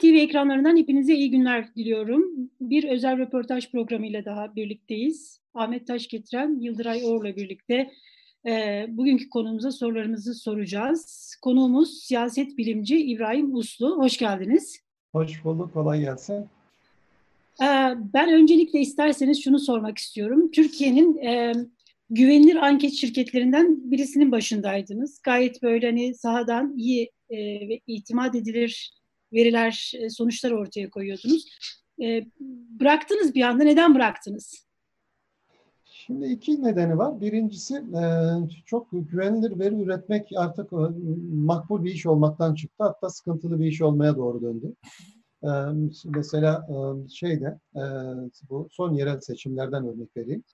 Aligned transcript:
TV 0.00 0.06
ekranlarından 0.06 0.76
hepinize 0.76 1.14
iyi 1.14 1.30
günler 1.30 1.74
diliyorum. 1.74 2.24
Bir 2.60 2.88
özel 2.88 3.18
röportaj 3.18 3.70
programıyla 3.70 4.24
daha 4.24 4.56
birlikteyiz. 4.56 5.40
Ahmet 5.54 5.86
Taş 5.86 6.08
getiren 6.08 6.60
Yıldıray 6.60 7.04
Or'la 7.04 7.36
birlikte 7.36 7.90
e, 8.46 8.86
bugünkü 8.88 9.28
konumuza 9.28 9.72
sorularımızı 9.72 10.34
soracağız. 10.34 11.34
Konuğumuz 11.42 12.02
siyaset 12.02 12.58
bilimci 12.58 12.96
İbrahim 12.96 13.54
Uslu. 13.54 13.98
Hoş 13.98 14.16
geldiniz. 14.16 14.80
Hoş 15.12 15.44
bulduk, 15.44 15.72
kolay 15.72 16.00
gelsin. 16.00 16.46
E, 17.62 17.66
ben 18.14 18.32
öncelikle 18.32 18.80
isterseniz 18.80 19.44
şunu 19.44 19.58
sormak 19.58 19.98
istiyorum. 19.98 20.50
Türkiye'nin 20.50 21.16
e, 21.16 21.52
güvenilir 22.10 22.56
anket 22.56 22.92
şirketlerinden 22.92 23.90
birisinin 23.90 24.32
başındaydınız. 24.32 25.20
Gayet 25.22 25.62
böyle 25.62 25.86
hani 25.86 26.14
sahadan 26.14 26.74
iyi 26.76 27.10
e, 27.30 27.36
ve 27.68 27.80
itimat 27.86 28.34
edilir 28.34 28.97
veriler, 29.32 29.92
e, 29.98 30.10
sonuçlar 30.10 30.50
ortaya 30.50 30.90
koyuyordunuz. 30.90 31.44
E, 32.02 32.26
bıraktınız 32.80 33.34
bir 33.34 33.42
anda. 33.42 33.64
Neden 33.64 33.94
bıraktınız? 33.94 34.68
Şimdi 35.84 36.26
iki 36.26 36.62
nedeni 36.62 36.98
var. 36.98 37.20
Birincisi 37.20 37.74
e, 37.76 38.02
çok 38.66 38.88
güvenilir 38.92 39.58
veri 39.58 39.82
üretmek 39.82 40.28
artık 40.36 40.72
makbul 41.32 41.84
bir 41.84 41.94
iş 41.94 42.06
olmaktan 42.06 42.54
çıktı. 42.54 42.84
Hatta 42.84 43.10
sıkıntılı 43.10 43.60
bir 43.60 43.66
iş 43.66 43.82
olmaya 43.82 44.16
doğru 44.16 44.42
döndü. 44.42 44.74
Mesela 46.04 46.68
şeyde 47.10 47.58
bu 48.50 48.68
son 48.70 48.94
yerel 48.94 49.20
seçimlerden 49.20 49.86
örnek 49.86 50.16
vereyim. 50.16 50.44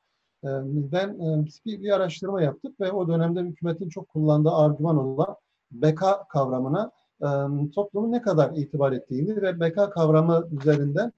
Ben 0.93 1.18
bir 1.66 1.91
araştırma 1.91 2.43
yaptık 2.43 2.80
ve 2.80 2.93
o 2.93 3.09
dönemde 3.09 3.41
hükümetin 3.41 3.88
çok 3.88 4.09
kullandığı 4.09 4.51
argüman 4.51 4.96
olan 4.96 5.37
beka 5.73 6.24
kavramına 6.29 6.91
toplumun 7.74 8.12
ne 8.12 8.23
kadar 8.23 8.52
itibar 8.56 8.92
ettiğini 8.92 9.42
ve 9.42 9.60
beka 9.60 9.91
kavramı 9.91 10.48
üzerinden 10.60 11.12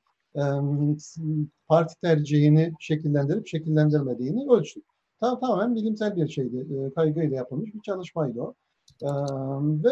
parti 1.69 2.01
tercihini 2.01 2.73
şekillendirip 2.81 3.47
şekillendirmediğini 3.47 4.51
ölçtük. 4.51 4.85
Tam, 5.21 5.41
tamamen 5.41 5.75
bilimsel 5.75 6.17
bir 6.17 6.29
şeydi. 6.29 6.67
Kaygıyla 6.95 7.37
yapılmış 7.37 7.75
bir 7.75 7.81
çalışmaydı 7.81 8.41
o. 8.41 8.55
Ve 9.85 9.91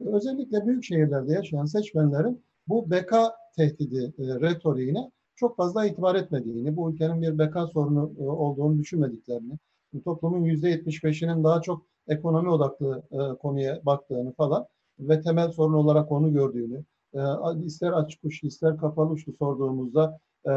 özellikle 0.00 0.66
büyük 0.66 0.84
şehirlerde 0.84 1.32
yaşayan 1.32 1.64
seçmenlerin 1.64 2.42
bu 2.68 2.90
beka 2.90 3.34
tehdidi 3.56 4.12
retoriğine 4.18 5.10
çok 5.36 5.56
fazla 5.56 5.86
itibar 5.86 6.14
etmediğini, 6.14 6.76
bu 6.76 6.90
ülkenin 6.92 7.22
bir 7.22 7.38
beka 7.38 7.66
sorunu 7.66 8.12
olduğunu 8.18 8.78
düşünmediklerini, 8.78 9.58
toplumun 10.04 10.44
%75'inin 10.44 11.44
daha 11.44 11.62
çok 11.62 11.82
ekonomi 12.08 12.50
odaklı 12.50 13.02
konuya 13.42 13.80
baktığını 13.86 14.32
falan 14.32 14.66
ve 15.00 15.20
temel 15.20 15.52
sorun 15.52 15.74
olarak 15.74 16.12
onu 16.12 16.32
gördüğünü, 16.32 16.84
e, 17.14 17.20
ister 17.64 17.92
açık 17.92 18.24
uçlu 18.24 18.48
ister 18.48 18.76
kapalı 18.76 19.10
uçlu 19.10 19.32
sorduğumuzda 19.32 20.20
e, 20.46 20.50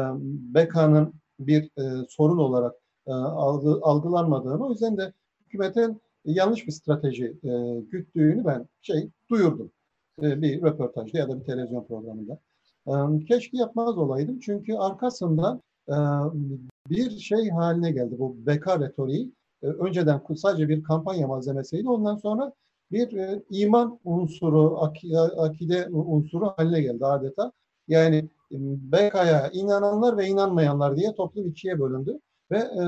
BK'nın 0.54 1.14
bir 1.40 1.64
e, 1.64 2.06
sorun 2.08 2.38
olarak 2.38 2.74
e, 3.06 3.12
algı, 3.12 3.78
algılanmadığını, 3.82 4.66
o 4.66 4.70
yüzden 4.70 4.96
de 4.96 5.12
hükümetin 5.46 6.00
yanlış 6.24 6.66
bir 6.66 6.72
strateji 6.72 7.36
güttüğünü 7.90 8.44
ben 8.44 8.68
şey 8.82 9.10
duyurdum. 9.30 9.70
Bir 10.18 10.62
röportajda 10.62 11.18
ya 11.18 11.28
da 11.28 11.40
bir 11.40 11.44
televizyon 11.44 11.84
programında. 11.84 12.38
Keşke 13.28 13.58
yapmaz 13.58 13.98
olaydım 13.98 14.40
çünkü 14.40 14.74
arkasında 14.74 15.60
e, 15.88 15.96
bir 16.90 17.10
şey 17.10 17.50
haline 17.50 17.92
geldi 17.92 18.14
bu 18.18 18.36
BK 18.46 18.66
retoriği. 18.80 19.32
Önceden 19.62 20.20
sadece 20.36 20.68
bir 20.68 20.82
kampanya 20.82 21.26
malzemesiydi. 21.26 21.88
Ondan 21.88 22.16
sonra 22.16 22.52
bir 22.92 23.12
e, 23.12 23.42
iman 23.50 23.98
unsuru, 24.04 24.78
akide 25.38 25.88
unsuru 25.88 26.46
haline 26.56 26.80
geldi 26.82 27.06
adeta. 27.06 27.52
Yani 27.88 28.16
e, 28.52 28.56
BK'ya 28.92 29.50
inananlar 29.52 30.16
ve 30.16 30.26
inanmayanlar 30.26 30.96
diye 30.96 31.14
toplum 31.14 31.46
ikiye 31.48 31.80
bölündü. 31.80 32.18
Ve 32.50 32.58
e, 32.58 32.82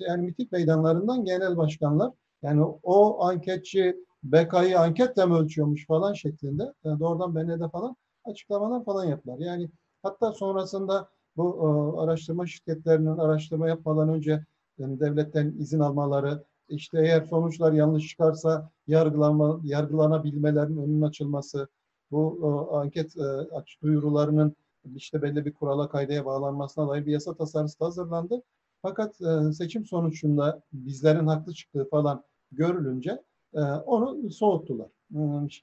yani 0.00 0.22
mitik 0.22 0.52
meydanlarından 0.52 1.24
genel 1.24 1.56
başkanlar 1.56 2.12
yani 2.42 2.62
o 2.82 3.24
anketçi 3.24 3.96
BK'yı 4.22 4.80
anketle 4.80 5.26
mi 5.26 5.34
ölçüyormuş 5.34 5.86
falan 5.86 6.12
şeklinde 6.12 6.72
yani 6.84 7.00
doğrudan 7.00 7.34
BN'de 7.34 7.68
falan 7.68 7.96
açıklamalar 8.24 8.84
falan 8.84 9.04
yaptılar. 9.04 9.38
Yani 9.38 9.70
hatta 10.02 10.32
sonrasında 10.32 11.08
bu 11.36 11.56
e, 11.62 12.00
araştırma 12.00 12.46
şirketlerinin 12.46 13.16
araştırma 13.18 13.68
yapmadan 13.68 14.08
önce 14.08 14.44
yani 14.78 15.00
devletten 15.00 15.54
izin 15.58 15.80
almaları, 15.80 16.44
işte 16.68 16.98
eğer 17.00 17.26
sonuçlar 17.26 17.72
yanlış 17.72 18.08
çıkarsa 18.08 18.70
yargılanma, 18.86 19.60
yargılanabilmelerin 19.64 20.76
önünün 20.76 21.02
açılması, 21.02 21.68
bu 22.10 22.38
e, 22.42 22.76
anket 22.76 23.16
e, 23.16 23.24
aç 23.56 23.78
duyurularının 23.82 24.56
işte 24.96 25.22
belli 25.22 25.44
bir 25.44 25.52
kurala 25.52 25.88
kaydaya 25.88 26.24
bağlanmasına 26.24 26.88
dair 26.88 27.06
bir 27.06 27.12
yasa 27.12 27.34
tasarısı 27.34 27.84
hazırlandı. 27.84 28.42
Fakat 28.82 29.20
e, 29.20 29.52
seçim 29.52 29.86
sonucunda 29.86 30.62
bizlerin 30.72 31.26
haklı 31.26 31.54
çıktığı 31.54 31.88
falan 31.88 32.24
görülünce 32.52 33.22
e, 33.54 33.60
onu 33.60 34.30
soğuttular. 34.30 34.88
E, 35.14 35.18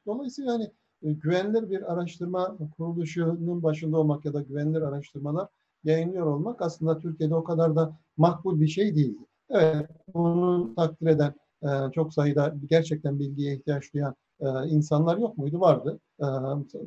dolayısıyla 0.05 0.51
yani 0.51 0.71
e, 1.03 1.13
güvenilir 1.13 1.69
bir 1.69 1.93
araştırma 1.93 2.57
kuruluşunun 2.77 3.63
başında 3.63 3.97
olmak 3.97 4.25
ya 4.25 4.33
da 4.33 4.41
güvenilir 4.41 4.81
araştırmalar 4.81 5.47
yayınlıyor 5.83 6.25
olmak 6.25 6.61
aslında 6.61 6.99
Türkiye'de 6.99 7.35
o 7.35 7.43
kadar 7.43 7.75
da 7.75 7.97
makbul 8.17 8.61
bir 8.61 8.67
şey 8.67 8.95
değildi. 8.95 9.25
Evet, 9.49 9.89
bunu 10.13 10.73
takdir 10.75 11.07
eden 11.07 11.33
e, 11.63 11.91
çok 11.91 12.13
sayıda 12.13 12.55
gerçekten 12.69 13.19
bilgiye 13.19 13.55
ihtiyaç 13.55 13.93
duyan 13.93 14.15
e, 14.39 14.45
insanlar 14.67 15.17
yok 15.17 15.37
muydu? 15.37 15.59
Vardı. 15.59 15.99
E, 16.19 16.25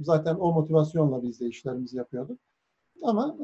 zaten 0.00 0.34
o 0.34 0.52
motivasyonla 0.52 1.22
biz 1.22 1.40
de 1.40 1.46
işlerimizi 1.46 1.96
yapıyorduk. 1.96 2.38
Ama 3.04 3.36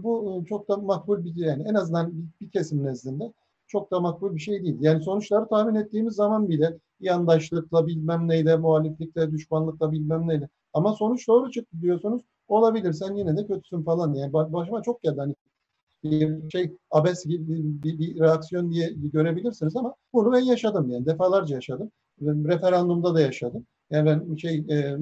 e, 0.00 0.04
bu 0.04 0.44
çok 0.48 0.68
da 0.68 0.76
makbul 0.76 1.24
bir 1.24 1.36
yani 1.36 1.62
en 1.68 1.74
azından 1.74 2.12
bir, 2.18 2.24
bir 2.40 2.50
kesim 2.50 2.84
nezdinde 2.84 3.32
çok 3.66 3.90
da 3.92 4.00
makbul 4.00 4.34
bir 4.36 4.40
şey 4.40 4.62
değil. 4.64 4.76
Yani 4.80 5.04
sonuçları 5.04 5.48
tahmin 5.48 5.74
ettiğimiz 5.74 6.14
zaman 6.14 6.48
bile 6.48 6.78
yandaşlıkla 7.00 7.86
bilmem 7.86 8.28
neyle, 8.28 8.56
muhaliflikle, 8.56 9.32
düşmanlıkla 9.32 9.92
bilmem 9.92 10.28
neyle. 10.28 10.48
Ama 10.72 10.94
sonuç 10.94 11.28
doğru 11.28 11.50
çıktı 11.50 11.76
diyorsunuz. 11.82 12.22
Olabilir 12.48 12.92
sen 12.92 13.14
yine 13.16 13.36
de 13.36 13.46
kötüsün 13.46 13.82
falan. 13.82 14.14
Yani 14.14 14.32
başıma 14.32 14.82
çok 14.82 15.02
geldi. 15.02 15.16
Hani 15.20 15.34
şey 16.52 16.76
abes 16.90 17.24
gibi 17.26 17.48
bir, 17.48 17.82
bir, 17.82 17.98
bir 17.98 18.20
reaksiyon 18.20 18.72
diye 18.72 18.92
görebilirsiniz 18.92 19.76
ama 19.76 19.94
bunu 20.12 20.32
ben 20.32 20.40
yaşadım 20.40 20.90
yani 20.90 21.06
defalarca 21.06 21.54
yaşadım. 21.54 21.90
Referandumda 22.22 23.14
da 23.14 23.20
yaşadım. 23.20 23.66
Yani 23.90 24.06
ben 24.06 24.36
şey 24.36 24.56
e, 24.70 24.96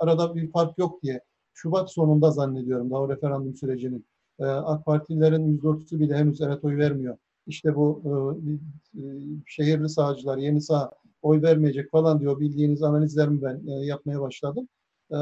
arada 0.00 0.34
bir 0.34 0.50
fark 0.50 0.78
yok 0.78 1.02
diye 1.02 1.20
Şubat 1.54 1.92
sonunda 1.92 2.30
zannediyorum 2.30 2.90
daha 2.90 3.00
o 3.00 3.08
referandum 3.08 3.54
sürecinin 3.54 4.06
e, 4.38 4.44
AK 4.44 4.84
Partililerin 4.86 5.58
%30'u 5.58 6.00
bile 6.00 6.16
henüz 6.16 6.40
evet 6.40 6.64
oy 6.64 6.76
vermiyor. 6.76 7.16
İşte 7.46 7.74
bu 7.76 8.02
e, 8.04 9.00
e, 9.00 9.02
şehirli 9.46 9.88
sağcılar, 9.88 10.38
yeni 10.38 10.60
sağ 10.60 10.90
oy 11.22 11.42
vermeyecek 11.42 11.90
falan 11.90 12.20
diyor 12.20 12.40
bildiğiniz 12.40 12.82
analizlerimi 12.82 13.42
ben 13.42 13.62
e, 13.66 13.86
yapmaya 13.86 14.20
başladım. 14.20 14.68
E, 15.10 15.16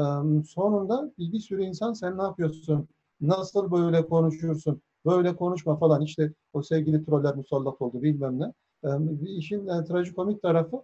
sonunda 0.47 1.11
bir, 1.17 1.31
bir 1.31 1.39
sürü 1.39 1.63
insan 1.63 1.93
sen 1.93 2.17
ne 2.17 2.21
yapıyorsun? 2.21 2.87
Nasıl 3.21 3.71
böyle 3.71 4.05
konuşuyorsun? 4.07 4.81
Böyle 5.05 5.35
konuşma 5.35 5.77
falan 5.77 6.01
işte 6.01 6.33
o 6.53 6.61
sevgili 6.63 7.05
troller 7.05 7.35
musallat 7.35 7.81
oldu 7.81 8.01
bilmem 8.03 8.39
ne. 8.39 8.53
E, 8.83 8.89
işin 9.37 9.67
e, 9.67 9.83
trajikomik 9.85 10.41
tarafı 10.41 10.83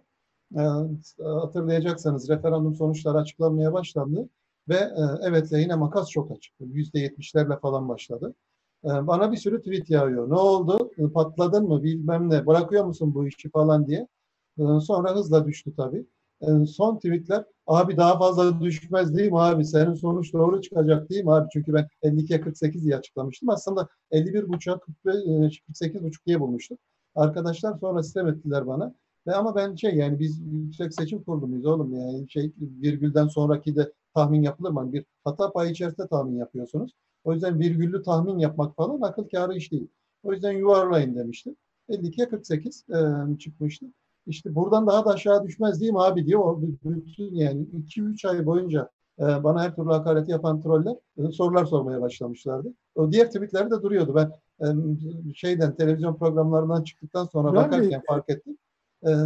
e, 0.56 0.60
hatırlayacaksanız 1.22 2.28
referandum 2.30 2.74
sonuçları 2.74 3.18
açıklanmaya 3.18 3.72
başlandı 3.72 4.28
ve 4.68 4.74
e, 4.76 5.02
evet 5.22 5.52
yine 5.52 5.74
makas 5.76 6.10
çok 6.10 6.30
açık. 6.32 6.54
Yüzde 6.60 6.98
yetmişlerle 6.98 7.58
falan 7.58 7.88
başladı. 7.88 8.34
E, 8.84 8.88
bana 8.88 9.32
bir 9.32 9.36
sürü 9.36 9.58
tweet 9.62 9.90
yağıyor. 9.90 10.30
Ne 10.30 10.34
oldu? 10.34 10.90
Patladın 11.14 11.68
mı? 11.68 11.82
Bilmem 11.82 12.30
ne. 12.30 12.46
Bırakıyor 12.46 12.84
musun 12.84 13.14
bu 13.14 13.28
işi 13.28 13.50
falan 13.50 13.86
diye. 13.86 14.08
E, 14.58 14.62
sonra 14.80 15.14
hızla 15.14 15.46
düştü 15.46 15.76
tabii. 15.76 16.06
E, 16.40 16.66
son 16.66 16.96
tweetler 16.96 17.44
abi 17.66 17.96
daha 17.96 18.18
fazla 18.18 18.60
düşmez 18.60 19.16
değil 19.16 19.32
mi 19.32 19.40
abi? 19.40 19.64
Senin 19.64 19.94
sonuç 19.94 20.32
doğru 20.32 20.62
çıkacak 20.62 21.10
değil 21.10 21.24
mi 21.24 21.32
abi? 21.32 21.48
Çünkü 21.52 21.74
ben 21.74 21.88
52'ye 22.02 22.40
48 22.40 22.84
diye 22.84 22.96
açıklamıştım. 22.96 23.48
Aslında 23.48 23.88
51 24.10 24.48
buçuğa 24.48 24.80
48 25.66 26.02
buçuk 26.02 26.26
diye 26.26 26.40
bulmuştum. 26.40 26.78
Arkadaşlar 27.14 27.78
sonra 27.78 28.02
sistem 28.02 28.28
ettiler 28.28 28.66
bana. 28.66 28.94
Ve 29.26 29.34
ama 29.34 29.56
ben 29.56 29.74
şey 29.74 29.94
yani 29.94 30.18
biz 30.18 30.40
yüksek 30.52 30.94
seçim 30.94 31.22
kurulumuyuz 31.22 31.66
oğlum 31.66 31.94
yani 31.94 32.30
şey 32.30 32.52
virgülden 32.60 33.28
sonraki 33.28 33.76
de 33.76 33.92
tahmin 34.14 34.42
yapılır 34.42 34.70
mı? 34.70 34.92
Bir 34.92 35.04
hata 35.24 35.52
payı 35.52 35.70
içerisinde 35.70 36.08
tahmin 36.08 36.38
yapıyorsunuz. 36.38 36.92
O 37.24 37.32
yüzden 37.32 37.58
virgüllü 37.60 38.02
tahmin 38.02 38.38
yapmak 38.38 38.76
falan 38.76 39.00
akıl 39.00 39.28
kârı 39.28 39.56
iş 39.56 39.72
değil. 39.72 39.88
O 40.22 40.32
yüzden 40.32 40.52
yuvarlayın 40.52 41.14
demiştim. 41.14 41.56
52'ye 41.88 42.28
48 42.28 42.84
e, 42.90 43.38
çıkmıştı. 43.38 43.86
İşte 44.26 44.54
buradan 44.54 44.86
daha 44.86 45.04
da 45.04 45.10
aşağı 45.10 45.44
düşmez 45.44 45.80
değil 45.80 45.92
mi 45.92 46.00
abi 46.02 46.26
diye 46.26 46.38
o 46.38 46.62
bütün 46.62 47.34
yani 47.34 47.62
2-3 47.62 48.28
ay 48.28 48.46
boyunca 48.46 48.90
e, 49.18 49.22
bana 49.22 49.62
her 49.62 49.76
türlü 49.76 49.88
hakareti 49.88 50.30
yapan 50.30 50.62
troller 50.62 50.96
e, 51.18 51.32
sorular 51.32 51.64
sormaya 51.64 52.00
başlamışlardı. 52.00 52.74
O 52.94 53.12
diğer 53.12 53.26
tweetler 53.26 53.70
de 53.70 53.82
duruyordu. 53.82 54.14
Ben 54.14 54.32
e, 54.60 54.66
şeyden 55.34 55.76
televizyon 55.76 56.16
programlarından 56.16 56.82
çıktıktan 56.82 57.24
sonra 57.24 57.48
ben 57.48 57.54
bakarken 57.54 57.90
de... 57.90 58.02
fark 58.08 58.30
ettim. 58.30 58.58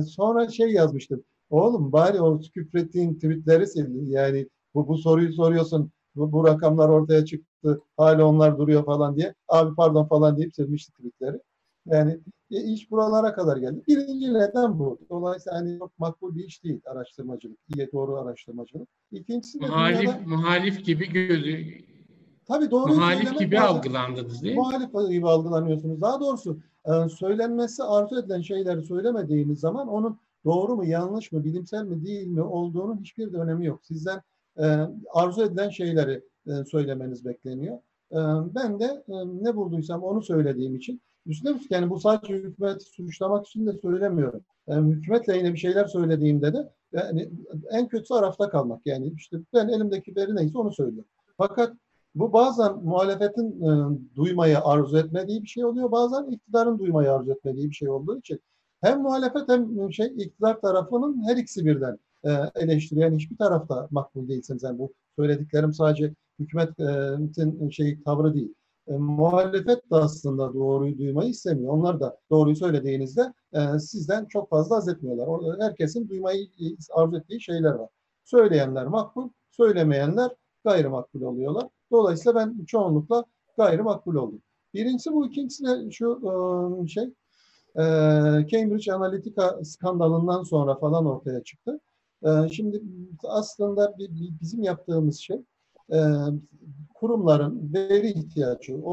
Sonra 0.08 0.49
şey 0.49 0.73
yazmıştım. 0.73 1.25
Oğlum 1.50 1.93
bari 1.93 2.20
o 2.20 2.41
küfrettiğin 2.55 3.14
tweetleri 3.14 3.67
sil. 3.73 3.88
Yani 4.11 4.49
bu, 4.75 4.88
bu 4.88 4.99
soruyu 4.99 5.32
soruyorsun. 5.32 5.91
bu, 6.17 6.32
bu 6.32 6.47
rakamlar 6.47 6.88
ortaya 6.88 7.25
çıktı, 7.25 7.81
hala 7.97 8.25
onlar 8.25 8.58
duruyor 8.58 8.85
falan 8.85 9.17
diye. 9.17 9.35
Abi 9.49 9.75
pardon 9.75 10.05
falan 10.05 10.37
deyip 10.37 10.55
silmişti 10.55 10.93
tweetleri. 10.93 11.41
Yani 11.87 12.20
e, 12.50 12.62
iş 12.62 12.91
buralara 12.91 13.35
kadar 13.35 13.56
geldi. 13.56 13.82
Birinci 13.88 14.35
neden 14.35 14.79
bu. 14.79 14.99
Dolayısıyla 15.11 15.58
hani 15.58 15.79
çok 15.79 15.99
makbul 15.99 16.37
bir 16.37 16.44
iş 16.44 16.64
değil 16.64 16.81
araştırmacılık. 16.87 17.58
İyi 17.76 17.93
doğru 17.93 18.17
araştırmacılık. 18.17 18.88
İkincisi 19.12 19.61
de 19.61 19.67
muhalif, 19.67 20.00
dünyada, 20.00 20.19
muhalif 20.26 20.85
gibi 20.85 21.12
gözü 21.12 21.64
Tabii 22.49 22.70
doğru 22.70 22.94
muhalif 22.94 23.38
gibi 23.38 23.56
bazen, 23.56 23.67
algılandınız 23.67 24.43
değil 24.43 24.55
mi? 24.55 24.61
Muhalif 24.61 25.11
gibi 25.11 25.29
algılanıyorsunuz. 25.29 26.00
Daha 26.00 26.20
doğrusu 26.20 26.58
e, 26.87 27.08
söylenmesi 27.08 27.82
arzu 27.82 28.19
edilen 28.19 28.41
şeyleri 28.41 28.82
söylemediğiniz 28.82 29.61
zaman 29.61 29.88
onun 29.88 30.19
doğru 30.44 30.76
mu, 30.76 30.85
yanlış 30.85 31.32
mı, 31.32 31.44
bilimsel 31.44 31.85
mi, 31.85 32.05
değil 32.05 32.26
mi 32.26 32.43
olduğunun 32.43 33.00
hiçbir 33.00 33.32
de 33.32 33.37
önemi 33.37 33.67
yok. 33.67 33.81
Sizden 33.82 34.23
e, 34.58 34.64
arzu 35.14 35.43
edilen 35.43 35.69
şeyleri 35.69 36.25
e, 36.47 36.64
söylemeniz 36.64 37.25
bekleniyor. 37.25 37.76
E, 38.12 38.19
ben 38.55 38.81
de 38.81 39.05
ne 39.43 39.56
bulduysam 39.56 40.02
onu 40.02 40.23
söylediğim 40.23 40.76
için 40.76 41.00
üstüne 41.27 41.61
yani 41.71 41.91
bu 41.91 42.01
sadece 42.01 42.35
hükümeti 42.35 42.85
suçlamak 42.85 43.47
için 43.47 43.67
de 43.67 43.73
söylemiyorum. 43.73 44.41
Yani 44.67 44.93
hükümetle 44.93 45.37
yine 45.37 45.53
bir 45.53 45.59
şeyler 45.59 45.85
söylediğimde 45.85 46.53
de 46.53 46.73
yani 46.93 47.31
en 47.71 47.89
kötüsü 47.89 48.15
arafta 48.15 48.51
kalmak. 48.51 48.81
Yani 48.87 49.13
işte 49.17 49.37
ben 49.55 49.69
elimdeki 49.69 50.17
veri 50.17 50.37
neyse 50.37 50.59
onu 50.59 50.73
söylüyorum. 50.73 51.11
Fakat 51.37 51.77
bu 52.15 52.33
bazen 52.33 52.77
muhalefetin 52.85 53.63
e, 53.63 53.99
duymayı 54.17 54.59
arzu 54.61 54.99
etmediği 54.99 55.43
bir 55.43 55.49
şey 55.49 55.65
oluyor. 55.65 55.93
Bazen 55.93 56.31
iktidarın 56.31 56.79
duymayı 56.79 57.13
arzu 57.13 57.33
etmediği 57.33 57.71
bir 57.71 57.75
şey 57.75 57.89
olduğu 57.89 58.19
için 58.19 58.41
hem 58.81 59.03
muhalefet 59.03 59.49
hem 59.49 59.93
şey 59.93 60.07
iktidar 60.07 60.61
tarafının 60.61 61.29
her 61.29 61.37
ikisi 61.37 61.67
birden 61.67 61.99
e, 62.25 62.31
eleştiriyen 62.55 63.15
hiçbir 63.15 63.37
tarafta 63.37 63.89
makbul 63.91 64.29
değilsiniz. 64.29 64.63
Yani 64.63 64.79
bu 64.79 64.93
söylediklerim 65.17 65.73
sadece 65.73 66.15
hükümetin 66.39 67.71
şey 67.71 68.03
tavrı 68.03 68.35
değil. 68.35 68.55
E, 68.91 68.93
muhalefet 68.93 69.91
de 69.91 69.97
aslında 69.97 70.55
doğruyu 70.55 70.99
duymayı 70.99 71.31
istemiyor. 71.31 71.73
Onlar 71.73 72.01
da 72.01 72.19
doğruyu 72.31 72.57
söylediğinizde 72.57 73.33
e, 73.53 73.79
sizden 73.79 74.25
çok 74.25 74.51
fazla 74.51 74.77
haz 74.77 74.89
etmiyorlar. 74.89 75.27
Orada 75.27 75.65
herkesin 75.65 76.09
duymayı 76.09 76.49
arzu 76.95 77.17
ettiği 77.17 77.41
şeyler 77.41 77.71
var. 77.71 77.89
Söyleyenler 78.25 78.87
makbul, 78.87 79.29
söylemeyenler 79.51 80.31
gayrimakbul 80.65 81.23
oluyorlar. 81.23 81.69
Dolayısıyla 81.91 82.35
ben 82.41 82.65
çoğunlukla 82.65 83.25
gayrimakbul 83.57 84.15
oldum. 84.15 84.43
Birincisi 84.75 85.13
bu, 85.13 85.27
ikincisi 85.27 85.65
de 85.65 85.91
şu 85.91 86.21
e, 86.85 86.89
şey 86.89 87.05
e, 87.77 87.83
Cambridge 88.49 88.93
Analytica 88.93 89.65
skandalından 89.65 90.43
sonra 90.43 90.79
falan 90.79 91.07
ortaya 91.07 91.43
çıktı. 91.43 91.81
E, 92.23 92.49
şimdi 92.53 92.83
aslında 93.25 93.97
bizim 94.41 94.63
yaptığımız 94.63 95.19
şey 95.19 95.45
kurumların 96.95 97.73
veri 97.75 98.09
ihtiyacı 98.09 98.85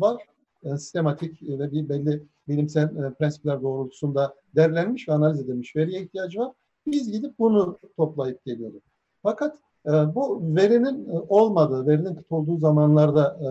var. 0.00 0.22
Sistematik 0.62 1.42
ve 1.42 1.72
bir 1.72 1.88
belli 1.88 2.22
bilimsel 2.48 3.14
prensipler 3.14 3.62
doğrultusunda 3.62 4.34
derlenmiş 4.56 5.08
ve 5.08 5.12
analiz 5.12 5.40
edilmiş 5.40 5.76
veriye 5.76 6.02
ihtiyacı 6.02 6.38
var. 6.38 6.52
Biz 6.86 7.12
gidip 7.12 7.38
bunu 7.38 7.78
toplayıp 7.96 8.44
geliyorduk. 8.44 8.82
Fakat 9.22 9.58
ee, 9.86 9.90
bu 9.90 10.40
verinin 10.56 11.08
e, 11.08 11.18
olmadığı, 11.28 11.86
verinin 11.86 12.14
kıt 12.14 12.32
olduğu 12.32 12.58
zamanlarda 12.58 13.38
e, 13.40 13.48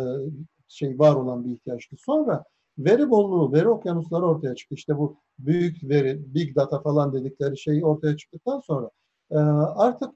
şey 0.67 0.99
var 0.99 1.15
olan 1.15 1.45
bir 1.45 1.51
ihtiyaçtı. 1.51 1.95
Sonra 1.99 2.43
veri 2.77 3.09
bolluğu, 3.09 3.53
veri 3.53 3.67
okyanusları 3.69 4.25
ortaya 4.25 4.55
çıktı. 4.55 4.75
İşte 4.75 4.97
bu 4.97 5.17
büyük 5.39 5.83
veri, 5.83 6.35
big 6.35 6.55
data 6.55 6.81
falan 6.81 7.13
dedikleri 7.13 7.57
şey 7.57 7.85
ortaya 7.85 8.17
çıktıktan 8.17 8.59
sonra 8.59 8.89
e, 9.31 9.35
artık 9.75 10.09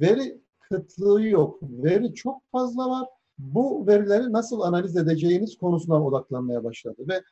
veri 0.00 0.39
kıtlığı 0.70 1.22
yok. 1.22 1.58
Veri 1.62 2.14
çok 2.14 2.42
fazla 2.52 2.90
var. 2.90 3.08
Bu 3.38 3.86
verileri 3.86 4.32
nasıl 4.32 4.60
analiz 4.60 4.96
edeceğiniz 4.96 5.56
konusuna 5.58 6.04
odaklanmaya 6.04 6.64
başladı. 6.64 7.02
Ve 7.08 7.22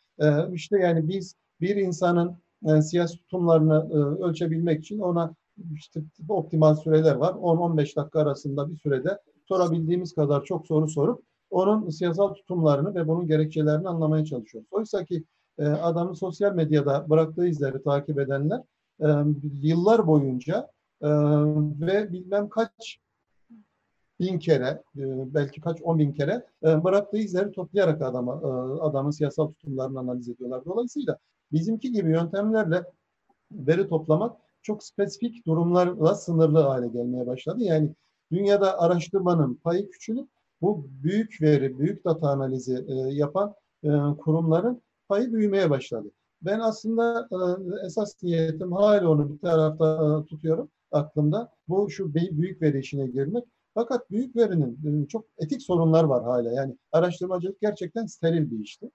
işte 0.53 0.79
yani 0.79 1.09
biz 1.09 1.35
bir 1.61 1.77
insanın 1.77 2.37
siyasi 2.83 3.17
tutumlarını 3.17 3.93
ölçebilmek 4.25 4.81
için 4.81 4.99
ona 4.99 5.35
işte 5.75 6.01
optimal 6.29 6.75
süreler 6.75 7.15
var. 7.15 7.33
10-15 7.33 7.97
dakika 7.97 8.21
arasında 8.21 8.71
bir 8.71 8.77
sürede 8.77 9.19
sorabildiğimiz 9.49 10.15
kadar 10.15 10.45
çok 10.45 10.67
soru 10.67 10.89
sorup 10.89 11.23
onun 11.51 11.91
siyasal 11.91 12.35
tutumlarını 12.35 12.95
ve 12.95 13.09
bunun 13.09 13.27
gerekçelerini 13.27 13.89
anlamaya 13.89 14.25
çalışıyoruz. 14.25 14.69
Oysa 14.71 15.05
ki 15.05 15.25
e, 15.59 15.65
adamın 15.65 16.13
sosyal 16.13 16.55
medyada 16.55 17.11
bıraktığı 17.11 17.47
izleri 17.47 17.83
takip 17.83 18.19
edenler 18.19 18.61
e, 19.01 19.07
yıllar 19.63 20.07
boyunca 20.07 20.69
e, 21.03 21.09
ve 21.81 22.13
bilmem 22.13 22.49
kaç 22.49 22.99
bin 24.21 24.39
kere, 24.39 24.83
e, 24.97 25.35
belki 25.35 25.61
kaç 25.61 25.83
on 25.83 25.99
bin 25.99 26.13
kere 26.13 26.47
e, 26.65 26.85
bıraktığı 26.85 27.17
izleri 27.17 27.53
toplayarak 27.53 28.03
adama, 28.03 28.33
e, 28.35 28.47
adamın 28.81 29.11
siyasal 29.11 29.47
tutumlarını 29.47 29.99
analiz 29.99 30.29
ediyorlar. 30.29 30.65
Dolayısıyla 30.65 31.19
bizimki 31.53 31.93
gibi 31.93 32.11
yöntemlerle 32.11 32.83
veri 33.53 33.89
toplamak 33.89 34.37
çok 34.63 34.85
spesifik 34.85 35.47
durumlarla 35.47 36.15
sınırlı 36.15 36.59
hale 36.59 36.89
gelmeye 36.89 37.27
başladı. 37.27 37.63
Yani 37.63 37.95
dünyada 38.33 38.81
araştırmanın 38.81 39.55
payı 39.55 39.91
küçülüp 39.91 40.29
bu 40.61 40.87
büyük 40.91 41.43
veri, 41.43 41.79
büyük 41.79 42.05
data 42.05 42.29
analizi 42.29 42.85
e, 42.89 42.95
yapan 42.95 43.55
kurumların 44.19 44.83
payı 45.09 45.33
büyümeye 45.33 45.71
başladı. 45.71 46.11
Ben 46.43 46.61
aslında 46.61 47.29
esas 47.85 48.23
niyetim 48.23 48.73
hala 48.73 49.11
onu 49.11 49.33
bir 49.33 49.39
tarafta 49.39 50.25
tutuyorum 50.25 50.71
aklımda. 50.93 51.53
Bu 51.69 51.91
şu 51.91 52.15
büyük 52.15 52.63
veri 52.63 52.79
işine 52.79 53.07
girmek. 53.07 53.45
Fakat 53.79 54.11
büyük 54.11 54.37
verinin 54.37 55.03
e, 55.05 55.09
çok 55.09 55.25
etik 55.39 55.63
sorunlar 55.63 56.05
var 56.05 56.25
hala. 56.25 56.53
Yani 56.53 56.77
araştırmacılık 56.93 57.61
gerçekten 57.61 58.07
steril 58.07 58.51
bir 58.51 58.59
işti. 58.59 58.91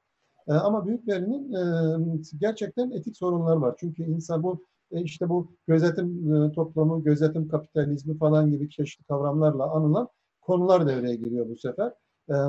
E, 0.48 0.54
ama 0.54 0.88
büyük 0.88 1.08
verinin 1.08 1.54
e, 1.54 2.22
gerçekten 2.38 2.92
etik 2.92 3.18
sorunlar 3.18 3.56
var. 3.56 3.76
Çünkü 3.80 4.04
insan 4.04 4.44
bu 4.44 4.66
işte 4.92 5.30
bu 5.30 5.52
gözetim 5.68 6.52
toplumu, 6.52 7.04
gözetim 7.04 7.48
kapitalizmi 7.48 8.18
falan 8.18 8.52
gibi 8.52 8.70
çeşitli 8.70 9.04
kavramlarla 9.04 9.72
anılan 9.72 10.08
konular 10.42 10.88
devreye 10.88 11.16
giriyor 11.16 11.50
bu 11.50 11.56
sefer. 11.56 11.94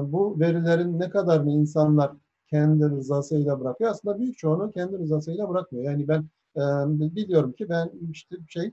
Bu 0.02 0.40
verilerin 0.40 0.98
ne 1.00 1.10
kadarını 1.10 1.50
insanlar 1.50 2.12
kendi 2.50 2.84
rızasıyla 2.84 3.60
bırakıyor. 3.60 3.90
Aslında 3.90 4.18
büyük 4.18 4.38
çoğunu 4.38 4.72
kendi 4.72 4.98
rızasıyla 4.98 5.48
bırakmıyor. 5.48 5.84
Yani 5.84 6.08
ben 6.08 6.24
biliyorum 7.16 7.52
ki 7.52 7.68
ben 7.68 7.90
işte 8.10 8.36
şey 8.48 8.72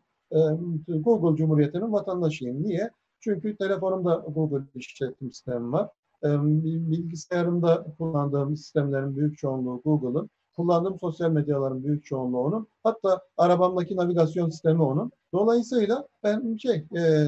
Google 0.88 1.38
Cumhuriyeti'nin 1.38 1.92
vatandaşıyım. 1.92 2.64
Niye? 2.64 2.92
Çünkü 3.22 3.58
telefonumda 3.58 4.16
Google 4.16 4.66
işletim 4.76 5.32
sistemi 5.32 5.72
var. 5.72 5.90
Bilgisayarımda 6.24 7.86
kullandığım 7.98 8.58
sistemlerin 8.58 9.18
büyük 9.18 9.38
çoğunluğu 9.38 9.82
Google'ın. 9.86 10.30
Kullandığım 10.56 11.00
sosyal 11.00 11.32
medyaların 11.32 11.84
büyük 11.84 12.06
çoğunluğu 12.06 12.40
onun. 12.40 12.68
Hatta 12.84 13.22
arabamdaki 13.38 13.96
navigasyon 13.96 14.50
sistemi 14.50 14.84
onun. 14.84 15.12
Dolayısıyla 15.34 16.08
ben 16.24 16.58
şey 16.58 16.86
e, 16.96 17.28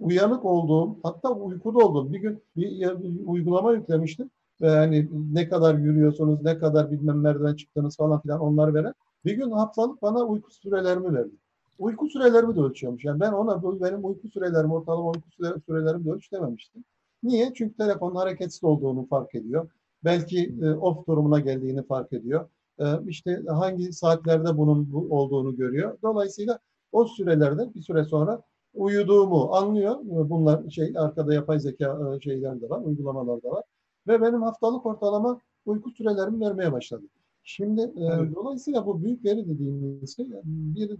uyanık 0.00 0.44
olduğum, 0.44 0.96
hatta 1.02 1.30
uykuda 1.30 1.78
olduğum 1.78 2.12
bir 2.12 2.18
gün 2.18 2.42
bir, 2.56 2.80
bir 2.80 3.26
uygulama 3.26 3.72
yüklemiştim. 3.72 4.30
Ve 4.60 4.68
hani 4.68 5.08
ne 5.32 5.48
kadar 5.48 5.74
yürüyorsunuz, 5.74 6.42
ne 6.42 6.58
kadar 6.58 6.90
bilmem 6.90 7.22
nereden 7.22 7.54
çıktınız 7.54 7.96
falan 7.96 8.20
filan 8.20 8.40
onları 8.40 8.74
veren. 8.74 8.94
Bir 9.24 9.32
gün 9.32 9.50
haftalık 9.50 10.02
bana 10.02 10.24
uyku 10.24 10.50
sürelerimi 10.50 11.14
verdi. 11.14 11.34
Uyku 11.78 12.08
sürelerimi 12.08 12.56
de 12.56 12.60
ölçüyormuş. 12.60 13.04
Yani 13.04 13.20
ben 13.20 13.32
ona 13.32 13.62
benim 13.62 14.04
uyku 14.04 14.28
sürelerimi, 14.28 14.74
ortalama 14.74 15.10
uyku 15.10 15.30
sürelerimi 15.66 16.04
de 16.04 16.10
ölç 16.10 16.32
dememiştim. 16.32 16.84
Niye? 17.22 17.52
Çünkü 17.54 17.76
telefonun 17.76 18.14
hareketsiz 18.14 18.64
olduğunu 18.64 19.06
fark 19.06 19.34
ediyor 19.34 19.68
belki 20.06 20.54
e, 20.62 20.70
off 20.70 21.06
durumuna 21.06 21.40
geldiğini 21.40 21.82
fark 21.86 22.12
ediyor. 22.12 22.48
E, 22.80 22.84
işte 23.08 23.42
hangi 23.48 23.92
saatlerde 23.92 24.56
bunun 24.58 24.92
bu, 24.92 25.06
olduğunu 25.10 25.56
görüyor. 25.56 25.98
Dolayısıyla 26.02 26.58
o 26.92 27.04
sürelerde 27.04 27.74
bir 27.74 27.82
süre 27.82 28.04
sonra 28.04 28.42
uyuduğumu 28.74 29.54
anlıyor. 29.54 29.96
Bunlar 30.02 30.70
şey 30.70 30.92
arkada 30.96 31.34
yapay 31.34 31.60
zeka 31.60 32.16
e, 32.16 32.20
şeyler 32.20 32.60
de 32.60 32.70
var, 32.70 32.80
uygulamalar 32.84 33.42
da 33.42 33.50
var. 33.50 33.64
Ve 34.08 34.22
benim 34.22 34.42
haftalık 34.42 34.86
ortalama 34.86 35.40
uyku 35.66 35.90
sürelerimi 35.90 36.40
vermeye 36.40 36.72
başladı. 36.72 37.04
Şimdi 37.48 37.80
e, 37.80 38.34
dolayısıyla 38.34 38.86
bu 38.86 39.02
büyük 39.02 39.24
veri 39.24 39.48
dediğimiz 39.48 40.16
şey 40.16 40.26
bir 40.44 40.96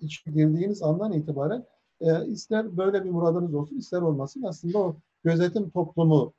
iç 0.00 0.24
girdiğiniz 0.24 0.82
andan 0.82 1.12
itibaren 1.12 1.64
e, 2.00 2.26
ister 2.26 2.76
böyle 2.76 3.04
bir 3.04 3.10
muradınız 3.10 3.54
olsun 3.54 3.76
ister 3.76 4.00
olmasın 4.02 4.42
aslında 4.42 4.78
o 4.78 4.96
gözetim 5.24 5.70
toplumu 5.70 6.32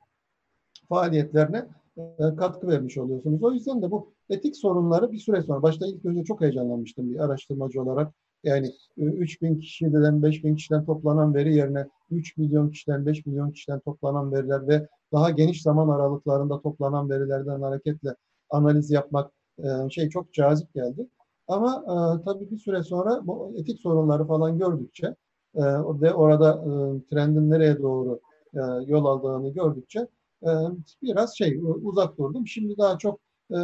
faaliyetlerine 0.88 1.66
e, 1.96 2.36
katkı 2.36 2.68
vermiş 2.68 2.98
oluyorsunuz. 2.98 3.42
O 3.42 3.52
yüzden 3.52 3.82
de 3.82 3.90
bu 3.90 4.12
etik 4.30 4.56
sorunları 4.56 5.12
bir 5.12 5.18
süre 5.18 5.42
sonra, 5.42 5.62
başta 5.62 5.86
ilk 5.86 6.04
önce 6.04 6.24
çok 6.24 6.40
heyecanlanmıştım 6.40 7.10
bir 7.10 7.24
araştırmacı 7.24 7.82
olarak. 7.82 8.14
Yani 8.44 8.72
3 8.96 9.36
e, 9.36 9.46
bin 9.46 9.60
kişiden 9.60 10.22
5 10.22 10.44
bin 10.44 10.56
kişiden 10.56 10.84
toplanan 10.84 11.34
veri 11.34 11.54
yerine 11.54 11.86
3 12.10 12.36
milyon 12.36 12.70
kişiden 12.70 13.06
5 13.06 13.26
milyon 13.26 13.50
kişiden 13.50 13.80
toplanan 13.80 14.32
veriler 14.32 14.68
ve 14.68 14.88
daha 15.12 15.30
geniş 15.30 15.62
zaman 15.62 15.88
aralıklarında 15.88 16.60
toplanan 16.60 17.10
verilerden 17.10 17.60
hareketle 17.60 18.14
analiz 18.50 18.90
yapmak 18.90 19.32
e, 19.58 19.90
şey 19.90 20.08
çok 20.08 20.32
cazip 20.32 20.74
geldi. 20.74 21.06
Ama 21.48 21.84
tabii 22.24 22.50
bir 22.50 22.58
süre 22.58 22.82
sonra 22.82 23.26
bu 23.26 23.52
etik 23.56 23.80
sorunları 23.80 24.26
falan 24.26 24.58
gördükçe 24.58 25.06
e, 25.54 25.62
ve 26.00 26.14
orada 26.14 26.50
e, 26.52 26.70
trendin 27.10 27.50
nereye 27.50 27.78
doğru 27.78 28.20
e, 28.54 28.60
yol 28.86 29.04
aldığını 29.04 29.48
gördükçe 29.48 30.06
e, 30.42 30.50
biraz 31.02 31.38
şey 31.38 31.60
uzak 31.82 32.18
durdum. 32.18 32.46
Şimdi 32.46 32.78
daha 32.78 32.98
çok 32.98 33.20
e, 33.50 33.58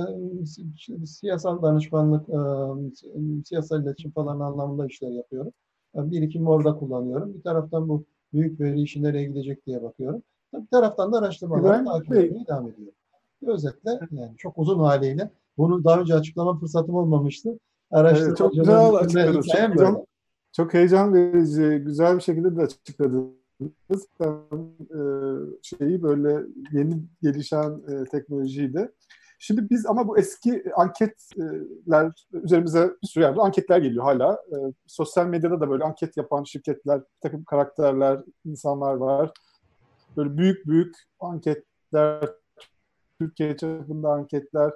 siyasal 1.07 1.63
danışmanlık, 1.63 2.29
e, 2.29 2.39
siyasal 3.45 3.83
iletişim 3.83 4.11
falan 4.11 4.41
anlamında 4.41 4.87
işler 4.87 5.11
yapıyorum. 5.11 5.53
Yani 5.95 6.11
birikimi 6.11 6.51
orada 6.51 6.77
kullanıyorum. 6.79 7.35
Bir 7.35 7.43
taraftan 7.43 7.89
bu 7.89 8.05
büyük 8.33 8.61
veri 8.61 8.81
işi 8.81 9.03
nereye 9.03 9.25
gidecek 9.25 9.67
diye 9.67 9.83
bakıyorum. 9.83 10.23
Bir 10.55 10.67
taraftan 10.67 11.13
da 11.13 11.19
araştırmaları 11.19 11.85
takip 11.85 12.13
etmeye 12.13 12.47
devam 12.47 12.69
ediyorum. 12.69 12.95
Özetle 13.47 14.01
yani 14.11 14.37
çok 14.37 14.59
uzun 14.59 14.79
haliyle 14.79 15.31
bunu 15.59 15.85
daha 15.85 16.01
önce 16.01 16.15
açıklama 16.15 16.59
fırsatım 16.59 16.95
olmamıştı. 16.95 17.59
Evet, 17.93 18.37
çok 18.37 18.55
güzel 18.55 18.95
açıkladınız. 18.95 19.47
Çok, 19.47 19.55
heyecan, 19.55 20.07
çok 20.53 20.75
heyecan 20.75 21.15
verici, 21.15 21.85
güzel 21.85 22.17
bir 22.17 22.23
şekilde 22.23 22.57
de 22.57 22.63
açıkladınız. 22.63 23.37
E, 24.21 24.99
şeyi 25.63 26.03
böyle 26.03 26.43
yeni 26.73 27.03
gelişen 27.23 27.81
e, 27.89 28.05
teknolojiyi 28.05 28.75
de. 28.75 28.93
Şimdi 29.39 29.71
biz 29.71 29.87
ama 29.87 30.09
bu 30.09 30.19
eski 30.19 30.65
anketler 30.77 32.27
üzerimize 32.33 32.91
bir 33.03 33.09
sürü 33.09 33.25
yerde 33.25 33.41
anketler 33.41 33.79
geliyor 33.79 34.05
hala. 34.05 34.33
E, 34.33 34.57
sosyal 34.87 35.27
medyada 35.27 35.61
da 35.61 35.71
böyle 35.71 35.85
anket 35.85 36.17
yapan 36.17 36.45
şirketler, 36.45 37.01
bir 37.01 37.21
takım 37.21 37.45
karakterler, 37.45 38.21
insanlar 38.45 38.95
var. 38.95 39.31
Böyle 40.17 40.37
büyük 40.37 40.67
büyük 40.67 40.97
anketler, 41.21 42.31
Türkiye 43.21 43.57
çapında 43.57 44.09
anketler. 44.11 44.73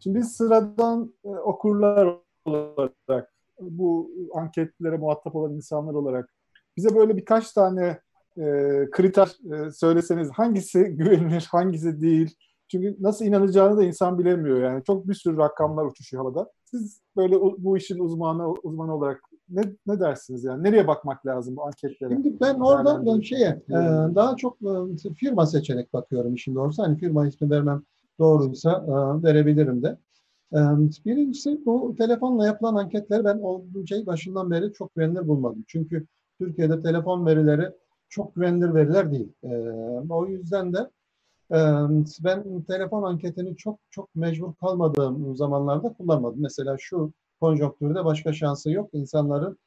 Şimdi 0.00 0.18
biz 0.18 0.32
sıradan 0.32 1.14
e, 1.24 1.28
okurlar 1.28 2.16
olarak, 2.44 3.32
bu 3.60 4.10
anketlere 4.34 4.96
muhatap 4.96 5.36
olan 5.36 5.52
insanlar 5.52 5.94
olarak 5.94 6.30
bize 6.76 6.94
böyle 6.94 7.16
birkaç 7.16 7.52
tane 7.52 8.00
e, 8.36 8.42
kriter 8.90 9.26
e, 9.26 9.70
söyleseniz 9.70 10.30
hangisi 10.30 10.84
güvenilir, 10.84 11.48
hangisi 11.50 12.00
değil. 12.00 12.36
Çünkü 12.74 12.96
nasıl 13.00 13.24
inanacağını 13.24 13.76
da 13.76 13.84
insan 13.84 14.18
bilemiyor 14.18 14.62
yani. 14.62 14.84
Çok 14.84 15.08
bir 15.08 15.14
sürü 15.14 15.36
rakamlar 15.36 15.84
uçuşuyor 15.84 16.24
havada. 16.24 16.50
Siz 16.64 17.00
böyle 17.16 17.40
bu 17.40 17.76
işin 17.76 17.98
uzmanı 17.98 18.52
uzmanı 18.52 18.96
olarak 18.96 19.20
ne, 19.48 19.62
ne 19.86 20.00
dersiniz 20.00 20.44
yani? 20.44 20.62
Nereye 20.62 20.86
bakmak 20.86 21.26
lazım 21.26 21.56
bu 21.56 21.64
anketlere? 21.64 22.14
Şimdi 22.14 22.40
ben 22.40 22.54
orada 22.54 23.06
ben 23.06 23.20
şeye 23.20 23.62
e, 23.68 23.74
daha 24.14 24.36
çok 24.36 24.56
e, 24.62 25.08
firma 25.14 25.46
seçerek 25.46 25.92
bakıyorum 25.92 26.34
işin 26.34 26.54
doğrusu. 26.54 26.82
Hani 26.82 26.96
firma 26.96 27.26
ismi 27.26 27.50
vermem 27.50 27.82
doğruysa 28.18 28.84
e, 28.88 29.22
verebilirim 29.22 29.82
de. 29.82 29.98
E, 30.52 30.58
birincisi 31.06 31.60
bu 31.66 31.94
telefonla 31.98 32.46
yapılan 32.46 32.74
anketleri 32.74 33.24
ben 33.24 33.38
oldukça 33.38 34.06
başından 34.06 34.50
beri 34.50 34.72
çok 34.72 34.94
güvenilir 34.94 35.28
bulmadım. 35.28 35.64
Çünkü 35.66 36.06
Türkiye'de 36.38 36.82
telefon 36.82 37.26
verileri 37.26 37.70
çok 38.08 38.34
güvenilir 38.34 38.74
veriler 38.74 39.12
değil. 39.12 39.32
E, 39.44 39.48
o 40.10 40.26
yüzden 40.26 40.72
de 40.72 40.90
ben 42.24 42.62
telefon 42.68 43.02
anketini 43.02 43.56
çok 43.56 43.78
çok 43.90 44.14
mecbur 44.14 44.54
kalmadığım 44.54 45.36
zamanlarda 45.36 45.92
kullanmadım. 45.92 46.42
Mesela 46.42 46.76
şu 46.78 47.12
konjonktürde 47.40 48.04
başka 48.04 48.32
şansı 48.32 48.70
yok. 48.70 48.90
İnsanların 48.92 49.58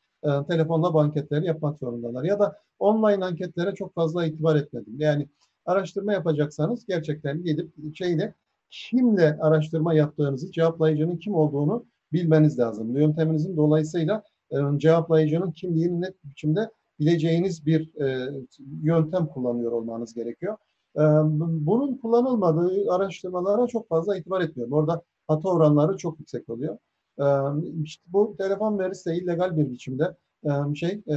telefonla 0.48 0.94
bu 0.94 1.00
anketleri 1.00 1.46
yapmak 1.46 1.80
zorundalar. 1.80 2.24
Ya 2.24 2.40
da 2.40 2.60
online 2.80 3.26
anketlere 3.26 3.76
çok 3.76 3.94
fazla 3.94 4.26
itibar 4.26 4.56
etmedim. 4.56 4.94
Yani 4.98 5.28
araştırma 5.66 6.14
yapacaksanız 6.14 6.86
gerçekten 6.86 7.44
gidip 7.44 7.96
şeyle 7.96 8.34
kimle 8.70 9.38
araştırma 9.42 9.94
yaptığınızı, 9.94 10.52
cevaplayıcının 10.52 11.18
kim 11.18 11.36
olduğunu 11.36 11.86
bilmeniz 12.14 12.60
lazım. 12.60 12.98
Yönteminizin 12.98 13.58
dolayısıyla 13.58 14.24
cevaplayıcının 14.78 15.52
kimliğini 15.52 16.02
net 16.02 16.26
biçimde 16.26 16.72
bileceğiniz 17.00 17.66
bir 17.66 17.92
yöntem 18.84 19.28
kullanıyor 19.28 19.72
olmanız 19.72 20.14
gerekiyor. 20.14 20.58
Ee, 20.98 21.01
bunun 21.66 21.98
kullanılmadığı 21.98 22.92
araştırmalara 22.92 23.68
çok 23.68 23.89
fazla 23.89 24.18
itibar 24.18 24.42
etmiyorum. 24.42 24.74
Orada 24.74 25.01
hata 25.27 25.50
oranları 25.50 25.98
çok 25.98 26.20
yüksek 26.20 26.50
oluyor. 26.50 26.77
Ee, 27.20 27.24
işte 27.84 28.04
bu 28.08 28.36
telefon 28.38 28.80
verisi 28.80 29.10
de 29.10 29.16
illegal 29.16 29.58
bir 29.58 29.70
biçimde 29.72 30.16
e, 30.46 30.75
şey 30.75 31.04
e, 31.08 31.16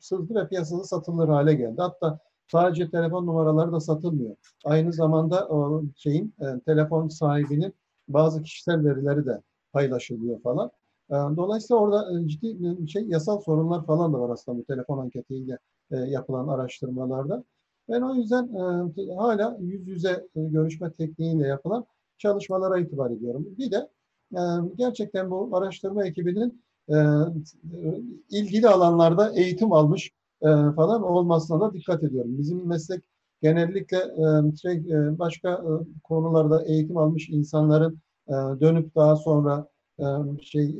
sızdı 0.00 0.34
ve 0.34 0.48
piyasada 0.48 0.84
satılır 0.84 1.28
hale 1.28 1.54
geldi. 1.54 1.80
Hatta 1.80 2.18
sadece 2.46 2.90
telefon 2.90 3.26
numaraları 3.26 3.72
da 3.72 3.80
satılmıyor. 3.80 4.36
Aynı 4.64 4.92
zamanda 4.92 5.48
şeyin 5.96 6.34
e, 6.40 6.60
telefon 6.66 7.08
sahibinin 7.08 7.74
bazı 8.08 8.42
kişisel 8.42 8.84
verileri 8.84 9.26
de 9.26 9.42
paylaşılıyor 9.72 10.40
falan. 10.42 10.70
Dolayısıyla 11.10 11.80
orada 11.80 12.28
ciddi 12.28 12.88
şey 12.88 13.04
yasal 13.04 13.40
sorunlar 13.40 13.86
falan 13.86 14.12
da 14.12 14.20
var 14.20 14.30
aslında 14.30 14.58
bu 14.58 14.64
telefon 14.64 14.98
anketiyle 14.98 15.58
yapılan 15.90 16.48
araştırmalarda. 16.48 17.44
Ben 17.88 18.00
o 18.00 18.14
yüzden 18.14 18.44
e, 19.08 19.14
hala 19.14 19.56
yüz 19.60 19.88
yüze 19.88 20.26
e, 20.36 20.40
görüşme 20.42 20.92
tekniğiyle 20.92 21.46
yapılan 21.46 21.86
çalışmalara 22.18 22.78
itibar 22.78 23.10
ediyorum. 23.10 23.46
Bir 23.58 23.70
de 23.70 23.88
e, 24.32 24.40
gerçekten 24.76 25.30
bu 25.30 25.56
araştırma 25.56 26.06
ekibinin 26.06 26.62
e, 26.88 26.94
ilgili 28.30 28.68
alanlarda 28.68 29.32
eğitim 29.34 29.72
almış 29.72 30.10
e, 30.42 30.46
falan 30.76 31.02
olmasına 31.02 31.60
da 31.60 31.74
dikkat 31.74 32.02
ediyorum. 32.02 32.38
Bizim 32.38 32.66
meslek 32.66 33.04
genellikle 33.42 33.96
e, 33.96 34.56
şey, 34.56 34.72
e, 34.76 35.18
başka 35.18 35.50
e, 35.52 35.70
konularda 36.02 36.64
eğitim 36.64 36.96
almış 36.96 37.28
insanların 37.28 37.98
e, 38.28 38.32
dönüp 38.32 38.94
daha 38.94 39.16
sonra 39.16 39.72
şey 40.42 40.76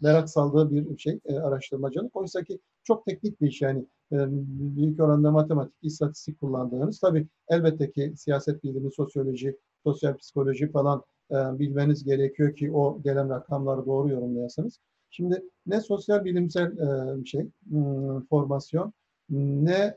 merak 0.00 0.30
saldığı 0.30 0.70
bir 0.70 0.98
şey 0.98 1.20
araştırmacılık. 1.42 2.16
Oysa 2.16 2.42
ki 2.42 2.58
çok 2.84 3.06
teknik 3.06 3.40
bir 3.40 3.48
iş 3.48 3.62
yani 3.62 3.86
büyük 4.76 5.00
oranda 5.00 5.30
matematik, 5.30 5.74
istatistik 5.82 6.40
kullandığınız. 6.40 7.00
Tabii 7.00 7.28
elbette 7.48 7.90
ki 7.90 8.12
siyaset 8.16 8.64
bilimi, 8.64 8.92
sosyoloji, 8.92 9.58
sosyal 9.84 10.16
psikoloji 10.16 10.70
falan 10.70 11.02
bilmeniz 11.30 12.04
gerekiyor 12.04 12.56
ki 12.56 12.72
o 12.72 13.02
gelen 13.02 13.30
rakamları 13.30 13.86
doğru 13.86 14.08
yorumlayasınız. 14.08 14.78
Şimdi 15.10 15.42
ne 15.66 15.80
sosyal 15.80 16.24
bilimsel 16.24 16.72
şey 17.24 17.48
formasyon 18.30 18.92
ne 19.30 19.94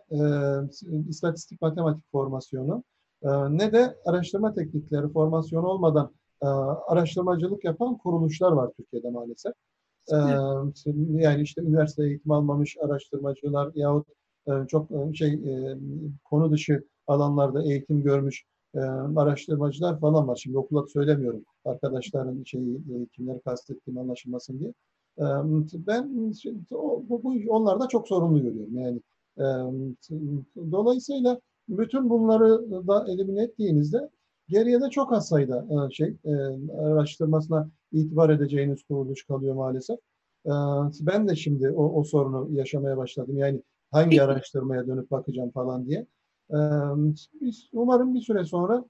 istatistik 1.10 1.62
matematik 1.62 2.12
formasyonu 2.12 2.84
ne 3.50 3.72
de 3.72 3.98
araştırma 4.06 4.54
teknikleri 4.54 5.10
formasyonu 5.10 5.68
olmadan 5.68 6.12
araştırmacılık 6.88 7.64
yapan 7.64 7.98
kuruluşlar 7.98 8.52
var 8.52 8.72
Türkiye'de 8.78 9.10
maalesef. 9.10 9.54
Yani 10.12 11.42
işte 11.42 11.62
üniversite 11.62 12.06
eğitim 12.06 12.32
almamış 12.32 12.78
araştırmacılar 12.82 13.72
yahut 13.76 14.08
çok 14.68 14.90
şey 15.14 15.40
konu 16.24 16.52
dışı 16.52 16.84
alanlarda 17.08 17.64
eğitim 17.64 18.04
görmüş 18.04 18.46
araştırmacılar 19.16 20.00
falan 20.00 20.28
var. 20.28 20.36
Şimdi 20.36 20.58
okula 20.58 20.88
söylemiyorum 20.88 21.44
arkadaşların 21.66 22.44
şeyi 22.44 22.82
kimleri 23.16 23.42
kastettiğim 23.42 23.98
anlaşılmasın 23.98 24.60
diye. 24.60 24.74
Ben 25.74 26.34
bu, 26.72 27.06
bu 27.24 27.34
onlarda 27.50 27.88
çok 27.88 28.08
sorunlu 28.08 28.42
görüyorum. 28.42 28.78
Yani 28.78 29.02
dolayısıyla 30.72 31.40
bütün 31.70 32.10
bunları 32.10 32.72
da 32.88 33.06
elimine 33.08 33.44
ettiğinizde 33.44 34.10
Geriye 34.50 34.82
de 34.82 34.90
çok 34.90 35.14
az 35.14 35.28
sayıda 35.28 35.90
şey 35.92 36.16
araştırmasına 36.78 37.70
itibar 37.92 38.30
edeceğiniz 38.30 38.84
kuruluş 38.84 39.24
kalıyor 39.24 39.56
maalesef. 39.56 39.98
E, 40.46 40.52
ben 41.02 41.28
de 41.28 41.36
şimdi 41.36 41.72
o, 41.72 42.00
o 42.00 42.04
sorunu 42.04 42.48
yaşamaya 42.52 42.98
başladım. 42.98 43.38
Yani 43.38 43.62
hangi 43.92 44.24
araştırmaya 44.24 44.88
dönüp 44.88 45.12
bakacağım 45.12 45.52
falan 45.52 45.86
diye. 45.86 46.06
Umarım 47.74 48.16
bir 48.16 48.22
süre 48.22 48.46
sonra 48.46 48.86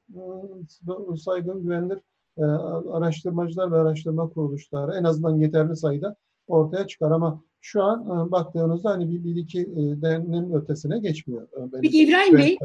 saygın 1.17 1.63
güvenilir 1.63 1.99
araştırmacılar 2.91 3.71
ve 3.71 3.75
araştırma 3.75 4.29
kuruluşları 4.29 4.95
en 4.95 5.03
azından 5.03 5.37
yeterli 5.37 5.75
sayıda 5.75 6.15
ortaya 6.47 6.87
çıkar 6.87 7.11
ama 7.11 7.43
şu 7.61 7.83
an 7.83 8.31
baktığınızda 8.31 8.89
hani 8.89 9.09
bir, 9.09 9.23
bir 9.23 9.35
iki 9.35 9.75
denenin 10.01 10.53
ötesine 10.53 10.99
geçmiyor. 10.99 11.47
Peki 11.81 12.03
İbrahim 12.03 12.37
Bey, 12.37 12.57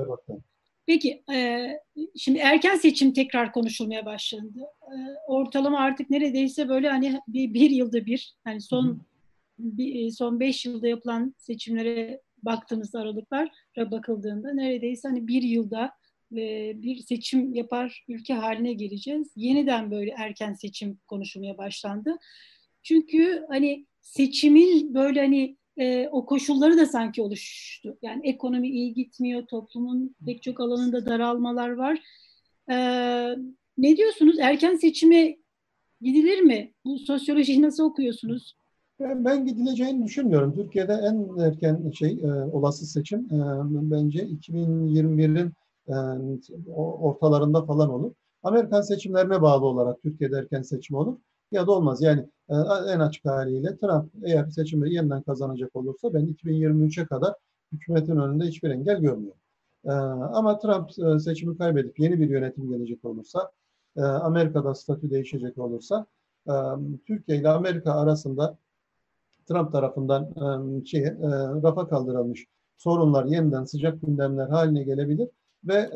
Peki, 0.90 1.22
e, 1.32 1.68
şimdi 2.16 2.38
erken 2.38 2.76
seçim 2.76 3.12
tekrar 3.12 3.52
konuşulmaya 3.52 4.06
başlandı. 4.06 4.58
E, 4.82 4.96
ortalama 5.26 5.78
artık 5.78 6.10
neredeyse 6.10 6.68
böyle 6.68 6.88
hani 6.88 7.20
bir, 7.28 7.54
bir 7.54 7.70
yılda 7.70 8.06
bir, 8.06 8.34
hani 8.44 8.60
son 8.60 9.02
bir, 9.58 10.06
e, 10.06 10.10
son 10.10 10.40
beş 10.40 10.66
yılda 10.66 10.88
yapılan 10.88 11.34
seçimlere 11.38 12.22
baktığımızda 12.42 13.00
aralıklar 13.00 13.50
bakıldığında 13.76 14.54
neredeyse 14.54 15.08
hani 15.08 15.28
bir 15.28 15.42
yılda 15.42 15.92
e, 16.36 16.72
bir 16.82 16.96
seçim 16.96 17.54
yapar 17.54 18.04
ülke 18.08 18.34
haline 18.34 18.72
geleceğiz. 18.72 19.32
Yeniden 19.36 19.90
böyle 19.90 20.10
erken 20.18 20.52
seçim 20.52 20.98
konuşulmaya 21.06 21.58
başlandı. 21.58 22.16
Çünkü 22.82 23.44
hani 23.48 23.86
seçimin 24.00 24.94
böyle 24.94 25.20
hani 25.20 25.56
e, 25.80 26.08
o 26.12 26.26
koşulları 26.26 26.78
da 26.78 26.86
sanki 26.86 27.22
oluştu. 27.22 27.98
Yani 28.02 28.28
ekonomi 28.28 28.68
iyi 28.68 28.94
gitmiyor, 28.94 29.46
toplumun 29.46 30.16
pek 30.26 30.42
çok 30.42 30.60
alanında 30.60 31.06
daralmalar 31.06 31.70
var. 31.70 31.98
E, 32.70 32.76
ne 33.78 33.96
diyorsunuz? 33.96 34.38
Erken 34.38 34.76
seçime 34.76 35.36
gidilir 36.00 36.40
mi? 36.40 36.72
Bu 36.84 36.98
sosyolojiyi 36.98 37.62
nasıl 37.62 37.84
okuyorsunuz? 37.84 38.56
Ben 39.00 39.46
gidileceğini 39.46 40.04
düşünmüyorum. 40.04 40.54
Türkiye'de 40.54 40.92
en 40.92 41.38
erken 41.38 41.90
şey 41.90 42.10
e, 42.10 42.32
olası 42.52 42.86
seçim 42.86 43.18
e, 43.18 43.38
bence 43.90 44.18
2021'in 44.18 45.52
e, 45.88 45.94
ortalarında 46.76 47.66
falan 47.66 47.90
olur. 47.90 48.12
Amerikan 48.42 48.80
seçimlerine 48.80 49.42
bağlı 49.42 49.66
olarak 49.66 50.02
Türkiye'de 50.02 50.36
erken 50.36 50.62
seçim 50.62 50.96
olur 50.96 51.16
ya 51.50 51.66
da 51.66 51.72
olmaz. 51.72 52.02
Yani 52.02 52.20
e, 52.48 52.54
en 52.88 53.00
açık 53.00 53.24
haliyle 53.24 53.76
Trump 53.78 54.12
eğer 54.24 54.50
seçimleri 54.50 54.94
yeniden 54.94 55.22
kazanacak 55.22 55.76
olursa 55.76 56.14
ben 56.14 56.26
2023'e 56.26 57.06
kadar 57.06 57.34
hükümetin 57.72 58.16
önünde 58.16 58.44
hiçbir 58.44 58.70
engel 58.70 59.00
görmüyorum. 59.00 59.40
E, 59.84 59.90
ama 59.90 60.58
Trump 60.58 60.90
e, 60.98 61.18
seçimi 61.18 61.58
kaybedip 61.58 62.00
yeni 62.00 62.20
bir 62.20 62.30
yönetim 62.30 62.68
gelecek 62.70 63.04
olursa, 63.04 63.50
Amerika'da 63.96 64.74
statü 64.74 65.10
değişecek 65.10 65.58
olursa, 65.58 66.06
Türkiye 67.06 67.38
ile 67.38 67.48
Amerika 67.48 67.92
arasında 67.92 68.58
Trump 69.48 69.72
tarafından 69.72 70.32
şeye, 70.84 71.06
e, 71.06 71.28
rafa 71.62 71.88
kaldırılmış 71.88 72.46
sorunlar 72.76 73.24
yeniden 73.24 73.64
sıcak 73.64 74.00
gündemler 74.02 74.48
haline 74.48 74.82
gelebilir 74.82 75.28
ve 75.64 75.90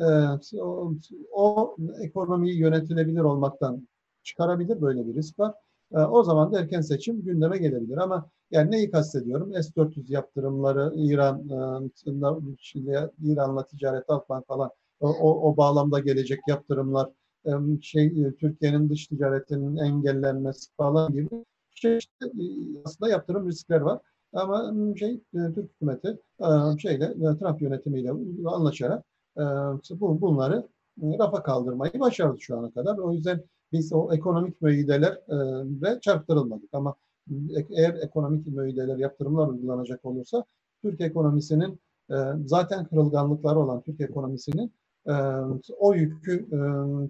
o 1.33 1.77
ekonomiyi 2.01 2.59
yönetilebilir 2.59 3.21
olmaktan 3.21 3.89
çıkarabilir 4.25 4.81
böyle 4.81 5.07
bir 5.07 5.15
risk 5.15 5.39
var. 5.39 5.55
E, 5.93 5.99
o 5.99 6.23
zaman 6.23 6.53
da 6.53 6.61
erken 6.61 6.81
seçim 6.81 7.23
gündeme 7.23 7.59
gelebilir 7.59 7.97
ama 7.97 8.31
yani 8.51 8.71
neyi 8.71 8.91
kastediyorum? 8.91 9.53
S-400 9.63 10.13
yaptırımları, 10.13 10.93
İran, 10.97 11.49
e, 11.49 11.91
İran'la 13.23 13.67
ticaret 13.67 14.11
altman 14.11 14.43
falan 14.43 14.71
o, 15.01 15.51
o, 15.51 15.57
bağlamda 15.57 15.99
gelecek 15.99 16.41
yaptırımlar, 16.49 17.11
e, 17.47 17.51
şey 17.83 18.07
e, 18.07 18.35
Türkiye'nin 18.35 18.91
dış 18.91 19.07
ticaretinin 19.07 19.77
engellenmesi 19.77 20.71
falan 20.77 21.13
gibi 21.13 21.29
çeşitli 21.75 22.27
e, 22.27 22.83
aslında 22.85 23.11
yaptırım 23.11 23.49
riskler 23.49 23.81
var. 23.81 24.01
Ama 24.33 24.75
şey 24.97 25.21
Türk 25.33 25.71
hükümeti 25.71 26.19
şeyle 26.79 27.15
Trump 27.39 27.63
yönetimiyle 27.63 28.11
anlaşarak 28.47 29.05
bu 29.91 30.21
bunları 30.21 30.69
rafa 31.03 31.43
kaldırmayı 31.43 32.01
başardı 32.01 32.41
şu 32.41 32.59
ana 32.59 32.71
kadar. 32.71 32.99
O 32.99 33.13
yüzden 33.13 33.43
biz 33.75 33.93
o 33.93 34.13
ekonomik 34.13 34.63
müeyyidelerle 34.63 36.01
çarptırılmadık. 36.01 36.69
Ama 36.73 36.95
eğer 37.71 37.95
ekonomik 37.95 38.47
müeyyideler, 38.47 38.97
yaptırımlar 38.97 39.49
uygulanacak 39.49 40.05
olursa 40.05 40.45
Türk 40.83 41.01
ekonomisinin 41.01 41.81
zaten 42.45 42.85
kırılganlıkları 42.85 43.59
olan 43.59 43.81
Türk 43.81 44.01
ekonomisinin 44.01 44.73
o 45.79 45.95
yükü 45.95 46.47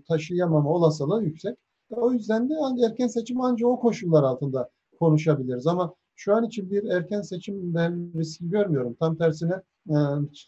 taşıyamama 0.08 0.70
olasılığı 0.70 1.24
yüksek. 1.24 1.56
O 1.90 2.12
yüzden 2.12 2.50
de 2.50 2.54
erken 2.84 3.06
seçim 3.06 3.40
ancak 3.40 3.68
o 3.68 3.80
koşullar 3.80 4.22
altında 4.22 4.70
konuşabiliriz. 4.98 5.66
Ama 5.66 5.94
şu 6.16 6.34
an 6.34 6.44
için 6.44 6.70
bir 6.70 6.84
erken 6.84 7.22
seçim 7.22 7.74
ben 7.74 8.12
riski 8.16 8.50
görmüyorum. 8.50 8.96
Tam 9.00 9.16
tersine 9.16 9.62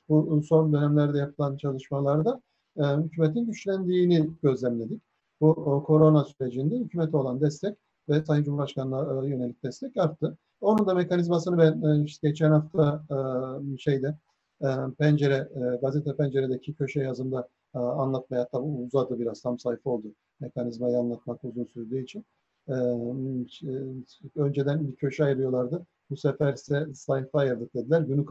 bu 0.08 0.42
son 0.42 0.72
dönemlerde 0.72 1.18
yapılan 1.18 1.56
çalışmalarda 1.56 2.40
hükümetin 2.78 3.46
güçlendiğini 3.46 4.30
gözlemledik. 4.42 5.02
Bu 5.40 5.82
korona 5.86 6.24
sürecinde 6.24 6.76
hükümete 6.76 7.16
olan 7.16 7.40
destek 7.40 7.78
ve 8.08 8.24
Sayın 8.24 8.44
Cumhurbaşkanı'na 8.44 9.24
yönelik 9.26 9.62
destek 9.62 9.96
arttı. 9.96 10.38
Onun 10.60 10.86
da 10.86 10.94
mekanizmasını 10.94 11.58
ben 11.58 12.04
işte 12.04 12.28
geçen 12.28 12.50
hafta 12.50 13.02
şeyde 13.78 14.18
pencere, 14.98 15.48
gazete 15.82 16.16
penceredeki 16.16 16.74
köşe 16.74 17.00
yazımda 17.00 17.48
anlatmaya 17.74 18.48
tabi 18.48 18.62
uzadı 18.62 19.18
biraz 19.18 19.42
tam 19.42 19.58
sayfa 19.58 19.90
oldu. 19.90 20.06
Mekanizmayı 20.40 20.98
anlatmak 20.98 21.44
uzun 21.44 21.64
sürdüğü 21.64 22.02
için. 22.02 22.24
Önceden 24.36 24.88
bir 24.88 24.96
köşe 24.96 25.24
ayırıyorlardı. 25.24 25.86
Bu 26.10 26.16
sefer 26.16 26.54
ise 26.54 26.86
sayfa 26.94 27.38
ayırdık 27.38 27.74
dediler. 27.74 28.00
Günü 28.00 28.24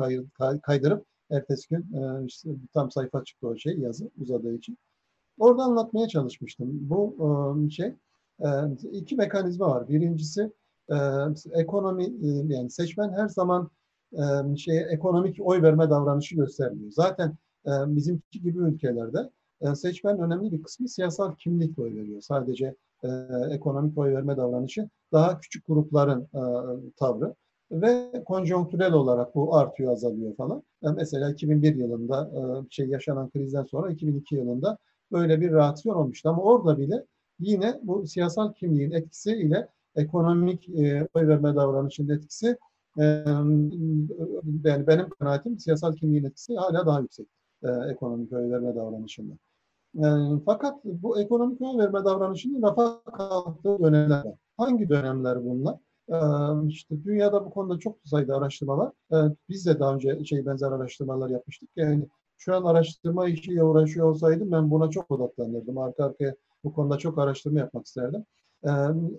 kaydırıp 0.61 1.05
ertesi 1.31 1.69
gün 1.69 1.85
işte 2.25 2.49
tam 2.73 2.91
sayfa 2.91 3.23
çıktı 3.23 3.47
o 3.47 3.57
şey 3.57 3.79
yazı 3.79 4.09
uzadığı 4.21 4.53
için. 4.53 4.77
Orada 5.39 5.63
anlatmaya 5.63 6.07
çalışmıştım. 6.07 6.69
Bu 6.71 7.15
şey 7.71 7.93
iki 8.91 9.15
mekanizma 9.15 9.69
var. 9.69 9.89
Birincisi 9.89 10.51
ekonomi 11.53 12.13
yani 12.53 12.69
seçmen 12.69 13.11
her 13.13 13.27
zaman 13.27 13.69
şey 14.57 14.85
ekonomik 14.89 15.37
oy 15.41 15.61
verme 15.61 15.89
davranışı 15.89 16.35
göstermiyor. 16.35 16.91
Zaten 16.91 17.35
bizimki 17.65 18.41
gibi 18.41 18.59
ülkelerde 18.59 19.29
seçmen 19.75 20.19
önemli 20.19 20.51
bir 20.51 20.63
kısmı 20.63 20.89
siyasal 20.89 21.35
kimlikle 21.35 21.83
oy 21.83 21.95
veriyor. 21.95 22.21
Sadece 22.21 22.75
ekonomik 23.51 23.97
oy 23.97 24.13
verme 24.13 24.37
davranışı 24.37 24.89
daha 25.13 25.39
küçük 25.39 25.67
grupların 25.67 26.27
tavrı 26.95 27.35
ve 27.71 28.23
konjonktürel 28.25 28.93
olarak 28.93 29.35
bu 29.35 29.55
artıyor 29.55 29.91
azalıyor 29.91 30.35
falan. 30.35 30.63
mesela 30.81 31.31
2001 31.31 31.75
yılında 31.75 32.31
şey 32.69 32.87
yaşanan 32.87 33.29
krizden 33.29 33.63
sonra 33.63 33.91
2002 33.91 34.35
yılında 34.35 34.77
böyle 35.15 35.41
bir 35.41 35.51
reaksiyon 35.51 35.95
olmuştu 35.95 36.29
ama 36.29 36.41
orada 36.41 36.77
bile 36.77 37.05
yine 37.39 37.79
bu 37.83 38.07
siyasal 38.07 38.53
kimliğin 38.53 38.91
etkisi 38.91 39.31
ile 39.35 39.67
ekonomik 39.95 40.69
oy 41.13 41.27
verme 41.27 41.55
davranışının 41.55 42.17
etkisi 42.17 42.57
yani 44.63 44.87
benim 44.87 45.09
kanaatim 45.09 45.59
siyasal 45.59 45.95
kimliğin 45.95 46.23
etkisi 46.23 46.55
hala 46.55 46.85
daha 46.85 46.99
yüksek 46.99 47.27
e, 47.63 47.67
ekonomik 47.91 48.33
oy 48.33 48.51
verme 48.51 48.75
davranışında. 48.75 49.33
E, 49.95 50.05
fakat 50.45 50.85
bu 50.85 51.19
ekonomik 51.21 51.61
oy 51.61 51.77
verme 51.77 52.05
davranışının 52.05 52.61
rafa 52.61 53.03
kalktığı 53.03 53.79
dönemler. 53.79 54.23
Hangi 54.57 54.89
dönemler 54.89 55.45
bunlar? 55.45 55.75
E, 56.09 56.17
işte 56.67 57.03
dünyada 57.03 57.45
bu 57.45 57.49
konuda 57.49 57.79
çok 57.79 57.97
sayıda 58.05 58.37
araştırma 58.37 58.77
var. 58.77 58.91
E, 59.11 59.15
biz 59.49 59.65
de 59.65 59.79
daha 59.79 59.93
önce 59.93 60.25
şey 60.25 60.45
benzer 60.45 60.71
araştırmalar 60.71 61.29
yapmıştık. 61.29 61.69
Yani 61.75 62.07
şu 62.37 62.55
an 62.55 62.63
araştırma 62.63 63.27
işiyle 63.27 63.63
uğraşıyor 63.63 64.09
olsaydım 64.09 64.51
ben 64.51 64.71
buna 64.71 64.89
çok 64.89 65.11
odaklanırdım. 65.11 65.77
Arka 65.77 66.05
arkaya 66.05 66.35
bu 66.63 66.73
konuda 66.73 66.97
çok 66.97 67.17
araştırma 67.19 67.59
yapmak 67.59 67.85
isterdim. 67.85 68.25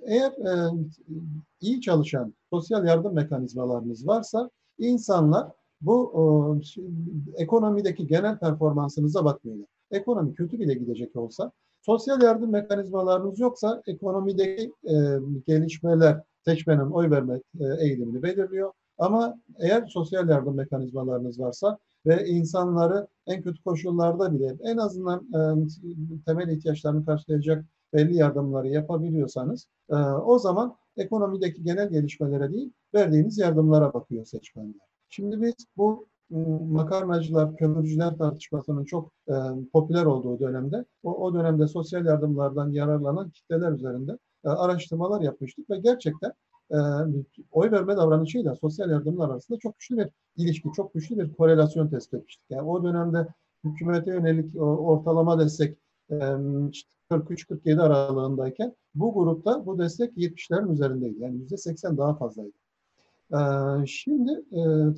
Eğer 0.07 0.33
iyi 1.61 1.81
çalışan 1.81 2.35
sosyal 2.51 2.87
yardım 2.87 3.15
mekanizmalarınız 3.15 4.07
varsa 4.07 4.51
insanlar 4.79 5.49
bu 5.81 6.61
ekonomideki 7.37 8.07
genel 8.07 8.39
performansınıza 8.39 9.25
bakmıyorlar. 9.25 9.67
Ekonomi 9.91 10.35
kötü 10.35 10.61
bile 10.61 10.75
gidecek 10.75 11.17
olsa 11.17 11.53
sosyal 11.81 12.23
yardım 12.23 12.51
mekanizmalarınız 12.51 13.41
yoksa 13.41 13.83
ekonomideki 13.87 14.73
gelişmeler 15.47 16.23
seçmenin 16.45 16.91
oy 16.91 17.11
verme 17.11 17.41
eğilimini 17.81 18.23
belirliyor. 18.23 18.73
Ama 18.99 19.39
eğer 19.59 19.87
sosyal 19.87 20.29
yardım 20.29 20.57
mekanizmalarınız 20.57 21.41
varsa 21.41 21.79
ve 22.07 22.27
insanları 22.27 23.07
en 23.27 23.43
kötü 23.43 23.63
koşullarda 23.63 24.35
bile 24.35 24.57
en 24.63 24.77
azından 24.77 25.27
temel 26.27 26.49
ihtiyaçlarını 26.49 27.07
karşılayacak 27.07 27.65
belli 27.95 28.17
yardımları 28.17 28.69
yapabiliyorsanız 28.69 29.67
e, 29.91 29.95
o 29.97 30.39
zaman 30.39 30.77
ekonomideki 30.97 31.63
genel 31.63 31.91
gelişmelere 31.91 32.53
değil 32.53 32.73
verdiğiniz 32.95 33.39
yardımlara 33.39 33.95
bakıyor 33.95 34.25
seçmenler. 34.25 34.87
Şimdi 35.09 35.43
biz 35.43 35.55
bu 35.77 36.07
makarnacılar, 36.71 37.57
kömürcüler 37.57 38.17
tartışmasının 38.19 38.85
çok 38.85 39.13
e, 39.29 39.35
popüler 39.73 40.05
olduğu 40.05 40.41
dönemde 40.41 40.85
o, 41.03 41.15
o 41.15 41.35
dönemde 41.35 41.69
sosyal 41.69 42.07
yardımlardan 42.07 42.73
yararlanan 42.73 43.31
kitleler 43.31 43.73
üzerinde 43.73 44.19
e, 44.45 44.49
araştırmalar 44.49 45.21
yapmıştık 45.21 45.71
ve 45.71 45.79
gerçekten 45.79 46.33
oy 47.51 47.71
verme 47.71 47.97
davranışıyla 47.97 48.55
sosyal 48.55 48.91
yardımlar 48.91 49.31
arasında 49.31 49.59
çok 49.59 49.79
güçlü 49.79 49.97
bir 49.97 50.09
ilişki, 50.37 50.69
çok 50.77 50.95
güçlü 50.95 51.19
bir 51.19 51.33
korelasyon 51.35 51.89
tespit 51.89 52.15
etmiştik. 52.15 52.45
Yani 52.51 52.63
o 52.63 52.85
dönemde 52.85 53.29
hükümete 53.65 54.11
yönelik 54.11 54.57
ortalama 54.61 55.41
destek 55.41 55.79
43-47 56.11 57.81
aralığındayken 57.81 58.75
bu 58.95 59.15
grupta 59.15 59.67
bu 59.67 59.79
destek 59.79 60.17
70'lerin 60.17 60.73
üzerindeydi. 60.73 61.23
Yani 61.23 61.37
%80 61.37 61.97
daha 61.97 62.15
fazlaydı. 62.15 62.53
Şimdi 63.87 64.31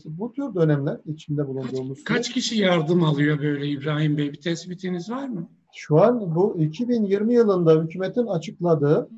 bu 0.04 0.32
tür 0.32 0.54
dönemler 0.54 1.00
içinde 1.06 1.48
bulunduğumuz... 1.48 2.04
Kaç, 2.04 2.16
kaç 2.16 2.32
kişi 2.32 2.58
yardım 2.58 3.04
alıyor 3.04 3.38
böyle 3.38 3.68
İbrahim 3.68 4.16
Bey? 4.16 4.32
Bir 4.32 4.40
tespitiniz 4.40 5.10
var 5.10 5.28
mı? 5.28 5.48
Şu 5.80 6.00
an 6.02 6.34
bu 6.34 6.56
2020 6.58 7.34
yılında 7.34 7.82
hükümetin 7.82 8.26
açıkladığı 8.26 9.08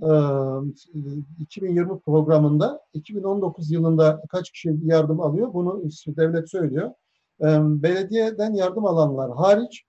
2020 1.38 2.00
programında 2.00 2.80
2019 2.94 3.70
yılında 3.70 4.22
kaç 4.28 4.50
kişi 4.50 4.74
yardım 4.82 5.20
alıyor 5.20 5.54
bunu 5.54 5.82
devlet 6.06 6.50
söylüyor. 6.50 6.90
Belediyeden 7.82 8.54
yardım 8.54 8.86
alanlar 8.86 9.30
hariç 9.36 9.84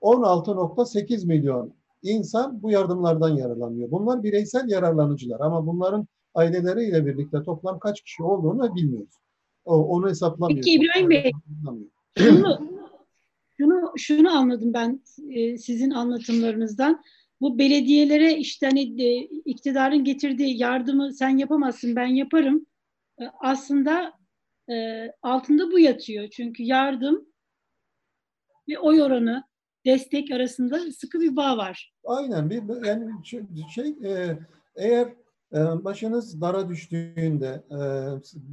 16.8 0.00 1.26
milyon 1.26 1.72
insan 2.02 2.62
bu 2.62 2.70
yardımlardan 2.70 3.28
yararlanıyor. 3.28 3.90
Bunlar 3.90 4.22
bireysel 4.22 4.68
yararlanıcılar 4.68 5.40
ama 5.40 5.66
bunların 5.66 6.06
aileleriyle 6.34 7.06
birlikte 7.06 7.42
toplam 7.42 7.78
kaç 7.78 8.02
kişi 8.02 8.22
olduğunu 8.22 8.74
bilmiyoruz. 8.74 9.14
O, 9.64 9.74
onu 9.74 10.08
hesaplamıyoruz. 10.08 10.64
Peki 10.64 10.76
İbrahim 10.76 11.10
Bey, 11.10 11.32
şunu, 12.18 12.73
şunu, 13.56 13.92
şunu 13.96 14.38
anladım 14.38 14.72
ben 14.72 15.02
e, 15.30 15.58
sizin 15.58 15.90
anlatımlarınızdan. 15.90 17.02
Bu 17.40 17.58
belediyelere 17.58 18.36
işte 18.36 18.66
hani 18.66 19.02
e, 19.02 19.20
iktidarın 19.24 20.04
getirdiği 20.04 20.58
yardımı 20.58 21.12
sen 21.12 21.28
yapamazsın 21.28 21.96
ben 21.96 22.06
yaparım 22.06 22.66
e, 23.20 23.24
aslında 23.40 24.12
e, 24.70 25.06
altında 25.22 25.72
bu 25.72 25.78
yatıyor. 25.78 26.28
Çünkü 26.30 26.62
yardım 26.62 27.26
ve 28.68 28.78
oy 28.78 29.02
oranı, 29.02 29.44
destek 29.86 30.30
arasında 30.30 30.92
sıkı 30.92 31.20
bir 31.20 31.36
bağ 31.36 31.56
var. 31.56 31.94
Aynen 32.04 32.50
bir 32.50 32.86
yani 32.86 33.10
şey 33.74 33.88
e, 34.04 34.38
eğer 34.76 35.06
e, 35.52 35.84
başınız 35.84 36.40
dara 36.40 36.68
düştüğünde 36.68 37.62
e, 37.70 37.78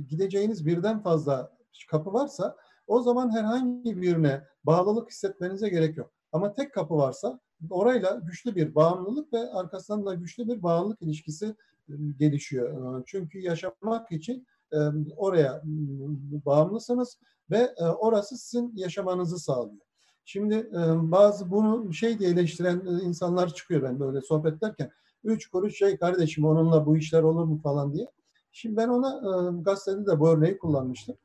gideceğiniz 0.10 0.66
birden 0.66 1.04
fazla 1.04 1.58
kapı 1.90 2.14
varsa 2.14 2.58
o 2.92 3.02
zaman 3.02 3.36
herhangi 3.36 4.02
birine 4.02 4.44
bağlılık 4.64 5.10
hissetmenize 5.10 5.70
gerek 5.70 5.98
yok. 5.98 6.12
Ama 6.32 6.54
tek 6.54 6.74
kapı 6.74 6.98
varsa 6.98 7.40
orayla 7.70 8.22
güçlü 8.24 8.56
bir 8.56 8.76
bağımlılık 8.76 9.34
ve 9.34 9.52
arkasından 9.52 10.06
da 10.06 10.14
güçlü 10.14 10.48
bir 10.48 10.64
bağımlılık 10.64 11.02
ilişkisi 11.02 11.56
e, 11.90 11.94
gelişiyor. 12.20 13.00
E, 13.00 13.04
çünkü 13.06 13.40
yaşamak 13.40 14.12
için 14.12 14.48
e, 14.74 14.78
oraya 15.18 15.62
bağımlısınız 16.46 17.18
ve 17.52 17.76
orası 17.76 18.38
sizin 18.38 18.74
yaşamanızı 18.76 19.40
sağlıyor. 19.40 19.82
Şimdi 20.26 20.70
bazı 21.12 21.52
bunu 21.52 21.94
şey 21.94 22.20
diye 22.20 22.30
eleştiren 22.30 22.80
insanlar 23.04 23.54
çıkıyor 23.54 23.84
ben 23.84 24.00
böyle 24.00 24.22
sohbet 24.22 24.54
ederken. 24.54 24.92
Üç 25.24 25.48
kuruş 25.48 25.78
şey 25.78 25.98
kardeşim 25.98 26.46
onunla 26.46 26.86
bu 26.86 26.98
işler 26.98 27.24
olur 27.24 27.46
mu 27.46 27.60
falan 27.64 27.94
diye. 27.94 28.08
Şimdi 28.52 28.78
ben 28.78 28.88
ona 28.88 29.50
gazetede 29.62 30.06
de 30.06 30.20
bu 30.20 30.30
örneği 30.30 30.58
kullanmıştım. 30.58 31.18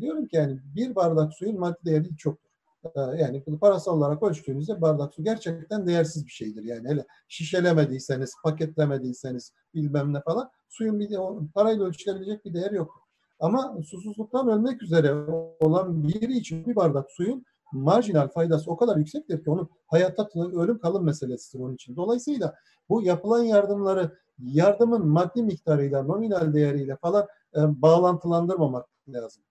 Diyorum 0.00 0.26
ki 0.26 0.36
yani 0.36 0.60
bir 0.76 0.94
bardak 0.94 1.32
suyun 1.32 1.58
maddi 1.58 1.84
değeri 1.84 2.16
çoktur. 2.16 2.50
Ee, 2.84 3.00
yani 3.00 3.42
bunu 3.46 3.58
parasal 3.58 3.96
olarak 3.96 4.22
ölçtüğünüzde 4.22 4.80
bardak 4.80 5.14
su 5.14 5.24
gerçekten 5.24 5.86
değersiz 5.86 6.26
bir 6.26 6.30
şeydir. 6.30 6.62
Yani 6.62 6.88
hele 6.88 7.06
şişelemediyseniz, 7.28 8.34
paketlemediyseniz 8.44 9.52
bilmem 9.74 10.12
ne 10.12 10.20
falan 10.20 10.50
suyun 10.68 11.00
bir 11.00 11.10
de, 11.10 11.16
parayla 11.54 11.84
ölçülebilecek 11.84 12.44
bir 12.44 12.54
değer 12.54 12.70
yok. 12.70 13.08
Ama 13.40 13.76
susuzluktan 13.84 14.48
ölmek 14.48 14.82
üzere 14.82 15.14
olan 15.60 16.08
biri 16.08 16.36
için 16.36 16.66
bir 16.66 16.76
bardak 16.76 17.10
suyun 17.10 17.44
marjinal 17.72 18.28
faydası 18.28 18.70
o 18.70 18.76
kadar 18.76 18.96
yüksektir 18.96 19.44
ki 19.44 19.50
onun 19.50 19.68
hayatta 19.86 20.28
ölüm 20.36 20.78
kalım 20.78 21.04
meselesidir 21.04 21.64
onun 21.64 21.74
için. 21.74 21.96
Dolayısıyla 21.96 22.54
bu 22.88 23.02
yapılan 23.02 23.42
yardımları 23.42 24.18
yardımın 24.38 25.06
maddi 25.06 25.42
miktarıyla, 25.42 26.02
nominal 26.02 26.54
değeriyle 26.54 26.96
falan 26.96 27.26
e, 27.56 27.82
bağlantılandırmamak 27.82 28.86
lazım 29.08 29.42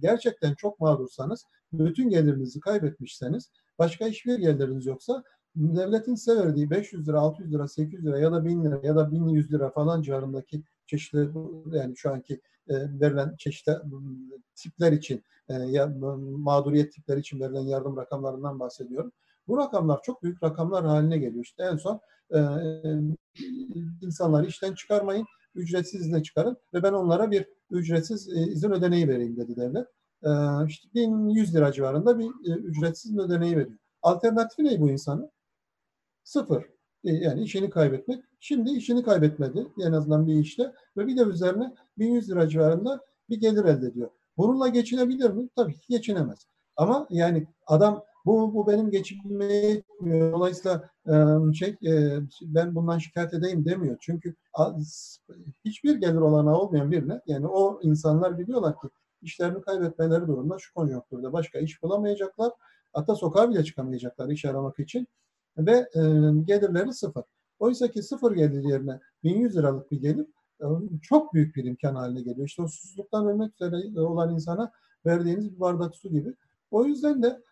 gerçekten 0.00 0.54
çok 0.54 0.80
mağdursanız, 0.80 1.46
bütün 1.72 2.08
gelirinizi 2.08 2.60
kaybetmişseniz, 2.60 3.50
başka 3.78 4.06
hiçbir 4.06 4.38
geliriniz 4.38 4.86
yoksa 4.86 5.22
devletin 5.56 6.14
size 6.14 6.36
verdiği 6.36 6.70
500 6.70 7.08
lira, 7.08 7.20
600 7.20 7.52
lira, 7.52 7.68
800 7.68 8.06
lira 8.06 8.18
ya 8.18 8.32
da 8.32 8.44
1000 8.44 8.64
lira 8.64 8.80
ya 8.82 8.96
da 8.96 9.12
1100 9.12 9.52
lira 9.52 9.70
falan 9.70 10.02
civarındaki 10.02 10.62
çeşitli 10.86 11.30
yani 11.72 11.96
şu 11.96 12.10
anki 12.10 12.40
e, 12.68 12.74
verilen 13.00 13.36
çeşitli 13.38 13.72
tipler 14.54 14.92
için 14.92 15.24
e, 15.48 15.54
ya, 15.54 15.86
mağduriyet 16.36 16.92
tipleri 16.92 17.20
için 17.20 17.40
verilen 17.40 17.60
yardım 17.60 17.96
rakamlarından 17.96 18.60
bahsediyorum. 18.60 19.12
Bu 19.48 19.58
rakamlar 19.58 20.02
çok 20.02 20.22
büyük 20.22 20.42
rakamlar 20.42 20.84
haline 20.84 21.18
geliyor. 21.18 21.44
İşte 21.44 21.62
en 21.62 21.76
son 21.76 22.00
e, 22.34 22.40
insanları 24.02 24.46
işten 24.46 24.74
çıkarmayın, 24.74 25.26
ücretsiz 25.54 26.00
izne 26.00 26.22
çıkarın 26.22 26.56
ve 26.74 26.82
ben 26.82 26.92
onlara 26.92 27.30
bir 27.30 27.46
ücretsiz 27.70 28.28
e, 28.28 28.40
izin 28.40 28.70
ödeneği 28.70 29.08
vereyim 29.08 29.36
dedi 29.36 29.56
devlet. 29.56 29.86
E, 30.22 30.30
işte 30.66 30.88
1100 30.94 31.54
lira 31.54 31.72
civarında 31.72 32.18
bir 32.18 32.24
e, 32.24 32.52
ücretsiz 32.52 33.18
ödeneği 33.18 33.56
veriyor. 33.56 33.78
Alternatifi 34.02 34.64
ne 34.64 34.80
bu 34.80 34.90
insanın? 34.90 35.30
Sıfır. 36.24 36.62
E, 37.04 37.12
yani 37.12 37.42
işini 37.42 37.70
kaybetmek. 37.70 38.24
Şimdi 38.40 38.70
işini 38.70 39.02
kaybetmedi 39.02 39.66
en 39.80 39.92
azından 39.92 40.26
bir 40.26 40.34
işte 40.34 40.72
ve 40.96 41.06
bir 41.06 41.16
de 41.16 41.22
üzerine 41.22 41.74
1100 41.98 42.30
lira 42.30 42.48
civarında 42.48 43.00
bir 43.28 43.40
gelir 43.40 43.64
elde 43.64 43.86
ediyor. 43.86 44.10
Bununla 44.36 44.68
geçinebilir 44.68 45.30
mi? 45.30 45.48
Tabii 45.56 45.72
ki 45.74 45.86
geçinemez. 45.88 46.46
Ama 46.76 47.06
yani 47.10 47.46
adam 47.66 48.04
bu, 48.26 48.54
bu 48.54 48.66
benim 48.66 48.90
geçimime 48.90 49.44
yetmiyor. 49.44 50.32
Dolayısıyla 50.32 50.90
şey, 51.54 51.76
ben 52.42 52.74
bundan 52.74 52.98
şikayet 52.98 53.34
edeyim 53.34 53.64
demiyor. 53.64 53.96
Çünkü 54.00 54.34
hiçbir 55.64 55.96
gelir 55.96 56.20
olanağı 56.20 56.56
olmayan 56.56 56.90
birine 56.90 57.20
yani 57.26 57.46
o 57.46 57.80
insanlar 57.82 58.38
biliyorlar 58.38 58.72
ki 58.72 58.88
işlerini 59.22 59.60
kaybetmeleri 59.62 60.20
durumunda 60.20 60.58
şu 60.58 60.74
konjonktürde 60.74 61.32
başka 61.32 61.58
iş 61.58 61.82
bulamayacaklar. 61.82 62.52
Hatta 62.92 63.14
sokağa 63.14 63.50
bile 63.50 63.64
çıkamayacaklar 63.64 64.28
iş 64.28 64.44
aramak 64.44 64.78
için 64.78 65.08
ve 65.58 65.88
gelirleri 66.44 66.92
sıfır. 66.92 67.24
Oysa 67.58 67.88
ki 67.88 68.02
sıfır 68.02 68.32
gelir 68.32 68.64
yerine 68.64 69.00
1100 69.22 69.56
liralık 69.56 69.90
bir 69.90 70.00
gelir 70.00 70.26
çok 71.02 71.34
büyük 71.34 71.56
bir 71.56 71.64
imkan 71.64 71.94
haline 71.94 72.20
geliyor. 72.20 72.46
İşte 72.46 72.62
o 72.62 72.68
susuzluktan 72.68 73.26
ölmek 73.26 73.54
üzere 73.54 74.00
olan 74.00 74.34
insana 74.34 74.72
verdiğiniz 75.06 75.54
bir 75.54 75.60
bardak 75.60 75.96
su 75.96 76.08
gibi. 76.08 76.34
O 76.70 76.84
yüzden 76.84 77.22
de 77.22 77.42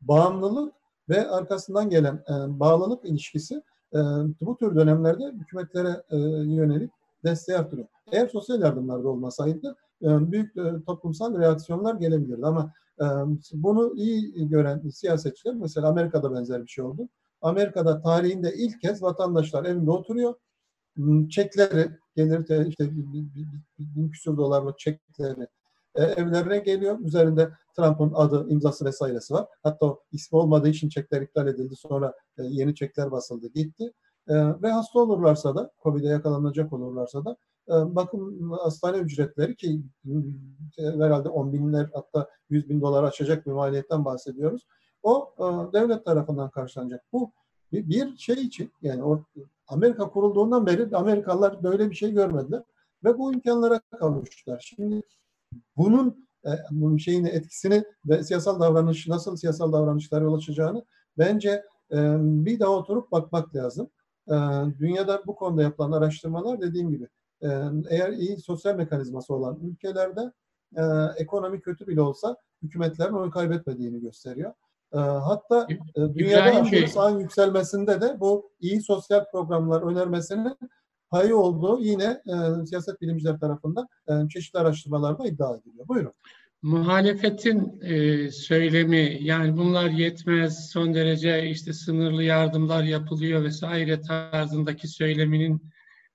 bağımlılık 0.00 0.74
ve 1.08 1.28
arkasından 1.30 1.90
gelen 1.90 2.14
e, 2.14 2.60
bağlılık 2.60 3.04
ilişkisi 3.04 3.62
e, 3.94 3.98
bu 4.40 4.56
tür 4.56 4.76
dönemlerde 4.76 5.24
hükümetlere 5.24 6.02
e, 6.10 6.16
yönelik 6.54 6.90
desteği 7.24 7.58
artırıyor. 7.58 7.88
Eğer 8.12 8.28
sosyal 8.28 8.60
yardımlarda 8.60 9.08
olmasaydı 9.08 9.76
e, 10.02 10.32
büyük 10.32 10.56
e, 10.56 10.84
toplumsal 10.86 11.38
reaksiyonlar 11.38 11.94
gelebilirdi 11.94 12.46
ama 12.46 12.72
e, 13.00 13.04
bunu 13.52 13.92
iyi 13.96 14.48
gören 14.48 14.88
siyasetçiler 14.88 15.54
mesela 15.54 15.88
Amerika'da 15.88 16.34
benzer 16.34 16.62
bir 16.62 16.70
şey 16.70 16.84
oldu. 16.84 17.08
Amerika'da 17.42 18.00
tarihinde 18.00 18.54
ilk 18.54 18.80
kez 18.80 19.02
vatandaşlar 19.02 19.64
evinde 19.64 19.90
oturuyor. 19.90 20.34
Çekleri 21.30 21.90
gelir 22.16 22.68
işte 22.68 22.90
bin 23.78 24.08
küsur 24.10 24.36
dolarlık 24.36 24.78
çekleri 24.78 25.46
e, 25.94 26.02
evlerine 26.02 26.58
geliyor. 26.58 26.98
Üzerinde 27.00 27.50
Trump'ın 27.76 28.12
adı, 28.14 28.48
imzası 28.48 28.84
vesairesi 28.84 29.34
var. 29.34 29.46
Hatta 29.62 29.96
ismi 30.12 30.38
olmadığı 30.38 30.68
için 30.68 30.88
çekler 30.88 31.22
iptal 31.22 31.46
edildi. 31.46 31.76
Sonra 31.76 32.14
e, 32.38 32.42
yeni 32.42 32.74
çekler 32.74 33.10
basıldı, 33.10 33.48
gitti. 33.48 33.92
E, 34.28 34.34
ve 34.62 34.70
hasta 34.70 34.98
olurlarsa 34.98 35.54
da, 35.56 35.70
COVID'e 35.82 36.08
yakalanacak 36.08 36.72
olurlarsa 36.72 37.24
da 37.24 37.36
e, 37.68 37.72
bakın 37.72 38.50
hastane 38.50 38.96
ücretleri 38.98 39.56
ki 39.56 39.82
e, 40.78 40.82
herhalde 40.82 41.28
10 41.28 41.52
binler 41.52 41.90
hatta 41.94 42.28
100 42.50 42.68
bin 42.68 42.80
dolar 42.80 43.04
açacak 43.04 43.46
bir 43.46 43.52
maliyetten 43.52 44.04
bahsediyoruz. 44.04 44.66
O 45.02 45.34
e, 45.38 45.72
devlet 45.72 46.04
tarafından 46.04 46.50
karşılanacak. 46.50 47.04
Bu 47.12 47.32
bir, 47.72 47.88
bir 47.88 48.16
şey 48.16 48.34
için 48.34 48.72
yani 48.82 49.04
o, 49.04 49.24
Amerika 49.68 50.10
kurulduğundan 50.10 50.66
beri 50.66 50.96
Amerikalılar 50.96 51.62
böyle 51.62 51.90
bir 51.90 51.94
şey 51.94 52.12
görmediler 52.12 52.62
ve 53.04 53.18
bu 53.18 53.32
imkanlara 53.32 53.80
kavuştular. 53.98 54.60
Şimdi 54.76 55.02
bunun 55.76 56.26
e, 56.46 56.50
bunun 56.70 56.96
şeyini 56.96 57.28
etkisini 57.28 57.84
ve 58.06 58.22
siyasal 58.22 58.60
davranış 58.60 59.08
nasıl 59.08 59.36
siyasal 59.36 59.72
davranışlara 59.72 60.24
yol 60.24 60.34
açacağını 60.34 60.84
bence 61.18 61.50
e, 61.92 61.96
bir 62.20 62.60
daha 62.60 62.70
oturup 62.70 63.12
bakmak 63.12 63.54
lazım. 63.54 63.90
E, 64.28 64.34
dünyada 64.78 65.22
bu 65.26 65.34
konuda 65.34 65.62
yapılan 65.62 65.92
araştırmalar 65.92 66.60
dediğim 66.60 66.90
gibi 66.90 67.08
eğer 67.90 68.12
iyi 68.12 68.38
sosyal 68.38 68.76
mekanizması 68.76 69.34
olan 69.34 69.58
ülkelerde 69.62 70.32
ekonomi 71.16 71.60
kötü 71.60 71.86
bile 71.86 72.00
olsa 72.00 72.36
hükümetlerin 72.62 73.12
oy 73.12 73.30
kaybetmediğini 73.30 74.00
gösteriyor. 74.00 74.52
Hatta 74.94 75.66
dünyada 75.96 76.86
sağın 76.88 77.18
yükselmesinde 77.18 78.00
de 78.00 78.20
bu 78.20 78.50
iyi 78.60 78.82
sosyal 78.82 79.30
programlar 79.30 79.82
önermesinin 79.82 80.56
payı 81.12 81.36
olduğu 81.36 81.80
yine 81.80 82.04
e, 82.04 82.66
siyaset 82.66 83.00
bilimciler 83.00 83.38
tarafından 83.38 83.88
e, 84.08 84.28
çeşitli 84.28 84.58
araştırmalarda 84.58 85.26
iddia 85.26 85.56
ediliyor. 85.56 85.88
Buyurun. 85.88 86.12
Muhalefetin 86.62 87.80
e, 87.82 88.30
söylemi 88.30 89.18
yani 89.20 89.56
bunlar 89.56 89.90
yetmez 89.90 90.70
son 90.70 90.94
derece 90.94 91.48
işte 91.48 91.72
sınırlı 91.72 92.22
yardımlar 92.22 92.82
yapılıyor 92.82 93.44
vesaire 93.44 94.00
tarzındaki 94.00 94.88
söyleminin 94.88 95.62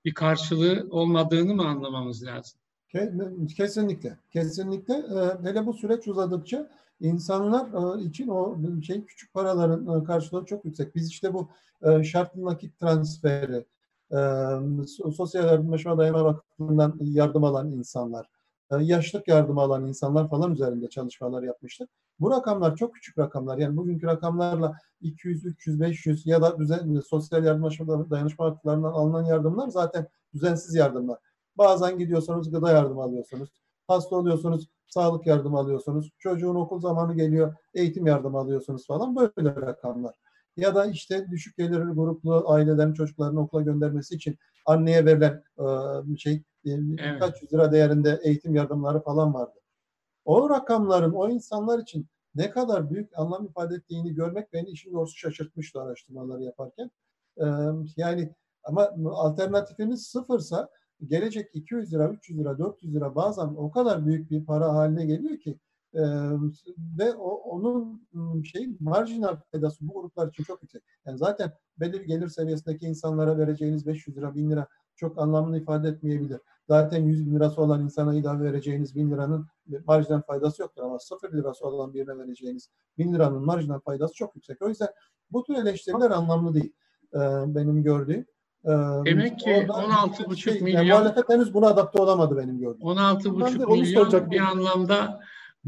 bir 0.04 0.14
karşılığı 0.14 0.86
olmadığını 0.90 1.54
mı 1.54 1.68
anlamamız 1.68 2.24
lazım? 2.24 2.60
Kesinlikle. 3.56 4.16
Kesinlikle. 4.32 4.94
E, 4.94 5.48
hele 5.48 5.66
bu 5.66 5.72
süreç 5.72 6.08
uzadıkça 6.08 6.70
insanlar 7.00 7.98
e, 7.98 8.02
için 8.04 8.28
o 8.28 8.58
şey 8.82 9.04
küçük 9.04 9.34
paraların 9.34 10.00
e, 10.00 10.04
karşılığı 10.04 10.44
çok 10.44 10.64
yüksek. 10.64 10.94
Biz 10.94 11.08
işte 11.08 11.34
bu 11.34 11.48
şartlı 12.02 12.44
nakit 12.44 12.78
transferi, 12.78 13.64
sosyal 15.16 15.44
yardımlaşma 15.44 15.98
dayanma 15.98 16.24
vakfından 16.24 16.96
yardım 17.00 17.44
alan 17.44 17.70
insanlar, 17.70 18.26
yaşlık 18.80 19.28
yardım 19.28 19.58
alan 19.58 19.86
insanlar 19.86 20.28
falan 20.28 20.52
üzerinde 20.52 20.88
çalışmalar 20.88 21.42
yapmıştık. 21.42 21.90
Bu 22.20 22.30
rakamlar 22.30 22.76
çok 22.76 22.94
küçük 22.94 23.18
rakamlar. 23.18 23.58
Yani 23.58 23.76
bugünkü 23.76 24.06
rakamlarla 24.06 24.76
200, 25.00 25.44
300, 25.44 25.80
500 25.80 26.26
ya 26.26 26.42
da 26.42 26.58
düzen, 26.58 27.00
sosyal 27.00 27.44
yardımlaşma 27.44 28.10
dayanışma 28.10 28.44
vakıflarından 28.44 28.92
alınan 28.92 29.24
yardımlar 29.24 29.68
zaten 29.68 30.06
düzensiz 30.34 30.74
yardımlar. 30.74 31.18
Bazen 31.58 31.98
gidiyorsunuz 31.98 32.50
gıda 32.50 32.70
yardımı 32.70 33.02
alıyorsunuz. 33.02 33.50
Hasta 33.88 34.16
oluyorsunuz 34.16 34.68
sağlık 34.86 35.26
yardımı 35.26 35.58
alıyorsunuz. 35.58 36.10
Çocuğun 36.18 36.54
okul 36.54 36.80
zamanı 36.80 37.14
geliyor 37.14 37.54
eğitim 37.74 38.06
yardımı 38.06 38.38
alıyorsunuz 38.38 38.86
falan 38.86 39.16
böyle 39.16 39.56
rakamlar 39.56 40.14
ya 40.58 40.74
da 40.74 40.86
işte 40.86 41.26
düşük 41.30 41.56
gelirli 41.56 41.92
gruplu 41.92 42.50
ailelerin 42.50 42.92
çocuklarını 42.92 43.40
okula 43.40 43.62
göndermesi 43.62 44.14
için 44.14 44.38
anneye 44.66 45.04
verilen 45.06 45.42
e, 46.12 46.16
şey 46.16 46.42
evet. 46.66 47.20
kaç 47.20 47.42
yüz 47.42 47.52
lira 47.52 47.72
değerinde 47.72 48.20
eğitim 48.24 48.54
yardımları 48.54 49.00
falan 49.00 49.34
vardı. 49.34 49.58
O 50.24 50.50
rakamların 50.50 51.12
o 51.12 51.28
insanlar 51.28 51.78
için 51.78 52.06
ne 52.34 52.50
kadar 52.50 52.90
büyük 52.90 53.18
anlam 53.18 53.46
ifade 53.46 53.74
ettiğini 53.74 54.14
görmek 54.14 54.52
beni 54.52 54.68
işin 54.70 54.92
doğrusu 54.92 55.16
şaşırtmıştı 55.16 55.80
araştırmaları 55.82 56.42
yaparken. 56.42 56.90
Yani 57.96 58.34
ama 58.64 58.90
alternatifimiz 59.10 60.06
sıfırsa 60.06 60.68
gelecek 61.06 61.50
200 61.54 61.92
lira, 61.92 62.08
300 62.08 62.38
lira, 62.38 62.58
400 62.58 62.94
lira 62.94 63.14
bazen 63.14 63.46
o 63.46 63.70
kadar 63.70 64.06
büyük 64.06 64.30
bir 64.30 64.44
para 64.44 64.74
haline 64.74 65.06
geliyor 65.06 65.38
ki 65.38 65.58
e, 65.94 66.02
ve 66.98 67.12
o, 67.12 67.28
onun 67.28 68.02
şey 68.42 68.68
marjinal 68.80 69.36
faydası 69.52 69.88
bu 69.88 69.92
gruplar 69.92 70.28
için 70.28 70.44
çok 70.44 70.62
yüksek. 70.62 70.82
Yani 71.06 71.18
zaten 71.18 71.52
belli 71.80 71.92
bir 71.92 72.06
gelir 72.06 72.28
seviyesindeki 72.28 72.86
insanlara 72.86 73.38
vereceğiniz 73.38 73.86
500 73.86 74.16
lira, 74.16 74.34
1000 74.34 74.50
lira 74.50 74.66
çok 74.96 75.18
anlamlı 75.18 75.58
ifade 75.58 75.88
etmeyebilir. 75.88 76.40
Zaten 76.68 77.02
100 77.02 77.26
bin 77.26 77.34
lirası 77.34 77.62
olan 77.62 77.82
insana 77.82 78.14
ilave 78.14 78.44
vereceğiniz 78.44 78.94
1000 78.94 79.10
liranın 79.10 79.46
marjinal 79.86 80.22
faydası 80.22 80.62
yoktur 80.62 80.82
ama 80.82 80.98
0 80.98 81.32
lirası 81.32 81.66
olan 81.66 81.94
birine 81.94 82.18
vereceğiniz 82.18 82.70
1000 82.98 83.14
liranın 83.14 83.44
marjinal 83.44 83.80
faydası 83.80 84.14
çok 84.14 84.36
yüksek. 84.36 84.62
O 84.62 84.68
yüzden 84.68 84.88
bu 85.30 85.44
tür 85.44 85.54
eleştiriler 85.54 86.10
anlamlı 86.10 86.54
değil. 86.54 86.72
Ee, 87.14 87.18
benim 87.54 87.82
gördüğüm. 87.82 88.26
Ee, 88.64 88.70
Demek 89.04 89.38
ki 89.38 89.50
16,5 89.50 90.36
şey, 90.36 90.60
milyon 90.60 90.82
yani 90.82 90.88
muhalefet 90.88 91.28
henüz 91.28 91.54
buna 91.54 91.66
adapte 91.66 92.02
olamadı 92.02 92.36
benim 92.36 92.58
gördüğüm. 92.58 92.86
16,5 92.86 93.72
milyon 93.72 94.30
bir 94.30 94.40
anlamda 94.40 95.20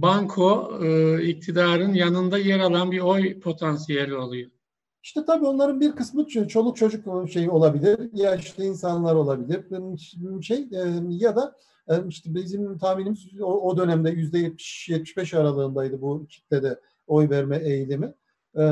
banko 0.03 0.79
e, 0.83 1.23
iktidarın 1.23 1.93
yanında 1.93 2.39
yer 2.39 2.61
alan 2.61 2.91
bir 2.91 3.01
oy 3.01 3.41
potansiyeli 3.41 4.15
oluyor. 4.15 4.51
İşte 5.03 5.25
tabii 5.25 5.47
onların 5.47 5.81
bir 5.81 5.93
kısmı 5.93 6.27
çoluk 6.27 6.77
çocuk 6.77 7.31
şey 7.31 7.51
olabilir, 7.51 8.11
yaşlı 8.13 8.65
insanlar 8.65 9.15
olabilir, 9.15 9.65
şey 10.43 10.59
e, 10.59 11.03
ya 11.09 11.37
da 11.37 11.57
e, 11.89 11.95
işte 12.09 12.35
bizim 12.35 12.79
tahminimiz 12.79 13.41
o, 13.41 13.77
dönemde 13.77 14.11
yüzde 14.11 14.39
70-75 14.39 15.39
aralığındaydı 15.39 16.01
bu 16.01 16.27
kitlede 16.27 16.81
oy 17.07 17.31
verme 17.31 17.57
eğilimi. 17.57 18.15
E, 18.55 18.63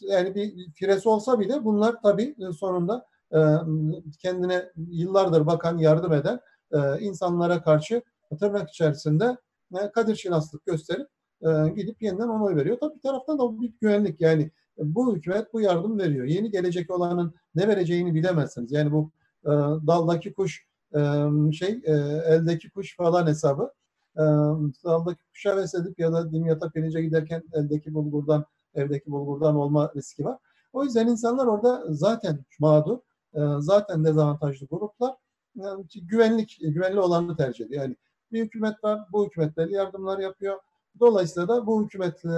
yani 0.00 0.34
bir 0.34 0.72
firesi 0.74 1.08
olsa 1.08 1.40
bile 1.40 1.64
bunlar 1.64 2.02
tabii 2.02 2.36
sonunda 2.58 3.06
kendine 4.18 4.72
yıllardır 4.76 5.46
bakan, 5.46 5.78
yardım 5.78 6.12
eden 6.12 6.40
insanlara 7.00 7.62
karşı 7.62 8.02
tırnak 8.40 8.70
içerisinde 8.70 9.36
kadir 9.94 10.16
şinaslık 10.16 10.66
gösterip 10.66 11.08
gidip 11.76 12.02
yeniden 12.02 12.28
ona 12.28 12.44
oy 12.44 12.56
veriyor. 12.56 12.76
Tabii 12.80 12.94
bir 12.94 13.00
taraftan 13.00 13.38
da 13.38 13.60
bir 13.60 13.72
güvenlik 13.80 14.20
yani 14.20 14.50
bu 14.78 15.16
hükümet 15.16 15.52
bu 15.52 15.60
yardım 15.60 15.98
veriyor. 15.98 16.24
Yeni 16.24 16.50
gelecek 16.50 16.90
olanın 16.90 17.34
ne 17.54 17.68
vereceğini 17.68 18.14
bilemezsiniz. 18.14 18.72
Yani 18.72 18.92
bu 18.92 19.10
e, 19.44 19.50
daldaki 19.86 20.34
kuş 20.34 20.66
e, 20.94 20.98
şey 21.52 21.80
e, 21.84 21.92
eldeki 22.26 22.70
kuş 22.70 22.96
falan 22.96 23.26
hesabı. 23.26 23.72
E, 24.16 24.22
daldaki 24.84 25.20
kuşa 25.28 25.56
vesledip 25.56 25.98
ya 25.98 26.12
da 26.12 26.32
dimyata 26.32 26.70
pirince 26.70 27.02
giderken 27.02 27.42
eldeki 27.52 27.94
bulgurdan 27.94 28.44
evdeki 28.74 29.10
bulgurdan 29.10 29.56
olma 29.56 29.92
riski 29.96 30.24
var. 30.24 30.38
O 30.72 30.84
yüzden 30.84 31.06
insanlar 31.06 31.46
orada 31.46 31.84
zaten 31.88 32.44
mağdur, 32.58 32.98
e, 33.34 33.40
zaten 33.58 34.04
dezavantajlı 34.04 34.66
gruplar 34.66 35.14
yani 35.54 35.84
güvenlik 35.94 36.58
güvenli 36.60 37.00
olanı 37.00 37.36
tercih 37.36 37.66
ediyor. 37.66 37.82
Yani 37.82 37.96
bir 38.32 38.44
hükümet 38.44 38.84
var, 38.84 39.00
bu 39.12 39.26
hükümetler 39.26 39.68
yardımlar 39.68 40.18
yapıyor 40.18 40.58
Dolayısıyla 41.00 41.48
da 41.48 41.66
bu 41.66 41.84
hükümeti 41.84 42.28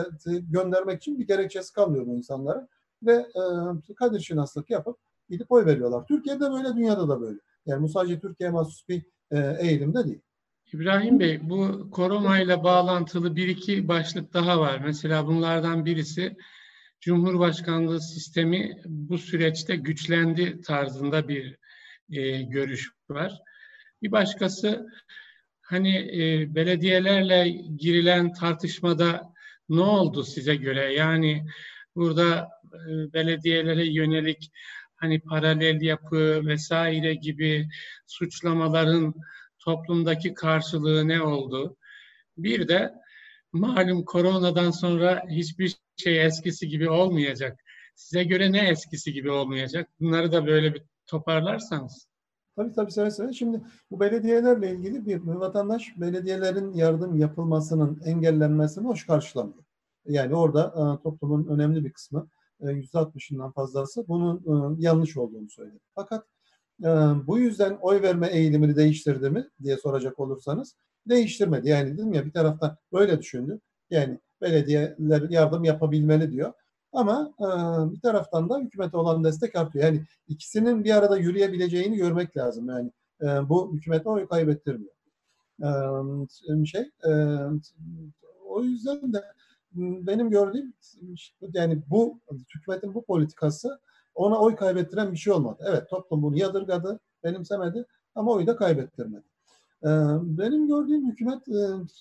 göndermek 0.51 1.03
için 1.03 1.19
bir 1.19 1.27
gerekçesi 1.27 1.73
kalmıyor 1.73 2.07
bu 2.07 2.17
insanlara 2.17 2.69
ve 3.03 3.13
e, 3.13 3.95
kadir 3.95 4.21
şinaslık 4.21 4.71
yapıp 4.71 4.99
gidip 5.31 5.53
oy 5.53 5.67
veriyorlar. 5.67 6.07
Türkiye'de 6.07 6.51
böyle, 6.51 6.77
dünyada 6.77 7.09
da 7.09 7.21
böyle. 7.21 7.39
Yani 7.67 7.83
bu 7.83 7.89
sadece 7.89 8.21
Türkiye 8.21 8.51
mahsus 8.51 8.89
bir 8.89 9.03
e, 9.31 9.57
eğilimde 9.61 10.05
değil. 10.05 10.21
İbrahim 10.73 11.21
Bey, 11.21 11.41
bu 11.43 11.91
korona 11.91 12.41
ile 12.41 12.65
bağlantılı 12.65 13.37
bir 13.37 13.49
iki 13.49 13.89
başlık 13.89 14.35
daha 14.35 14.61
var. 14.61 14.81
Mesela 14.85 15.27
bunlardan 15.27 15.85
birisi 15.85 16.37
Cumhurbaşkanlığı 17.01 18.01
sistemi 18.01 18.83
bu 18.87 19.19
süreçte 19.19 19.77
güçlendi 19.77 20.61
tarzında 20.61 21.29
bir 21.29 21.59
e, 22.11 22.43
görüş 22.43 22.93
var. 23.11 23.43
Bir 24.03 24.13
başkası 24.13 24.87
hani 25.65 25.97
e, 25.97 26.55
belediyelerle 26.55 27.49
girilen 27.77 28.33
tartışmada 28.33 29.33
ne 29.69 29.81
oldu 29.81 30.25
size 30.25 30.57
göre? 30.57 30.93
Yani 30.93 31.47
burada 31.97 32.49
e, 32.75 33.13
belediyelere 33.13 33.87
yönelik 33.87 34.51
hani 34.97 35.21
paralel 35.21 35.81
yapı 35.81 36.47
vesaire 36.47 37.15
gibi 37.15 37.69
suçlamaların 38.07 39.15
toplumdaki 39.59 40.35
karşılığı 40.35 41.09
ne 41.09 41.23
oldu? 41.23 41.77
Bir 42.37 42.69
de 42.69 42.93
malum 43.53 44.05
koronadan 44.05 44.71
sonra 44.71 45.25
hiçbir 45.31 45.77
şey 45.97 46.25
eskisi 46.27 46.69
gibi 46.69 46.91
olmayacak. 46.91 47.61
Size 47.95 48.25
göre 48.25 48.53
ne 48.53 48.69
eskisi 48.69 49.13
gibi 49.13 49.31
olmayacak? 49.31 49.91
Bunları 50.01 50.33
da 50.33 50.47
böyle 50.47 50.75
bir 50.75 50.83
toparlarsanız. 51.07 52.09
Tabii 52.57 52.73
tabii 52.73 52.91
seve 52.93 53.11
seve. 53.11 53.33
Şimdi 53.33 53.63
bu 53.91 54.01
belediyelerle 54.01 54.73
ilgili 54.73 55.07
bir 55.07 55.21
vatandaş 55.21 55.95
belediyelerin 56.01 56.73
yardım 56.75 57.17
yapılmasının 57.17 58.01
engellenmesini 58.05 58.87
hoş 58.87 59.07
karşılamıyor. 59.07 59.65
Yani 60.07 60.35
orada 60.35 60.67
e, 61.01 61.03
toplumun 61.03 61.47
önemli 61.47 61.85
bir 61.85 61.93
kısmı 61.93 62.29
e, 62.61 62.65
%60'ından 62.67 63.53
fazlası 63.53 64.09
bunun 64.09 64.37
e, 64.79 64.83
yanlış 64.83 65.17
olduğunu 65.17 65.49
söyledi. 65.51 65.79
Fakat 65.95 66.27
e, 66.85 66.89
bu 67.27 67.39
yüzden 67.39 67.79
oy 67.81 68.03
verme 68.03 68.27
eğilimini 68.29 68.77
değiştirdi 68.77 69.31
mi 69.31 69.49
diye 69.63 69.77
soracak 69.77 70.19
olursanız 70.21 70.77
değiştirmedi. 71.09 71.69
Yani 71.69 71.93
dedim 71.95 72.13
ya 72.13 72.27
bir 72.27 72.33
taraftan 72.33 72.77
böyle 72.93 73.19
düşündü. 73.19 73.61
Yani 73.91 74.21
belediyeler 74.41 75.31
yardım 75.31 75.65
yapabilmeli 75.65 76.33
diyor. 76.33 76.53
Ama 76.95 77.33
e, 77.41 77.47
bir 77.93 78.01
taraftan 78.01 78.49
da 78.49 78.59
hükümete 78.59 78.97
olan 78.97 79.25
destek 79.25 79.57
artıyor. 79.57 79.85
Yani 79.85 80.03
ikisinin 80.29 80.85
bir 80.85 80.97
arada 80.97 81.17
yürüyebileceğini 81.17 81.97
görmek 81.97 82.37
lazım. 82.37 82.69
Yani 82.69 82.91
e, 83.23 83.49
bu 83.49 83.75
hükümete 83.75 84.09
oy 84.09 84.29
kaybettirmiyor. 84.29 84.95
E, 85.63 86.67
şey, 86.67 86.91
e, 87.05 87.11
o 88.49 88.63
yüzden 88.63 89.13
de 89.13 89.25
benim 89.73 90.31
gördüğüm 90.31 90.75
yani 91.53 91.83
bu 91.91 92.21
hükümetin 92.55 92.95
bu 92.95 93.05
politikası 93.05 93.81
ona 94.15 94.39
oy 94.41 94.57
kaybettiren 94.57 95.13
bir 95.13 95.17
şey 95.17 95.33
olmadı. 95.33 95.65
Evet 95.69 95.91
toplum 95.91 96.23
bunu 96.23 96.39
yadırgadı, 96.39 97.01
benimsemedi 97.25 97.85
ama 98.15 98.33
oyu 98.33 98.47
da 98.47 98.57
kaybettirmedi. 98.57 99.25
Benim 100.23 100.69
gördüğüm 100.69 101.11
hükümet 101.11 101.47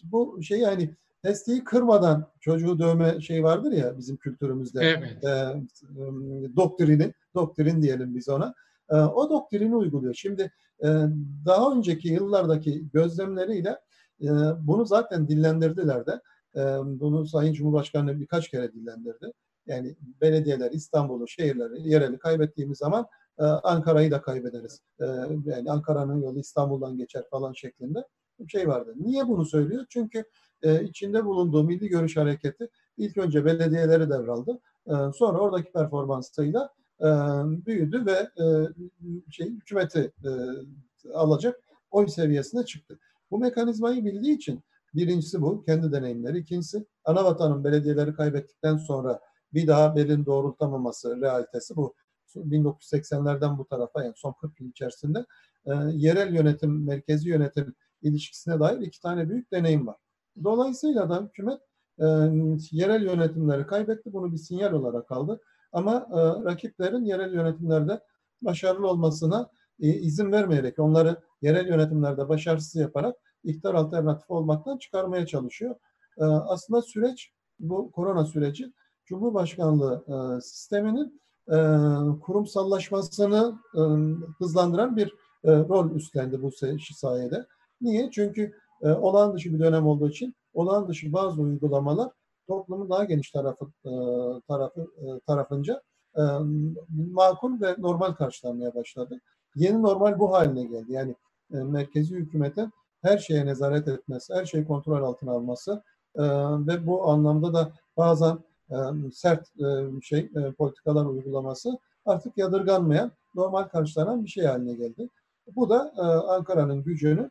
bu 0.03 0.43
şey 0.43 0.60
yani 0.60 0.95
testiyi 1.23 1.63
kırmadan 1.63 2.31
çocuğu 2.39 2.79
dövme 2.79 3.21
şey 3.21 3.43
vardır 3.43 3.71
ya 3.71 3.97
bizim 3.97 4.17
kültürümüzde. 4.17 4.81
Evet. 4.83 5.23
E, 5.23 5.55
doktrini, 6.55 7.13
doktrin 7.36 7.81
diyelim 7.81 8.15
biz 8.15 8.29
ona. 8.29 8.53
E, 8.89 8.95
o 8.95 9.29
doktrini 9.29 9.75
uyguluyor. 9.75 10.13
Şimdi 10.13 10.51
e, 10.83 10.88
daha 11.45 11.71
önceki 11.71 12.07
yıllardaki 12.07 12.89
gözlemleriyle 12.93 13.79
e, 14.21 14.29
bunu 14.62 14.86
zaten 14.86 15.27
dillendirdiler 15.27 16.05
de. 16.05 16.21
E, 16.55 16.62
bunu 16.86 17.25
Sayın 17.25 17.53
Cumhurbaşkanı 17.53 18.19
birkaç 18.19 18.49
kere 18.49 18.73
dillendirdi. 18.73 19.31
Yani 19.65 19.95
belediyeler, 20.21 20.71
İstanbul'u, 20.71 21.27
şehirleri, 21.27 21.89
yereli 21.89 22.17
kaybettiğimiz 22.17 22.77
zaman 22.77 23.05
e, 23.39 23.43
Ankara'yı 23.43 24.12
da 24.12 24.21
kaybederiz. 24.21 24.81
E, 24.99 25.05
yani 25.45 25.71
Ankara'nın 25.71 26.21
yolu 26.21 26.39
İstanbul'dan 26.39 26.97
geçer 26.97 27.23
falan 27.31 27.53
şeklinde 27.53 28.07
bir 28.39 28.47
şey 28.47 28.67
vardı. 28.67 28.93
Niye 28.95 29.27
bunu 29.27 29.45
söylüyor? 29.45 29.86
Çünkü 29.89 30.23
e, 30.63 30.84
içinde 30.84 31.26
bulunduğu 31.26 31.63
Milli 31.63 31.88
Görüş 31.88 32.17
Hareketi 32.17 32.69
ilk 32.97 33.17
önce 33.17 33.45
belediyeleri 33.45 34.10
devraldı. 34.10 34.60
E, 34.88 34.93
sonra 35.15 35.39
oradaki 35.39 35.71
performansıyla 35.71 36.69
e, 37.02 37.08
büyüdü 37.65 38.06
ve 38.06 38.43
e, 38.43 38.45
şey 39.32 39.49
hükümeti 39.49 40.12
alacak 41.13 41.60
oy 41.91 42.08
seviyesine 42.08 42.65
çıktı. 42.65 42.99
Bu 43.32 43.39
mekanizmayı 43.39 44.06
bildiği 44.06 44.36
için 44.36 44.62
birincisi 44.95 45.41
bu, 45.41 45.63
kendi 45.63 45.91
deneyimleri. 45.91 46.38
İkincisi 46.38 46.86
ana 47.06 47.26
vatanın 47.26 47.63
belediyeleri 47.63 48.15
kaybettikten 48.15 48.78
sonra 48.78 49.19
bir 49.54 49.67
daha 49.67 49.95
belin 49.95 50.26
doğrultamaması 50.26 51.21
realitesi 51.21 51.76
bu. 51.76 51.93
1980'lerden 52.36 53.58
bu 53.58 53.67
tarafa 53.67 54.04
yani 54.04 54.13
son 54.15 54.34
40 54.41 54.62
yıl 54.62 54.69
içerisinde 54.69 55.26
e, 55.65 55.71
yerel 55.93 56.36
yönetim, 56.36 56.86
merkezi 56.86 57.30
yönetim 57.30 57.76
ilişkisine 58.02 58.60
dair 58.60 58.80
iki 58.80 59.02
tane 59.02 59.30
büyük 59.30 59.52
deneyim 59.52 59.88
var. 59.88 59.97
Dolayısıyla 60.43 61.09
da 61.09 61.21
hükümet 61.21 61.59
e, 61.99 62.05
yerel 62.71 63.03
yönetimleri 63.03 63.67
kaybetti. 63.67 64.13
Bunu 64.13 64.31
bir 64.31 64.37
sinyal 64.37 64.73
olarak 64.73 65.11
aldı. 65.11 65.39
Ama 65.71 66.07
e, 66.11 66.19
rakiplerin 66.45 67.05
yerel 67.05 67.33
yönetimlerde 67.33 67.99
başarılı 68.41 68.87
olmasına 68.87 69.49
e, 69.79 69.87
izin 69.87 70.31
vermeyerek 70.31 70.79
onları 70.79 71.17
yerel 71.41 71.67
yönetimlerde 71.67 72.29
başarısız 72.29 72.75
yaparak 72.75 73.15
iktidar 73.43 73.73
alternatifi 73.73 74.33
olmaktan 74.33 74.77
çıkarmaya 74.77 75.25
çalışıyor. 75.25 75.75
E, 76.17 76.23
aslında 76.23 76.81
süreç 76.81 77.31
bu 77.59 77.91
korona 77.91 78.25
süreci 78.25 78.73
Cumhurbaşkanlığı 79.05 80.05
e, 80.07 80.41
sisteminin 80.41 81.21
e, 81.47 81.57
kurumsallaşmasını 82.21 83.59
e, 83.75 83.81
hızlandıran 84.39 84.95
bir 84.95 85.13
rol 85.45 85.91
üstlendi 85.91 86.41
bu 86.41 86.51
sayede. 86.95 87.45
Niye? 87.81 88.09
Çünkü 88.11 88.53
olağan 88.83 89.33
dışı 89.33 89.53
bir 89.53 89.59
dönem 89.59 89.87
olduğu 89.87 90.09
için 90.09 90.35
olağan 90.53 90.87
dışı 90.87 91.13
bazı 91.13 91.41
uygulamalar 91.41 92.11
toplumun 92.47 92.89
daha 92.89 93.03
geniş 93.03 93.31
tarafı 93.31 93.65
tarafı 94.47 94.87
tarafınca 95.27 95.81
makul 97.11 97.61
ve 97.61 97.75
normal 97.77 98.13
karşılanmaya 98.13 98.75
başladı. 98.75 99.19
Yeni 99.55 99.81
normal 99.81 100.19
bu 100.19 100.33
haline 100.33 100.63
geldi. 100.63 100.91
Yani 100.91 101.15
merkezi 101.49 102.15
hükümetin 102.15 102.71
her 103.01 103.17
şeye 103.17 103.45
nezaret 103.45 103.87
etmesi, 103.87 104.33
her 104.33 104.45
şeyi 104.45 104.67
kontrol 104.67 105.03
altına 105.03 105.31
alması 105.31 105.83
ve 106.67 106.87
bu 106.87 107.09
anlamda 107.09 107.53
da 107.53 107.71
bazen 107.97 108.39
sert 109.13 109.47
şey 110.01 110.31
politikalar 110.57 111.05
uygulaması 111.05 111.77
artık 112.05 112.37
yadırganmayan, 112.37 113.11
normal 113.35 113.63
karşılanan 113.63 114.23
bir 114.23 114.29
şey 114.29 114.45
haline 114.45 114.73
geldi. 114.73 115.09
Bu 115.55 115.69
da 115.69 115.93
Ankara'nın 116.27 116.83
gücünü 116.83 117.29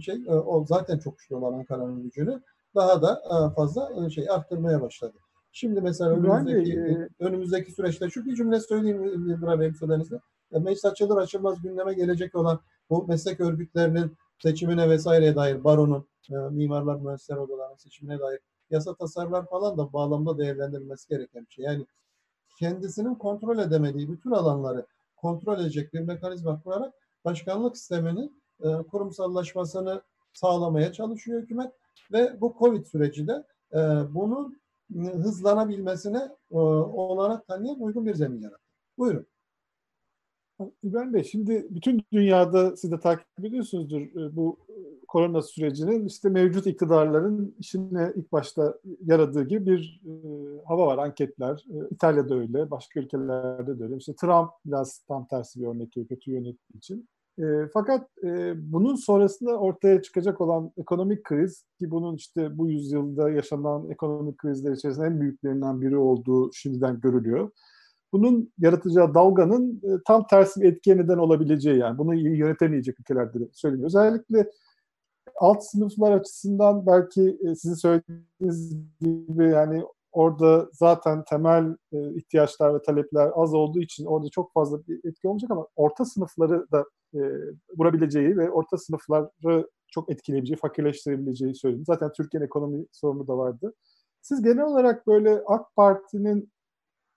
şey 0.00 0.24
o 0.28 0.64
zaten 0.68 0.98
çok 0.98 1.18
güçlü 1.18 1.34
olan 1.34 1.58
Ankara'nın 1.58 2.02
gücünü 2.02 2.42
daha 2.74 3.02
da 3.02 3.22
fazla 3.56 4.10
şey 4.10 4.30
arttırmaya 4.30 4.82
başladı. 4.82 5.18
Şimdi 5.52 5.80
mesela 5.80 6.10
önümüzdeki, 6.10 6.72
e, 6.72 7.08
önümüzdeki 7.18 7.72
süreçte 7.72 8.10
şu 8.10 8.24
bir 8.24 8.34
cümle 8.34 8.60
söyleyeyim 8.60 9.28
Yıldıray 9.28 9.60
Bey 9.60 9.68
müsaadenizle. 9.68 10.20
Meclis 10.50 10.84
açılır 10.84 11.16
açılmaz 11.16 11.62
gündeme 11.62 11.94
gelecek 11.94 12.34
olan 12.34 12.60
bu 12.90 13.06
meslek 13.06 13.40
örgütlerinin 13.40 14.16
seçimine 14.42 14.90
vesaireye 14.90 15.34
dair 15.36 15.64
baronun, 15.64 16.08
e, 16.30 16.34
mimarlar 16.34 16.96
mühendisler 16.96 17.36
odalarının 17.36 17.76
seçimine 17.76 18.18
dair 18.18 18.40
yasa 18.70 18.94
tasarılar 18.94 19.46
falan 19.46 19.78
da 19.78 19.92
bağlamda 19.92 20.38
değerlendirilmesi 20.38 21.08
gereken 21.08 21.46
bir 21.46 21.50
şey. 21.50 21.64
Yani 21.64 21.86
kendisinin 22.58 23.14
kontrol 23.14 23.58
edemediği 23.58 24.12
bütün 24.12 24.30
alanları 24.30 24.86
kontrol 25.16 25.60
edecek 25.60 25.94
bir 25.94 26.00
mekanizma 26.00 26.62
kurarak 26.62 26.94
başkanlık 27.24 27.76
sisteminin 27.76 28.42
e, 28.62 28.68
kurumsallaşmasını 28.90 30.02
sağlamaya 30.32 30.92
çalışıyor 30.92 31.42
hükümet 31.42 31.72
ve 32.12 32.40
bu 32.40 32.56
Covid 32.58 32.84
süreci 32.84 33.28
de 33.28 33.44
e, 33.72 33.78
bunun 34.14 34.60
hızlanabilmesine 34.96 36.28
e, 36.50 36.56
olanak 36.56 37.46
tanıyan 37.46 37.80
uygun 37.80 38.06
bir 38.06 38.14
zemin 38.14 38.40
yarattı. 38.40 38.62
Buyurun. 38.98 39.26
İbrahim 40.82 41.14
Bey 41.14 41.24
şimdi 41.24 41.66
bütün 41.70 42.02
dünyada 42.12 42.76
siz 42.76 42.92
de 42.92 43.00
takip 43.00 43.44
ediyorsunuzdur 43.44 44.00
e, 44.00 44.36
bu 44.36 44.58
e, 44.68 44.74
korona 45.08 45.42
sürecinin 45.42 46.06
işte 46.06 46.28
mevcut 46.28 46.66
iktidarların 46.66 47.54
işine 47.58 48.12
ilk 48.16 48.32
başta 48.32 48.78
yaradığı 49.04 49.44
gibi 49.44 49.66
bir 49.66 50.02
e, 50.06 50.12
hava 50.64 50.86
var 50.86 50.98
anketler. 50.98 51.64
E, 51.70 51.88
İtalya'da 51.90 52.34
öyle, 52.34 52.70
başka 52.70 53.00
ülkelerde 53.00 53.78
de 53.78 53.84
öyle. 53.84 53.96
İşte 53.96 54.14
Trump 54.14 54.50
biraz 54.66 54.98
tam 54.98 55.26
tersi 55.26 55.60
bir 55.60 55.66
örnek 55.66 55.92
kötü 55.92 56.30
yönettiği 56.30 56.78
için. 56.78 57.08
E, 57.38 57.68
fakat 57.72 58.08
e, 58.24 58.52
bunun 58.72 58.94
sonrasında 58.94 59.58
ortaya 59.58 60.02
çıkacak 60.02 60.40
olan 60.40 60.72
ekonomik 60.76 61.24
kriz 61.24 61.64
ki 61.78 61.90
bunun 61.90 62.16
işte 62.16 62.58
bu 62.58 62.70
yüzyılda 62.70 63.30
yaşanan 63.30 63.90
ekonomik 63.90 64.38
krizler 64.38 64.72
içerisinde 64.72 65.06
en 65.06 65.20
büyüklerinden 65.20 65.80
biri 65.80 65.96
olduğu 65.96 66.52
şimdiden 66.52 67.00
görülüyor 67.00 67.50
bunun 68.12 68.52
yaratacağı 68.58 69.14
dalganın 69.14 69.82
e, 69.84 69.90
tam 70.06 70.26
tersi 70.26 70.60
bir 70.60 70.72
etkiye 70.72 70.96
neden 70.96 71.18
olabileceği 71.18 71.78
yani 71.78 71.98
bunu 71.98 72.14
yönetemeyecek 72.14 73.00
ülkelerde 73.00 73.38
söyleniyor. 73.52 73.86
Özellikle 73.86 74.50
alt 75.36 75.64
sınıflar 75.64 76.12
açısından 76.12 76.86
belki 76.86 77.38
e, 77.46 77.54
sizin 77.54 77.74
söylediğiniz 77.74 78.76
gibi 79.00 79.50
yani 79.50 79.82
orada 80.12 80.68
zaten 80.72 81.24
temel 81.24 81.76
e, 81.92 82.14
ihtiyaçlar 82.14 82.74
ve 82.74 82.82
talepler 82.82 83.30
az 83.34 83.54
olduğu 83.54 83.80
için 83.80 84.04
orada 84.04 84.28
çok 84.28 84.52
fazla 84.52 84.86
bir 84.86 85.08
etki 85.08 85.28
olmayacak 85.28 85.50
ama 85.50 85.66
orta 85.76 86.04
sınıfları 86.04 86.66
da 86.72 86.84
e, 87.14 87.20
vurabileceği 87.78 88.36
ve 88.36 88.50
orta 88.50 88.78
sınıfları 88.78 89.68
çok 89.90 90.10
etkileyebileceği, 90.10 90.56
fakirleştirebileceği 90.56 91.54
söyledi. 91.54 91.82
Zaten 91.86 92.12
Türkiye'nin 92.12 92.46
ekonomi 92.46 92.86
sorunu 92.92 93.28
da 93.28 93.38
vardı. 93.38 93.74
Siz 94.22 94.42
genel 94.42 94.64
olarak 94.64 95.06
böyle 95.06 95.42
AK 95.46 95.76
Parti'nin 95.76 96.52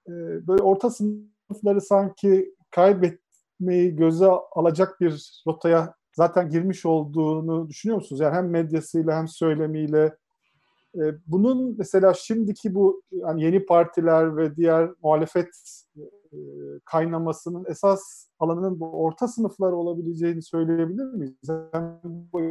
e, 0.07 0.11
böyle 0.47 0.63
orta 0.63 0.89
sınıfları 0.89 1.81
sanki 1.81 2.55
kaybetmeyi 2.71 3.95
göze 3.95 4.27
alacak 4.51 5.01
bir 5.01 5.43
rotaya 5.47 5.93
zaten 6.13 6.49
girmiş 6.49 6.85
olduğunu 6.85 7.69
düşünüyor 7.69 7.97
musunuz? 7.97 8.19
Yani 8.19 8.35
hem 8.35 8.49
medyasıyla 8.49 9.17
hem 9.17 9.27
söylemiyle 9.27 10.15
e, 10.95 11.01
bunun 11.27 11.75
mesela 11.77 12.13
şimdiki 12.13 12.75
bu 12.75 13.03
yani 13.11 13.43
yeni 13.43 13.65
partiler 13.65 14.37
ve 14.37 14.55
diğer 14.55 14.89
muhalefet 15.03 15.80
kaynamasının 16.85 17.65
esas 17.69 18.27
alanının 18.39 18.79
bu 18.79 19.03
orta 19.03 19.27
sınıflar 19.27 19.71
olabileceğini 19.71 20.41
söyleyebilir 20.41 21.05
miyiz? 21.05 21.49
Hem 21.71 22.01
bu 22.03 22.41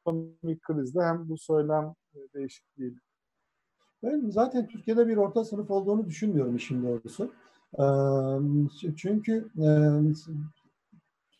ekonomik 0.00 0.62
krizde 0.62 1.02
hem 1.02 1.28
bu 1.28 1.38
söylem 1.38 1.94
değişikliğiyle. 2.34 2.96
Ben 4.02 4.30
zaten 4.30 4.68
Türkiye'de 4.68 5.08
bir 5.08 5.16
orta 5.16 5.44
sınıf 5.44 5.70
olduğunu 5.70 6.06
düşünmüyorum 6.06 6.56
işin 6.56 6.82
doğrusu. 6.82 7.32
Çünkü 8.96 9.48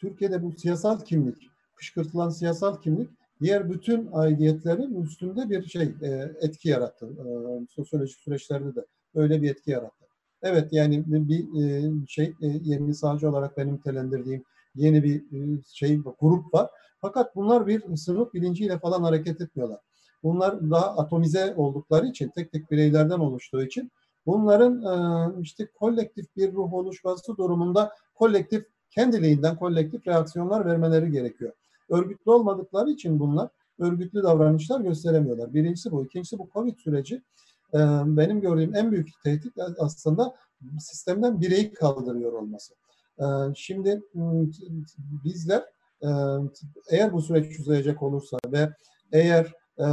Türkiye'de 0.01 0.43
bu 0.43 0.53
siyasal 0.53 1.01
kimlik, 1.01 1.51
kışkırtılan 1.77 2.31
siyasal 2.31 2.81
kimlik 2.81 3.11
diğer 3.41 3.71
bütün 3.71 4.09
aidiyetlerin 4.13 5.03
üstünde 5.03 5.51
bir 5.51 5.63
şey 5.63 5.95
etki 6.41 6.69
yarattı. 6.69 7.09
Sosyolojik 7.71 8.21
süreçlerde 8.21 8.75
de 8.75 8.87
öyle 9.15 9.43
bir 9.43 9.51
etki 9.51 9.71
yarattı. 9.71 10.04
Evet 10.45 10.69
yani 10.73 11.05
bir 11.07 11.47
şey 12.09 12.35
yeni 12.41 12.95
sağcı 12.95 13.31
olarak 13.31 13.57
benim 13.57 13.79
telendirdiğim 13.79 14.45
yeni 14.75 15.05
bir 15.05 15.23
şey 15.73 16.01
grup 16.21 16.55
var. 16.55 16.71
Fakat 17.01 17.37
bunlar 17.37 17.67
bir 17.67 17.97
sınıf 17.97 18.35
bilinciyle 18.35 18.79
falan 18.79 19.03
hareket 19.03 19.41
etmiyorlar. 19.41 19.79
Bunlar 20.23 20.71
daha 20.71 20.97
atomize 20.97 21.55
oldukları 21.57 22.07
için, 22.07 22.29
tek 22.29 22.53
tek 22.53 22.71
bireylerden 22.71 23.19
oluştuğu 23.19 23.63
için 23.63 23.91
bunların 24.27 24.83
e, 24.83 25.43
işte 25.43 25.69
kolektif 25.75 26.37
bir 26.37 26.53
ruh 26.53 26.73
oluşması 26.73 27.37
durumunda 27.37 27.93
kolektif 28.15 28.67
kendiliğinden 28.91 29.57
kolektif 29.57 30.07
reaksiyonlar 30.07 30.67
vermeleri 30.67 31.11
gerekiyor. 31.11 31.53
Örgütlü 31.89 32.31
olmadıkları 32.31 32.91
için 32.91 33.21
bunlar 33.21 33.49
örgütlü 33.79 34.23
davranışlar 34.23 34.81
gösteremiyorlar. 34.81 35.55
Birincisi 35.55 35.93
bu. 35.93 36.05
İkincisi 36.05 36.39
bu 36.39 36.49
Covid 36.53 36.79
süreci 36.79 37.15
e, 37.15 37.23
benim 38.05 38.41
gördüğüm 38.41 38.75
en 38.75 38.93
büyük 38.93 39.09
tehdit 39.25 39.53
aslında 39.79 40.35
sistemden 40.79 41.41
bireyi 41.41 41.73
kaldırıyor 41.73 42.33
olması. 42.33 42.75
E, 43.19 43.25
şimdi 43.55 44.03
bizler 45.25 45.65
eğer 46.91 47.13
bu 47.13 47.23
süreç 47.23 47.61
uzayacak 47.61 48.03
olursa 48.03 48.39
ve 48.53 48.71
eğer 49.13 49.53
e, 49.79 49.85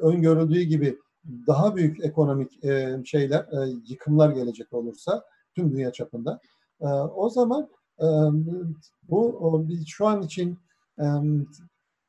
öngörüldüğü 0.00 0.62
gibi 0.62 0.98
daha 1.46 1.76
büyük 1.76 2.04
ekonomik 2.04 2.64
e, 2.64 3.02
şeyler, 3.04 3.40
e, 3.40 3.72
yıkımlar 3.88 4.30
gelecek 4.30 4.72
olursa 4.72 5.24
tüm 5.54 5.72
dünya 5.72 5.92
çapında 5.92 6.40
e, 6.80 6.86
o 7.14 7.30
zaman 7.30 7.68
e, 8.00 8.06
bu 9.02 9.66
şu 9.86 10.06
an 10.06 10.22
için 10.22 10.58
e, 10.98 11.06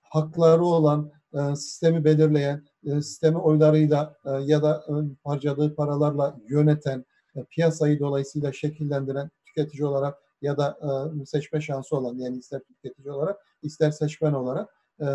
hakları 0.02 0.66
olan 0.66 1.12
e, 1.12 1.23
sistemi 1.56 2.04
belirleyen, 2.04 2.63
e, 2.86 3.02
sistemi 3.02 3.38
oylarıyla 3.38 4.15
e, 4.26 4.30
ya 4.32 4.63
da 4.63 4.86
e, 4.89 4.93
harcadığı 5.30 5.76
paralarla 5.76 6.39
yöneten, 6.50 7.06
e, 7.36 7.43
piyasayı 7.43 8.00
dolayısıyla 8.00 8.52
şekillendiren 8.52 9.30
tüketici 9.46 9.86
olarak 9.86 10.17
ya 10.41 10.58
da 10.58 10.78
e, 11.22 11.26
seçme 11.26 11.62
şansı 11.62 11.96
olan 11.96 12.17
yani 12.17 12.38
ister 12.38 12.62
tüketici 12.62 13.12
olarak 13.12 13.38
ister 13.62 13.91
seçmen 13.91 14.34
olarak 14.34 14.69
e, 15.02 15.08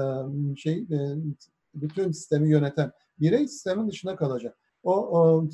şey 0.57 0.79
e, 0.79 0.99
bütün 1.75 2.13
sistemi 2.13 2.51
yöneten 2.51 2.93
birey 3.21 3.49
sistemin 3.49 3.89
dışına 3.89 4.17
kalacak. 4.17 4.57
O, 4.83 4.95
o 4.95 5.49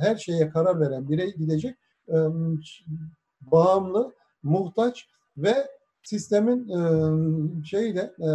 her 0.00 0.16
şeye 0.16 0.48
karar 0.50 0.80
veren 0.80 1.08
birey 1.08 1.34
gidecek 1.34 1.76
e, 2.08 2.16
bağımlı, 3.40 4.12
muhtaç 4.42 5.08
ve 5.36 5.54
sistemin 6.02 6.68
e, 6.68 6.80
şeyle 7.64 8.00
e, 8.00 8.28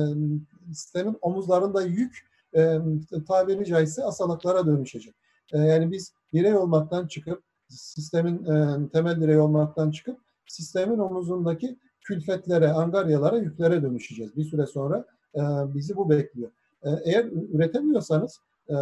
sistemin 0.74 1.18
omuzlarında 1.22 1.82
yük 1.82 2.28
e, 2.55 2.80
tabiri 3.28 3.66
caizse 3.66 4.03
asalaklara 4.03 4.66
dönüşecek. 4.66 5.16
E, 5.53 5.57
yani 5.57 5.91
biz 5.91 6.13
birey 6.34 6.55
olmaktan 6.55 7.07
çıkıp 7.07 7.43
sistemin 7.68 8.45
e, 8.45 8.89
temel 8.89 9.22
birey 9.22 9.39
olmaktan 9.39 9.91
çıkıp 9.91 10.20
sistemin 10.47 10.99
omuzundaki 10.99 11.80
külfetlere, 12.01 12.72
angaryalara, 12.72 13.38
yüklere 13.38 13.82
dönüşeceğiz. 13.82 14.38
Bir 14.38 14.43
süre 14.43 14.66
sonra 14.66 15.05
e, 15.36 15.41
bizi 15.74 15.95
bu 15.95 16.09
bekliyor. 16.09 16.51
Ee, 16.86 16.89
eğer 17.03 17.26
üretemiyorsanız 17.53 18.39
e, 18.70 18.74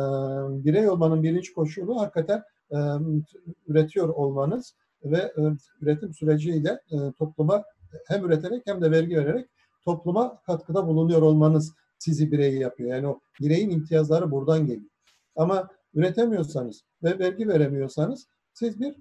birey 0.66 0.90
olmanın 0.90 1.24
birinci 1.24 1.54
koşulu 1.54 2.02
hakikaten 2.02 2.44
e, 2.72 2.78
üretiyor 3.68 4.10
olmanız 4.10 4.76
ve 5.04 5.18
e, 5.18 5.42
üretim 5.82 6.14
süreciyle 6.14 6.80
topluma 7.18 7.64
hem 8.08 8.26
üreterek 8.26 8.64
hem 8.66 8.82
de 8.82 8.92
vergi 8.92 9.18
vererek 9.18 9.50
topluma 9.86 10.42
katkıda 10.42 10.88
bulunuyor 10.88 11.22
olmanız 11.22 11.74
sizi 12.00 12.32
birey 12.32 12.58
yapıyor. 12.58 12.90
Yani 12.90 13.08
o 13.08 13.20
bireyin 13.42 13.70
imtiyazları 13.70 14.32
buradan 14.32 14.66
geliyor. 14.66 14.92
Ama 15.36 15.70
üretemiyorsanız 15.94 16.84
ve 17.04 17.20
vergi 17.20 17.48
veremiyorsanız 17.48 18.28
siz 18.54 18.80
bir, 18.80 18.96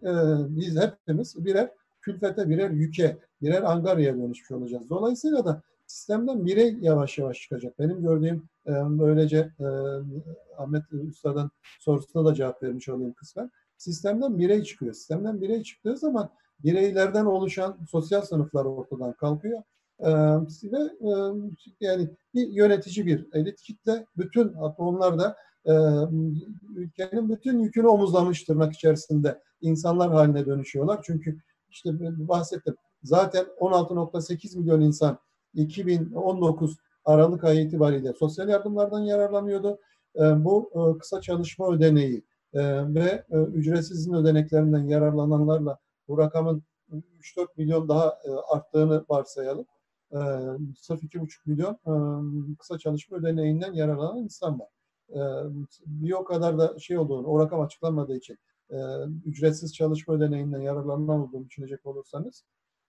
biz 0.57 0.77
hepimiz 0.77 1.45
birer 1.45 1.71
külfete, 2.01 2.49
birer 2.49 2.71
yüke, 2.71 3.19
birer 3.43 3.63
angaryaya 3.63 4.17
dönüşmüş 4.17 4.51
olacağız. 4.51 4.91
Dolayısıyla 4.91 5.45
da 5.45 5.63
sistemden 5.87 6.47
birey 6.47 6.77
yavaş 6.81 7.19
yavaş 7.19 7.41
çıkacak. 7.41 7.79
Benim 7.79 8.03
gördüğüm 8.03 8.49
e, 8.67 8.73
böylece 8.99 9.51
e, 9.61 9.67
Ahmet 10.59 10.83
Usta'dan 10.93 11.51
sorusuna 11.81 12.25
da 12.25 12.35
cevap 12.35 12.63
vermiş 12.63 12.89
olayım 12.89 13.13
kısmen. 13.13 13.51
Sistemden 13.77 14.39
birey 14.39 14.63
çıkıyor. 14.63 14.93
Sistemden 14.93 15.41
birey 15.41 15.63
çıktığı 15.63 15.97
zaman 15.97 16.31
bireylerden 16.65 17.25
oluşan 17.25 17.77
sosyal 17.91 18.23
sınıflar 18.23 18.65
ortadan 18.65 19.13
kalkıyor. 19.13 19.63
Ee, 20.03 20.73
ve 20.73 20.79
e, 20.79 21.13
yani 21.81 22.11
bir 22.35 22.49
yönetici 22.49 23.07
bir 23.07 23.27
elit 23.33 23.63
kitle 23.63 24.07
bütün 24.17 24.53
onlar 24.79 25.19
da 25.19 25.37
e, 25.67 25.73
ülkenin 26.77 27.29
bütün 27.29 27.59
yükünü 27.59 27.87
omuzlamış 27.87 28.45
tırnak 28.45 28.75
içerisinde 28.75 29.43
insanlar 29.61 30.13
haline 30.13 30.47
dönüşüyorlar. 30.47 31.01
Çünkü 31.05 31.39
işte 31.71 31.91
bahsettim 32.29 32.77
zaten 33.03 33.45
16.8 33.61 34.59
milyon 34.59 34.81
insan 34.81 35.19
2019 35.55 36.77
Aralık 37.05 37.45
ayı 37.45 37.61
itibariyle 37.61 38.13
sosyal 38.13 38.49
yardımlardan 38.49 39.01
yararlanıyordu. 39.01 39.79
E, 40.17 40.45
bu 40.45 40.71
kısa 41.01 41.21
çalışma 41.21 41.69
ödeneği 41.73 42.25
ve 42.55 43.25
ücretsiz 43.31 43.99
izin 43.99 44.13
ödeneklerinden 44.13 44.85
yararlananlarla 44.85 45.79
bu 46.09 46.19
rakamın 46.19 46.63
3-4 47.21 47.47
milyon 47.57 47.89
daha 47.89 48.19
arttığını 48.51 49.05
varsayalım. 49.09 49.67
E, 50.13 50.19
sırf 50.81 51.03
2,5 51.03 51.29
milyon 51.47 51.73
e, 51.73 52.57
kısa 52.57 52.79
çalışma 52.79 53.17
ödeneğinden 53.17 53.73
yararlanan 53.73 54.19
insan 54.19 54.61
var. 54.61 54.69
E, 55.11 55.21
bir 55.87 56.13
o 56.13 56.25
kadar 56.25 56.59
da 56.59 56.79
şey 56.79 56.99
olduğunu, 56.99 57.27
o 57.27 57.41
rakam 57.41 57.61
açıklanmadığı 57.61 58.17
için 58.17 58.39
e, 58.71 58.77
ücretsiz 59.27 59.75
çalışma 59.75 60.15
ödeneğinden 60.15 60.61
yararlanan 60.61 61.09
olduğunu 61.09 61.45
düşünecek 61.45 61.87
olursanız 61.87 62.45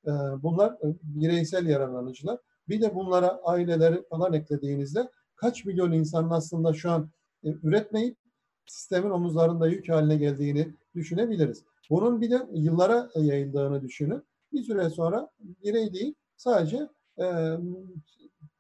e, 0.06 0.12
bunlar 0.44 0.72
e, 0.72 0.96
bireysel 1.04 1.66
yararlanıcılar. 1.66 2.40
Bir 2.70 2.82
de 2.82 2.96
bunlara 2.96 3.40
aileleri 3.44 4.04
falan 4.10 4.34
eklediğinizde 4.34 5.10
kaç 5.36 5.66
milyon 5.66 5.92
insanın 5.92 6.30
aslında 6.30 6.74
şu 6.74 6.92
an 6.92 7.10
e, 7.44 7.50
üretmeyip 7.64 8.18
sistemin 8.66 9.10
omuzlarında 9.10 9.68
yük 9.68 9.90
haline 9.90 10.16
geldiğini 10.18 10.74
düşünebiliriz. 10.96 11.64
Bunun 11.90 12.22
bir 12.22 12.32
de 12.32 12.48
yıllara 12.54 13.10
yayıldığını 13.16 13.82
düşünün. 13.82 14.24
Bir 14.54 14.64
süre 14.64 14.90
sonra 14.90 15.30
birey 15.40 15.94
değil 15.94 16.16
sadece 16.38 16.90
e, 17.20 17.26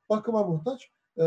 bakıma 0.09 0.43
muhtaç 0.43 0.89
e, 1.17 1.23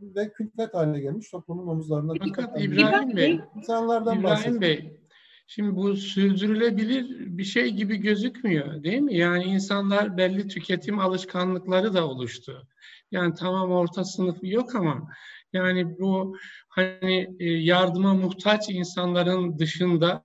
ve 0.00 0.32
külfet 0.32 0.74
haline 0.74 1.00
gelmiş 1.00 1.30
toplumun 1.30 1.66
omuzlarına. 1.66 2.12
Fakat 2.18 2.60
İbrahim 2.62 3.16
Bey, 3.16 3.40
insanlardan 3.56 4.20
İbrahim 4.20 4.60
Bey, 4.60 5.02
Şimdi 5.46 5.76
bu 5.76 5.96
sürdürülebilir 5.96 7.06
bir 7.38 7.44
şey 7.44 7.70
gibi 7.70 7.96
gözükmüyor 7.96 8.82
değil 8.82 9.00
mi? 9.00 9.16
Yani 9.16 9.44
insanlar 9.44 10.16
belli 10.16 10.48
tüketim 10.48 10.98
alışkanlıkları 10.98 11.94
da 11.94 12.08
oluştu. 12.08 12.68
Yani 13.10 13.34
tamam 13.34 13.70
orta 13.70 14.04
sınıf 14.04 14.38
yok 14.42 14.74
ama 14.74 15.08
yani 15.52 15.98
bu 15.98 16.36
hani 16.68 17.36
e, 17.40 17.50
yardıma 17.50 18.14
muhtaç 18.14 18.70
insanların 18.70 19.58
dışında 19.58 20.24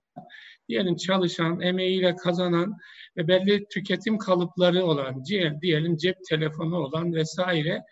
diyelim 0.68 0.96
çalışan, 0.96 1.60
emeğiyle 1.60 2.16
kazanan 2.16 2.76
ve 3.18 3.28
belli 3.28 3.68
tüketim 3.68 4.18
kalıpları 4.18 4.84
olan, 4.84 5.24
diyelim 5.62 5.96
cep 5.96 6.16
telefonu 6.28 6.76
olan 6.76 7.14
vesaire 7.14 7.82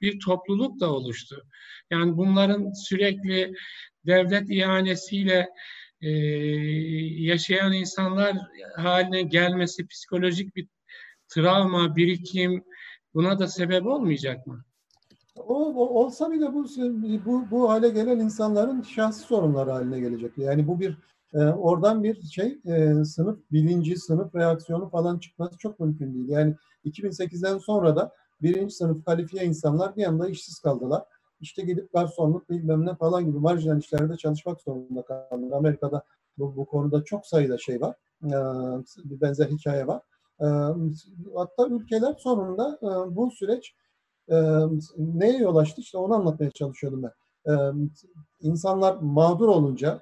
bir 0.00 0.20
topluluk 0.20 0.80
da 0.80 0.92
oluştu. 0.92 1.42
Yani 1.90 2.16
bunların 2.16 2.72
sürekli 2.72 3.54
devlet 4.06 4.50
ihanesiyle 4.50 5.48
e, 6.00 6.10
yaşayan 7.22 7.72
insanlar 7.72 8.36
haline 8.76 9.22
gelmesi 9.22 9.86
psikolojik 9.86 10.56
bir 10.56 10.68
travma, 11.28 11.96
birikim 11.96 12.64
buna 13.14 13.38
da 13.38 13.48
sebep 13.48 13.86
olmayacak 13.86 14.46
mı? 14.46 14.64
O, 15.36 15.74
o 15.74 16.04
olsa 16.04 16.30
bile 16.30 16.52
bu, 16.52 16.66
bu 17.24 17.50
bu 17.50 17.70
hale 17.70 17.88
gelen 17.88 18.18
insanların 18.18 18.82
şahsi 18.82 19.20
sorunları 19.20 19.70
haline 19.70 20.00
gelecek. 20.00 20.38
Yani 20.38 20.66
bu 20.68 20.80
bir 20.80 20.96
e, 21.34 21.38
oradan 21.38 22.02
bir 22.02 22.22
şey 22.22 22.58
e, 22.66 23.04
sınıf 23.04 23.38
bilinci, 23.52 23.96
sınıf 23.96 24.34
reaksiyonu 24.34 24.88
falan 24.90 25.18
çıkması 25.18 25.58
çok 25.58 25.80
mümkün 25.80 26.14
değil. 26.14 26.28
Yani 26.28 26.54
2008'den 26.84 27.58
sonra 27.58 27.96
da 27.96 28.12
birinci 28.42 28.74
sınıf 28.74 29.04
kalifiye 29.04 29.44
insanlar 29.44 29.96
bir 29.96 30.04
anda 30.04 30.28
işsiz 30.28 30.58
kaldılar 30.58 31.02
işte 31.42 31.62
gidip 31.62 31.92
garsonluk 31.92 32.50
bilmem 32.50 32.86
ne 32.86 32.94
falan 32.94 33.26
gibi 33.26 33.38
marjinal 33.38 33.78
işlerde 33.78 34.16
çalışmak 34.16 34.60
zorunda 34.60 35.02
kalır. 35.02 35.50
Amerika'da 35.52 36.02
bu, 36.38 36.56
bu 36.56 36.64
konuda 36.66 37.04
çok 37.04 37.26
sayıda 37.26 37.58
şey 37.58 37.80
var. 37.80 37.96
Ee, 38.24 38.30
bir 39.10 39.20
benzer 39.20 39.46
hikaye 39.46 39.86
var. 39.86 40.02
Ee, 40.40 40.46
hatta 41.34 41.66
ülkeler 41.70 42.14
sonunda 42.18 42.78
e, 42.82 43.16
bu 43.16 43.30
süreç 43.30 43.74
e, 44.28 44.36
neye 44.96 45.38
yol 45.38 45.56
açtı? 45.56 45.80
İşte 45.80 45.98
onu 45.98 46.14
anlatmaya 46.14 46.50
çalışıyordum 46.50 47.02
ben. 47.02 47.12
İnsanlar 48.40 48.96
mağdur 49.00 49.48
olunca, 49.48 50.00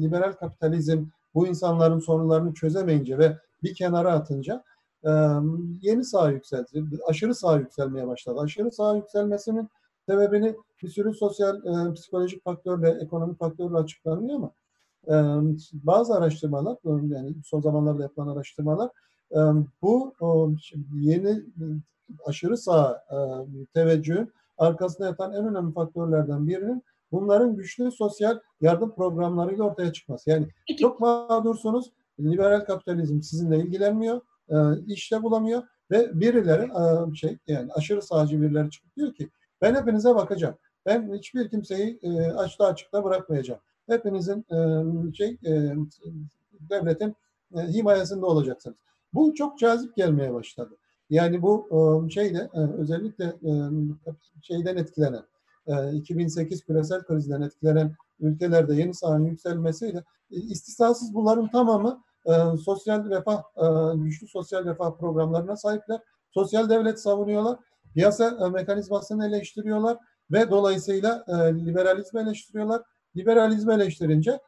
liberal 0.00 0.32
kapitalizm 0.32 1.06
bu 1.34 1.46
insanların 1.46 1.98
sorunlarını 1.98 2.54
çözemeyince 2.54 3.18
ve 3.18 3.38
bir 3.62 3.74
kenara 3.74 4.12
atınca 4.12 4.64
yeni 5.82 6.04
sağ 6.04 6.30
yükseldi. 6.30 6.84
Aşırı 7.08 7.34
sağ 7.34 7.58
yükselmeye 7.58 8.06
başladı. 8.06 8.40
Aşırı 8.40 8.70
sağ 8.70 8.96
yükselmesinin 8.96 9.68
Sebebini 10.08 10.56
bir 10.82 10.88
sürü 10.88 11.14
sosyal, 11.14 11.60
psikolojik 11.94 12.44
faktörle, 12.44 12.90
ekonomik 12.90 13.38
faktörle 13.38 13.76
açıklanıyor 13.76 14.36
ama 14.36 14.50
bazı 15.72 16.14
araştırmalar, 16.14 16.76
yani 16.84 17.34
son 17.44 17.60
zamanlarda 17.60 18.02
yapılan 18.02 18.28
araştırmalar 18.28 18.90
bu 19.82 20.14
yeni 20.94 21.42
aşırı 22.26 22.56
sağ 22.56 23.04
teveccühün 23.74 24.32
arkasında 24.64 25.06
yatan 25.06 25.32
en 25.32 25.46
önemli 25.46 25.72
faktörlerden 25.72 26.48
birinin 26.48 26.82
bunların 27.12 27.56
güçlü 27.56 27.92
sosyal 27.92 28.38
yardım 28.60 28.94
programlarıyla 28.94 29.64
ortaya 29.64 29.92
çıkması. 29.92 30.30
Yani 30.30 30.46
Peki. 30.68 30.80
çok 30.80 31.00
mağdursunuz, 31.00 31.92
liberal 32.20 32.64
kapitalizm 32.64 33.22
sizinle 33.22 33.58
ilgilenmiyor, 33.58 34.20
e, 34.48 34.56
işte 34.86 35.22
bulamıyor 35.22 35.62
ve 35.90 36.20
birileri 36.20 36.62
e, 36.62 37.14
şey 37.14 37.38
yani 37.46 37.72
aşırı 37.72 38.02
sağcı 38.02 38.42
birileri 38.42 38.70
çıkıp 38.70 38.96
diyor 38.96 39.14
ki 39.14 39.30
ben 39.62 39.74
hepinize 39.74 40.14
bakacağım. 40.14 40.54
Ben 40.86 41.14
hiçbir 41.14 41.48
kimseyi 41.48 41.98
e, 42.02 42.22
açta 42.22 42.66
açıkta 42.66 43.04
bırakmayacağım. 43.04 43.60
Hepinizin 43.88 44.46
e, 44.52 44.58
şey 45.14 45.38
e, 45.46 45.74
devletin 46.70 47.16
e, 47.56 47.60
himayesinde 47.60 48.26
olacaksınız. 48.26 48.76
Bu 49.14 49.34
çok 49.34 49.58
cazip 49.58 49.96
gelmeye 49.96 50.34
başladı. 50.34 50.76
Yani 51.10 51.42
bu 51.42 51.68
e, 52.06 52.10
şeyde 52.10 52.50
e, 52.54 52.60
özellikle 52.60 53.24
e, 53.24 53.52
şeyden 54.42 54.76
etkilenen, 54.76 55.22
e, 55.66 55.92
2008 55.92 56.64
küresel 56.64 57.02
krizden 57.02 57.42
etkilenen 57.42 57.94
ülkelerde 58.20 58.74
yeni 58.74 58.94
sahanın 58.94 59.24
yükselmesiyle 59.24 60.04
istisnasız 60.30 61.14
bunların 61.14 61.50
tamamı 61.50 62.02
sosyal 62.64 63.10
refah, 63.10 63.42
güçlü 63.94 64.28
sosyal 64.28 64.64
refah 64.64 64.98
programlarına 64.98 65.56
sahipler. 65.56 66.00
Sosyal 66.30 66.70
devlet 66.70 67.00
savunuyorlar 67.00 67.58
piyasa 67.94 68.48
mekanizmasını 68.48 69.26
eleştiriyorlar 69.26 69.98
ve 70.30 70.50
dolayısıyla 70.50 71.24
liberalizmi 71.52 72.20
eleştiriyorlar. 72.20 72.82
Liberalizmi 73.16 73.74
eleştirince 73.74 74.40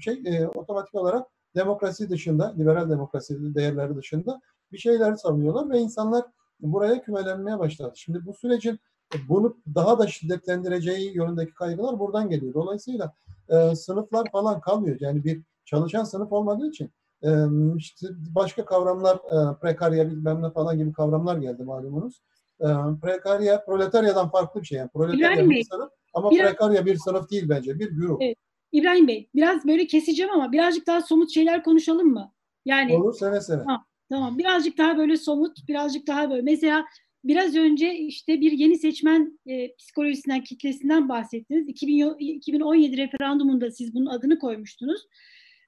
şey 0.00 0.46
otomatik 0.54 0.94
olarak 0.94 1.26
demokrasi 1.56 2.10
dışında, 2.10 2.54
liberal 2.58 2.90
demokrasi 2.90 3.54
değerleri 3.54 3.96
dışında 3.96 4.40
bir 4.72 4.78
şeyler 4.78 5.14
savunuyorlar 5.14 5.70
ve 5.70 5.78
insanlar 5.78 6.24
buraya 6.60 7.02
kümelenmeye 7.02 7.58
başladı. 7.58 7.92
Şimdi 7.94 8.26
bu 8.26 8.34
sürecin 8.34 8.78
bunu 9.28 9.56
daha 9.74 9.98
da 9.98 10.06
şiddetlendireceği 10.06 11.16
yönündeki 11.16 11.54
kaygılar 11.54 11.98
buradan 11.98 12.30
geliyor. 12.30 12.54
Dolayısıyla 12.54 13.12
e, 13.48 13.74
sınıflar 13.74 14.30
falan 14.32 14.60
kalmıyor. 14.60 14.96
Yani 15.00 15.24
bir 15.24 15.42
çalışan 15.64 16.04
sınıf 16.04 16.32
olmadığı 16.32 16.68
için 16.68 16.90
e, 17.22 17.28
işte 17.76 18.06
başka 18.34 18.64
kavramlar, 18.64 19.16
e, 19.16 19.58
prekarya 19.60 20.10
bilmem 20.10 20.42
ne 20.42 20.50
falan 20.50 20.78
gibi 20.78 20.92
kavramlar 20.92 21.36
geldi 21.36 21.62
malumunuz 21.62 22.22
e, 22.60 22.66
prekarya 23.02 23.64
proletaryadan 23.64 24.30
farklı 24.30 24.60
bir 24.60 24.66
şey. 24.66 24.78
Yani 24.78 24.88
proletarya 24.88 25.50
bir 25.50 25.64
sınıf 25.64 25.90
ama 26.14 26.30
biraz, 26.30 26.48
prekarya 26.50 26.86
bir 26.86 26.96
sınıf 26.96 27.30
değil 27.30 27.48
bence. 27.48 27.78
Bir 27.78 27.90
güruh. 27.90 28.18
Evet. 28.20 28.36
İbrahim 28.72 29.08
Bey 29.08 29.30
biraz 29.34 29.66
böyle 29.66 29.86
keseceğim 29.86 30.32
ama 30.32 30.52
birazcık 30.52 30.86
daha 30.86 31.02
somut 31.02 31.30
şeyler 31.30 31.62
konuşalım 31.64 32.06
mı? 32.06 32.32
Yani 32.64 32.96
Olur 32.96 33.14
seve 33.14 33.40
seve. 33.40 33.62
Tamam, 33.62 33.84
tamam. 34.10 34.38
Birazcık 34.38 34.78
daha 34.78 34.98
böyle 34.98 35.16
somut, 35.16 35.68
birazcık 35.68 36.06
daha 36.06 36.30
böyle. 36.30 36.42
Mesela 36.42 36.86
biraz 37.24 37.56
önce 37.56 37.94
işte 37.94 38.40
bir 38.40 38.52
yeni 38.52 38.78
seçmen 38.78 39.38
e, 39.46 39.76
psikolojisinden, 39.76 40.44
kitlesinden 40.44 41.08
bahsettiniz. 41.08 41.68
2000, 41.68 42.14
2017 42.18 42.96
referandumunda 42.96 43.70
siz 43.70 43.94
bunun 43.94 44.06
adını 44.06 44.38
koymuştunuz. 44.38 45.00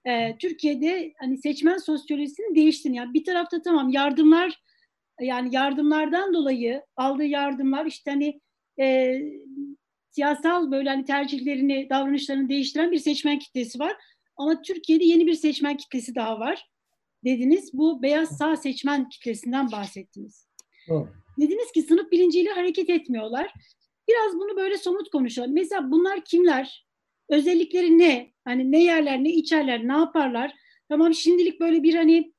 E, 0.04 0.36
Türkiye'de 0.38 1.12
hani 1.18 1.38
seçmen 1.38 1.76
sosyolojisinin 1.76 2.54
değiştiğini. 2.54 2.96
Yani 2.96 3.14
bir 3.14 3.24
tarafta 3.24 3.62
tamam 3.62 3.88
yardımlar 3.88 4.62
yani 5.20 5.54
yardımlardan 5.54 6.34
dolayı 6.34 6.82
aldığı 6.96 7.24
yardımlar 7.24 7.86
işte 7.86 8.10
hani 8.10 8.40
e, 8.80 9.18
siyasal 10.10 10.70
böyle 10.70 10.88
hani 10.88 11.04
tercihlerini, 11.04 11.86
davranışlarını 11.90 12.48
değiştiren 12.48 12.92
bir 12.92 12.98
seçmen 12.98 13.38
kitlesi 13.38 13.78
var. 13.78 13.96
Ama 14.36 14.62
Türkiye'de 14.62 15.04
yeni 15.04 15.26
bir 15.26 15.34
seçmen 15.34 15.76
kitlesi 15.76 16.14
daha 16.14 16.40
var. 16.40 16.71
Dediniz. 17.24 17.70
Bu 17.72 18.02
beyaz 18.02 18.36
sağ 18.36 18.56
seçmen 18.56 19.08
kitlesinden 19.08 19.72
bahsettiniz. 19.72 20.46
Doğru. 20.88 21.08
Dediniz 21.40 21.72
ki 21.72 21.82
sınıf 21.82 22.12
bilinciyle 22.12 22.50
hareket 22.50 22.90
etmiyorlar. 22.90 23.54
Biraz 24.08 24.34
bunu 24.34 24.56
böyle 24.56 24.78
somut 24.78 25.10
konuşalım. 25.10 25.54
Mesela 25.54 25.90
bunlar 25.90 26.24
kimler? 26.24 26.86
Özellikleri 27.28 27.98
ne? 27.98 28.32
Hani 28.44 28.72
ne 28.72 28.84
yerler, 28.84 29.24
ne 29.24 29.30
içerler, 29.30 29.88
ne 29.88 29.92
yaparlar? 29.92 30.54
Tamam 30.88 31.14
şimdilik 31.14 31.60
böyle 31.60 31.82
bir 31.82 31.94
hani 31.94 32.32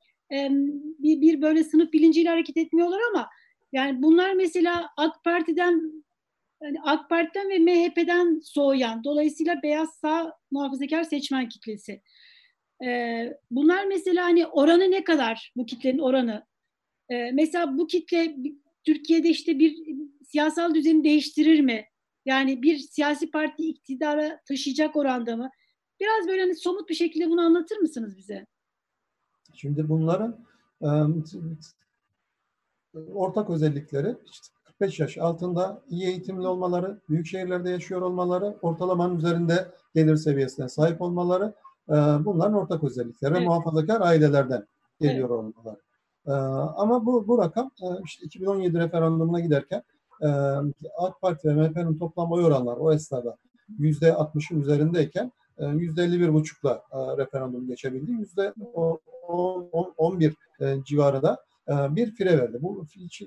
bir, 0.98 1.20
bir 1.20 1.42
böyle 1.42 1.64
sınıf 1.64 1.92
bilinciyle 1.92 2.28
hareket 2.28 2.56
etmiyorlar 2.56 3.00
ama 3.10 3.28
yani 3.72 4.02
bunlar 4.02 4.32
mesela 4.32 4.88
AK 4.96 5.24
Parti'den 5.24 6.04
yani 6.62 6.80
AK 6.82 7.10
Parti'den 7.10 7.48
ve 7.48 7.58
MHP'den 7.58 8.40
soğuyan, 8.44 9.04
dolayısıyla 9.04 9.62
beyaz 9.62 9.94
sağ 9.94 10.32
muhafazakar 10.50 11.04
seçmen 11.04 11.48
kitlesi. 11.48 12.02
Ee, 12.84 13.38
bunlar 13.50 13.86
mesela 13.86 14.24
hani 14.24 14.46
oranı 14.46 14.90
ne 14.90 15.04
kadar 15.04 15.52
bu 15.56 15.66
kitlenin 15.66 15.98
oranı? 15.98 16.46
Ee, 17.08 17.32
mesela 17.32 17.78
bu 17.78 17.86
kitle 17.86 18.36
Türkiye'de 18.84 19.28
işte 19.28 19.58
bir 19.58 19.96
siyasal 20.24 20.74
düzeni 20.74 21.04
değiştirir 21.04 21.60
mi? 21.60 21.84
Yani 22.24 22.62
bir 22.62 22.78
siyasi 22.78 23.30
parti 23.30 23.68
iktidara 23.68 24.40
taşıyacak 24.48 24.96
oranda 24.96 25.36
mı? 25.36 25.50
Biraz 26.00 26.28
böyle 26.28 26.40
hani 26.40 26.54
somut 26.54 26.88
bir 26.88 26.94
şekilde 26.94 27.30
bunu 27.30 27.40
anlatır 27.40 27.76
mısınız 27.76 28.16
bize? 28.16 28.46
Şimdi 29.54 29.88
bunların 29.88 30.46
e, 30.82 30.88
ortak 33.14 33.50
özellikleri 33.50 34.16
işte 34.32 34.48
45 34.64 35.00
yaş 35.00 35.18
altında 35.18 35.82
iyi 35.88 36.06
eğitimli 36.06 36.46
olmaları, 36.46 37.00
büyük 37.08 37.26
şehirlerde 37.26 37.70
yaşıyor 37.70 38.02
olmaları, 38.02 38.58
ortalamanın 38.62 39.16
üzerinde 39.16 39.68
gelir 39.94 40.16
seviyesine 40.16 40.68
sahip 40.68 41.02
olmaları 41.02 41.44
e, 41.44 41.63
bunların 42.24 42.54
ortak 42.54 42.84
özellikleri 42.84 43.34
evet. 43.36 43.46
muhafazakar 43.46 44.00
ailelerden 44.00 44.66
geliyor 45.00 45.28
evet. 45.28 45.38
olmaları. 45.38 45.80
E, 46.26 46.32
ama 46.76 47.06
bu, 47.06 47.28
bu 47.28 47.38
rakam 47.38 47.70
e, 47.82 47.86
işte 48.04 48.26
2017 48.26 48.78
referandumuna 48.78 49.40
giderken 49.40 49.82
e, 50.22 50.26
AK 50.98 51.20
Parti 51.20 51.48
ve 51.48 51.54
MHP'nin 51.54 51.98
toplam 51.98 52.32
oy 52.32 52.44
oranları 52.44 52.80
o 52.80 52.92
esnada 52.92 53.36
%60'ın 53.80 54.60
üzerindeyken 54.60 55.32
%51,5'la 55.58 56.82
e, 56.92 57.16
referandum 57.22 57.66
geçebildi. 57.66 58.10
%11 59.28 60.34
e, 60.60 60.84
civarında 60.84 61.38
bir 61.68 62.14
fire 62.14 62.38
verdi. 62.38 62.58
Bu 62.60 62.86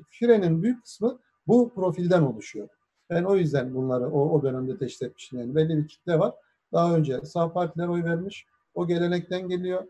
firenin 0.09 0.63
büyük 0.63 0.83
kısmı 0.83 1.19
bu 1.47 1.73
profilden 1.73 2.21
oluşuyor. 2.21 2.67
Ben 3.09 3.23
o 3.23 3.35
yüzden 3.35 3.75
bunları 3.75 4.09
o, 4.09 4.29
o 4.29 4.43
dönemde 4.43 4.77
teşhis 4.77 5.01
etmiştim. 5.01 5.39
Yani 5.39 5.55
belli 5.55 5.77
bir 5.77 5.87
kitle 5.87 6.19
var. 6.19 6.33
Daha 6.74 6.95
önce 6.95 7.22
sağ 7.26 7.53
partiler 7.53 7.88
oy 7.88 8.03
vermiş. 8.03 8.45
O 8.76 8.88
gelenekten 8.88 9.49
geliyor. 9.49 9.84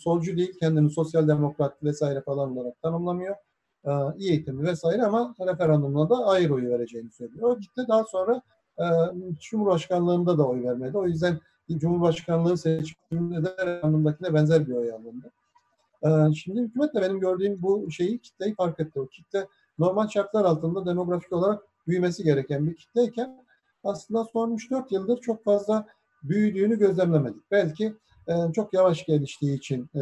solcu 0.00 0.36
değil, 0.36 0.58
kendini 0.60 0.90
sosyal 0.90 1.28
demokrat 1.28 1.82
vesaire 1.82 2.20
falan 2.20 2.56
olarak 2.56 2.82
tanımlamıyor. 2.82 3.36
iyi 4.16 4.30
eğitimli 4.30 4.66
vesaire 4.66 5.02
ama 5.02 5.34
referandumda 5.40 6.10
da 6.10 6.26
ayrı 6.26 6.54
oy 6.54 6.68
vereceğini 6.68 7.10
söylüyor. 7.10 7.50
O 7.50 7.58
kitle 7.58 7.88
daha 7.88 8.04
sonra 8.04 8.42
Cumhurbaşkanlığında 9.40 10.38
da 10.38 10.48
oy 10.48 10.62
vermedi. 10.62 10.98
O 10.98 11.06
yüzden 11.06 11.40
Cumhurbaşkanlığı 11.70 12.58
seçiminde 12.58 13.44
de 13.44 13.50
referandumdakine 13.50 14.34
benzer 14.34 14.68
bir 14.68 14.72
oy 14.72 14.92
alındı. 14.92 15.30
Şimdi 16.34 16.60
hükümet 16.60 16.94
de 16.94 17.02
benim 17.02 17.20
gördüğüm 17.20 17.62
bu 17.62 17.90
şeyi 17.90 18.18
kitleyi 18.18 18.54
fark 18.54 18.80
etti. 18.80 19.00
O 19.00 19.06
kitle 19.06 19.46
normal 19.78 20.08
şartlar 20.08 20.44
altında 20.44 20.86
demografik 20.86 21.32
olarak 21.32 21.62
büyümesi 21.86 22.24
gereken 22.24 22.66
bir 22.66 22.76
kitleyken 22.76 23.44
aslında 23.84 24.24
son 24.24 24.56
3-4 24.56 24.94
yıldır 24.94 25.20
çok 25.20 25.44
fazla 25.44 25.86
büyüdüğünü 26.22 26.78
gözlemlemedik. 26.78 27.50
Belki 27.50 27.94
e, 28.28 28.52
çok 28.52 28.74
yavaş 28.74 29.06
geliştiği 29.06 29.56
için, 29.56 29.82
e, 29.94 30.00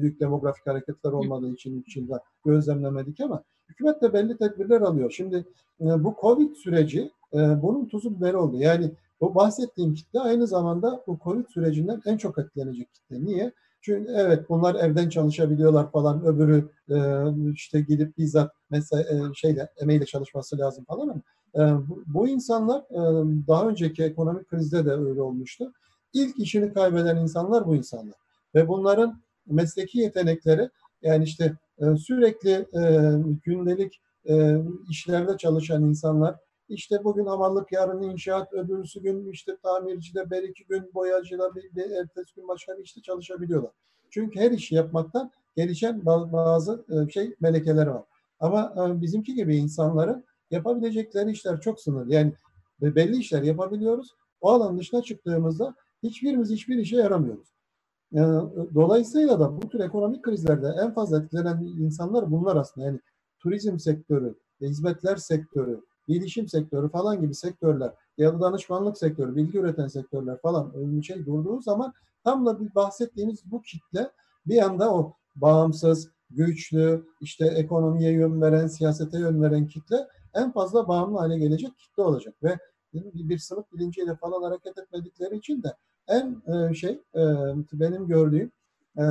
büyük 0.00 0.20
demografik 0.20 0.66
hareketler 0.66 1.12
olmadığı 1.12 1.52
için 1.52 1.82
içinde 1.82 2.12
gözlemlemedik 2.44 3.20
ama 3.20 3.42
hükümet 3.68 4.02
de 4.02 4.12
belli 4.12 4.36
tedbirler 4.36 4.80
alıyor. 4.80 5.10
Şimdi 5.10 5.36
e, 5.80 6.04
bu 6.04 6.14
Covid 6.20 6.54
süreci 6.54 7.10
e, 7.34 7.62
bunun 7.62 7.86
tuzu 7.88 8.16
biberi 8.16 8.36
oldu. 8.36 8.56
Yani 8.58 8.90
bu 9.20 9.34
bahsettiğim 9.34 9.94
kitle 9.94 10.20
aynı 10.20 10.46
zamanda 10.46 11.02
bu 11.06 11.18
Covid 11.24 11.46
sürecinden 11.46 12.02
en 12.06 12.16
çok 12.16 12.38
etkilenecek 12.38 12.94
kitle. 12.94 13.24
Niye? 13.24 13.52
Çünkü 13.80 14.12
evet 14.16 14.48
bunlar 14.48 14.74
evden 14.74 15.08
çalışabiliyorlar 15.08 15.90
falan. 15.90 16.24
Öbürü 16.24 16.68
e, 16.90 16.96
işte 17.52 17.80
gidip 17.80 18.18
bizzat 18.18 18.52
mesela 18.70 19.02
e, 19.02 19.34
şeyle 19.34 19.68
emeğiyle 19.82 20.06
çalışması 20.06 20.58
lazım 20.58 20.84
falan 20.84 21.08
ama 21.08 21.20
bu, 21.58 22.04
bu 22.06 22.28
insanlar 22.28 22.80
e, 22.80 23.00
daha 23.48 23.68
önceki 23.68 24.04
ekonomik 24.04 24.48
krizde 24.48 24.86
de 24.86 24.92
öyle 24.92 25.22
olmuştu. 25.22 25.72
İlk 26.12 26.38
işini 26.38 26.72
kaybeden 26.72 27.16
insanlar 27.16 27.66
bu 27.66 27.76
insanlar. 27.76 28.14
Ve 28.54 28.68
bunların 28.68 29.20
mesleki 29.46 29.98
yetenekleri 29.98 30.70
yani 31.02 31.24
işte 31.24 31.56
e, 31.78 31.96
sürekli 31.96 32.50
e, 32.52 33.12
gündelik 33.44 34.00
işlerde 34.90 35.36
çalışan 35.36 35.84
insanlar 35.84 36.36
işte 36.68 37.04
bugün 37.04 37.26
hamallık, 37.26 37.72
yarın 37.72 38.02
inşaat, 38.02 38.52
öbürsü 38.52 39.02
gün 39.02 39.30
işte 39.30 39.56
tamircide, 39.62 40.30
bir 40.30 40.42
iki 40.42 40.66
gün 40.66 40.90
boyacıda, 40.94 41.54
bir, 41.54 41.62
bir 41.74 41.90
ertesi 41.90 42.34
gün 42.34 42.48
başka 42.48 42.78
bir 42.78 42.84
işte 42.84 43.02
çalışabiliyorlar. 43.02 43.70
Çünkü 44.10 44.40
her 44.40 44.50
işi 44.50 44.74
yapmaktan 44.74 45.30
gelişen 45.56 46.06
bazı 46.06 46.84
şey 47.10 47.34
melekeleri 47.40 47.90
var. 47.90 48.02
Ama 48.40 48.74
bizimki 49.02 49.34
gibi 49.34 49.56
insanların 49.56 50.24
yapabilecekleri 50.50 51.30
işler 51.30 51.60
çok 51.60 51.80
sınırlı. 51.80 52.14
Yani 52.14 52.32
belli 52.80 53.16
işler 53.16 53.42
yapabiliyoruz. 53.42 54.14
O 54.40 54.50
alan 54.50 54.78
dışına 54.78 55.02
çıktığımızda 55.02 55.74
hiçbirimiz 56.02 56.50
hiçbir 56.50 56.76
işe 56.76 56.96
yaramıyoruz. 56.96 57.48
E, 58.12 58.20
dolayısıyla 58.74 59.40
da 59.40 59.62
bu 59.62 59.68
tür 59.68 59.80
ekonomik 59.80 60.22
krizlerde 60.24 60.74
en 60.82 60.94
fazla 60.94 61.22
etkilenen 61.22 61.62
insanlar 61.62 62.30
bunlar 62.30 62.56
aslında. 62.56 62.86
Yani 62.86 63.00
turizm 63.38 63.78
sektörü, 63.78 64.34
hizmetler 64.60 65.16
sektörü, 65.16 65.80
bilişim 66.08 66.48
sektörü 66.48 66.88
falan 66.88 67.20
gibi 67.20 67.34
sektörler 67.34 67.92
ya 68.18 68.34
da 68.34 68.40
danışmanlık 68.40 68.98
sektörü, 68.98 69.36
bilgi 69.36 69.58
üreten 69.58 69.88
sektörler 69.88 70.40
falan 70.40 70.72
bir 70.74 71.02
şey 71.02 71.26
durduğu 71.26 71.62
zaman 71.62 71.92
tam 72.24 72.46
da 72.46 72.60
bir 72.60 72.74
bahsettiğimiz 72.74 73.50
bu 73.50 73.62
kitle 73.62 74.10
bir 74.46 74.62
anda 74.62 74.94
o 74.94 75.14
bağımsız, 75.36 76.10
güçlü, 76.30 77.06
işte 77.20 77.46
ekonomiye 77.46 78.12
yön 78.12 78.40
veren, 78.40 78.66
siyasete 78.66 79.18
yön 79.18 79.42
veren 79.42 79.66
kitle 79.66 79.96
en 80.36 80.52
fazla 80.52 80.88
bağımlı 80.88 81.18
hale 81.18 81.38
gelecek 81.38 81.78
kitle 81.78 82.02
olacak 82.02 82.34
ve 82.42 82.58
bir 82.94 83.38
sınıf 83.38 83.72
bilinciyle 83.72 84.16
falan 84.16 84.42
hareket 84.42 84.78
etmedikleri 84.78 85.36
için 85.36 85.62
de 85.62 85.76
en 86.08 86.42
e, 86.46 86.74
şey 86.74 87.02
e, 87.14 87.22
benim 87.72 88.06
gördüğüm 88.06 88.52
e, 88.98 89.04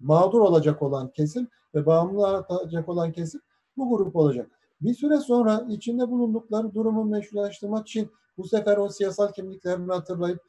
mağdur 0.00 0.40
olacak 0.40 0.82
olan 0.82 1.10
kesim 1.10 1.48
ve 1.74 1.86
bağımlı 1.86 2.44
olacak 2.48 2.88
olan 2.88 3.12
kesim 3.12 3.40
bu 3.76 3.96
grup 3.96 4.16
olacak. 4.16 4.50
Bir 4.80 4.94
süre 4.94 5.18
sonra 5.18 5.66
içinde 5.68 6.10
bulundukları 6.10 6.74
durumu 6.74 7.04
meşrulaştırmak 7.04 7.88
için 7.88 8.10
bu 8.38 8.48
sefer 8.48 8.76
o 8.76 8.88
siyasal 8.88 9.32
kimliklerini 9.32 9.92
hatırlayıp 9.92 10.40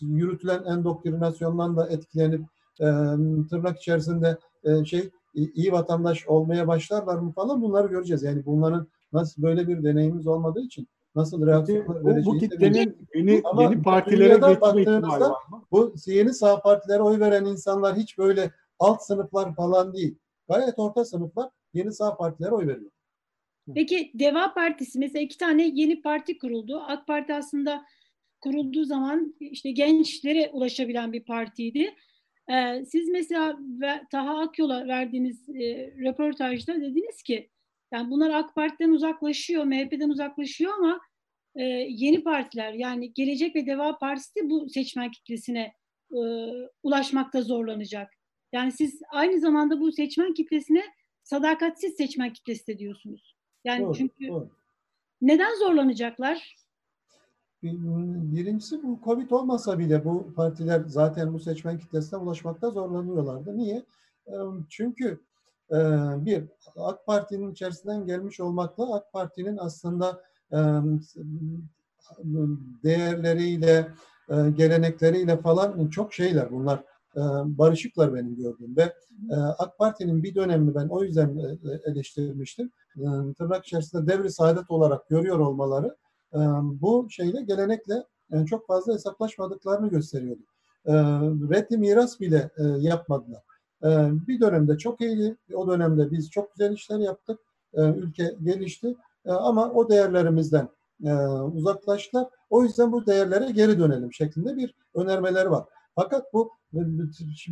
yürütülen 0.00 0.64
endoktrinasyondan 0.64 1.76
da 1.76 1.88
etkilenip 1.88 2.46
tırnak 3.50 3.78
içerisinde 3.78 4.38
şey 4.84 5.10
iyi 5.34 5.72
vatandaş 5.72 6.28
olmaya 6.28 6.68
başlarlar 6.68 7.18
mı 7.18 7.32
falan 7.32 7.62
bunları 7.62 7.88
göreceğiz. 7.88 8.22
Yani 8.22 8.46
bunların 8.46 8.86
nasıl 9.12 9.42
böyle 9.42 9.68
bir 9.68 9.84
deneyimimiz 9.84 10.26
olmadığı 10.26 10.60
için 10.60 10.88
nasıl 11.14 11.46
reaksiyon 11.46 12.04
vereceğini 12.04 12.26
bu 12.26 12.38
kitlenin 12.38 13.08
yeni, 13.14 13.42
Ama 13.44 13.62
yeni 13.62 13.82
partilere 13.82 14.34
geçme 14.34 14.80
ihtimali 14.80 15.20
var 15.20 15.48
mı? 15.50 15.64
Bu 15.70 15.94
yeni 16.06 16.34
sağ 16.34 16.60
partilere 16.60 17.02
oy 17.02 17.20
veren 17.20 17.44
insanlar 17.44 17.96
hiç 17.96 18.18
böyle 18.18 18.50
alt 18.78 19.02
sınıflar 19.02 19.54
falan 19.54 19.94
değil. 19.94 20.18
Gayet 20.48 20.78
orta 20.78 21.04
sınıflar 21.04 21.50
yeni 21.74 21.92
sağ 21.92 22.16
partilere 22.16 22.52
oy 22.52 22.66
veriyor. 22.66 22.90
Peki 23.74 24.10
Deva 24.14 24.54
Partisi 24.54 24.98
mesela 24.98 25.22
iki 25.22 25.38
tane 25.38 25.70
yeni 25.74 26.02
parti 26.02 26.38
kuruldu. 26.38 26.82
AK 26.86 27.06
Parti 27.06 27.34
aslında 27.34 27.84
kurulduğu 28.40 28.84
zaman 28.84 29.34
işte 29.40 29.70
gençlere 29.70 30.50
ulaşabilen 30.52 31.12
bir 31.12 31.24
partiydi. 31.24 31.94
Ee, 32.52 32.84
siz 32.84 33.08
mesela 33.08 33.58
Taha 34.10 34.38
Akyol'a 34.38 34.88
verdiğiniz 34.88 35.48
e, 35.48 35.94
röportajda 36.04 36.80
dediniz 36.80 37.22
ki 37.22 37.50
yani 37.92 38.10
bunlar 38.10 38.30
AK 38.30 38.54
Parti'den 38.54 38.90
uzaklaşıyor, 38.90 39.64
MHP'den 39.64 40.08
uzaklaşıyor 40.08 40.72
ama 40.78 41.00
e, 41.56 41.62
yeni 41.88 42.22
partiler 42.22 42.72
yani 42.72 43.12
Gelecek 43.12 43.56
ve 43.56 43.66
Deva 43.66 43.98
Partisi 43.98 44.34
de 44.34 44.50
bu 44.50 44.68
seçmen 44.70 45.10
kitlesine 45.10 45.74
e, 46.12 46.20
ulaşmakta 46.82 47.42
zorlanacak. 47.42 48.14
Yani 48.52 48.72
siz 48.72 49.00
aynı 49.10 49.40
zamanda 49.40 49.80
bu 49.80 49.92
seçmen 49.92 50.34
kitlesine 50.34 50.82
sadakatsiz 51.22 51.94
seçmen 51.94 52.32
kitlesi 52.32 52.66
de 52.66 52.78
diyorsunuz. 52.78 53.36
Yani 53.64 53.84
doğru, 53.84 53.94
çünkü 53.94 54.28
doğru. 54.28 54.50
neden 55.20 55.54
zorlanacaklar? 55.58 56.56
Birincisi 57.64 58.82
bu 58.82 59.00
Covid 59.04 59.30
olmasa 59.30 59.78
bile 59.78 60.04
bu 60.04 60.34
partiler 60.34 60.82
zaten 60.86 61.34
bu 61.34 61.38
seçmen 61.38 61.78
kitlesine 61.78 62.18
ulaşmakta 62.18 62.70
zorlanıyorlardı. 62.70 63.56
Niye? 63.56 63.84
Çünkü 64.68 65.20
bir 66.16 66.44
AK 66.76 67.06
Parti'nin 67.06 67.52
içerisinden 67.52 68.06
gelmiş 68.06 68.40
olmakla 68.40 68.94
AK 68.94 69.12
Parti'nin 69.12 69.56
aslında 69.56 70.22
değerleriyle, 72.84 73.88
gelenekleriyle 74.28 75.36
falan 75.36 75.88
çok 75.88 76.14
şeyler 76.14 76.50
bunlar 76.52 76.84
barışıklar 77.44 78.14
benim 78.14 78.36
gördüğüm 78.36 78.76
ve 78.76 78.92
e, 79.30 79.34
AK 79.58 79.78
Parti'nin 79.78 80.22
bir 80.22 80.34
dönemini 80.34 80.74
ben 80.74 80.88
o 80.88 81.02
yüzden 81.02 81.58
eleştirmiştim. 81.84 82.70
Tırnak 83.38 83.66
içerisinde 83.66 84.12
devri 84.12 84.30
saadet 84.30 84.70
olarak 84.70 85.08
görüyor 85.08 85.38
olmaları 85.38 85.96
bu 86.64 87.06
şeyle 87.10 87.42
gelenekle 87.42 88.04
yani 88.30 88.46
çok 88.46 88.66
fazla 88.66 88.94
hesaplaşmadıklarını 88.94 89.88
gösteriyordu. 89.88 90.42
Reddi 91.50 91.78
miras 91.78 92.20
bile 92.20 92.50
yapmadılar. 92.78 93.42
Bir 94.28 94.40
dönemde 94.40 94.78
çok 94.78 95.00
iyiydi. 95.00 95.36
O 95.54 95.68
dönemde 95.68 96.10
biz 96.10 96.30
çok 96.30 96.54
güzel 96.54 96.72
işler 96.72 96.98
yaptık. 96.98 97.40
Ülke 97.74 98.36
gelişti. 98.42 98.96
Ama 99.24 99.70
o 99.70 99.88
değerlerimizden 99.88 100.68
uzaklaştılar. 101.52 102.28
O 102.50 102.62
yüzden 102.62 102.92
bu 102.92 103.06
değerlere 103.06 103.50
geri 103.50 103.78
dönelim 103.78 104.12
şeklinde 104.12 104.56
bir 104.56 104.74
önermeler 104.94 105.46
var. 105.46 105.64
Fakat 105.94 106.32
bu 106.32 106.50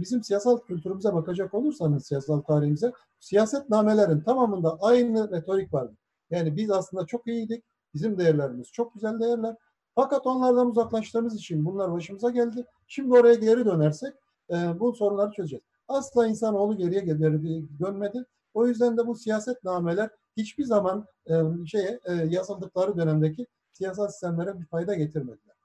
bizim 0.00 0.22
siyasal 0.22 0.58
kültürümüze 0.58 1.14
bakacak 1.14 1.54
olursanız 1.54 2.06
siyasal 2.06 2.40
tarihimize 2.40 2.92
siyaset 3.20 3.70
namelerin 3.70 4.20
tamamında 4.20 4.78
aynı 4.80 5.30
retorik 5.30 5.74
vardı. 5.74 5.92
Yani 6.30 6.56
biz 6.56 6.70
aslında 6.70 7.06
çok 7.06 7.26
iyiydik. 7.26 7.64
Bizim 7.94 8.18
değerlerimiz 8.18 8.72
çok 8.72 8.94
güzel 8.94 9.20
değerler. 9.20 9.56
Fakat 9.94 10.26
onlardan 10.26 10.70
uzaklaştığımız 10.70 11.34
için 11.34 11.64
bunlar 11.64 11.92
başımıza 11.92 12.30
geldi. 12.30 12.66
Şimdi 12.88 13.14
oraya 13.14 13.34
geri 13.34 13.64
dönersek 13.64 14.14
e, 14.50 14.80
bu 14.80 14.92
sorunları 14.92 15.30
çözeceğiz. 15.30 15.64
Asla 15.88 16.26
insanoğlu 16.26 16.76
geriye 16.76 17.00
geri 17.00 17.42
dönmedi. 17.80 18.24
O 18.54 18.66
yüzden 18.66 18.96
de 18.96 19.06
bu 19.06 19.14
siyaset 19.14 19.64
nameler 19.64 20.10
hiçbir 20.36 20.64
zaman 20.64 21.06
e, 21.30 21.34
şeye 21.66 22.00
e, 22.04 22.12
yazıldıkları 22.12 22.96
dönemdeki 22.96 23.46
siyasal 23.72 24.08
sistemlere 24.08 24.60
bir 24.60 24.66
fayda 24.66 24.94
getirmediler. 24.94 25.56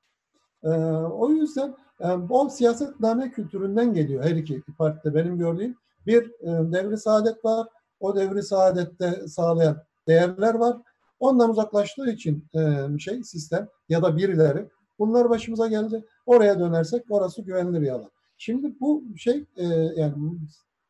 E, 0.64 0.70
o 1.08 1.30
yüzden 1.30 1.76
e, 2.00 2.08
o 2.30 2.50
siyasetname 2.50 3.32
kültüründen 3.32 3.94
geliyor 3.94 4.24
her 4.24 4.36
iki 4.36 4.62
partide 4.78 5.16
benim 5.16 5.38
gördüğüm. 5.38 5.76
Bir 6.06 6.26
e, 6.42 6.72
devri 6.72 6.98
saadet 6.98 7.46
var. 7.46 7.68
O 8.00 8.16
devri 8.16 8.44
saadette 8.44 9.28
sağlayan 9.28 9.78
değerler 10.08 10.54
var. 10.54 10.78
Ondan 11.20 11.50
uzaklaştığı 11.50 12.12
için 12.12 12.46
e, 12.56 13.00
şey 13.00 13.24
sistem 13.24 13.68
ya 13.90 14.02
da 14.02 14.18
birileri 14.18 14.70
bunlar 15.00 15.30
başımıza 15.30 15.68
geldi. 15.68 16.06
Oraya 16.26 16.60
dönersek 16.60 17.06
orası 17.10 17.42
güvenli 17.42 17.82
bir 17.82 17.90
alan. 17.90 18.12
Şimdi 18.38 18.80
bu 18.80 19.04
şey 19.18 19.46
e, 19.56 19.66
yani 19.96 20.14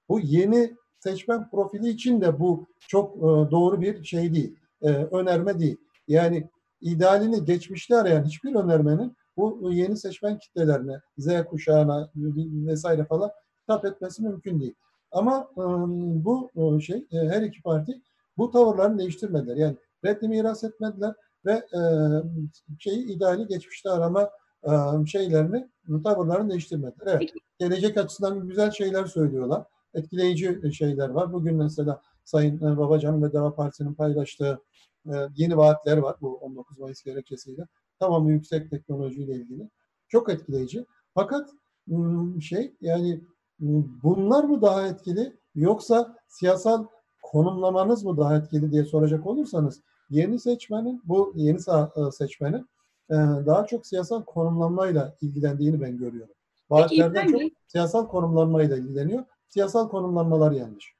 bu 0.09 0.19
yeni 0.19 0.75
seçmen 0.99 1.49
profili 1.49 1.89
için 1.89 2.21
de 2.21 2.39
bu 2.39 2.67
çok 2.87 3.17
e, 3.17 3.51
doğru 3.51 3.81
bir 3.81 4.03
şey 4.03 4.33
değil. 4.33 4.55
Önerme 5.11 5.59
değil. 5.59 5.77
Yani 6.07 6.49
idealini 6.81 7.45
geçmişte 7.45 7.95
arayan 7.95 8.23
hiçbir 8.23 8.55
önermenin 8.55 9.17
bu 9.37 9.71
yeni 9.71 9.97
seçmen 9.97 10.39
kitlelerine, 10.39 11.01
Z 11.17 11.45
kuşağına 11.49 12.09
vesaire 12.67 13.05
falan 13.05 13.31
hitap 13.63 13.85
etmesi 13.85 14.23
mümkün 14.23 14.59
değil. 14.59 14.73
Ama 15.11 15.47
e, 15.57 15.63
bu 16.25 16.49
e, 16.55 16.79
şey 16.79 17.07
her 17.11 17.41
iki 17.41 17.61
parti 17.61 18.01
bu 18.37 18.51
tavırlarını 18.51 18.97
değiştirmediler. 18.99 19.55
Yani 19.55 19.75
reddi 20.07 20.27
miras 20.27 20.63
etmediler 20.63 21.13
ve 21.45 21.51
e, 21.51 21.81
şeyi 22.79 23.05
ideali 23.05 23.47
geçmişte 23.47 23.89
arama 23.89 24.29
e, 24.63 24.71
şeylerini, 25.05 25.67
tavırlarını 26.03 26.49
değiştirmediler. 26.49 27.07
Evet, 27.07 27.29
gelecek 27.59 27.97
açısından 27.97 28.47
güzel 28.47 28.71
şeyler 28.71 29.05
söylüyorlar. 29.05 29.63
Etkileyici 29.93 30.73
şeyler 30.73 31.09
var. 31.09 31.33
Bugün 31.33 31.55
mesela 31.55 32.01
Sayın 32.23 32.61
Babacan 32.61 33.23
ve 33.23 33.33
Deva 33.33 33.55
Partisi'nin 33.55 33.93
paylaştığı 33.93 34.59
e, 35.05 35.13
yeni 35.35 35.57
vaatler 35.57 35.97
var 35.97 36.15
bu 36.21 36.37
19 36.37 36.79
Mayıs 36.79 37.03
gerekçesiyle. 37.03 37.67
Tamamı 37.99 38.31
yüksek 38.31 38.69
teknolojiyle 38.69 39.35
ilgili. 39.35 39.69
Çok 40.07 40.29
etkileyici. 40.29 40.85
Fakat 41.13 41.49
şey 42.41 42.73
yani 42.81 43.21
bunlar 44.03 44.43
mı 44.43 44.61
daha 44.61 44.87
etkili 44.87 45.37
yoksa 45.55 46.15
siyasal 46.27 46.85
konumlamanız 47.23 48.03
mı 48.03 48.17
daha 48.17 48.37
etkili 48.37 48.71
diye 48.71 48.83
soracak 48.83 49.27
olursanız 49.27 49.81
yeni 50.09 50.39
seçmenin 50.39 51.01
bu 51.05 51.33
yeni 51.35 51.57
e, 51.57 52.11
seçmenin 52.11 52.69
e, 53.09 53.15
daha 53.45 53.65
çok 53.65 53.87
siyasal 53.87 54.23
konumlanmayla 54.23 55.17
ilgilendiğini 55.21 55.81
ben 55.81 55.97
görüyorum. 55.97 56.35
Vaatlerden 56.69 57.27
çok 57.27 57.39
Bey, 57.39 57.49
siyasal 57.67 58.07
konumlanmayla 58.07 58.77
ilgileniyor. 58.77 59.25
Siyasal 59.49 59.89
konumlanmalar 59.89 60.51
yanlış. 60.51 60.93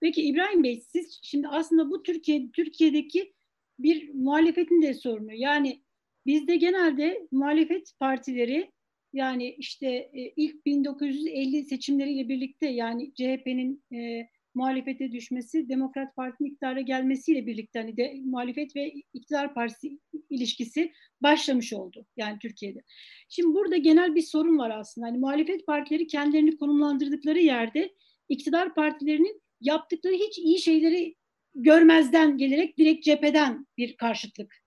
Peki 0.00 0.22
İbrahim 0.22 0.64
Bey 0.64 0.82
siz 0.88 1.18
şimdi 1.22 1.48
aslında 1.48 1.90
bu 1.90 2.02
Türkiye 2.02 2.50
Türkiye'deki 2.50 3.34
bir 3.78 4.14
muhalefetin 4.14 4.82
de 4.82 4.94
sorunu. 4.94 5.32
Yani 5.32 5.82
bizde 6.26 6.56
genelde 6.56 7.28
muhalefet 7.32 7.92
partileri 8.00 8.72
yani 9.12 9.54
işte 9.58 9.86
e, 9.88 10.32
ilk 10.36 10.66
1950 10.66 11.64
seçimleriyle 11.64 12.28
birlikte 12.28 12.66
yani 12.66 13.14
CHP'nin 13.14 13.84
e, 13.92 14.28
muhalefete 14.54 15.12
düşmesi, 15.12 15.68
Demokrat 15.68 16.16
Parti'nin 16.16 16.48
iktidara 16.48 16.80
gelmesiyle 16.80 17.46
birlikte 17.46 17.78
hani 17.78 17.96
de 17.96 18.14
muhalefet 18.24 18.76
ve 18.76 18.92
iktidar 19.14 19.54
partisi 19.54 19.98
ilişkisi 20.30 20.92
başlamış 21.20 21.72
oldu 21.72 22.06
yani 22.16 22.38
Türkiye'de. 22.38 22.82
Şimdi 23.28 23.54
burada 23.54 23.76
genel 23.76 24.14
bir 24.14 24.22
sorun 24.22 24.58
var 24.58 24.70
aslında. 24.70 25.06
Hani 25.06 25.18
muhalefet 25.18 25.66
partileri 25.66 26.06
kendilerini 26.06 26.56
konumlandırdıkları 26.56 27.38
yerde 27.38 27.94
iktidar 28.28 28.74
partilerinin 28.74 29.42
yaptıkları 29.60 30.14
hiç 30.14 30.38
iyi 30.38 30.58
şeyleri 30.58 31.14
görmezden 31.54 32.38
gelerek 32.38 32.78
direkt 32.78 33.04
cepheden 33.04 33.66
bir 33.78 33.96
karşıtlık 33.96 34.62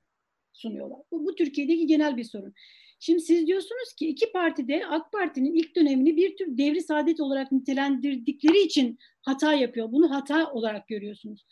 sunuyorlar. 0.54 1.00
Bu, 1.12 1.26
bu 1.26 1.36
Türkiye'deki 1.36 1.88
genel 1.88 2.18
bir 2.18 2.24
sorun. 2.24 2.54
Şimdi 3.06 3.22
siz 3.22 3.48
diyorsunuz 3.48 3.94
ki 4.00 4.08
iki 4.08 4.32
parti 4.32 4.68
de 4.68 4.86
AK 4.88 5.12
Parti'nin 5.12 5.54
ilk 5.54 5.76
dönemini 5.76 6.18
bir 6.18 6.38
tür 6.38 6.58
devri 6.58 6.82
saadet 6.82 7.20
olarak 7.20 7.52
nitelendirdikleri 7.52 8.60
için 8.62 9.00
hata 9.22 9.54
yapıyor. 9.54 9.92
Bunu 9.92 10.12
hata 10.12 10.52
olarak 10.52 10.88
görüyorsunuz. 10.88 11.46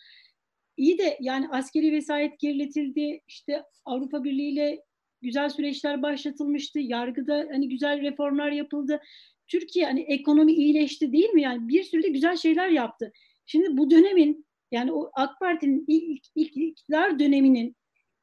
İyi 0.78 0.98
de 0.98 1.18
yani 1.22 1.50
askeri 1.50 1.92
vesayet 1.92 2.40
geriletildi. 2.40 3.22
İşte 3.28 3.64
Avrupa 3.86 4.24
Birliği 4.24 4.52
ile 4.52 4.84
güzel 5.22 5.50
süreçler 5.50 6.02
başlatılmıştı. 6.02 6.80
Yargıda 6.80 7.48
hani 7.52 7.70
güzel 7.70 8.02
reformlar 8.02 8.52
yapıldı. 8.52 9.02
Türkiye 9.48 9.86
hani 9.86 10.02
ekonomi 10.02 10.54
iyileşti 10.54 11.12
değil 11.12 11.30
mi? 11.30 11.42
Yani 11.42 11.68
bir 11.68 11.84
sürü 11.84 12.04
de 12.04 12.10
güzel 12.10 12.38
şeyler 12.38 12.70
yaptı. 12.70 13.12
Şimdi 13.46 13.78
bu 13.78 13.92
dönemin 13.92 14.46
yani 14.72 14.94
o 14.94 15.12
AK 15.14 15.40
Parti'nin 15.40 15.86
ilk, 15.88 16.24
ilk 16.36 16.58
iktidar 16.58 17.20
döneminin 17.20 17.76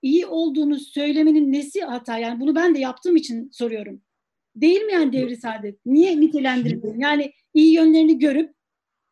iyi 0.02 0.26
olduğunu 0.26 0.78
söylemenin 0.78 1.52
nesi 1.52 1.80
hata? 1.80 2.18
Yani 2.18 2.40
bunu 2.40 2.54
ben 2.54 2.74
de 2.74 2.78
yaptığım 2.78 3.16
için 3.16 3.50
soruyorum. 3.52 4.00
Değil 4.56 4.80
mi 4.80 4.92
yani 4.92 5.12
devri 5.12 5.36
saadet? 5.36 5.86
Niye 5.86 6.20
nitelendirdin? 6.20 7.00
Yani 7.00 7.32
iyi 7.54 7.74
yönlerini 7.74 8.18
görüp 8.18 8.54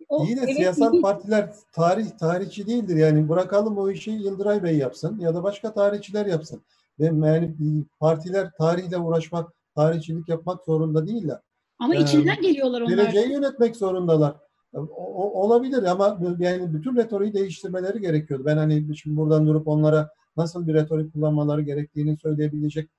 o, 0.09 0.25
İyi 0.25 0.37
de 0.37 0.41
evet, 0.45 0.57
siyasal 0.57 0.95
iyi. 0.95 1.03
partiler 1.03 1.51
tarih 1.73 2.11
tarihçi 2.11 2.67
değildir. 2.67 2.97
Yani 2.97 3.29
bırakalım 3.29 3.79
o 3.79 3.91
işi 3.91 4.11
Yıldıray 4.11 4.63
Bey 4.63 4.77
yapsın 4.77 5.19
ya 5.21 5.35
da 5.35 5.43
başka 5.43 5.73
tarihçiler 5.73 6.27
yapsın. 6.27 6.63
Ve 7.01 7.05
yani 7.05 7.55
partiler 8.01 8.51
tarihle 8.59 8.99
uğraşmak, 8.99 9.53
tarihçilik 9.77 10.29
yapmak 10.29 10.65
zorunda 10.65 11.07
değiller. 11.07 11.39
Ama 11.79 11.95
ee, 11.95 12.01
içinden 12.01 12.43
geliyorlar 12.43 12.81
onlar. 12.81 12.91
Geleceği 12.91 13.33
yönetmek 13.33 13.77
zorundalar. 13.77 14.35
O, 14.73 15.43
olabilir 15.43 15.83
ama 15.83 16.19
yani 16.39 16.75
bütün 16.75 16.97
retoriği 16.97 17.35
değiştirmeleri 17.35 18.01
gerekiyordu. 18.01 18.45
Ben 18.47 18.57
hani 18.57 18.97
şimdi 18.97 19.17
buradan 19.17 19.47
durup 19.47 19.69
onlara 19.69 20.11
nasıl 20.37 20.67
bir 20.67 20.75
retorik 20.75 21.13
kullanmaları 21.13 21.63
gerektiğini 21.63 22.17
söyleyebilecek 22.17 22.91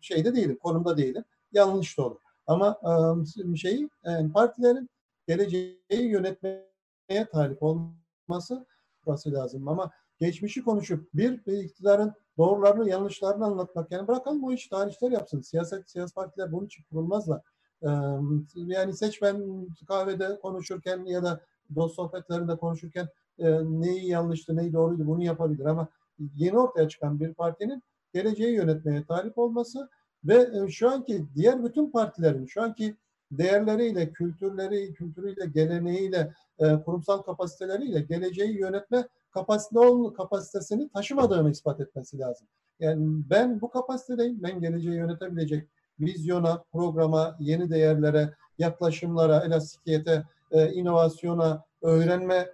şeyde 0.00 0.34
değilim, 0.34 0.58
konumda 0.62 0.96
değilim. 0.96 1.24
Yanlış 1.52 1.98
olur. 1.98 2.20
Ama 2.46 2.80
şeyi 3.56 3.88
partilerin 4.34 4.90
geleceği 5.28 5.78
yönetmeye 5.90 7.28
talip 7.32 7.58
olması 7.62 8.66
burası 9.06 9.32
lazım. 9.32 9.68
Ama 9.68 9.90
geçmişi 10.18 10.64
konuşup 10.64 11.14
bir, 11.14 11.46
bir 11.46 11.58
iktidarın 11.58 12.12
doğrularını, 12.38 12.88
yanlışlarını 12.88 13.44
anlatmak 13.44 13.92
yani 13.92 14.08
bırakalım 14.08 14.44
o 14.44 14.52
iş 14.52 14.68
tarihçiler 14.68 15.10
yapsın. 15.10 15.40
Siyaset, 15.40 15.90
siyasi 15.90 16.14
partiler 16.14 16.52
bunun 16.52 16.66
için 16.66 16.84
kurulmazlar. 16.90 17.42
Yani 18.54 18.92
seçmen 18.92 19.66
kahvede 19.88 20.38
konuşurken 20.40 21.04
ya 21.04 21.22
da 21.22 21.40
dost 21.74 21.94
sohbetlerinde 21.94 22.56
konuşurken 22.56 23.08
neyi 23.64 24.06
yanlıştı, 24.06 24.56
neyi 24.56 24.72
doğruydu 24.72 25.06
bunu 25.06 25.24
yapabilir 25.24 25.64
ama 25.64 25.88
yeni 26.18 26.58
ortaya 26.58 26.88
çıkan 26.88 27.20
bir 27.20 27.34
partinin 27.34 27.82
geleceği 28.14 28.54
yönetmeye 28.54 29.04
talip 29.04 29.38
olması 29.38 29.88
ve 30.24 30.48
e, 30.64 30.68
şu 30.70 30.90
anki 30.90 31.24
diğer 31.34 31.64
bütün 31.64 31.90
partilerin 31.90 32.46
şu 32.46 32.62
anki 32.62 32.96
değerleriyle, 33.30 34.12
kültürleri, 34.12 34.94
kültürüyle, 34.94 35.46
geleneğiyle, 35.46 36.32
e, 36.58 36.82
kurumsal 36.84 37.18
kapasiteleriyle 37.18 38.00
geleceği 38.00 38.58
yönetme 38.58 39.08
kapasite 39.30 39.80
kapasitesini 40.16 40.88
taşımadığını 40.88 41.50
ispat 41.50 41.80
etmesi 41.80 42.18
lazım. 42.18 42.46
Yani 42.80 43.22
ben 43.30 43.60
bu 43.60 43.70
kapasitedeyim, 43.70 44.42
ben 44.42 44.60
geleceği 44.60 44.94
yönetebilecek 44.94 45.68
vizyona, 46.00 46.64
programa, 46.72 47.36
yeni 47.40 47.70
değerlere, 47.70 48.34
yaklaşımlara, 48.58 49.44
elastikiyete, 49.44 50.24
e, 50.50 50.72
inovasyona, 50.72 51.64
öğrenme 51.82 52.48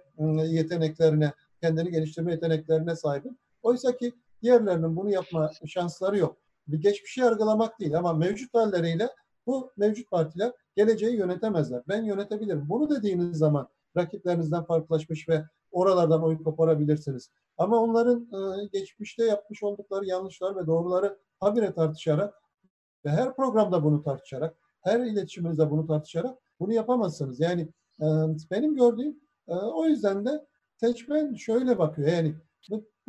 yeteneklerine, 0.45 1.33
kendini 1.61 1.91
geliştirme 1.91 2.31
yeteneklerine 2.31 2.95
sahibim. 2.95 3.37
Oysa 3.61 3.97
ki 3.97 4.13
diğerlerinin 4.41 4.95
bunu 4.95 5.09
yapma 5.09 5.51
şansları 5.65 6.17
yok. 6.17 6.37
Bir 6.67 6.81
geçmişi 6.81 7.21
yargılamak 7.21 7.79
değil 7.79 7.97
ama 7.97 8.13
mevcut 8.13 8.53
halleriyle 8.53 9.09
Bu 9.47 9.71
mevcut 9.77 10.11
partiler 10.11 10.51
geleceği 10.75 11.15
yönetemezler. 11.15 11.83
Ben 11.87 12.03
yönetebilirim. 12.03 12.69
Bunu 12.69 12.89
dediğiniz 12.89 13.37
zaman 13.37 13.69
rakiplerinizden 13.97 14.63
farklılaşmış 14.63 15.29
ve 15.29 15.43
oralardan 15.71 16.23
oy 16.23 16.43
koparabilirsiniz. 16.43 17.29
Ama 17.57 17.77
onların 17.77 18.19
e, 18.21 18.67
geçmişte 18.73 19.25
yapmış 19.25 19.63
oldukları 19.63 20.05
yanlışlar 20.05 20.55
ve 20.55 20.67
doğruları 20.67 21.17
habire 21.39 21.73
tartışarak 21.73 22.33
ve 23.05 23.09
her 23.09 23.35
programda 23.35 23.83
bunu 23.83 24.03
tartışarak, 24.03 24.57
her 24.81 24.99
iletişiminizde 24.99 25.71
bunu 25.71 25.87
tartışarak 25.87 26.37
bunu 26.59 26.73
yapamazsınız. 26.73 27.39
Yani 27.39 27.61
e, 28.01 28.05
benim 28.51 28.75
gördüğüm 28.75 29.19
e, 29.47 29.53
o 29.53 29.85
yüzden 29.85 30.25
de 30.25 30.45
seçmen 30.75 31.33
şöyle 31.33 31.79
bakıyor. 31.79 32.07
Yani 32.07 32.35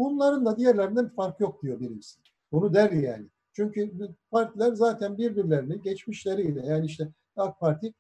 bunların 0.03 0.47
da 0.47 0.57
diğerlerinden 0.57 1.09
fark 1.09 1.41
yok 1.41 1.63
diyor 1.63 1.81
birincisi. 1.81 2.21
Bunu 2.53 2.75
der 2.75 2.91
yani. 2.91 3.27
Çünkü 3.53 3.93
partiler 4.31 4.73
zaten 4.73 5.19
birbirlerini 5.19 5.83
geçmişleriyle 5.83 6.67
yani 6.67 6.87
işte 6.87 7.09
AK 7.37 7.61
Parti 7.61 7.95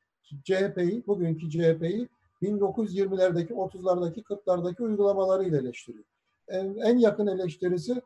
CHP'yi, 0.44 1.06
bugünkü 1.06 1.50
CHP'yi 1.50 2.08
1920'lerdeki, 2.42 3.52
30'lardaki, 3.52 4.22
40'lardaki 4.22 4.82
uygulamalarıyla 4.82 5.58
eleştiriyor. 5.58 6.04
En, 6.48 6.74
en 6.74 6.98
yakın 6.98 7.26
eleştirisi 7.26 8.02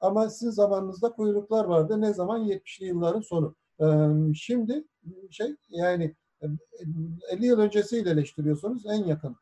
ama 0.00 0.30
sizin 0.30 0.50
zamanınızda 0.50 1.12
kuyruklar 1.12 1.64
vardı. 1.64 2.00
Ne 2.00 2.12
zaman? 2.12 2.44
70'li 2.44 2.86
yılların 2.86 3.20
sonu. 3.20 3.54
Şimdi 4.34 4.84
şey 5.30 5.56
yani 5.68 6.14
50 7.30 7.46
yıl 7.46 7.58
öncesiyle 7.58 8.10
eleştiriyorsunuz 8.10 8.86
en 8.86 9.04
yakın. 9.04 9.36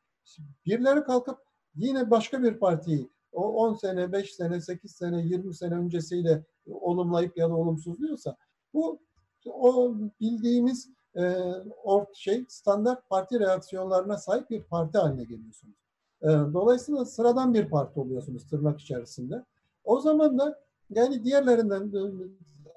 Birileri 0.66 1.05
kalkıp 1.05 1.38
yine 1.74 2.11
başka 2.11 2.42
bir 2.42 2.59
partiyi 2.59 3.11
o 3.37 3.49
10 3.49 3.74
sene, 3.74 4.12
5 4.12 4.34
sene, 4.34 4.61
8 4.61 4.93
sene, 4.93 5.22
20 5.22 5.55
sene 5.55 5.74
öncesiyle 5.74 6.45
olumlayıp 6.66 7.39
ya 7.39 7.51
da 7.51 7.57
olumsuzluyorsa 7.57 8.37
bu 8.74 9.01
o 9.47 9.95
bildiğimiz 10.20 10.91
e, 11.16 11.37
ort 11.84 12.16
şey 12.16 12.45
standart 12.49 13.09
parti 13.09 13.41
reaksiyonlarına 13.41 14.16
sahip 14.16 14.51
bir 14.51 14.62
parti 14.62 14.99
haline 14.99 15.24
geliyorsunuz. 15.24 15.76
E, 16.22 16.26
dolayısıyla 16.28 17.05
sıradan 17.05 17.55
bir 17.55 17.70
parti 17.70 18.01
oluyorsunuz 18.01 18.49
tırnak 18.49 18.80
içerisinde. 18.80 19.45
O 19.84 20.01
zaman 20.01 20.39
da 20.39 20.61
yani 20.91 21.24
diğerlerinden 21.24 21.82
e, 21.82 22.01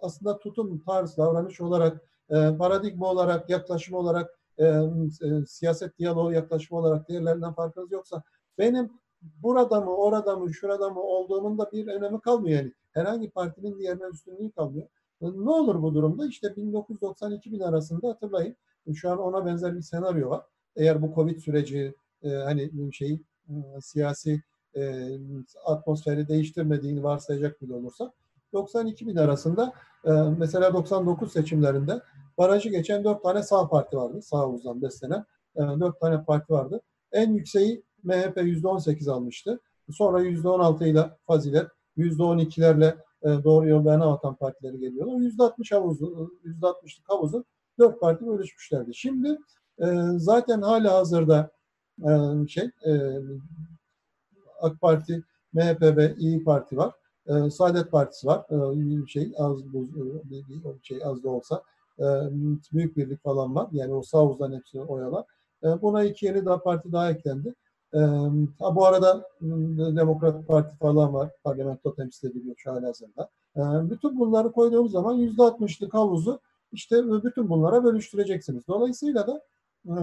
aslında 0.01 0.39
tutum, 0.39 0.79
tarz, 0.79 1.17
davranış 1.17 1.61
olarak, 1.61 2.01
e, 2.29 2.57
paradigma 2.57 3.07
olarak, 3.11 3.49
yaklaşım 3.49 3.95
olarak, 3.95 4.39
e, 4.57 4.65
e, 4.65 5.45
siyaset 5.47 5.99
diyaloğu 5.99 6.33
yaklaşım 6.33 6.77
olarak 6.77 7.09
diğerlerinden 7.09 7.53
farkınız 7.53 7.91
yoksa 7.91 8.23
benim 8.57 8.91
burada 9.21 9.81
mı, 9.81 9.95
orada 9.95 10.35
mı, 10.35 10.53
şurada 10.53 10.89
mı 10.89 11.01
olduğunun 11.01 11.57
da 11.57 11.71
bir 11.71 11.87
önemi 11.87 12.21
kalmıyor 12.21 12.59
yani. 12.59 12.73
Herhangi 12.91 13.29
partinin 13.29 13.79
diğerine 13.79 14.03
üstünlüğü 14.13 14.51
kalmıyor. 14.51 14.87
Ne 15.21 15.49
olur 15.49 15.81
bu 15.81 15.93
durumda? 15.93 16.27
İşte 16.27 16.47
1990-2000 16.47 17.65
arasında 17.65 18.07
hatırlayın. 18.07 18.55
Şu 18.95 19.11
an 19.11 19.19
ona 19.19 19.45
benzer 19.45 19.75
bir 19.75 19.81
senaryo 19.81 20.29
var. 20.29 20.45
Eğer 20.75 21.01
bu 21.01 21.15
Covid 21.15 21.39
süreci 21.39 21.93
e, 22.23 22.29
hani 22.29 22.93
şey 22.93 23.21
e, 23.49 23.81
siyasi 23.81 24.41
e, 24.75 25.09
atmosferi 25.65 26.27
değiştirmediğini 26.27 27.03
varsayacak 27.03 27.61
bile 27.61 27.73
olursa 27.73 28.13
90-2000 28.53 29.21
arasında 29.21 29.73
e, 30.05 30.11
mesela 30.37 30.73
99 30.73 31.33
seçimlerinde 31.33 32.01
barajı 32.37 32.69
geçen 32.69 33.03
4 33.03 33.23
tane 33.23 33.43
sağ 33.43 33.69
parti 33.69 33.97
vardı. 33.97 34.21
Sağ 34.21 34.49
uzan 34.49 34.81
beslenen 34.81 35.25
e, 35.55 35.59
4 35.59 35.99
tane 35.99 36.23
parti 36.23 36.53
vardı. 36.53 36.81
En 37.11 37.33
yükseği 37.33 37.83
MHP 38.03 38.37
%18 38.37 39.11
almıştı. 39.11 39.59
Sonra 39.91 40.21
%16 40.23 40.87
ile 40.87 41.11
Fazilet, 41.27 41.67
%12'lerle 41.97 42.97
e, 43.23 43.43
doğru 43.43 43.67
yollarına 43.67 44.13
atan 44.13 44.35
partileri 44.35 44.79
geliyorlar. 44.79 45.13
%60 45.13 45.75
havuzu, 45.75 46.31
%60'lık 46.45 47.09
havuzu 47.09 47.45
dört 47.79 47.99
parti 47.99 48.27
bölüşmüşlerdi. 48.27 48.95
Şimdi 48.95 49.37
e, 49.81 49.85
zaten 50.17 50.61
hala 50.61 50.93
hazırda 50.93 51.51
e, 51.99 52.11
şey 52.47 52.69
e, 52.85 53.19
AK 54.61 54.81
Parti, 54.81 55.23
MHP 55.53 55.81
ve 55.81 56.15
İyi 56.17 56.43
Parti 56.43 56.77
var. 56.77 56.93
E, 57.27 57.49
Saadet 57.49 57.91
Partisi 57.91 58.27
var. 58.27 58.45
E, 58.49 59.07
şey 59.07 59.33
az 59.37 59.73
bu 59.73 59.83
e, 59.83 60.83
şey 60.83 60.99
az 61.03 61.23
da 61.23 61.29
olsa 61.29 61.63
e, 61.99 62.03
büyük 62.73 62.97
birlik 62.97 63.23
falan 63.23 63.55
var. 63.55 63.67
Yani 63.71 63.93
o 63.93 64.01
sağ 64.01 64.51
hepsini 64.51 64.81
oyalar. 64.81 65.25
E, 65.63 65.81
buna 65.81 66.03
iki 66.03 66.25
yeni 66.25 66.45
daha 66.45 66.63
parti 66.63 66.91
daha 66.91 67.11
eklendi. 67.11 67.55
E, 67.93 67.99
bu 68.75 68.85
arada 68.85 69.29
Demokrat 69.95 70.47
Parti 70.47 70.77
falan 70.77 71.13
var. 71.13 71.31
Parlamento 71.43 71.95
temsil 71.95 72.29
ediliyor 72.29 72.55
şu 72.57 72.71
halihazırda. 72.71 73.29
E, 73.55 73.61
bütün 73.89 74.19
bunları 74.19 74.51
koyduğumuz 74.51 74.91
zaman 74.91 75.13
yüzde 75.13 75.43
altmışlık 75.43 75.93
havuzu 75.93 76.39
işte 76.71 77.23
bütün 77.23 77.49
bunlara 77.49 77.83
bölüştüreceksiniz. 77.83 78.67
Dolayısıyla 78.67 79.27
da 79.27 79.41
e, 79.85 79.95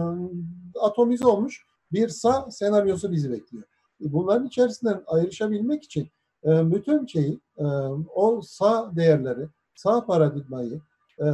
atomize 0.81 1.27
olmuş 1.27 1.65
bir 1.91 2.09
sağ 2.09 2.51
senaryosu 2.51 3.11
bizi 3.11 3.31
bekliyor. 3.31 3.63
E, 4.01 4.13
bunların 4.13 4.47
içerisinden 4.47 5.03
ayrışabilmek 5.07 5.83
için 5.83 6.07
e, 6.45 6.71
bütün 6.71 7.05
şeyi, 7.05 7.39
e, 7.57 7.65
o 8.15 8.41
sağ 8.41 8.95
değerleri, 8.95 9.47
sağ 9.75 10.05
paradigmayı, 10.05 10.81
e, 11.19 11.25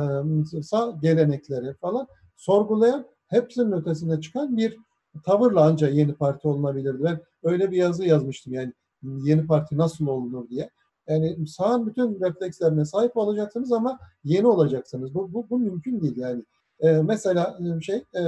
sağ 0.62 0.98
gelenekleri 1.02 1.74
falan 1.74 2.08
sorgulayan 2.36 3.06
hepsinin 3.28 3.72
ötesine 3.72 4.22
çıkan 4.22 4.58
bir 4.58 4.78
tavırla 5.26 5.62
ancak 5.64 5.94
yeni 5.94 6.14
parti 6.14 6.48
olunabilirdi. 6.48 7.04
Ben 7.04 7.20
öyle 7.44 7.72
bir 7.72 7.78
yazı 7.78 8.06
yazmıştım 8.06 8.54
yani 8.54 8.74
yeni 9.04 9.48
parti 9.48 9.78
nasıl 9.78 10.08
olunur 10.08 10.50
diye. 10.50 10.70
Yani 11.08 11.48
sağın 11.48 11.88
bütün 11.88 12.22
reflekslerine 12.22 12.86
sahip 12.86 13.18
olacaksınız 13.18 13.72
ama 13.72 14.00
yeni 14.24 14.48
olacaksınız. 14.48 15.14
Bu, 15.14 15.34
bu, 15.34 15.50
bu 15.50 15.60
mümkün 15.60 16.02
değil 16.02 16.18
yani. 16.18 16.44
Ee, 16.80 16.92
mesela 16.92 17.60
şey 17.82 17.96
e, 17.96 18.22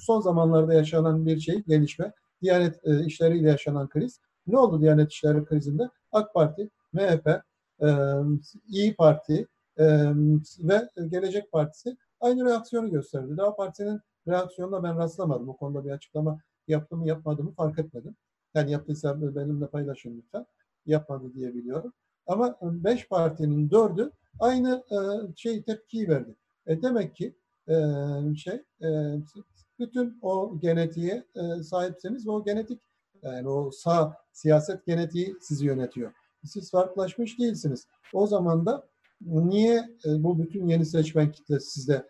son 0.00 0.20
zamanlarda 0.20 0.74
yaşanan 0.74 1.26
bir 1.26 1.40
şey 1.40 1.62
gelişme 1.62 2.12
Diyanet 2.42 2.86
e, 2.86 3.04
işleriyle 3.04 3.48
yaşanan 3.48 3.88
kriz. 3.88 4.20
Ne 4.46 4.58
oldu 4.58 4.80
Diyanet 4.80 5.12
işleri 5.12 5.44
krizinde? 5.44 5.90
AK 6.12 6.34
Parti, 6.34 6.70
MHP, 6.92 7.26
e, 7.82 7.88
İyi 8.68 8.94
Parti 8.94 9.46
e, 9.78 9.86
ve 10.58 10.88
Gelecek 11.08 11.52
Partisi 11.52 11.96
aynı 12.20 12.44
reaksiyonu 12.44 12.90
gösterdi. 12.90 13.36
Daha 13.36 13.56
Parti'nin 13.56 14.00
reaksiyonuna 14.28 14.82
ben 14.82 14.98
rastlamadım. 14.98 15.48
O 15.48 15.56
konuda 15.56 15.84
bir 15.84 15.90
açıklama 15.90 16.38
yaptım 16.68 16.98
mı 16.98 17.08
yapmadığımı 17.08 17.52
fark 17.52 17.78
etmedim. 17.78 18.16
Yani 18.54 18.70
yaptıysa 18.70 19.20
benimle 19.36 19.66
paylaşın 19.66 20.16
lütfen. 20.16 20.46
Yapmadı 20.86 21.34
diye 21.34 21.54
biliyorum. 21.54 21.92
Ama 22.26 22.58
beş 22.62 23.08
partinin 23.08 23.70
dördü 23.70 24.12
aynı 24.40 24.84
e, 24.90 24.96
şey 25.36 25.62
tepkiyi 25.62 26.08
verdi. 26.08 26.34
E, 26.66 26.82
demek 26.82 27.16
ki 27.16 27.34
e, 27.68 27.74
şey 28.36 28.62
e, 28.82 28.88
bütün 29.78 30.18
o 30.22 30.58
genetiğe 30.60 31.24
sahipseniz 31.62 32.28
o 32.28 32.44
genetik 32.44 32.82
yani 33.22 33.48
o 33.48 33.70
sağ 33.70 34.16
siyaset 34.32 34.86
genetiği 34.86 35.36
sizi 35.40 35.66
yönetiyor. 35.66 36.12
Siz 36.44 36.70
farklılaşmış 36.70 37.38
değilsiniz. 37.38 37.86
O 38.12 38.26
zaman 38.26 38.66
da 38.66 38.88
niye 39.20 39.88
bu 40.06 40.42
bütün 40.42 40.66
yeni 40.66 40.86
seçmen 40.86 41.32
kitlesi 41.32 41.70
sizde 41.70 42.06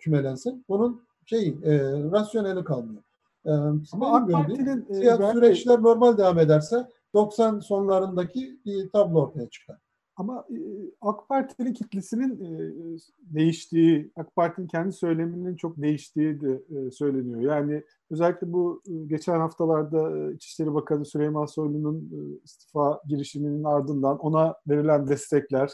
kümelensin? 0.00 0.64
Bunun 0.68 1.02
şey 1.30 1.48
e, 1.48 1.78
rasyoneli 2.12 2.64
kalmıyor. 2.64 3.02
E, 3.46 3.50
Ama 3.92 4.16
AK 4.16 4.30
Parti'nin 4.30 4.86
e, 4.90 5.32
süreçler 5.32 5.82
normal 5.82 6.18
devam 6.18 6.38
ederse 6.38 6.88
90 7.14 7.60
sonlarındaki 7.60 8.60
bir 8.64 8.88
tablo 8.88 9.20
ortaya 9.22 9.48
çıkar. 9.48 9.78
Ama 10.16 10.44
e, 10.50 10.58
AK 11.00 11.28
Parti'nin 11.28 11.72
kitlesinin 11.72 12.44
e, 12.44 12.72
değiştiği, 13.20 14.12
AK 14.16 14.36
Parti'nin 14.36 14.66
kendi 14.66 14.92
söyleminin 14.92 15.56
çok 15.56 15.76
değiştiği 15.76 16.40
de 16.40 16.62
e, 16.76 16.90
söyleniyor. 16.90 17.40
Yani 17.40 17.84
özellikle 18.10 18.52
bu 18.52 18.82
geçen 19.06 19.40
haftalarda 19.40 20.32
İçişleri 20.32 20.74
Bakanı 20.74 21.04
Süleyman 21.04 21.46
Soylu'nun 21.46 22.10
istifa 22.44 23.00
girişiminin 23.08 23.64
ardından 23.64 24.18
ona 24.18 24.54
verilen 24.68 25.08
destekler, 25.08 25.70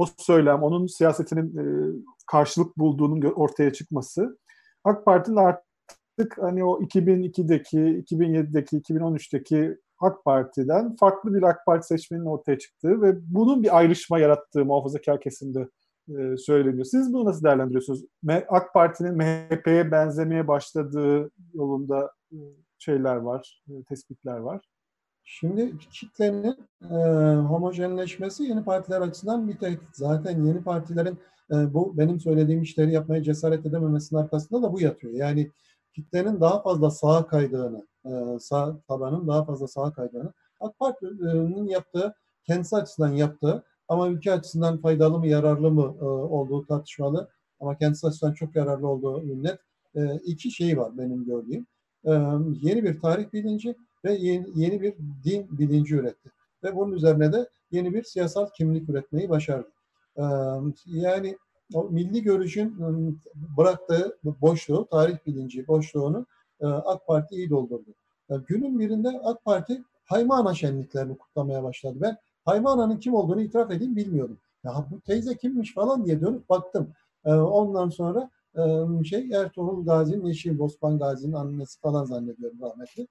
o 0.00 0.06
söylem, 0.18 0.62
onun 0.62 0.86
siyasetinin 0.86 2.06
karşılık 2.26 2.78
bulduğunun 2.78 3.22
ortaya 3.22 3.72
çıkması 3.72 4.38
AK 4.84 5.04
Parti'nin 5.04 5.36
artık 5.36 6.38
hani 6.38 6.64
o 6.64 6.80
2002'deki, 6.82 7.78
2007'deki, 7.78 8.76
2013'teki 8.76 9.78
AK 10.00 10.24
Parti'den 10.24 10.96
farklı 10.96 11.34
bir 11.34 11.42
AK 11.42 11.66
Parti 11.66 11.86
seçmenin 11.86 12.24
ortaya 12.24 12.58
çıktığı 12.58 13.02
ve 13.02 13.14
bunun 13.34 13.62
bir 13.62 13.78
ayrışma 13.78 14.18
yarattığı 14.18 14.64
muhafazakar 14.64 15.20
kesimde 15.20 15.68
e, 16.08 16.36
söyleniyor. 16.36 16.84
Siz 16.84 17.12
bunu 17.12 17.24
nasıl 17.24 17.44
değerlendiriyorsunuz? 17.44 18.04
AK 18.48 18.74
Parti'nin 18.74 19.16
MHP'ye 19.16 19.90
benzemeye 19.90 20.48
başladığı 20.48 21.30
yolunda 21.54 22.12
e, 22.32 22.38
şeyler 22.78 23.16
var, 23.16 23.62
e, 23.68 23.84
tespitler 23.84 24.38
var. 24.38 24.60
Şimdi 25.24 25.78
kitlenin 25.78 26.56
e, 26.90 26.96
homojenleşmesi 27.40 28.44
yeni 28.44 28.64
partiler 28.64 29.00
açısından 29.00 29.48
bir 29.48 29.58
tehdit. 29.58 29.88
Zaten 29.92 30.44
yeni 30.44 30.62
partilerin 30.62 31.18
e, 31.50 31.74
bu 31.74 31.98
benim 31.98 32.20
söylediğim 32.20 32.62
işleri 32.62 32.92
yapmaya 32.92 33.22
cesaret 33.22 33.66
edememesinin 33.66 34.20
arkasında 34.20 34.62
da 34.62 34.72
bu 34.72 34.80
yatıyor. 34.80 35.14
Yani 35.14 35.50
kitlenin 35.94 36.40
daha 36.40 36.62
fazla 36.62 36.90
sağa 36.90 37.26
kaydığını, 37.26 37.86
e, 38.04 38.38
sağ 38.38 38.80
tabanın 38.88 39.28
daha 39.28 39.44
fazla 39.44 39.68
sağa 39.68 39.92
kaydığını 39.92 40.32
AK 40.60 40.78
Parti'nin 40.78 41.66
yaptığı, 41.66 42.14
kendisi 42.46 42.76
açısından 42.76 43.12
yaptığı 43.12 43.64
ama 43.88 44.08
ülke 44.08 44.32
açısından 44.32 44.80
faydalı 44.80 45.18
mı, 45.18 45.26
yararlı 45.26 45.70
mı 45.70 45.96
e, 46.00 46.04
olduğu 46.04 46.66
tartışmalı 46.66 47.28
ama 47.60 47.78
kendisi 47.78 48.06
açısından 48.06 48.34
çok 48.34 48.56
yararlı 48.56 48.88
olduğu 48.88 49.42
net 49.42 49.58
e, 49.94 50.14
iki 50.16 50.50
şey 50.50 50.78
var 50.78 50.98
benim 50.98 51.24
gördüğüm. 51.24 51.66
E, 52.04 52.10
yeni 52.62 52.84
bir 52.84 53.00
tarih 53.00 53.32
bilinci 53.32 53.76
ve 54.04 54.14
yeni, 54.14 54.46
yeni 54.54 54.80
bir 54.80 54.94
din 55.24 55.58
bilinci 55.58 55.94
üretti. 55.94 56.30
Ve 56.64 56.76
bunun 56.76 56.92
üzerine 56.92 57.32
de 57.32 57.48
yeni 57.70 57.94
bir 57.94 58.02
siyasal 58.02 58.46
kimlik 58.56 58.88
üretmeyi 58.88 59.28
başardı. 59.28 59.68
E, 60.16 60.22
yani 60.86 61.38
o 61.74 61.84
milli 61.84 62.22
görüşün 62.22 62.76
bıraktığı 63.56 64.18
boşluğu, 64.24 64.88
tarih 64.90 65.16
bilinci 65.26 65.68
boşluğunu 65.68 66.26
AK 66.62 67.06
Parti 67.06 67.34
iyi 67.34 67.50
doldurdu. 67.50 67.94
Günün 68.46 68.78
birinde 68.78 69.20
AK 69.24 69.44
Parti 69.44 69.82
Haymana 70.04 70.54
şenliklerini 70.54 71.18
kutlamaya 71.18 71.62
başladı. 71.62 71.98
Ben 72.00 72.16
Haymana'nın 72.44 72.96
kim 72.96 73.14
olduğunu 73.14 73.40
itiraf 73.40 73.70
edeyim 73.70 73.96
bilmiyordum. 73.96 74.38
Ya 74.64 74.86
bu 74.90 75.00
teyze 75.00 75.36
kimmiş 75.36 75.74
falan 75.74 76.04
diye 76.04 76.20
dönüp 76.20 76.48
baktım. 76.48 76.92
Ondan 77.24 77.88
sonra 77.88 78.30
şey 79.04 79.30
Ertuğrul 79.32 79.84
Gazi'nin 79.84 80.26
eşi 80.26 80.62
Osman 80.62 80.98
Gazi'nin 80.98 81.32
annesi 81.32 81.80
falan 81.80 82.04
zannediyorum 82.04 82.58
rahmetli. 82.62 83.08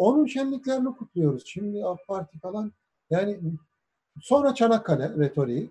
Onun 0.00 0.26
şenliklerini 0.26 0.96
kutluyoruz. 0.96 1.42
Şimdi 1.46 1.84
AK 1.84 1.98
Parti 2.08 2.38
falan 2.38 2.72
yani 3.10 3.40
sonra 4.20 4.54
Çanakkale 4.54 5.08
retoriği, 5.18 5.70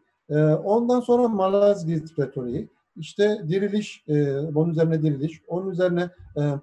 ondan 0.64 1.00
sonra 1.00 1.28
Malazgirt 1.28 2.20
retoriği, 2.20 2.70
işte 2.96 3.42
diriliş, 3.48 4.04
bunun 4.54 4.70
üzerine 4.70 5.02
diriliş, 5.02 5.42
onun 5.48 5.70
üzerine 5.72 6.10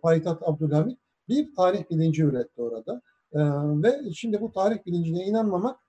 Payitaht 0.02 0.42
Abdülhamit 0.42 0.98
bir 1.28 1.54
tarih 1.54 1.90
bilinci 1.90 2.22
üretti 2.22 2.62
orada. 2.62 3.02
Ve 3.82 4.12
şimdi 4.12 4.40
bu 4.40 4.52
tarih 4.52 4.86
bilincine 4.86 5.24
inanmamak 5.24 5.80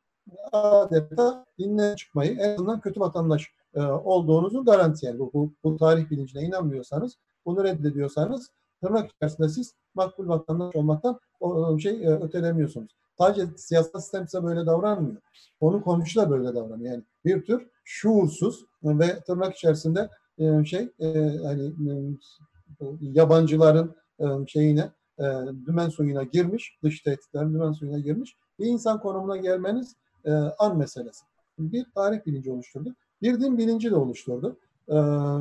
adeta 0.52 1.46
dinden 1.60 1.96
çıkmayı, 1.96 2.32
en 2.32 2.54
azından 2.54 2.82
kötü 2.82 3.00
vatandaş 3.00 3.48
e, 3.74 3.82
olduğunuzun 3.82 4.66
garantisi. 4.66 5.06
Yani 5.06 5.20
bu, 5.20 5.34
bu, 5.34 5.54
bu 5.64 5.78
tarih 5.78 6.10
bilincine 6.10 6.42
inanmıyorsanız, 6.42 7.18
bunu 7.46 7.64
reddediyorsanız 7.64 8.52
tırnak 8.84 9.12
içerisinde 9.12 9.50
siz 9.50 9.74
makbul 9.96 10.28
vatandaş 10.28 10.76
olmaktan 10.76 11.20
o 11.40 11.80
şey 11.80 12.06
e, 12.06 12.10
ötelemiyorsunuz. 12.10 12.92
Sadece 13.18 13.48
siyasal 13.58 14.00
sistem 14.00 14.28
size 14.28 14.44
böyle 14.44 14.66
davranmıyor. 14.66 15.22
Onun 15.60 15.82
komşu 15.82 16.20
da 16.20 16.30
böyle 16.30 16.56
davranıyor. 16.56 16.92
Yani 16.92 17.04
bir 17.26 17.46
tür 17.46 17.68
şuursuz 17.84 18.66
ve 18.84 19.20
tırnak 19.20 19.56
içerisinde 19.56 20.10
e, 20.38 20.66
şey 20.66 20.90
e, 21.00 21.08
hani 21.44 21.68
e, 21.68 22.86
yabancıların 23.02 23.96
e, 24.20 24.26
şeyine 24.48 24.92
e, 25.20 25.24
dümen 25.66 25.90
suyuna 25.90 26.24
girmiş, 26.24 26.78
dış 26.84 27.02
tehditlerin 27.02 27.54
dümen 27.54 27.72
suyuna 27.72 28.00
girmiş 28.00 28.36
bir 28.60 28.66
insan 28.66 29.00
konumuna 29.00 29.38
gelmeniz 29.38 29.96
e, 30.26 30.32
an 30.32 30.78
meselesi. 30.78 31.26
Bir 31.60 31.86
tarih 31.96 32.26
bilinci 32.26 32.52
oluşturdu. 32.52 32.96
Bir 33.22 33.40
din 33.40 33.58
bilinci 33.58 33.92
de 33.92 33.96
oluşturdu. 33.96 34.58
E, 34.88 34.96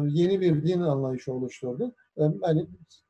yeni 0.08 0.40
bir 0.40 0.62
din 0.62 0.80
anlayışı 0.80 1.32
oluşturdu. 1.32 1.92
E, 2.18 2.22
yani 2.42 2.66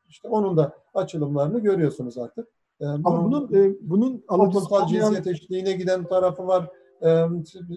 işte 0.09 0.29
onun 0.29 0.57
da 0.57 0.73
açılımlarını 0.95 1.61
görüyorsunuz 1.61 2.19
artık. 2.19 2.49
E, 2.81 2.87
Ama 2.87 3.25
bunun 3.25 3.55
e, 3.55 3.75
bunun 3.81 4.25
toplumsal 4.29 4.87
cinsiyet 4.87 5.27
eşitliğine 5.27 5.73
giden 5.73 6.05
tarafı 6.05 6.47
var. 6.47 6.69
E, 7.03 7.09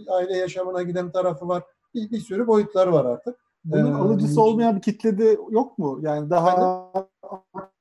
aile 0.09 0.38
yaşamına 0.38 0.84
giden 0.84 1.11
tarafı 1.11 1.47
var. 1.47 1.63
Bir, 1.93 2.11
bir 2.11 2.19
sürü 2.19 2.47
boyutları 2.47 2.93
var 2.93 3.05
artık. 3.05 3.39
Bunun 3.65 3.91
ee, 3.91 3.95
alıcısı 3.95 4.41
olmayan 4.41 4.75
bir 4.75 4.82
kitlede 4.82 5.38
yok 5.49 5.77
mu? 5.77 5.99
Yani 6.01 6.30
daha 6.30 6.91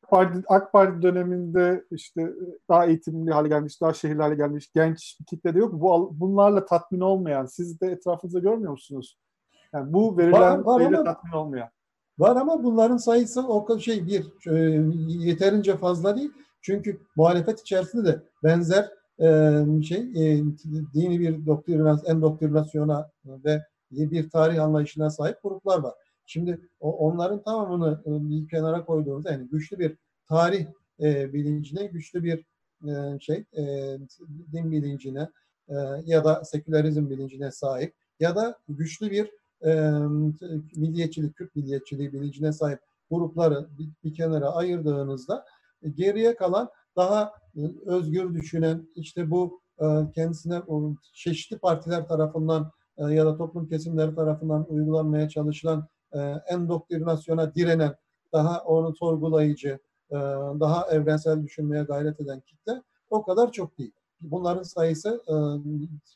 Parti, 0.09 0.43
AK 0.49 0.73
Parti 0.73 1.03
döneminde 1.03 1.85
işte 1.91 2.33
daha 2.69 2.87
eğitimli 2.87 3.31
hale 3.31 3.49
gelmiş, 3.49 3.81
daha 3.81 3.93
şehirli 3.93 4.23
hale 4.23 4.35
gelmiş 4.35 4.71
genç 4.75 5.17
bir 5.21 5.25
kitle 5.25 5.55
de 5.55 5.59
yok 5.59 5.73
mu? 5.73 5.81
Bu, 5.81 6.11
bunlarla 6.21 6.67
tatmin 6.67 7.01
olmayan, 7.01 7.47
siz 7.47 7.81
de 7.81 7.87
etrafınızda 7.87 8.39
görmüyor 8.39 8.73
musunuz? 8.73 9.19
Yani 9.73 9.93
bu 9.93 10.19
verilen 10.19 10.65
var, 10.65 10.81
var 10.81 10.81
ama, 10.81 11.05
tatmin 11.05 11.33
olmayan. 11.33 11.69
Var 12.19 12.37
ama 12.37 12.65
bunların 12.65 12.97
sayısı 12.97 13.49
o 13.49 13.79
şey 13.79 14.07
bir 14.07 14.27
e, 14.47 14.83
yeterince 15.09 15.77
fazla 15.77 16.17
değil. 16.17 16.31
Çünkü 16.63 17.01
muhalefet 17.17 17.61
içerisinde 17.61 18.05
de 18.05 18.23
benzer 18.45 18.89
e, 19.21 19.83
şey 19.83 20.01
e, 20.01 20.43
dini 20.95 21.21
bir 21.21 21.47
doktrinasyon, 21.47 22.17
endoktrinasyona 22.17 23.11
ve 23.25 23.63
bir 23.91 24.31
tarih 24.31 24.63
anlayışına 24.63 25.11
sahip 25.11 25.43
gruplar 25.43 25.79
var. 25.79 25.95
Şimdi 26.27 26.61
onların 26.81 27.43
tamamını 27.43 28.03
bir 28.07 28.49
kenara 28.49 28.85
koyduğumuzda 28.85 29.33
yani 29.33 29.49
güçlü 29.49 29.79
bir 29.79 29.97
tarih 30.29 30.67
bilincine, 31.33 31.87
güçlü 31.87 32.25
bir 32.25 32.45
şey 33.21 33.45
din 34.53 34.73
bilincine 34.73 35.29
ya 36.05 36.25
da 36.25 36.45
sekülerizm 36.45 37.11
bilincine 37.11 37.51
sahip 37.51 37.95
ya 38.21 38.37
da 38.37 38.59
güçlü 38.69 39.11
bir 39.11 39.31
e, 39.65 39.91
milliyetçilik, 40.77 41.37
Kürt 41.37 41.57
milliyetçiliği 41.57 42.13
bilincine 42.13 42.53
sahip 42.53 42.81
grupları 43.11 43.69
bir, 43.79 43.89
bir 44.05 44.15
kenara 44.15 44.51
ayırdığınızda 44.51 45.45
e, 45.83 45.89
geriye 45.89 46.37
kalan 46.37 46.69
daha 46.97 47.33
e, 47.57 47.61
özgür 47.87 48.35
düşünen 48.35 48.89
işte 48.95 49.31
bu 49.31 49.61
e, 49.81 49.85
kendisine 50.15 50.61
o, 50.61 50.95
çeşitli 51.13 51.59
partiler 51.59 52.09
tarafından 52.09 52.73
e, 52.99 53.05
ya 53.05 53.27
da 53.27 53.37
toplum 53.37 53.69
kesimleri 53.69 54.15
tarafından 54.15 54.67
uygulanmaya 54.69 55.29
çalışılan 55.29 55.89
e, 56.13 56.19
endoktrinasyona 56.49 57.55
direnen, 57.55 57.97
daha 58.33 58.61
onu 58.61 58.97
sorgulayıcı, 58.97 59.79
e, 60.11 60.17
daha 60.61 60.87
evrensel 60.91 61.43
düşünmeye 61.43 61.83
gayret 61.83 62.21
eden 62.21 62.41
kitle 62.41 62.83
o 63.11 63.23
kadar 63.23 63.53
çok 63.53 63.79
değil. 63.79 63.93
Bunların 64.21 64.63
sayısı 64.63 65.23
e, 65.29 65.35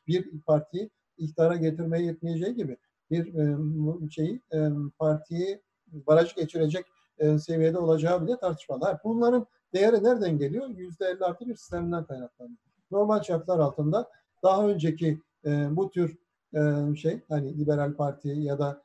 bir 0.07 0.41
partiyi 0.41 0.91
iktidara 1.19 1.57
getirmeye 1.57 2.05
yetmeyeceği 2.05 2.55
gibi 2.55 2.77
bir 3.13 4.11
şeyi 4.11 4.43
e, 4.53 4.69
partiyi 4.99 5.63
baraj 5.87 6.35
geçirecek 6.35 6.87
e, 7.19 7.39
seviyede 7.39 7.79
olacağı 7.79 8.27
bile 8.27 8.37
tartışmalı. 8.37 8.99
Bunların 9.05 9.47
değeri 9.75 10.05
nereden 10.05 10.39
geliyor? 10.39 10.69
Yüzde 10.69 11.07
elli 11.07 11.25
artı 11.25 11.49
bir 11.49 11.57
sisteminden 11.57 12.05
kaynaklanıyor. 12.05 12.57
Normal 12.91 13.23
şartlar 13.23 13.59
altında 13.59 14.09
daha 14.43 14.69
önceki 14.69 15.21
bu 15.71 15.91
tür 15.91 16.17
şey 16.97 17.21
hani 17.29 17.59
liberal 17.59 17.95
parti 17.95 18.29
ya 18.29 18.59
da 18.59 18.83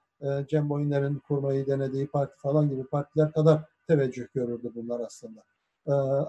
Cem 0.47 0.69
Boyner'in 0.69 1.19
kurmayı 1.19 1.67
denediği 1.67 2.07
parti 2.07 2.37
falan 2.37 2.69
gibi 2.69 2.83
partiler 2.83 3.31
kadar 3.31 3.61
teveccüh 3.87 4.27
görürdü 4.33 4.71
bunlar 4.75 4.99
aslında. 4.99 5.43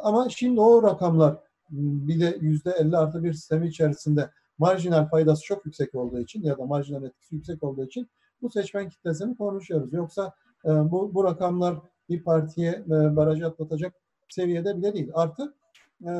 Ama 0.02 0.28
şimdi 0.28 0.60
o 0.60 0.82
rakamlar 0.82 1.36
bir 1.70 2.20
de 2.20 2.38
yüzde 2.40 2.70
50 2.70 2.96
artı 2.96 3.24
bir 3.24 3.32
sistemi 3.32 3.68
içerisinde 3.68 4.30
marjinal 4.58 5.08
faydası 5.08 5.44
çok 5.44 5.66
yüksek 5.66 5.94
olduğu 5.94 6.20
için 6.20 6.42
ya 6.42 6.58
da 6.58 6.66
marjinal 6.66 7.04
etkisi 7.04 7.34
yüksek 7.34 7.62
olduğu 7.62 7.84
için 7.84 8.08
bu 8.42 8.50
seçmen 8.50 8.88
kitlesini 8.88 9.36
konuşuyoruz. 9.36 9.92
Yoksa 9.92 10.32
e, 10.64 10.68
bu, 10.68 11.14
bu 11.14 11.24
rakamlar 11.24 11.78
bir 12.08 12.24
partiye 12.24 12.70
e, 12.86 13.16
barajı 13.16 13.46
atlatacak 13.46 13.94
seviyede 14.28 14.76
bile 14.76 14.94
değil. 14.94 15.10
Artı 15.14 15.54
e, 16.02 16.12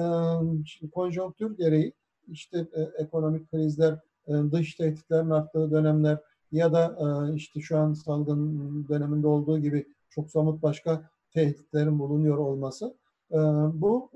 konjonktür 0.94 1.56
gereği 1.56 1.92
işte 2.28 2.66
e, 2.72 3.02
ekonomik 3.02 3.50
krizler, 3.50 3.98
e, 4.26 4.32
dış 4.52 4.74
tehditlerin 4.74 5.30
arttığı 5.30 5.70
dönemler, 5.70 6.18
ya 6.52 6.72
da 6.72 6.96
e, 7.00 7.34
işte 7.34 7.60
şu 7.60 7.78
an 7.78 7.92
salgın 7.92 8.88
döneminde 8.88 9.26
olduğu 9.26 9.58
gibi 9.58 9.86
çok 10.10 10.30
somut 10.30 10.62
başka 10.62 11.10
tehditlerin 11.30 11.98
bulunuyor 11.98 12.38
olması 12.38 12.94
e, 13.30 13.38
bu 13.72 14.10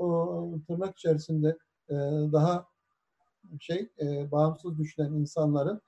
tırnak 0.66 0.98
içerisinde 0.98 1.56
e, 1.88 1.94
daha 2.32 2.66
şey 3.60 3.90
bağımsız 4.32 4.78
düşünen 4.78 5.12
insanların 5.12 5.80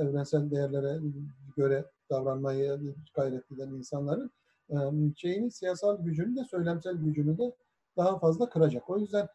evrensel 0.00 0.50
değerlere 0.50 1.00
göre 1.56 1.84
davranmayı 2.10 2.94
gayret 3.14 3.52
eden 3.52 3.68
insanların 3.68 4.30
şeyini 5.16 5.50
siyasal 5.50 5.98
gücünü 5.98 6.36
de 6.36 6.44
söylemsel 6.44 6.94
gücünü 6.94 7.38
de 7.38 7.54
daha 7.96 8.18
fazla 8.18 8.48
kıracak. 8.48 8.90
O 8.90 8.98
yüzden 8.98 9.28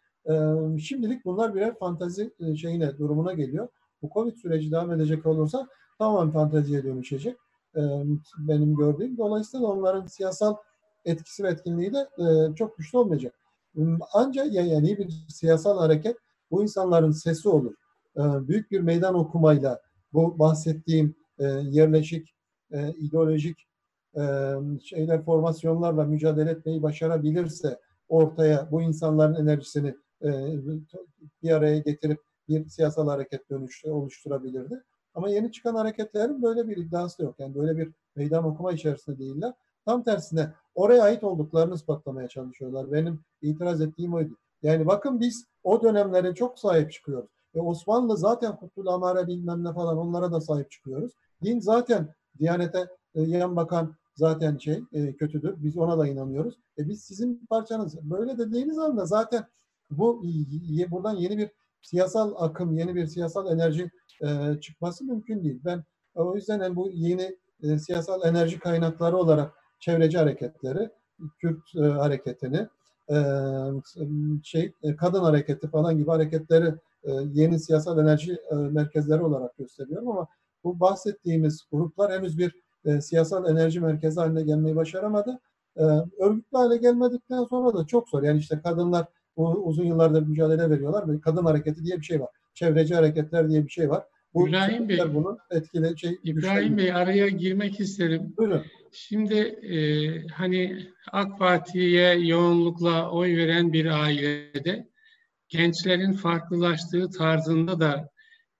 şimdilik 0.77 1.25
bunlar 1.25 1.55
birer 1.55 1.77
fantazi 1.79 2.33
şeyine 2.57 2.97
durumuna 2.97 3.33
geliyor. 3.33 3.67
Bu 4.01 4.09
Covid 4.13 4.35
süreci 4.35 4.71
devam 4.71 4.91
edecek 4.91 5.25
olursa 5.25 5.67
tamamen 5.99 6.31
fanteziye 6.31 6.83
dönüşecek. 6.83 7.37
benim 8.37 8.75
gördüğüm. 8.75 9.17
Dolayısıyla 9.17 9.67
onların 9.67 10.05
siyasal 10.05 10.55
etkisi 11.05 11.43
ve 11.43 11.49
etkinliği 11.49 11.93
de 11.93 12.07
çok 12.55 12.77
güçlü 12.77 12.97
olmayacak. 12.97 13.33
Ancak 14.13 14.53
yani 14.53 14.97
bir 14.97 15.25
siyasal 15.29 15.77
hareket 15.79 16.17
bu 16.51 16.63
insanların 16.63 17.11
sesi 17.11 17.49
olur. 17.49 17.75
büyük 18.17 18.71
bir 18.71 18.79
meydan 18.79 19.15
okumayla 19.15 19.81
bu 20.13 20.39
bahsettiğim 20.39 21.15
yerleşik, 21.63 22.35
ideolojik 22.97 23.67
şeyler 24.83 25.23
formasyonlarla 25.25 26.03
mücadele 26.03 26.51
etmeyi 26.51 26.83
başarabilirse 26.83 27.79
ortaya 28.09 28.71
bu 28.71 28.81
insanların 28.81 29.35
enerjisini 29.35 29.95
bir 31.43 31.51
araya 31.51 31.79
getirip 31.79 32.19
bir 32.49 32.69
siyasal 32.69 33.07
hareket 33.07 33.49
dönüşü 33.49 33.89
oluşturabilirdi. 33.89 34.83
Ama 35.13 35.29
yeni 35.29 35.51
çıkan 35.51 35.75
hareketlerin 35.75 36.41
böyle 36.41 36.67
bir 36.67 36.77
iddiası 36.77 37.23
yok. 37.23 37.35
Yani 37.39 37.55
böyle 37.55 37.77
bir 37.77 37.91
meydan 38.15 38.43
okuma 38.43 38.71
içerisinde 38.71 39.19
değiller. 39.19 39.53
Tam 39.85 40.03
tersine 40.03 40.53
oraya 40.75 41.03
ait 41.03 41.23
olduklarını 41.23 41.75
ispatlamaya 41.75 42.27
çalışıyorlar. 42.27 42.91
Benim 42.91 43.19
itiraz 43.41 43.81
ettiğim 43.81 44.13
oydu. 44.13 44.37
Yani 44.63 44.87
bakın 44.87 45.19
biz 45.19 45.45
o 45.65 45.81
dönemlere 45.81 46.35
çok 46.35 46.59
sahip 46.59 46.91
çıkıyoruz. 46.91 47.29
E 47.55 47.59
Osmanlı 47.59 48.17
zaten 48.17 48.55
Kutul 48.55 48.87
Amare 48.87 49.27
bilmem 49.27 49.63
ne 49.63 49.73
falan 49.73 49.97
onlara 49.97 50.31
da 50.31 50.41
sahip 50.41 50.71
çıkıyoruz. 50.71 51.11
Din 51.43 51.59
zaten 51.59 52.13
Diyanete 52.39 52.87
e, 53.15 53.21
yan 53.21 53.55
bakan 53.55 53.95
zaten 54.15 54.57
şey 54.57 54.83
e, 54.93 55.15
kötüdür. 55.15 55.55
Biz 55.57 55.77
ona 55.77 55.97
da 55.97 56.07
inanıyoruz. 56.07 56.55
E 56.77 56.89
biz 56.89 57.03
sizin 57.03 57.45
parçanız. 57.49 58.09
Böyle 58.09 58.37
dediğiniz 58.37 58.79
anda 58.79 59.05
zaten 59.05 59.45
bu 59.91 60.23
buradan 60.91 61.15
yeni 61.15 61.37
bir 61.37 61.49
siyasal 61.81 62.33
akım, 62.37 62.77
yeni 62.77 62.95
bir 62.95 63.07
siyasal 63.07 63.51
enerji 63.51 63.91
e, 64.21 64.59
çıkması 64.61 65.05
mümkün 65.05 65.43
değil. 65.43 65.61
Ben 65.65 65.83
o 66.15 66.35
yüzden 66.35 66.61
yani 66.61 66.75
bu 66.75 66.89
yeni 66.89 67.37
e, 67.63 67.79
siyasal 67.79 68.27
enerji 68.27 68.59
kaynakları 68.59 69.17
olarak 69.17 69.53
çevreci 69.79 70.17
hareketleri, 70.17 70.89
Kürt 71.39 71.75
e, 71.75 71.79
hareketini, 71.79 72.67
e, 73.09 73.17
şey 74.43 74.71
e, 74.83 74.95
kadın 74.95 75.19
hareketi 75.19 75.67
falan 75.67 75.97
gibi 75.97 76.09
hareketleri 76.09 76.73
e, 77.03 77.11
yeni 77.33 77.59
siyasal 77.59 77.99
enerji 77.99 78.37
e, 78.51 78.55
merkezleri 78.55 79.21
olarak 79.21 79.57
gösteriyorum 79.57 80.09
ama 80.09 80.27
bu 80.63 80.79
bahsettiğimiz 80.79 81.61
gruplar 81.71 82.19
henüz 82.19 82.37
bir 82.37 82.55
e, 82.85 83.01
siyasal 83.01 83.49
enerji 83.49 83.79
merkezi 83.79 84.19
haline 84.19 84.41
gelmeyi 84.41 84.75
başaramadı. 84.75 85.39
E, 85.77 85.83
örgütlü 86.19 86.57
hale 86.57 86.77
gelmedikten 86.77 87.43
sonra 87.43 87.77
da 87.77 87.87
çok 87.87 88.09
zor. 88.09 88.23
Yani 88.23 88.39
işte 88.39 88.59
kadınlar 88.63 89.05
uzun 89.37 89.85
yıllardır 89.85 90.27
mücadele 90.27 90.69
veriyorlar 90.69 91.07
ve 91.07 91.19
kadın 91.19 91.45
hareketi 91.45 91.83
diye 91.83 91.97
bir 91.97 92.05
şey 92.05 92.21
var. 92.21 92.29
Çevreci 92.53 92.95
hareketler 92.95 93.49
diye 93.49 93.63
bir 93.63 93.69
şey 93.69 93.89
var. 93.89 94.03
Bu 94.33 94.49
İbrahim 94.49 94.89
Bey, 94.89 94.99
bunu 95.13 95.37
etkile 95.51 95.97
şey 95.97 96.19
İbrahim 96.23 96.77
Bey 96.77 96.93
araya 96.93 97.27
girmek 97.27 97.79
isterim. 97.79 98.33
Buyurun. 98.37 98.61
Şimdi 98.97 99.35
e, 99.35 99.77
hani 100.27 100.87
AK 101.11 101.39
Parti'ye 101.39 102.19
yoğunlukla 102.19 103.11
oy 103.11 103.37
veren 103.37 103.73
bir 103.73 103.85
ailede 103.85 104.87
gençlerin 105.49 106.13
farklılaştığı 106.13 107.09
tarzında 107.09 107.79
da 107.79 108.09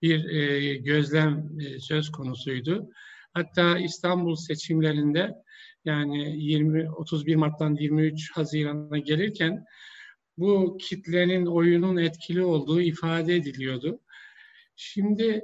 bir 0.02 0.30
e, 0.30 0.76
gözlem 0.76 1.60
e, 1.60 1.80
söz 1.80 2.12
konusuydu. 2.12 2.90
Hatta 3.34 3.80
İstanbul 3.80 4.36
seçimlerinde 4.36 5.34
yani 5.86 6.44
20 6.44 6.92
31 6.92 7.36
Mart'tan 7.36 7.76
23 7.76 8.32
Haziran'a 8.32 8.98
gelirken 8.98 9.66
bu 10.38 10.78
kitlenin 10.82 11.46
oyunun 11.46 11.98
etkili 11.98 12.44
olduğu 12.44 12.82
ifade 12.82 13.36
ediliyordu. 13.36 14.00
Şimdi 14.76 15.42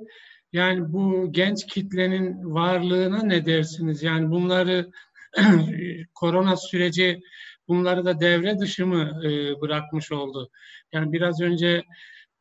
yani 0.54 0.93
bu 0.93 1.32
genç 1.32 1.66
kitlenin 1.66 2.54
varlığına 2.54 3.24
ne 3.24 3.45
dersiniz? 3.45 4.04
Yani 4.04 4.32
bunları 4.32 4.91
korona 6.14 6.58
süreci 6.58 7.22
bunları 7.68 8.06
da 8.06 8.20
devre 8.20 8.60
dışı 8.60 8.88
mı 8.88 9.22
e, 9.26 9.62
bırakmış 9.62 10.12
oldu? 10.12 10.49
Yani 10.93 11.14
biraz 11.14 11.41
önce 11.41 11.84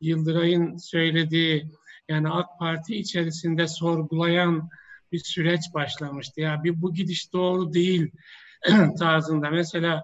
Yıldıray'ın 0.01 0.77
söylediği 0.77 1.65
yani 2.09 2.29
AK 2.29 2.59
Parti 2.59 2.95
içerisinde 2.95 3.67
sorgulayan 3.67 4.69
bir 5.11 5.19
süreç 5.19 5.61
başlamıştı. 5.73 6.41
Ya 6.41 6.63
bir 6.63 6.81
bu 6.81 6.93
gidiş 6.93 7.33
doğru 7.33 7.73
değil 7.73 8.11
tarzında. 8.99 9.49
Mesela 9.49 10.03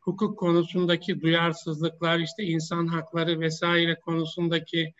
hukuk 0.00 0.38
konusundaki 0.38 1.20
duyarsızlıklar, 1.20 2.18
işte 2.18 2.42
insan 2.42 2.86
hakları 2.86 3.40
vesaire 3.40 3.94
konusundaki 3.94 4.94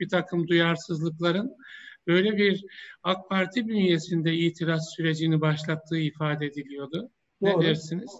bir 0.00 0.08
takım 0.08 0.48
duyarsızlıkların 0.48 1.56
böyle 2.06 2.36
bir 2.36 2.66
AK 3.02 3.28
Parti 3.28 3.68
bünyesinde 3.68 4.34
itiraz 4.34 4.88
sürecini 4.96 5.40
başlattığı 5.40 5.98
ifade 5.98 6.46
ediliyordu. 6.46 7.10
Doğru. 7.42 7.60
Ne 7.60 7.66
dersiniz? 7.66 8.10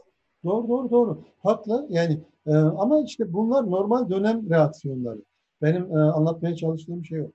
Doğru, 0.45 0.68
doğru, 0.68 0.91
doğru. 0.91 1.24
Haklı. 1.43 1.87
Yani 1.91 2.20
e, 2.47 2.53
ama 2.53 3.01
işte 3.01 3.32
bunlar 3.32 3.70
normal 3.70 4.11
dönem 4.11 4.51
reaksiyonları. 4.51 5.22
Benim 5.62 5.97
e, 5.97 5.99
anlatmaya 5.99 6.57
çalıştığım 6.57 7.05
şey 7.05 7.20
o. 7.20 7.30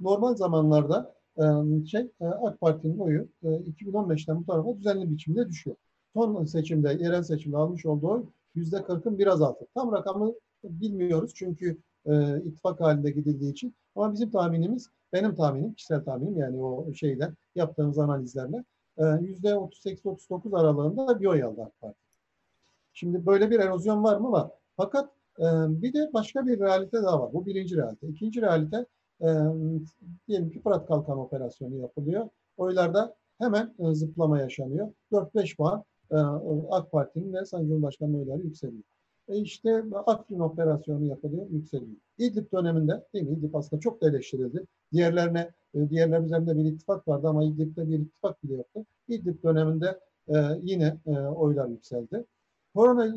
Normal 0.00 0.34
zamanlarda 0.34 1.14
e, 1.38 1.42
şey 1.86 2.00
e, 2.20 2.24
AK 2.24 2.60
Parti'nin 2.60 2.98
oyu 2.98 3.28
e, 3.42 3.46
2015'ten 3.46 4.40
bu 4.40 4.46
tarafa 4.46 4.78
düzenli 4.78 5.10
biçimde 5.10 5.48
düşüyor. 5.48 5.76
Son 6.14 6.44
seçimde, 6.44 6.88
yerel 6.88 7.22
seçimde 7.22 7.56
almış 7.56 7.86
olduğu 7.86 8.08
oy 8.08 8.24
yüzde 8.54 8.76
40'ın 8.76 9.18
biraz 9.18 9.42
altı. 9.42 9.66
Tam 9.74 9.92
rakamı 9.92 10.34
bilmiyoruz 10.64 11.32
çünkü 11.34 11.78
e, 12.06 12.42
ittifak 12.44 12.80
halinde 12.80 13.10
gidildiği 13.10 13.52
için. 13.52 13.74
Ama 13.96 14.12
bizim 14.12 14.30
tahminimiz, 14.30 14.90
benim 15.12 15.34
tahminim, 15.34 15.74
kişisel 15.74 16.04
tahminim 16.04 16.38
yani 16.38 16.62
o 16.62 16.92
şeyden 16.92 17.34
yaptığımız 17.54 17.98
analizlerle 17.98 18.64
e, 18.98 19.04
yüzde 19.20 19.48
38-39 19.48 20.60
aralığında 20.60 21.20
bir 21.20 21.26
oy 21.26 21.42
aldı 21.42 21.62
AK 21.62 21.80
Parti. 21.80 21.98
Şimdi 22.92 23.26
böyle 23.26 23.50
bir 23.50 23.60
erozyon 23.60 24.04
var 24.04 24.16
mı? 24.16 24.32
Var. 24.32 24.50
Fakat 24.76 25.10
e, 25.38 25.44
bir 25.82 25.92
de 25.92 26.10
başka 26.14 26.46
bir 26.46 26.60
realite 26.60 27.02
daha 27.02 27.20
var. 27.20 27.32
Bu 27.32 27.46
birinci 27.46 27.76
realite. 27.76 28.08
İkinci 28.08 28.42
realite 28.42 28.86
e, 29.20 29.26
diyelim 30.28 30.50
ki 30.50 30.60
Fırat 30.62 30.86
Kalkan 30.86 31.18
operasyonu 31.18 31.76
yapılıyor. 31.76 32.28
Oylarda 32.56 33.16
hemen 33.38 33.74
zıplama 33.92 34.40
yaşanıyor. 34.40 34.92
4-5 35.12 35.56
puan 35.56 35.84
AK 36.70 36.92
Parti'nin 36.92 37.32
ve 37.32 37.44
Sayın 37.44 37.68
Cumhurbaşkanı 37.68 38.18
oyları 38.18 38.40
yükseliyor. 38.40 38.84
E 39.28 39.36
işte 39.36 39.84
Afrin 40.06 40.38
operasyonu 40.38 41.04
yapılıyor, 41.04 41.46
yükseliyor. 41.50 41.96
İdlib 42.18 42.52
döneminde, 42.52 43.04
değil 43.14 43.24
mi? 43.24 43.36
İdlib 43.36 43.54
aslında 43.54 43.80
çok 43.80 44.02
da 44.02 44.08
eleştirildi. 44.08 44.64
Diğerlerine, 44.92 45.50
e, 45.74 45.90
diğerler 45.90 46.20
üzerinde 46.20 46.56
bir 46.56 46.64
ittifak 46.64 47.08
vardı 47.08 47.28
ama 47.28 47.44
İdlib'de 47.44 47.88
bir 47.88 47.98
ittifak 47.98 48.44
bile 48.44 48.54
yoktu. 48.54 48.84
İdlib 49.08 49.42
döneminde 49.42 50.00
e, 50.28 50.34
yine 50.62 50.96
e, 51.06 51.10
oylar 51.10 51.68
yükseldi. 51.68 52.24
Korona 52.74 53.06
e, 53.06 53.12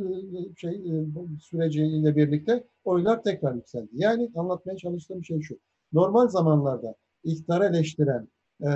şey 0.55 0.76
e, 0.76 1.05
süreciyle 1.41 2.16
birlikte 2.16 2.64
oylar 2.84 3.24
tekrar 3.24 3.53
yükseldi. 3.55 3.89
Yani 3.93 4.32
anlatmaya 4.36 4.78
çalıştığım 4.78 5.26
şey 5.26 5.41
şu. 5.41 5.60
Normal 5.93 6.28
zamanlarda 6.28 6.95
iktidarı 7.24 7.66
eleştiren, 7.66 8.28
e, 8.62 8.70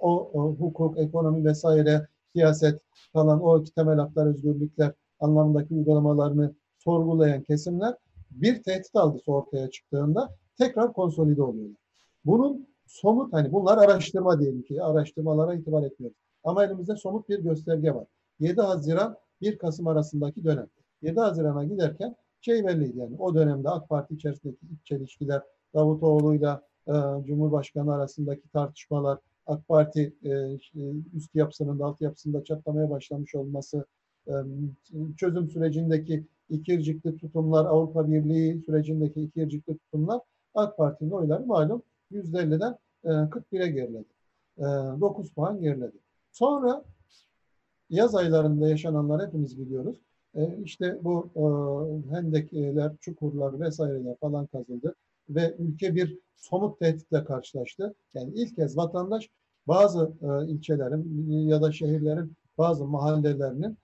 o, 0.00 0.30
o 0.34 0.54
hukuk, 0.54 0.98
ekonomi 0.98 1.44
vesaire, 1.44 2.08
siyaset 2.34 2.80
falan 3.12 3.42
o 3.42 3.64
temel 3.64 3.98
haklar, 3.98 4.26
özgürlükler 4.26 4.92
anlamındaki 5.20 5.74
uygulamalarını 5.74 6.54
sorgulayan 6.78 7.42
kesimler 7.42 7.94
bir 8.30 8.62
tehdit 8.62 8.96
algısı 8.96 9.32
ortaya 9.32 9.70
çıktığında 9.70 10.34
tekrar 10.58 10.92
konsolide 10.92 11.42
oluyorlar. 11.42 11.76
Bunun 12.24 12.66
somut 12.86 13.32
hani 13.32 13.52
bunlar 13.52 13.78
araştırma 13.78 14.40
diyelim 14.40 14.62
ki 14.62 14.82
araştırmalara 14.82 15.54
itibar 15.54 15.82
etmiyoruz. 15.82 16.18
Ama 16.44 16.64
elimizde 16.64 16.96
somut 16.96 17.28
bir 17.28 17.38
gösterge 17.38 17.94
var. 17.94 18.06
7 18.40 18.60
Haziran 18.60 19.16
1 19.40 19.58
Kasım 19.58 19.86
arasındaki 19.86 20.44
dönem. 20.44 20.66
7 21.02 21.20
Haziran'a 21.20 21.64
giderken 21.64 22.16
şey 22.40 22.66
belliydi 22.66 22.98
yani 22.98 23.16
o 23.18 23.34
dönemde 23.34 23.68
AK 23.68 23.88
Parti 23.88 24.14
içerisindeki 24.14 24.66
iç 24.66 24.86
çelişkiler, 24.86 25.42
Davutoğlu'yla 25.74 26.62
e, 26.88 26.92
Cumhurbaşkanı 27.26 27.94
arasındaki 27.94 28.48
tartışmalar, 28.48 29.18
AK 29.46 29.68
Parti 29.68 30.14
e, 30.24 30.58
üst 31.14 31.34
yapısının 31.34 31.80
alt 31.80 32.00
yapısında 32.00 32.44
çatlamaya 32.44 32.90
başlamış 32.90 33.34
olması, 33.34 33.84
çözüm 35.16 35.50
sürecindeki 35.50 36.24
ikircikli 36.50 37.16
tutumlar, 37.16 37.64
Avrupa 37.64 38.10
Birliği 38.10 38.62
sürecindeki 38.66 39.22
ikircikli 39.22 39.78
tutumlar 39.78 40.20
AK 40.54 40.76
Parti'nin 40.76 41.10
oyları 41.10 41.46
malum 41.46 41.82
%50'den 42.12 42.78
e, 43.04 43.08
41'e 43.08 43.68
geriledi. 43.68 44.04
E, 44.58 44.62
9 44.62 45.30
puan 45.30 45.60
geriledi. 45.60 45.96
Sonra 46.32 46.84
yaz 47.90 48.14
aylarında 48.14 48.68
yaşananlar 48.68 49.26
hepimiz 49.26 49.58
biliyoruz. 49.58 49.96
E, 50.34 50.58
işte 50.64 50.98
bu 51.04 51.30
e, 51.36 52.14
hendekler, 52.14 52.92
çukurlar 53.00 53.60
vesaireler 53.60 54.16
falan 54.16 54.46
kazıldı 54.46 54.94
ve 55.28 55.56
ülke 55.58 55.94
bir 55.94 56.18
somut 56.36 56.78
tehditle 56.80 57.24
karşılaştı. 57.24 57.94
Yani 58.14 58.32
ilk 58.34 58.56
kez 58.56 58.76
vatandaş 58.76 59.30
bazı 59.66 60.12
e, 60.22 60.50
ilçelerin 60.50 61.30
ya 61.48 61.62
da 61.62 61.72
şehirlerin 61.72 62.32
bazı 62.58 62.84
mahallelerinin 62.84 63.70
e, 63.70 63.76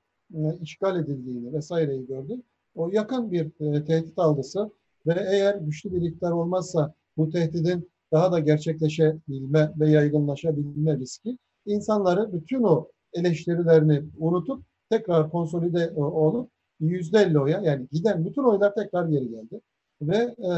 işgal 0.62 1.01
edildiğini 1.01 1.53
vesaireyi 1.53 2.07
gördü. 2.07 2.43
O 2.74 2.89
yakın 2.89 3.33
bir 3.33 3.47
e, 3.61 3.85
tehdit 3.85 4.18
algısı 4.18 4.70
ve 5.07 5.14
eğer 5.30 5.55
güçlü 5.55 5.95
bir 5.95 6.03
iktidar 6.03 6.30
olmazsa 6.30 6.95
bu 7.16 7.30
tehdidin 7.30 7.91
daha 8.12 8.33
da 8.33 8.39
gerçekleşebilme 8.39 9.72
ve 9.80 9.91
yaygınlaşabilme 9.91 10.99
riski 10.99 11.39
insanları 11.66 12.33
bütün 12.33 12.62
o 12.62 12.89
eleştirilerini 13.12 14.03
unutup 14.18 14.64
tekrar 14.91 15.30
konsolide 15.30 15.93
e, 15.97 16.01
olup 16.01 16.51
yüzde 16.80 17.18
elli 17.18 17.39
oya 17.39 17.61
yani 17.61 17.87
giden 17.93 18.24
bütün 18.24 18.43
oylar 18.43 18.74
tekrar 18.74 19.09
geri 19.09 19.28
geldi. 19.28 19.61
Ve 20.03 20.16
e, 20.16 20.49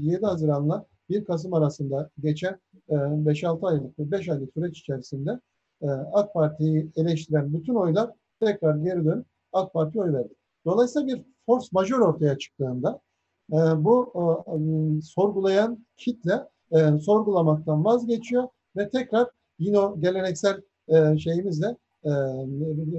7 0.00 0.26
Haziran'la 0.26 0.86
1 1.08 1.24
Kasım 1.24 1.54
arasında 1.54 2.10
geçen 2.22 2.58
e, 2.88 2.94
5-6 2.94 3.66
aylık, 3.66 3.98
5 3.98 4.28
aylık 4.28 4.52
süreç 4.54 4.78
içerisinde 4.78 5.40
e, 5.82 5.86
AK 5.88 6.34
Parti'yi 6.34 6.90
eleştiren 6.96 7.54
bütün 7.54 7.74
oylar 7.74 8.10
tekrar 8.46 8.76
geri 8.76 9.04
dönüp 9.04 9.26
AK 9.52 9.72
Parti 9.72 10.00
oy 10.00 10.12
verdi. 10.12 10.34
Dolayısıyla 10.64 11.08
bir 11.08 11.22
force 11.46 11.66
majör 11.72 11.98
ortaya 11.98 12.38
çıktığında 12.38 13.00
e, 13.52 13.56
bu 13.56 14.12
e, 14.46 14.54
sorgulayan 15.02 15.86
kitle 15.96 16.48
e, 16.72 16.98
sorgulamaktan 16.98 17.84
vazgeçiyor 17.84 18.48
ve 18.76 18.90
tekrar 18.90 19.28
yine 19.58 19.78
o 19.78 20.00
geleneksel 20.00 20.60
e, 20.88 21.18
şeyimizle, 21.18 21.76
e, 22.04 22.10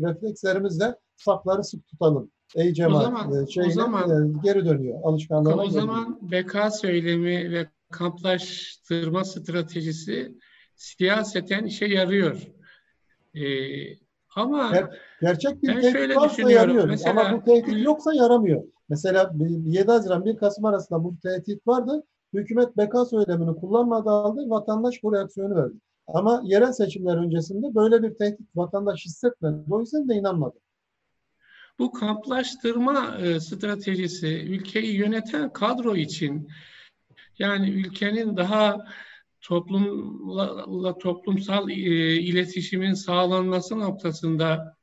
reflekslerimizle 0.02 0.96
safları 1.16 1.64
sık 1.64 1.88
tutalım. 1.88 2.32
Ey 2.56 2.74
cemaat 2.74 3.02
o 3.02 3.04
zaman, 3.04 3.34
e, 3.34 3.68
o 3.68 3.70
zaman, 3.70 4.10
e, 4.10 4.40
geri 4.44 4.66
dönüyor 4.66 5.00
alışkanlığına. 5.04 5.62
O 5.64 5.70
zaman 5.70 6.20
BK 6.22 6.72
söylemi 6.72 7.52
ve 7.52 7.68
kamplaştırma 7.92 9.24
stratejisi 9.24 10.38
siyaseten 10.76 11.66
işe 11.66 11.86
yarıyor. 11.86 12.48
E, 13.34 13.44
ama 14.36 14.72
Ger 14.72 14.90
gerçek 15.22 15.64
bir 15.64 15.82
tehdit 15.82 16.16
varsa 16.16 16.52
yarıyor. 16.52 16.88
Mesela, 16.88 17.22
ama 17.22 17.38
bu 17.38 17.46
tehdit 17.46 17.86
yoksa 17.86 18.14
yaramıyor. 18.14 18.64
Mesela 18.90 19.32
7 19.66 19.92
Haziran 19.92 20.26
1 20.26 20.38
Kasım 20.38 20.66
arasında 20.66 21.04
bu 21.04 21.16
tehdit 21.24 21.68
vardı. 21.68 22.04
Hükümet 22.34 22.78
beka 22.78 23.06
söylemini 23.06 23.56
kullanmadı 23.56 24.10
aldı. 24.10 24.50
Vatandaş 24.50 25.04
bu 25.04 25.14
reaksiyonu 25.14 25.56
verdi. 25.56 25.76
Ama 26.08 26.42
yerel 26.44 26.72
seçimler 26.72 27.18
öncesinde 27.18 27.76
böyle 27.76 28.04
bir 28.04 28.14
tehdit 28.16 28.48
vatandaş 28.56 29.06
hissetmedi. 29.06 29.56
O 29.70 29.80
yüzden 29.80 30.10
de 30.10 30.16
inanmadı. 30.16 30.56
Bu 31.80 31.92
kamplaştırma 31.92 33.18
e, 33.18 33.40
stratejisi 33.40 34.28
ülkeyi 34.28 34.96
yöneten 34.96 35.54
kadro 35.54 35.96
için 35.96 36.48
yani 37.40 37.70
ülkenin 37.70 38.38
daha 38.38 38.78
toplumla 39.44 40.98
toplumsal 40.98 41.70
e, 41.70 41.74
iletişimin 42.22 42.94
sağlanması 42.94 43.80
noktasında 43.80 44.76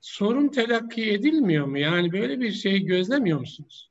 sorun 0.00 0.48
telakki 0.48 1.12
edilmiyor 1.12 1.66
mu? 1.66 1.78
Yani 1.78 2.12
böyle 2.12 2.40
bir 2.40 2.52
şey 2.52 2.80
gözlemiyor 2.80 3.40
musunuz? 3.40 3.90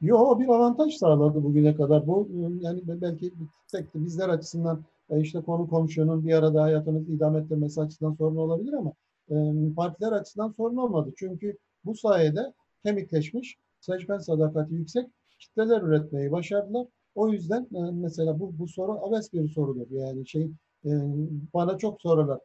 Yok 0.00 0.40
bir 0.40 0.48
avantaj 0.48 0.94
sağladı 0.94 1.44
bugüne 1.44 1.76
kadar. 1.76 2.06
Bu 2.06 2.28
yani 2.60 2.80
belki 2.86 3.32
tek 3.72 3.94
bizler 3.94 4.28
açısından 4.28 4.84
e, 5.10 5.20
işte 5.20 5.40
konu 5.40 5.68
komşunun 5.68 6.26
bir 6.26 6.32
arada 6.32 6.62
hayatını 6.62 7.02
idame 7.02 7.38
ettirmesi 7.38 7.80
açısından 7.80 8.14
sorun 8.14 8.36
olabilir 8.36 8.72
ama 8.72 8.92
e, 9.30 9.34
partiler 9.76 10.12
açısından 10.12 10.54
sorun 10.56 10.76
olmadı. 10.76 11.12
Çünkü 11.16 11.56
bu 11.84 11.94
sayede 11.94 12.52
kemikleşmiş, 12.84 13.56
seçmen 13.80 14.18
sadakati 14.18 14.74
yüksek 14.74 15.06
kitleler 15.38 15.82
üretmeyi 15.82 16.32
başardılar. 16.32 16.86
O 17.14 17.28
yüzden 17.28 17.62
e, 17.74 17.90
mesela 17.92 18.40
bu, 18.40 18.58
bu 18.58 18.68
soru 18.68 18.92
abes 18.92 19.32
bir 19.32 19.48
sorudur. 19.48 19.90
Yani 19.90 20.26
şey 20.26 20.42
e, 20.84 20.90
bana 21.54 21.78
çok 21.78 22.02
sorular. 22.02 22.38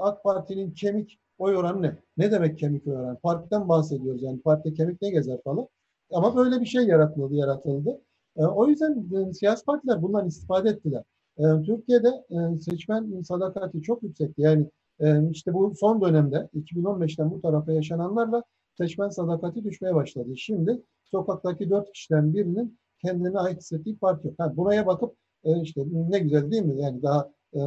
AK 0.00 0.22
Parti'nin 0.24 0.70
kemik 0.70 1.18
oy 1.38 1.56
oranı 1.56 1.82
ne? 1.82 1.96
Ne 2.16 2.30
demek 2.32 2.58
kemik 2.58 2.86
oy 2.86 2.96
oranı? 2.96 3.18
Partiden 3.18 3.68
bahsediyoruz. 3.68 4.22
Yani 4.22 4.40
partide 4.40 4.74
kemik 4.74 5.02
ne 5.02 5.10
gezer 5.10 5.42
falan. 5.44 5.68
Ama 6.12 6.36
böyle 6.36 6.60
bir 6.60 6.66
şey 6.66 6.86
yaratıldı, 6.86 7.34
yaratıldı. 7.34 8.00
E, 8.36 8.44
o 8.44 8.66
yüzden 8.66 9.06
e, 9.14 9.32
siyasi 9.32 9.64
partiler 9.64 10.02
bundan 10.02 10.26
istifade 10.26 10.68
ettiler. 10.70 11.02
E, 11.38 11.42
Türkiye'de 11.62 12.08
e, 12.08 12.60
seçmen 12.60 13.22
sadakati 13.22 13.82
çok 13.82 14.02
yüksekti. 14.02 14.42
Yani 14.42 14.66
e, 15.00 15.30
işte 15.30 15.54
bu 15.54 15.74
son 15.80 16.00
dönemde 16.00 16.48
2015'ten 16.54 17.30
bu 17.30 17.40
tarafa 17.40 17.72
yaşananlarla 17.72 18.42
seçmen 18.78 19.08
sadakati 19.08 19.64
düşmeye 19.64 19.94
başladı. 19.94 20.36
Şimdi 20.36 20.82
sokaktaki 21.04 21.70
dört 21.70 21.92
kişiden 21.92 22.34
birinin 22.34 22.78
kendine 23.04 23.38
ait 23.38 23.58
hissettiği 23.60 23.96
parti 23.98 24.26
yok. 24.26 24.36
Yani 24.38 24.56
buraya 24.56 24.86
bakıp 24.86 25.16
e, 25.44 25.62
işte 25.62 25.82
ne 25.92 26.18
güzel 26.18 26.50
değil 26.50 26.62
mi? 26.62 26.82
Yani 26.82 27.02
daha 27.02 27.30
e, 27.54 27.58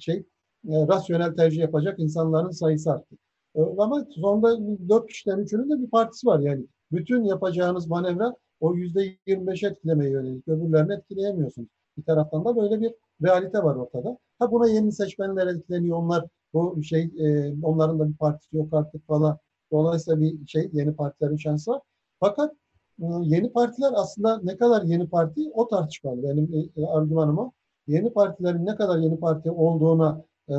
şey 0.00 0.16
e, 0.68 0.86
rasyonel 0.88 1.36
tercih 1.36 1.60
yapacak 1.60 1.98
insanların 2.00 2.50
sayısı 2.50 2.92
arttı. 2.92 3.16
E, 3.56 3.60
ama 3.78 4.06
sonunda 4.10 4.58
dört 4.88 5.08
kişiden 5.08 5.38
üçünün 5.38 5.70
de 5.70 5.82
bir 5.82 5.90
partisi 5.90 6.26
var. 6.26 6.40
Yani 6.40 6.66
bütün 6.92 7.24
yapacağınız 7.24 7.86
manevra 7.86 8.34
o 8.60 8.74
yüzde 8.74 9.16
yirmi 9.26 9.46
beş 9.46 9.62
etkilemeye 9.62 10.10
yönelik. 10.10 10.48
Öbürlerini 10.48 10.94
etkileyemiyorsunuz. 10.94 11.68
Bir 11.98 12.02
taraftan 12.02 12.44
da 12.44 12.56
böyle 12.56 12.80
bir 12.80 12.94
realite 13.22 13.58
var 13.62 13.76
ortada. 13.76 14.18
Ha 14.38 14.52
buna 14.52 14.68
yeni 14.68 14.92
seçmenler 14.92 15.46
etkileniyor. 15.46 15.96
Onlar 15.98 16.24
bu 16.54 16.82
şey 16.82 17.10
onların 17.62 17.98
da 17.98 18.08
bir 18.08 18.16
partisi 18.16 18.56
yok 18.56 18.68
artık 18.74 19.06
falan. 19.06 19.38
Dolayısıyla 19.72 20.20
bir 20.20 20.46
şey 20.46 20.70
yeni 20.72 20.96
partilerin 20.96 21.36
şansı 21.36 21.70
var. 21.70 21.80
Fakat 22.20 22.54
yeni 22.98 23.52
partiler 23.52 23.92
aslında 23.94 24.40
ne 24.42 24.56
kadar 24.56 24.82
yeni 24.82 25.08
parti 25.08 25.50
o 25.54 25.68
tartışmalı. 25.68 26.22
Benim 26.22 26.70
e, 26.76 26.86
argümanım 26.86 27.38
o. 27.38 27.52
Yeni 27.86 28.12
partilerin 28.12 28.66
ne 28.66 28.76
kadar 28.76 28.98
yeni 28.98 29.20
parti 29.20 29.50
olduğuna 29.50 30.24
e, 30.48 30.54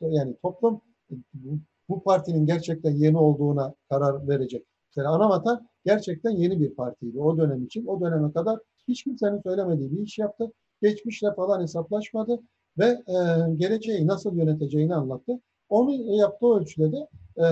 yani 0.00 0.36
toplum 0.42 0.80
bu, 1.88 2.02
partinin 2.02 2.46
gerçekten 2.46 2.90
yeni 2.90 3.18
olduğuna 3.18 3.74
karar 3.90 4.28
verecek. 4.28 4.66
Yani 4.96 5.08
Anavatan 5.08 5.68
gerçekten 5.84 6.30
yeni 6.30 6.60
bir 6.60 6.74
partiydi 6.74 7.20
o 7.20 7.38
dönem 7.38 7.64
için. 7.64 7.86
O 7.86 8.00
döneme 8.00 8.32
kadar 8.32 8.58
hiç 8.88 9.04
kimsenin 9.04 9.40
söylemediği 9.42 9.92
bir 9.92 10.02
iş 10.02 10.18
yaptı. 10.18 10.52
Geçmişle 10.82 11.34
falan 11.34 11.62
hesaplaşmadı 11.62 12.40
ve 12.78 12.86
e, 12.86 13.14
geleceği 13.56 14.06
nasıl 14.06 14.36
yöneteceğini 14.36 14.94
anlattı. 14.94 15.40
Onu 15.68 15.92
yaptığı 16.16 16.46
ölçüde 16.46 16.92
de 16.92 17.08
e, 17.36 17.44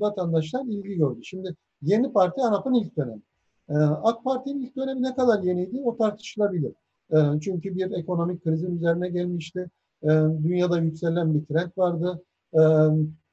vatandaşlar 0.00 0.64
ilgi 0.64 0.94
gördü. 0.94 1.20
Şimdi 1.24 1.56
yeni 1.82 2.12
parti 2.12 2.40
ANAP'ın 2.40 2.74
ilk 2.74 2.96
dönemi. 2.96 3.22
E, 3.68 3.74
AK 3.78 4.24
Parti'nin 4.24 4.62
ilk 4.62 4.76
dönemi 4.76 5.02
ne 5.02 5.14
kadar 5.14 5.42
yeniydi 5.42 5.82
o 5.84 5.96
tartışılabilir. 5.96 6.72
E, 7.12 7.16
çünkü 7.40 7.76
bir 7.76 7.90
ekonomik 7.90 8.44
krizin 8.44 8.76
üzerine 8.76 9.08
gelmişti. 9.08 9.70
E, 10.02 10.08
dünyada 10.42 10.78
yükselen 10.78 11.34
bir 11.34 11.44
trend 11.44 11.70
vardı. 11.76 12.22
E, 12.54 12.60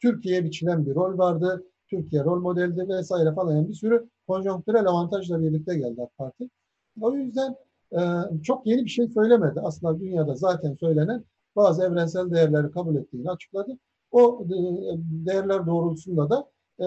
Türkiye'ye 0.01 0.45
biçilen 0.45 0.85
bir 0.85 0.95
rol 0.95 1.17
vardı. 1.17 1.63
Türkiye 1.89 2.23
rol 2.23 2.41
modeldi 2.41 2.89
vesaire 2.89 3.33
falan. 3.33 3.55
Yani 3.55 3.69
bir 3.69 3.73
sürü 3.73 4.09
konjonktürel 4.27 4.87
avantajla 4.87 5.41
birlikte 5.41 5.77
geldi 5.77 6.01
AK 6.01 6.17
Parti. 6.17 6.49
O 7.01 7.13
yüzden 7.13 7.55
e, 7.91 7.99
çok 8.43 8.67
yeni 8.67 8.85
bir 8.85 8.89
şey 8.89 9.07
söylemedi. 9.07 9.59
Aslında 9.61 9.99
dünyada 9.99 10.35
zaten 10.35 10.73
söylenen 10.73 11.23
bazı 11.55 11.83
evrensel 11.83 12.31
değerleri 12.31 12.71
kabul 12.71 12.95
ettiğini 12.95 13.31
açıkladı. 13.31 13.77
O 14.11 14.45
e, 14.45 14.55
değerler 15.25 15.67
doğrultusunda 15.67 16.29
da 16.29 16.49
e, 16.79 16.85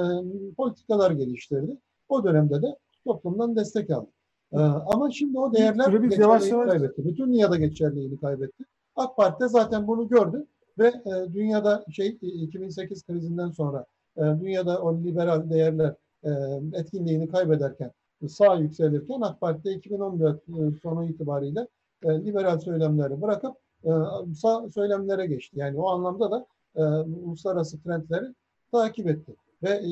politikalar 0.56 1.10
geliştirdi. 1.10 1.78
O 2.08 2.24
dönemde 2.24 2.62
de 2.62 2.76
toplumdan 3.06 3.56
destek 3.56 3.90
aldı. 3.90 4.10
E, 4.52 4.58
ama 4.58 5.10
şimdi 5.10 5.38
o 5.38 5.52
değerler 5.52 5.86
geçerliliğini 5.86 6.22
yavaş 6.22 6.50
yavaş... 6.50 6.70
kaybetti. 6.70 7.04
Bütün 7.04 7.26
dünyada 7.26 7.56
geçerliliğini 7.56 8.20
kaybetti. 8.20 8.64
AK 8.96 9.16
Parti 9.16 9.44
de 9.44 9.48
zaten 9.48 9.86
bunu 9.86 10.08
gördü 10.08 10.46
ve 10.78 10.86
e, 10.86 11.34
dünyada 11.34 11.84
şey 11.90 12.18
2008 12.22 13.06
krizinden 13.06 13.50
sonra 13.50 13.86
e, 14.16 14.20
dünyada 14.20 14.82
o 14.82 14.98
liberal 14.98 15.50
değerler 15.50 15.94
e, 16.24 16.30
etkinliğini 16.72 17.28
kaybederken 17.28 17.90
sağ 18.28 18.54
yükselirken 18.54 19.20
AK 19.20 19.40
Parti 19.40 19.64
de 19.64 19.74
2014 19.74 20.36
e, 20.48 20.52
sonu 20.82 21.04
itibariyle 21.04 21.68
e, 22.02 22.24
liberal 22.24 22.58
söylemleri 22.58 23.22
bırakıp 23.22 23.56
e, 23.84 23.90
sağ 24.34 24.68
söylemlere 24.70 25.26
geçti. 25.26 25.58
Yani 25.58 25.80
o 25.80 25.88
anlamda 25.88 26.30
da 26.30 26.46
e, 26.76 26.82
uluslararası 27.24 27.82
trendleri 27.82 28.34
takip 28.72 29.06
etti. 29.06 29.36
Ve 29.62 29.70
e, 29.70 29.86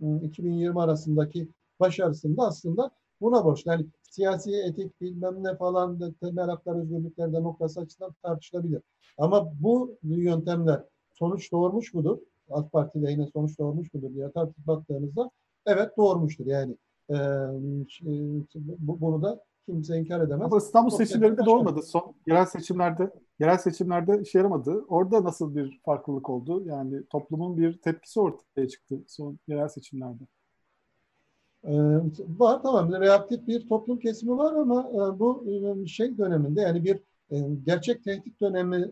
2015-2020 0.00 0.80
arasındaki 0.82 1.48
başarısında 1.80 2.42
aslında 2.42 2.90
buna 3.20 3.44
borçlu. 3.44 3.70
Yani 3.70 3.86
siyasi 4.10 4.50
etik 4.56 5.00
bilmem 5.00 5.44
ne 5.44 5.56
falan 5.56 6.00
da 6.00 6.12
temel 6.20 6.46
haklar, 6.46 6.76
özgürlükler, 6.76 7.32
demokrasi 7.32 7.80
açısından 7.80 8.14
tartışılabilir. 8.22 8.82
Ama 9.18 9.52
bu 9.60 9.98
yöntemler 10.02 10.84
sonuç 11.12 11.52
doğurmuş 11.52 11.94
mudur? 11.94 12.18
AK 12.50 12.72
Parti 12.72 13.02
lehine 13.02 13.26
sonuç 13.26 13.58
doğurmuş 13.58 13.94
mudur 13.94 14.14
diye 14.14 14.30
tartıp 14.30 14.66
baktığınızda 14.66 15.30
evet 15.66 15.96
doğurmuştur. 15.96 16.46
Yani 16.46 16.76
e, 17.10 17.16
bu, 18.78 19.00
bunu 19.00 19.22
da 19.22 19.44
kimse 19.66 19.98
inkar 19.98 20.20
edemez. 20.20 20.46
Ama 20.46 20.58
İstanbul 20.58 20.90
seçimlerinde 20.90 21.46
de 21.46 21.50
olmadı. 21.50 21.82
Son 21.82 22.14
yerel 22.26 22.46
seçimlerde 22.46 23.10
yerel 23.40 23.58
seçimlerde 23.58 24.20
işe 24.22 24.38
yaramadı. 24.38 24.84
Orada 24.88 25.24
nasıl 25.24 25.54
bir 25.54 25.80
farklılık 25.84 26.30
oldu? 26.30 26.62
Yani 26.66 27.06
toplumun 27.06 27.58
bir 27.58 27.78
tepkisi 27.78 28.20
ortaya 28.20 28.68
çıktı 28.68 29.00
son 29.06 29.38
yerel 29.48 29.68
seçimlerde. 29.68 30.24
Ee, 31.64 31.72
var 32.38 32.62
tamam 32.62 32.92
reaktif 32.92 33.46
bir 33.46 33.68
toplum 33.68 33.98
kesimi 33.98 34.36
var 34.36 34.54
ama 34.54 34.90
e, 34.90 35.18
bu 35.18 35.44
e, 35.82 35.86
şey 35.86 36.18
döneminde 36.18 36.60
yani 36.60 36.84
bir 36.84 36.98
e, 37.30 37.40
gerçek 37.66 38.04
tehdit 38.04 38.40
dönemi 38.40 38.90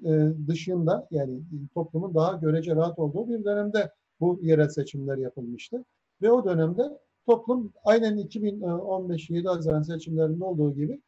dışında 0.48 1.08
yani 1.10 1.40
toplumun 1.74 2.14
daha 2.14 2.32
görece 2.32 2.76
rahat 2.76 2.98
olduğu 2.98 3.28
bir 3.28 3.44
dönemde 3.44 3.90
bu 4.20 4.38
yerel 4.42 4.68
seçimler 4.68 5.18
yapılmıştı. 5.18 5.84
Ve 6.22 6.32
o 6.32 6.44
dönemde 6.44 6.98
toplum 7.26 7.72
aynen 7.84 8.16
2015 8.16 9.30
7 9.30 9.48
Haziran 9.48 9.82
seçimlerinde 9.82 10.44
olduğu 10.44 10.74
gibi 10.74 11.00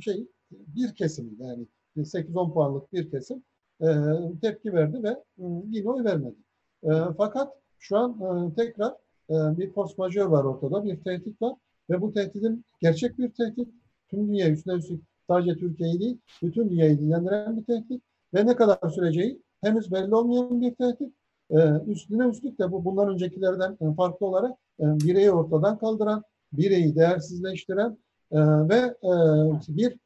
şey 0.00 0.26
bir 0.50 0.94
kesim 0.94 1.36
yani 1.40 1.66
8-10 1.96 2.52
puanlık 2.52 2.92
bir 2.92 3.10
kesim 3.10 3.42
tepki 4.42 4.72
verdi 4.72 5.02
ve 5.02 5.24
yine 5.68 5.90
oy 5.90 6.04
vermedi. 6.04 6.36
Fakat 7.16 7.54
şu 7.78 7.96
an 7.96 8.52
tekrar 8.56 8.94
bir 9.30 9.72
post 9.72 9.98
majör 9.98 10.26
var 10.26 10.44
ortada, 10.44 10.84
bir 10.84 10.96
tehdit 10.96 11.42
var 11.42 11.54
ve 11.90 12.00
bu 12.00 12.12
tehditin 12.12 12.64
gerçek 12.80 13.18
bir 13.18 13.30
tehdit. 13.30 13.68
Tüm 14.08 14.28
dünya 14.28 14.50
üstüne 14.50 14.74
üstlük 14.74 15.02
sadece 15.26 15.56
Türkiye'yi 15.56 16.00
değil, 16.00 16.18
bütün 16.42 16.70
dünyayı 16.70 16.92
ilgilendiren 16.92 17.56
bir 17.56 17.64
tehdit 17.64 18.02
ve 18.34 18.46
ne 18.46 18.56
kadar 18.56 18.88
süreceği 18.88 19.42
henüz 19.60 19.92
belli 19.92 20.14
olmayan 20.14 20.60
bir 20.60 20.74
tehdit. 20.74 21.14
Ee, 21.50 21.56
üstüne 21.86 22.28
üstlük 22.28 22.58
de 22.58 22.72
bu 22.72 22.84
bundan 22.84 23.08
öncekilerden 23.08 23.76
e, 23.80 23.94
farklı 23.94 24.26
olarak 24.26 24.52
e, 24.80 24.84
bireyi 24.84 25.30
ortadan 25.30 25.78
kaldıran, 25.78 26.22
bireyi 26.52 26.96
değersizleştiren 26.96 27.98
e, 28.32 28.38
ve 28.40 28.94
e, 29.02 29.10
bir 29.68 29.98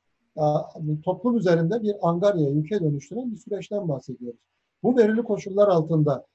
toplum 1.05 1.36
üzerinde 1.36 1.82
bir 1.82 2.09
angarya, 2.09 2.51
yüke 2.51 2.81
dönüştüren 2.81 3.32
bir 3.32 3.36
süreçten 3.36 3.89
bahsediyoruz. 3.89 4.40
Bu 4.82 4.97
verili 4.97 5.23
koşullar 5.23 5.69
altında 5.69 6.27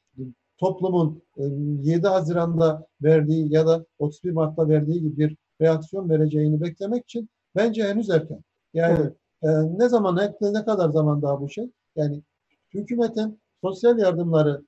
toplumun 0.57 1.21
e, 1.37 1.43
7 1.43 2.07
Haziran'da 2.07 2.87
verdiği 3.01 3.53
ya 3.53 3.67
da 3.67 3.85
31 3.99 4.31
Mart'ta 4.31 4.69
verdiği 4.69 5.01
gibi 5.01 5.17
bir 5.17 5.37
reaksiyon 5.61 6.09
vereceğini 6.09 6.61
beklemek 6.61 7.03
için 7.03 7.29
bence 7.55 7.83
henüz 7.83 8.09
erken. 8.09 8.43
Yani 8.73 9.09
e, 9.43 9.47
ne 9.77 9.89
zaman, 9.89 10.15
ne, 10.15 10.53
ne 10.53 10.65
kadar 10.65 10.89
zaman 10.89 11.21
daha 11.21 11.41
bu 11.41 11.49
şey? 11.49 11.71
Yani 11.95 12.21
hükümetin 12.73 13.39
sosyal 13.61 13.99
yardımları 13.99 14.65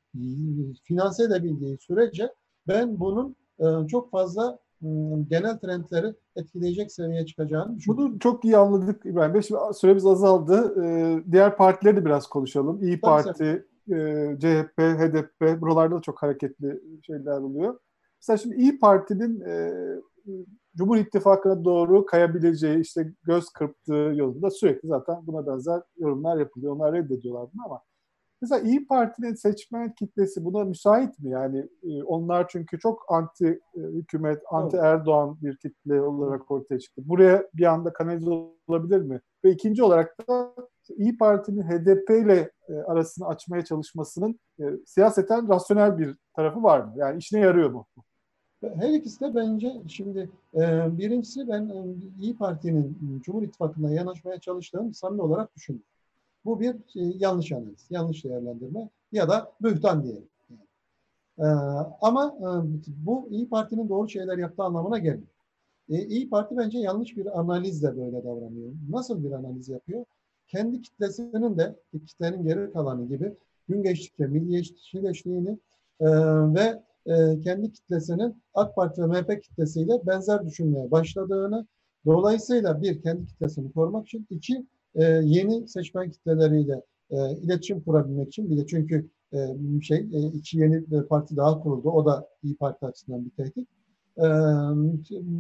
finanse 0.84 1.24
edebildiği 1.24 1.78
sürece 1.78 2.34
ben 2.68 3.00
bunun 3.00 3.36
e, 3.60 3.88
çok 3.88 4.12
fazla 4.12 4.60
ıı, 4.84 5.26
genel 5.30 5.58
trendleri 5.58 6.14
etkileyecek 6.36 6.92
seviyeye 6.92 7.26
çıkacağını 7.26 7.78
düşünüyorum. 7.78 8.12
Bunu 8.12 8.20
çok 8.20 8.46
iyi 8.46 8.58
anladık 8.58 9.06
İbrahim 9.06 9.34
Bey. 9.34 9.42
Şimdi 9.42 9.60
süremiz 9.74 10.06
azaldı. 10.06 10.84
Ee, 10.84 11.24
diğer 11.32 11.58
partileri 11.58 11.96
de 11.98 12.06
biraz 12.06 12.28
konuşalım. 12.28 12.84
İyi 12.84 13.02
Parti, 13.02 13.44
e, 13.44 13.64
CHP, 14.40 14.80
HDP 14.80 15.62
buralarda 15.62 15.96
da 15.96 16.02
çok 16.02 16.24
hareketli 16.24 16.82
şeyler 17.02 17.38
oluyor. 17.38 17.80
Mesela 18.22 18.38
şimdi 18.38 18.56
İyi 18.56 18.80
Parti'nin 18.80 19.42
e, 19.42 19.72
Cumhur 20.76 20.98
İttifakı'na 20.98 21.66
doğru 21.66 22.06
kayabileceği, 22.06 22.80
işte 22.80 23.14
göz 23.24 23.50
kırptığı 23.50 24.12
yolunda 24.16 24.50
sürekli 24.50 24.88
zaten 24.88 25.28
buna 25.28 25.48
benzer 25.48 25.82
yorumlar 25.98 26.38
yapılıyor. 26.38 26.76
Onlar 26.76 26.94
reddediyorlar 26.94 27.50
bunu 27.54 27.66
ama 27.66 27.82
mesela 28.42 28.62
İyi 28.62 28.88
Parti'nin 28.88 29.34
seçmen 29.34 29.94
kitlesi 29.94 30.46
buna 30.46 30.64
müsait 30.64 31.20
mi? 31.20 31.30
Yani 31.30 31.68
e, 31.84 32.04
onlar 32.04 32.48
çünkü 32.48 32.80
çok 32.80 33.06
anti 33.10 33.60
e, 33.76 33.80
hükümet, 33.80 34.42
anti 34.52 34.78
Erdoğan 34.78 35.38
bir 35.42 35.58
kitle 35.58 36.02
olarak 36.02 36.52
ortaya 36.52 36.80
çıktı. 36.80 37.02
Buraya 37.06 37.48
bir 37.54 37.66
anda 37.66 37.94
kanalize 37.94 38.30
olabilir 38.68 39.02
mi? 39.02 39.22
Ve 39.46 39.52
ikinci 39.52 39.84
olarak 39.84 40.30
da 40.30 40.54
İyi 40.98 41.18
Parti'nin 41.18 41.64
HDP 41.64 42.10
ile 42.10 42.52
e, 42.70 42.74
arasını 42.74 43.28
açmaya 43.28 43.66
çalışmasının 43.66 44.40
siyaseten 44.86 45.50
rasyonel 45.50 45.98
bir 45.98 46.16
tarafı 46.36 46.64
var 46.64 46.80
mı? 46.80 46.94
Yani 46.96 47.18
işine 47.18 47.40
yarıyor 47.40 47.70
mu? 47.70 47.86
Her 48.62 48.90
ikisi 48.90 49.22
de 49.22 49.36
bence 49.36 49.82
şimdi 49.88 50.30
e, 50.56 50.98
birincisi 50.98 51.48
ben 51.48 51.70
e, 51.70 51.86
İyi 52.22 52.38
Parti'nin 52.38 53.22
Cumhur 53.24 53.44
İttifakı'na 53.44 53.92
yanaşmaya 53.92 54.40
çalıştığını 54.40 54.94
samimi 54.94 55.22
olarak 55.22 55.56
düşünüyorum. 55.56 55.86
Bu 56.46 56.60
bir 56.60 56.74
e, 56.74 56.78
yanlış 56.96 57.52
analiz, 57.52 57.88
yanlış 57.90 58.24
değerlendirme 58.24 58.90
ya 59.12 59.30
da 59.30 59.52
bühtan 59.62 60.04
diyelim. 60.04 60.30
E, 61.40 61.46
ama 62.02 62.36
e, 62.40 62.48
bu 63.06 63.28
İyi 63.32 63.50
Parti'nin 63.50 63.90
doğru 63.90 64.10
şeyler 64.10 64.38
yaptığı 64.38 64.64
anlamına 64.64 64.98
gelmiyor. 64.98 65.28
E, 65.90 66.06
İyi 66.06 66.30
Parti 66.30 66.58
bence 66.58 66.80
yanlış 66.80 67.18
bir 67.18 67.40
analizle 67.40 67.98
böyle 67.98 68.24
davranıyor. 68.24 68.72
Nasıl 68.90 69.24
bir 69.24 69.32
analiz 69.32 69.70
yapıyor? 69.70 70.06
Kendi 70.50 70.82
kitlesinin 70.82 71.58
de 71.58 71.76
kitlenin 72.08 72.44
geri 72.44 72.74
kalanı 72.74 73.08
gibi 73.08 73.34
gün 73.68 73.84
geçtikçe 73.84 74.28
milliyetçileştiğini 74.28 75.60
e, 76.00 76.08
ve 76.54 76.84
e, 77.06 77.42
kendi 77.42 77.72
kitlesinin 77.72 78.42
AK 78.54 78.76
Parti 78.76 79.02
ve 79.02 79.06
MHP 79.06 79.44
kitlesiyle 79.44 80.08
benzer 80.08 80.46
düşünmeye 80.46 80.92
başladığını, 80.92 81.68
dolayısıyla 82.06 82.82
bir 82.82 83.02
kendi 83.02 83.26
kitlesini 83.26 83.72
korumak 83.72 84.08
için, 84.08 84.28
iki 84.30 84.66
e, 84.96 85.04
yeni 85.04 85.68
seçmen 85.68 86.12
kitleleriyle 86.12 86.82
e, 87.10 87.32
iletişim 87.32 87.82
kurabilmek 87.82 88.28
için 88.28 88.50
bile 88.50 88.68
çünkü 88.68 89.10
e, 89.34 89.38
şey 89.82 89.98
e, 89.98 90.28
iki 90.34 90.58
yeni 90.58 90.92
bir 90.92 91.04
parti 91.04 91.38
daha 91.38 91.60
kuruldu. 91.60 91.90
O 91.90 92.06
da 92.06 92.28
İyi 92.44 92.56
Parti 92.56 92.86
açısından 92.86 93.26
bir 93.26 93.30
tehdit. 93.30 93.70
E, 94.18 94.26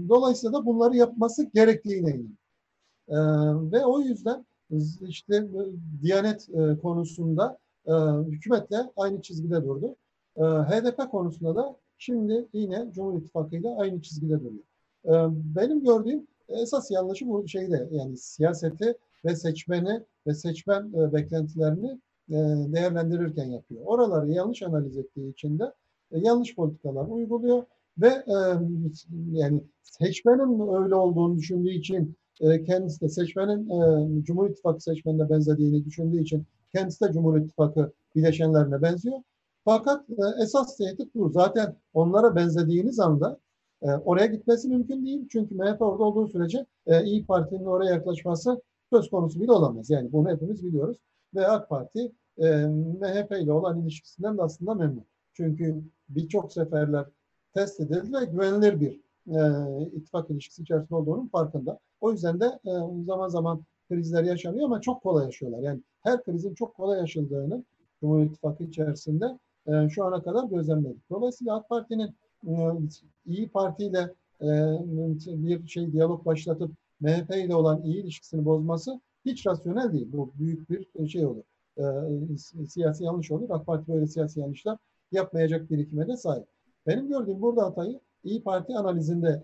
dolayısıyla 0.09 0.53
da 0.59 0.65
bunları 0.65 0.95
yapması 0.95 1.43
gerektiğine 1.53 1.99
inanıyorum. 1.99 2.37
E, 3.07 3.17
ve 3.71 3.85
o 3.85 3.99
yüzden 4.01 4.45
işte 5.07 5.35
e, 5.35 5.61
Diyanet 6.01 6.49
e, 6.49 6.77
konusunda 6.81 7.57
e, 7.87 7.93
hükümetle 8.27 8.77
aynı 8.97 9.21
çizgide 9.21 9.63
durdu. 9.63 9.95
HDP 10.37 11.11
konusunda 11.11 11.55
da 11.55 11.75
şimdi 11.97 12.47
yine 12.53 12.91
Cumhur 12.93 13.19
İttifakı 13.19 13.55
ile 13.55 13.69
aynı 13.69 14.01
çizgide 14.01 14.39
duruyor. 14.39 14.63
Benim 15.55 15.83
gördüğüm 15.83 16.27
esas 16.47 16.91
yanlışı 16.91 17.27
bu 17.27 17.47
şeyde 17.47 17.89
yani 17.91 18.17
siyaseti 18.17 18.95
ve 19.25 19.35
seçmeni 19.35 20.03
ve 20.27 20.33
seçmen 20.33 20.93
beklentilerini 20.93 21.99
değerlendirirken 22.73 23.45
yapıyor. 23.45 23.81
Oraları 23.85 24.31
yanlış 24.31 24.61
analiz 24.61 24.97
ettiği 24.97 25.31
için 25.31 25.59
de 25.59 25.73
yanlış 26.11 26.55
politikalar 26.55 27.07
uyguluyor 27.07 27.63
ve 27.97 28.23
yani 29.31 29.63
seçmenin 29.83 30.83
öyle 30.83 30.95
olduğunu 30.95 31.37
düşündüğü 31.37 31.71
için 31.71 32.15
e, 32.39 32.63
kendisi 32.63 33.01
de 33.01 33.09
seçmenin 33.09 33.69
e, 33.69 34.23
Cumhur 34.23 34.49
İttifakı 34.49 34.83
seçmenine 34.83 35.29
benzediğini 35.29 35.85
düşündüğü 35.85 36.21
için 36.21 36.45
kendisi 36.71 37.05
de 37.05 37.13
Cumhur 37.13 37.37
İttifakı 37.37 37.91
bileşenlerine 38.15 38.81
benziyor. 38.81 39.17
Fakat 39.65 40.09
e, 40.09 40.43
esas 40.43 40.77
tehdit 40.77 41.15
bu. 41.15 41.29
Zaten 41.29 41.75
onlara 41.93 42.35
benzediğiniz 42.35 42.99
anda 42.99 43.39
e, 43.81 43.91
oraya 43.91 44.25
gitmesi 44.25 44.67
mümkün 44.67 45.05
değil. 45.05 45.27
Çünkü 45.31 45.55
MHP 45.55 45.81
orada 45.81 46.03
olduğu 46.03 46.27
sürece 46.27 46.65
İyi 47.03 47.25
Parti'nin 47.25 47.65
oraya 47.65 47.91
yaklaşması 47.91 48.61
söz 48.89 49.09
konusu 49.09 49.41
bile 49.41 49.51
olamaz. 49.51 49.89
Yani 49.89 50.11
bunu 50.11 50.29
hepimiz 50.29 50.63
biliyoruz. 50.65 50.97
Ve 51.35 51.47
AK 51.47 51.69
Parti 51.69 52.11
MHP 53.01 53.31
ile 53.31 53.51
olan 53.51 53.81
ilişkisinden 53.81 54.37
de 54.37 54.41
aslında 54.41 54.73
memnun. 54.73 55.05
Çünkü 55.33 55.83
birçok 56.09 56.53
seferler 56.53 57.05
test 57.53 57.79
edildi 57.79 58.13
ve 58.13 58.25
güvenilir 58.25 58.79
bir 58.79 58.99
e, 59.27 59.39
ittifak 59.93 60.29
ilişkisi 60.29 60.61
içerisinde 60.61 60.95
olduğunun 60.95 61.27
farkında. 61.27 61.79
O 62.01 62.11
yüzden 62.11 62.39
de 62.39 62.45
e, 62.45 62.71
zaman 63.05 63.27
zaman 63.27 63.63
krizler 63.89 64.23
yaşanıyor 64.23 64.65
ama 64.65 64.81
çok 64.81 65.03
kolay 65.03 65.25
yaşıyorlar. 65.25 65.59
Yani 65.59 65.81
her 66.03 66.23
krizin 66.23 66.53
çok 66.53 66.75
kolay 66.75 66.99
yaşandığını 66.99 67.63
Cumhur 67.99 68.23
İttifakı 68.23 68.63
içerisinde 68.63 69.39
e, 69.67 69.89
şu 69.89 70.05
ana 70.05 70.23
kadar 70.23 70.43
gözlemledik. 70.43 71.09
Dolayısıyla 71.09 71.55
AK 71.55 71.69
Parti'nin 71.69 72.15
e, 72.47 72.53
İyi 73.25 73.49
Parti 73.49 73.85
ile 73.85 74.13
e, 74.41 74.47
bir 75.27 75.67
şey 75.67 75.91
diyalog 75.91 76.25
başlatıp 76.25 76.71
MHP 76.99 77.35
ile 77.35 77.55
olan 77.55 77.81
iyi 77.83 78.03
ilişkisini 78.03 78.45
bozması 78.45 78.99
hiç 79.25 79.47
rasyonel 79.47 79.93
değil. 79.93 80.07
Bu 80.11 80.31
büyük 80.39 80.69
bir 80.69 81.07
şey 81.07 81.25
olur. 81.25 81.43
Siyasi 82.67 83.03
yanlış 83.03 83.31
olur. 83.31 83.49
AK 83.49 83.65
Parti 83.65 83.93
böyle 83.93 84.07
siyasi 84.07 84.39
yanlışlar 84.39 84.77
yapmayacak 85.11 85.71
birikime 85.71 86.07
de 86.07 86.17
sahip. 86.17 86.45
Benim 86.87 87.07
gördüğüm 87.07 87.41
burada 87.41 87.65
hatayı 87.65 87.99
İyi 88.23 88.43
Parti 88.43 88.73
analizinde 88.73 89.43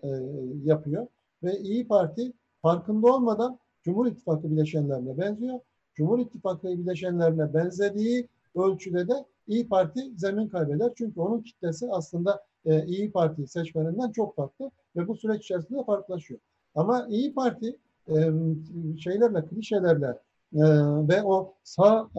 yapıyor 0.64 1.08
ve 1.44 1.60
İyi 1.60 1.88
Parti 1.88 2.34
farkında 2.66 3.08
olmadan 3.08 3.60
Cumhur 3.84 4.08
İttifakı 4.08 4.52
bileşenlerine 4.52 5.18
benziyor. 5.18 5.60
Cumhur 5.96 6.20
İttifakı 6.20 6.68
bileşenlerine 6.68 7.54
benzediği 7.54 8.28
ölçüde 8.56 9.08
de 9.08 9.14
İyi 9.48 9.70
Parti 9.70 10.12
zemin 10.18 10.48
kaybeder. 10.48 10.92
Çünkü 10.98 11.20
onun 11.20 11.42
kitlesi 11.42 11.88
aslında 11.92 12.44
e, 12.66 12.86
İyi 12.86 13.12
Parti 13.12 13.48
seçmeninden 13.48 14.12
çok 14.12 14.36
farklı 14.36 14.72
ve 14.96 15.08
bu 15.08 15.16
süreç 15.16 15.44
içerisinde 15.44 15.84
farklılaşıyor. 15.84 16.40
Ama 16.76 17.08
İyi 17.10 17.34
Parti 17.34 17.78
e, 18.08 18.14
şeylerle, 19.00 19.46
klişelerle 19.46 20.20
e, 20.54 20.64
ve 21.10 21.24
o 21.24 21.54
sağ 21.64 22.10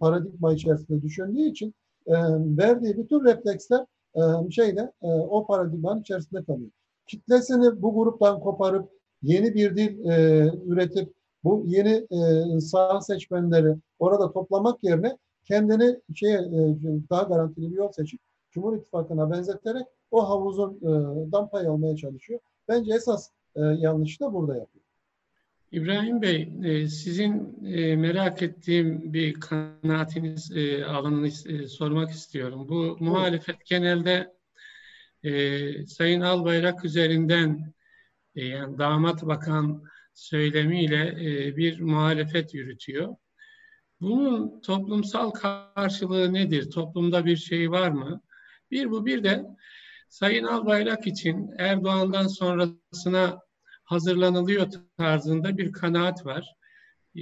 paradigma 0.00 0.52
içerisinde 0.52 1.02
düşündüğü 1.02 1.42
için 1.42 1.74
e, 2.06 2.14
verdiği 2.58 2.96
bütün 2.96 3.24
refleksler 3.24 3.86
e, 4.14 4.50
şeyle 4.50 4.92
e, 5.02 5.06
o 5.06 5.46
paradigmanın 5.46 6.00
içerisinde 6.00 6.44
kalıyor. 6.44 6.70
Kitlesini 7.06 7.82
bu 7.82 7.94
gruptan 7.94 8.40
koparıp 8.40 8.94
yeni 9.24 9.54
bir 9.54 9.76
dil 9.76 10.10
e, 10.10 10.44
üretip 10.66 11.12
bu 11.44 11.64
yeni 11.66 12.06
e, 12.10 12.60
sağ 12.60 13.00
seçmenleri 13.00 13.74
orada 13.98 14.32
toplamak 14.32 14.84
yerine 14.84 15.18
kendini 15.44 16.00
şeye 16.14 16.38
e, 16.38 16.76
daha 17.10 17.22
garantili 17.22 17.70
bir 17.70 17.76
yol 17.76 17.92
seçip 17.92 18.20
Cumhur 18.50 18.76
İttifakı'na 18.76 19.30
benzeterek 19.30 19.86
o 20.10 20.28
havuzun 20.28 20.80
e, 21.32 21.50
pay 21.50 21.66
almaya 21.66 21.96
çalışıyor. 21.96 22.40
Bence 22.68 22.94
esas 22.94 23.30
e, 23.56 23.60
yanlış 23.60 24.20
da 24.20 24.34
burada 24.34 24.56
yapıyor. 24.56 24.84
İbrahim 25.74 26.22
Bey, 26.22 26.52
e, 26.64 26.88
sizin 26.88 27.64
e, 27.64 27.96
merak 27.96 28.42
ettiğim 28.42 29.12
bir 29.12 29.34
kanaatiniz 29.34 30.56
e, 30.56 30.84
alanını 30.84 31.30
sormak 31.68 32.10
istiyorum. 32.10 32.68
Bu 32.68 32.96
muhalefet 33.00 33.66
genelde 33.66 34.34
Sayın 35.86 36.20
Albayrak 36.20 36.84
üzerinden 36.84 37.73
e, 38.36 38.44
yani 38.44 38.78
damat 38.78 39.22
bakan 39.22 39.82
söylemiyle 40.14 41.06
e, 41.20 41.56
bir 41.56 41.80
muhalefet 41.80 42.54
yürütüyor. 42.54 43.16
Bunun 44.00 44.60
toplumsal 44.60 45.30
karşılığı 45.30 46.32
nedir? 46.32 46.70
Toplumda 46.70 47.24
bir 47.24 47.36
şey 47.36 47.70
var 47.70 47.90
mı? 47.90 48.20
Bir 48.70 48.90
bu 48.90 49.06
bir 49.06 49.24
de 49.24 49.46
Sayın 50.08 50.44
Albayrak 50.44 51.06
için 51.06 51.50
Erdoğan'dan 51.58 52.26
sonrasına 52.26 53.40
hazırlanılıyor 53.84 54.66
tarzında 54.96 55.58
bir 55.58 55.72
kanaat 55.72 56.26
var. 56.26 56.56
Ee, 57.16 57.20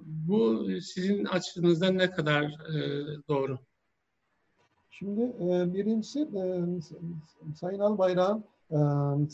bu 0.00 0.68
sizin 0.80 1.24
açınızdan 1.24 1.98
ne 1.98 2.10
kadar 2.10 2.44
e, 2.44 3.04
doğru? 3.28 3.58
Şimdi 4.90 5.20
e, 5.20 5.74
birincisi 5.74 6.20
e, 6.20 6.64
Sayın 7.54 7.80
Albayrak'ın 7.80 9.28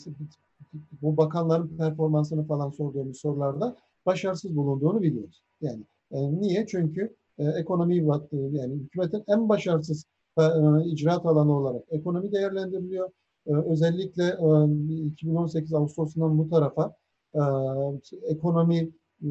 bu 1.01 1.17
bakanların 1.17 1.77
performansını 1.77 2.47
falan 2.47 2.69
sorduğumuz 2.69 3.17
sorularda 3.17 3.75
başarısız 4.05 4.55
bulunduğunu 4.55 5.01
biliyoruz. 5.01 5.43
Yani 5.61 5.83
e, 6.11 6.41
niye? 6.41 6.67
Çünkü 6.67 7.15
e, 7.37 7.43
ekonomi 7.43 8.07
baktı, 8.07 8.37
yani 8.51 8.73
hükümetin 8.73 9.23
en 9.27 9.49
başarısız 9.49 10.05
e, 10.39 10.43
icraat 10.85 11.25
alanı 11.25 11.57
olarak 11.57 11.83
ekonomi 11.89 12.31
değerlendiriliyor. 12.31 13.09
E, 13.47 13.53
özellikle 13.53 14.23
e, 14.23 15.05
2018 15.05 15.73
Ağustos'undan 15.73 16.37
bu 16.37 16.49
tarafa 16.49 16.95
e, 17.35 17.41
ekonomi 18.27 18.77
e, 19.23 19.27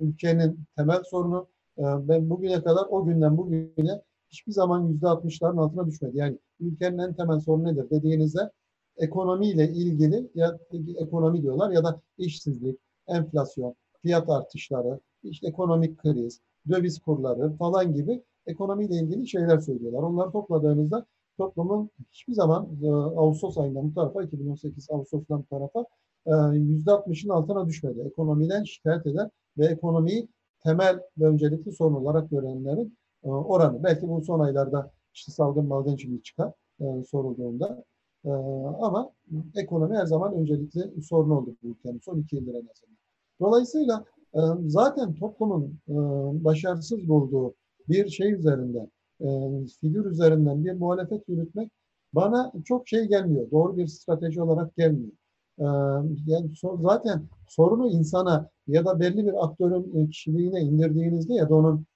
ülkenin 0.00 0.60
temel 0.76 1.02
sorunu 1.10 1.46
ben 1.78 2.30
bugüne 2.30 2.62
kadar 2.62 2.86
o 2.90 3.04
günden 3.04 3.36
bugüne 3.36 4.02
hiçbir 4.28 4.52
zaman 4.52 4.88
yüzde 4.88 5.08
altmışların 5.08 5.56
altına 5.56 5.86
düşmedi. 5.86 6.18
Yani 6.18 6.38
ülkenin 6.60 6.98
en 6.98 7.14
temel 7.14 7.40
sorunu 7.40 7.64
nedir 7.64 7.90
dediğinizde 7.90 8.50
ekonomiyle 8.96 9.68
ilgili 9.68 10.30
ya 10.34 10.58
ekonomi 10.96 11.42
diyorlar 11.42 11.70
ya 11.70 11.84
da 11.84 12.00
işsizlik, 12.18 12.78
enflasyon, 13.08 13.74
fiyat 14.02 14.30
artışları, 14.30 15.00
işte 15.22 15.48
ekonomik 15.48 15.98
kriz, 15.98 16.40
döviz 16.70 16.98
kurları 16.98 17.56
falan 17.56 17.94
gibi 17.94 18.22
ekonomiyle 18.46 18.94
ilgili 18.94 19.28
şeyler 19.28 19.58
söylüyorlar. 19.58 20.02
Onları 20.02 20.30
topladığınızda 20.30 21.06
toplumun 21.38 21.90
hiçbir 22.12 22.32
zaman 22.32 22.68
e, 22.82 22.88
Ağustos 22.90 23.58
ayından 23.58 23.90
bu 23.90 23.94
tarafa 23.94 24.22
2018 24.22 24.90
Ağustos'tan 24.90 25.40
bu 25.40 25.46
tarafa 25.46 25.86
e, 26.26 26.56
yüzde 26.56 26.90
60'ın 26.90 27.30
altına 27.30 27.66
düşmedi. 27.66 28.00
Ekonomiden 28.00 28.64
şikayet 28.64 29.06
eden 29.06 29.30
ve 29.58 29.66
ekonomiyi 29.66 30.28
temel 30.62 31.00
ve 31.18 31.24
öncelikli 31.24 31.72
sorun 31.72 31.94
olarak 31.94 32.30
görenlerin 32.30 32.98
e, 33.24 33.28
oranı. 33.28 33.82
Belki 33.84 34.08
bu 34.08 34.22
son 34.22 34.40
aylarda 34.40 34.92
işte 35.14 35.32
salgın 35.32 35.66
malgın 35.66 35.96
şimdi 35.96 36.22
çıkar 36.22 36.52
e, 36.80 36.84
sorulduğunda. 37.04 37.84
E, 38.26 38.30
ama 38.80 39.10
ekonomi 39.54 39.96
her 39.96 40.06
zaman 40.06 40.34
öncelikli 40.34 41.02
sorun 41.02 41.30
oldu 41.30 41.56
bu 41.62 41.68
ülkenin 41.68 42.00
son 42.04 42.18
iki 42.18 42.36
yıldır 42.36 42.54
en 42.54 42.68
azından. 42.70 42.96
Dolayısıyla 43.40 44.04
e, 44.34 44.40
zaten 44.66 45.14
toplumun 45.14 45.78
e, 45.88 45.94
başarısız 46.44 47.08
bulduğu 47.08 47.54
bir 47.88 48.08
şey 48.08 48.32
üzerinden, 48.32 48.90
e, 49.20 49.26
figür 49.80 50.04
üzerinden 50.04 50.64
bir 50.64 50.72
muhalefet 50.72 51.28
yürütmek 51.28 51.70
bana 52.12 52.52
çok 52.64 52.88
şey 52.88 53.04
gelmiyor. 53.04 53.50
Doğru 53.50 53.76
bir 53.76 53.86
strateji 53.86 54.42
olarak 54.42 54.76
gelmiyor. 54.76 55.12
E, 55.58 55.64
yani 56.26 56.50
zaten 56.80 57.22
sorunu 57.48 57.90
insana 57.90 58.50
ya 58.66 58.84
da 58.84 59.00
belli 59.00 59.26
bir 59.26 59.44
aktörün 59.44 60.06
kişiliğine 60.06 60.60
indirdiğinizde 60.60 61.34
ya 61.34 61.48
da 61.48 61.54
onun 61.54 61.86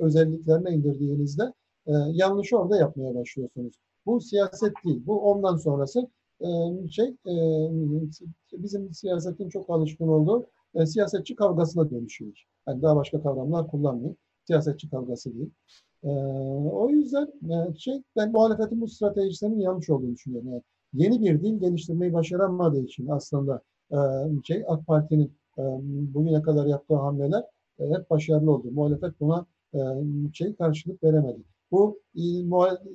özelliklerine 0.00 0.70
indirdiğinizde 0.70 1.52
e, 1.86 1.92
yanlış 2.12 2.52
orada 2.52 2.76
yapmaya 2.76 3.14
başlıyorsunuz. 3.14 3.74
Bu 4.06 4.20
siyaset 4.20 4.72
değil. 4.84 5.02
Bu 5.06 5.20
ondan 5.20 5.56
sonrası 5.56 6.08
e, 6.40 6.48
şey 6.88 7.06
e, 7.06 7.34
bizim 8.52 8.94
siyasetin 8.94 9.48
çok 9.48 9.70
alışkın 9.70 10.08
olduğu 10.08 10.46
e, 10.74 10.86
siyasetçi 10.86 11.34
kavgasına 11.36 11.90
dönüşüyor. 11.90 12.44
Yani 12.68 12.82
daha 12.82 12.96
başka 12.96 13.22
kavramlar 13.22 13.68
kullanmıyor. 13.68 14.14
Siyasetçi 14.46 14.90
kavgası 14.90 15.34
değil. 15.34 15.50
O 16.72 16.90
yüzden 16.90 17.28
şey 17.78 18.02
ben 18.16 18.32
muhalefetin 18.32 18.80
bu 18.80 18.88
stratejisinin 18.88 19.60
yanlış 19.60 19.90
olduğunu 19.90 20.14
düşünüyorum. 20.14 20.48
Yani 20.50 20.62
yeni 20.92 21.20
bir 21.20 21.42
dil 21.42 21.60
geliştirmeyi 21.60 22.12
başaramadığı 22.12 22.80
için 22.80 23.08
aslında 23.08 23.62
şey 24.44 24.64
AK 24.68 24.86
Parti'nin 24.86 25.32
bugüne 26.14 26.42
kadar 26.42 26.66
yaptığı 26.66 26.94
hamleler 26.94 27.44
hep 27.78 28.10
başarılı 28.10 28.50
oldu. 28.50 28.70
Muhalefet 28.70 29.20
buna 29.20 29.46
şey 30.32 30.54
karşılık 30.54 31.04
veremedi. 31.04 31.42
Bu 31.74 32.00
e, 32.14 32.22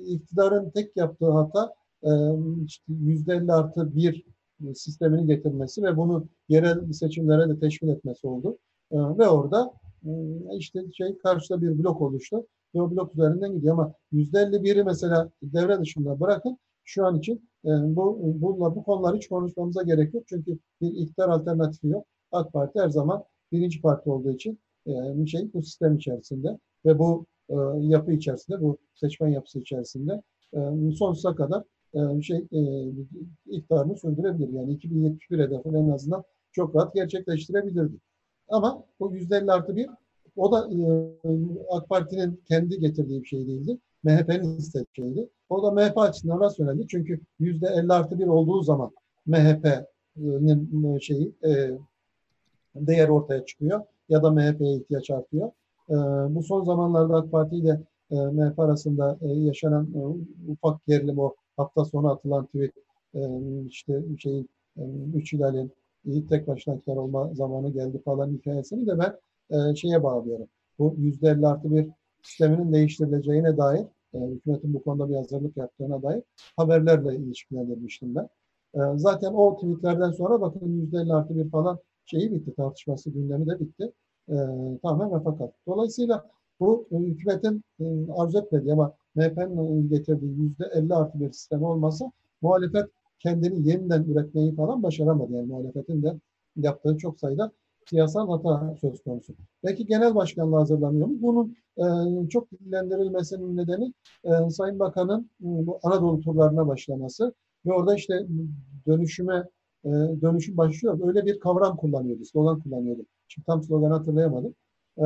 iktidarın 0.06 0.70
tek 0.70 0.96
yaptığı 0.96 1.30
hata 1.30 1.74
e, 2.02 2.10
işte 2.66 2.92
%50 2.92 3.52
artı 3.52 3.96
bir 3.96 4.24
sistemini 4.74 5.26
getirmesi 5.26 5.82
ve 5.82 5.96
bunu 5.96 6.28
yerel 6.48 6.92
seçimlere 6.92 7.48
de 7.48 7.60
teşvik 7.60 7.90
etmesi 7.90 8.26
oldu. 8.26 8.58
E, 8.92 8.96
ve 8.96 9.28
orada 9.28 9.72
işte 10.58 10.80
şey 10.92 11.18
karşıda 11.18 11.62
bir 11.62 11.78
blok 11.78 12.00
oluştu 12.00 12.46
ve 12.74 12.82
o 12.82 12.90
blok 12.90 13.14
üzerinden 13.14 13.52
gidiyor 13.52 13.74
ama 13.74 13.94
%51'i 14.12 14.84
mesela 14.84 15.30
devre 15.42 15.80
dışında 15.80 16.20
bırakın 16.20 16.58
şu 16.84 17.06
an 17.06 17.18
için 17.18 17.48
bu 17.64 18.20
bunla 18.22 18.76
bu 18.76 18.84
konular 18.84 19.16
hiç 19.16 19.28
konuşmamıza 19.28 19.82
gerek 19.82 20.14
yok. 20.14 20.24
Çünkü 20.26 20.58
bir 20.80 20.92
iktidar 20.92 21.28
alternatifi 21.28 21.86
yok. 21.86 22.06
AK 22.32 22.52
Parti 22.52 22.80
her 22.80 22.88
zaman 22.88 23.24
birinci 23.52 23.80
parti 23.80 24.10
olduğu 24.10 24.30
için 24.30 24.58
e, 24.86 25.26
şey 25.26 25.52
bu 25.54 25.62
sistem 25.62 25.96
içerisinde 25.96 26.58
ve 26.84 26.98
bu 26.98 27.26
e, 27.50 27.54
yapı 27.80 28.12
içerisinde 28.12 28.60
bu 28.60 28.78
seçmen 28.94 29.28
yapısı 29.28 29.58
içerisinde 29.58 30.22
e, 30.54 30.58
sonsuza 30.92 31.34
kadar 31.34 31.64
e, 31.94 32.22
şey 32.22 32.38
e, 32.52 32.60
iktidarını 33.46 33.96
sürdürebilir. 33.96 34.48
Yani 34.48 34.72
2071 34.72 35.38
hedefini 35.38 35.78
en 35.78 35.90
azından 35.90 36.24
çok 36.52 36.76
rahat 36.76 36.94
gerçekleştirebilirdi. 36.94 37.96
Ama 38.48 38.84
bu 39.00 39.16
%50 39.16 39.52
artı 39.52 39.76
bir 39.76 39.90
o 40.36 40.52
da 40.52 40.70
e, 40.70 40.80
AK 41.70 41.88
Parti'nin 41.88 42.40
kendi 42.48 42.80
getirdiği 42.80 43.22
bir 43.22 43.26
şey 43.28 43.46
değildi. 43.46 43.78
MHP'nin 44.02 44.56
istediği 44.56 44.86
şeydi. 44.96 45.28
O 45.48 45.62
da 45.62 45.70
MHP 45.70 45.98
açısından 45.98 46.40
rasyoneldi. 46.40 46.86
Çünkü 46.88 47.20
yüzde 47.38 47.66
50 47.66 47.92
artı 47.92 48.18
bir 48.18 48.26
olduğu 48.26 48.62
zaman 48.62 48.90
MHP'nin 49.26 50.98
şeyi 50.98 51.34
e, 51.44 51.70
değer 52.74 53.08
ortaya 53.08 53.44
çıkıyor 53.44 53.80
ya 54.08 54.22
da 54.22 54.30
MHP'ye 54.30 54.76
ihtiyaç 54.76 55.10
artıyor. 55.10 55.50
E, 55.90 55.94
bu 56.34 56.42
son 56.42 56.64
zamanlarda 56.64 57.16
AK 57.16 57.32
Parti 57.32 57.56
ile 57.56 57.80
e, 58.10 58.14
MHP 58.14 58.58
arasında 58.58 59.18
e, 59.22 59.28
yaşanan 59.28 59.88
e, 59.94 60.00
ufak 60.52 60.86
gerilim 60.86 61.18
o 61.18 61.34
hafta 61.56 61.84
sonu 61.84 62.10
atılan 62.10 62.46
tweet 62.46 62.72
e, 63.14 63.20
işte 63.68 64.02
şeyin 64.18 64.48
üç 65.14 65.32
hilalin 65.32 65.72
tek 66.28 66.48
başına 66.48 66.74
iktidar 66.74 66.96
olma 66.96 67.30
zamanı 67.34 67.70
geldi 67.70 68.02
falan 68.04 68.30
hikayesini 68.30 68.86
de 68.86 68.98
ben 68.98 69.16
şeye 69.74 70.02
bağlıyorum. 70.02 70.46
Bu 70.78 70.94
yüzde 70.98 71.28
elli 71.28 71.46
artı 71.46 71.70
bir 71.70 71.88
sisteminin 72.22 72.72
değiştirileceğine 72.72 73.56
dair 73.56 73.86
hükümetin 74.14 74.74
bu 74.74 74.82
konuda 74.82 75.08
bir 75.08 75.14
hazırlık 75.16 75.56
yaptığına 75.56 76.02
dair 76.02 76.22
haberlerle 76.56 77.16
ilişkilendirmiştim 77.16 78.14
ben. 78.14 78.28
Zaten 78.96 79.32
o 79.32 79.56
tweetlerden 79.56 80.10
sonra 80.10 80.40
bakın 80.40 80.68
yüzde 80.68 80.98
elli 80.98 81.14
artı 81.14 81.36
bir 81.36 81.50
falan 81.50 81.78
şeyi 82.06 82.32
bitti, 82.32 82.54
tartışması 82.54 83.10
gündemi 83.10 83.46
de 83.46 83.60
bitti. 83.60 83.92
E, 84.30 84.36
tamamen 84.82 85.20
refakat. 85.20 85.54
Dolayısıyla 85.66 86.30
bu 86.60 86.86
e, 86.92 86.96
hükümetin 86.96 87.64
e, 87.80 87.84
arzu 88.16 88.38
etmediği 88.38 88.72
ama 88.72 88.92
MHP'nin 89.14 89.88
getirdiği 89.88 90.40
yüzde 90.40 90.64
elli 90.74 90.94
artı 90.94 91.20
bir 91.20 91.32
sistem 91.32 91.62
olmasa 91.62 92.12
muhalefet 92.42 92.86
kendini 93.18 93.68
yeniden 93.68 94.02
üretmeyi 94.04 94.54
falan 94.54 94.82
başaramadı. 94.82 95.32
Yani 95.32 95.46
muhalefetin 95.46 96.02
de 96.02 96.14
yaptığı 96.56 96.96
çok 96.96 97.20
sayıda 97.20 97.52
siyasal 97.90 98.28
hata 98.28 98.76
söz 98.80 99.02
konusu. 99.02 99.34
Peki 99.62 99.86
genel 99.86 100.14
başkanlığı 100.14 100.56
hazırlanıyor 100.56 101.06
mu? 101.06 101.16
Bunun 101.20 101.56
e, 101.78 102.28
çok 102.28 102.50
dillendirilmesinin 102.52 103.56
nedeni 103.56 103.92
e, 104.24 104.50
Sayın 104.50 104.78
Bakan'ın 104.78 105.30
e, 105.40 105.66
bu 105.66 105.80
Anadolu 105.82 106.20
turlarına 106.20 106.68
başlaması 106.68 107.34
ve 107.66 107.72
orada 107.72 107.94
işte 107.94 108.26
dönüşüme 108.86 109.44
e, 109.84 109.88
dönüşüm 110.22 110.56
başlıyor. 110.56 111.00
Öyle 111.08 111.26
bir 111.26 111.40
kavram 111.40 111.76
kullanıyordu, 111.76 112.24
slogan 112.24 112.60
kullanıyordu. 112.60 113.02
Şimdi 113.30 113.46
tam 113.46 113.62
sloganı 113.62 113.92
hatırlayamadım. 113.92 114.54
E, 114.98 115.04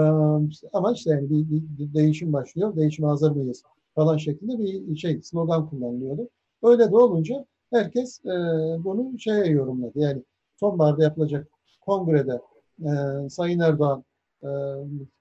ama 0.73 0.93
işte 0.93 1.11
yani 1.11 1.31
bir, 1.31 1.51
bir, 1.51 1.63
bir 1.79 1.95
değişim 1.95 2.33
başlıyor. 2.33 2.77
Değişime 2.77 3.09
hazır 3.09 3.31
mıyız 3.31 3.63
falan 3.95 4.17
şeklinde 4.17 4.59
bir 4.59 4.97
şey 4.97 5.23
slogan 5.23 5.69
kullanılıyordu. 5.69 6.29
Öyle 6.63 6.91
de 6.93 6.97
olunca 6.97 7.47
herkes 7.71 8.25
e, 8.25 8.31
bunu 8.85 9.19
şeye 9.19 9.47
yorumladı. 9.47 9.93
Yani 9.95 10.23
sonbaharda 10.57 11.03
yapılacak 11.03 11.49
kongrede 11.81 12.41
e, 12.81 12.91
Sayın 13.29 13.61
Erdoğan 13.61 14.05
e, 14.43 14.49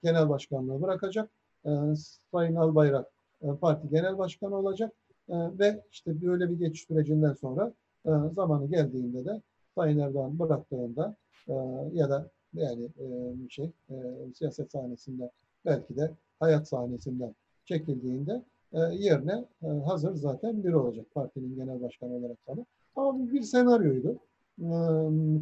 genel 0.02 0.28
başkanlığı 0.28 0.82
bırakacak. 0.82 1.30
Sayın 2.30 2.54
Albayrak 2.54 3.06
e, 3.42 3.46
parti 3.60 3.88
genel 3.88 4.18
başkanı 4.18 4.56
olacak. 4.56 4.92
Ve 5.28 5.82
işte 5.92 6.22
böyle 6.22 6.50
bir 6.50 6.58
geçiş 6.58 6.86
sürecinden 6.86 7.32
sonra 7.32 7.72
zamanı 8.34 8.66
geldiğinde 8.70 9.24
de 9.24 9.42
Sayın 9.74 9.98
Erdoğan 9.98 10.38
bıraktığında 10.38 11.16
ya 11.92 12.10
da 12.10 12.30
yani 12.54 12.84
e, 12.84 13.48
şey 13.48 13.70
e, 13.90 13.94
siyaset 14.34 14.72
sahnesinde 14.72 15.30
belki 15.64 15.96
de 15.96 16.10
hayat 16.40 16.68
sahnesinden 16.68 17.34
çekildiğinde 17.64 18.42
e, 18.72 18.78
yerine 18.78 19.44
e, 19.62 19.66
hazır 19.66 20.14
zaten 20.14 20.64
biri 20.64 20.76
olacak 20.76 21.06
partinin 21.14 21.56
genel 21.56 21.82
başkanı 21.82 22.12
olarak 22.12 22.38
sana. 22.46 22.64
Ama 22.96 23.18
bu 23.18 23.32
bir 23.32 23.42
senaryoydu. 23.42 24.18
E, 24.58 24.68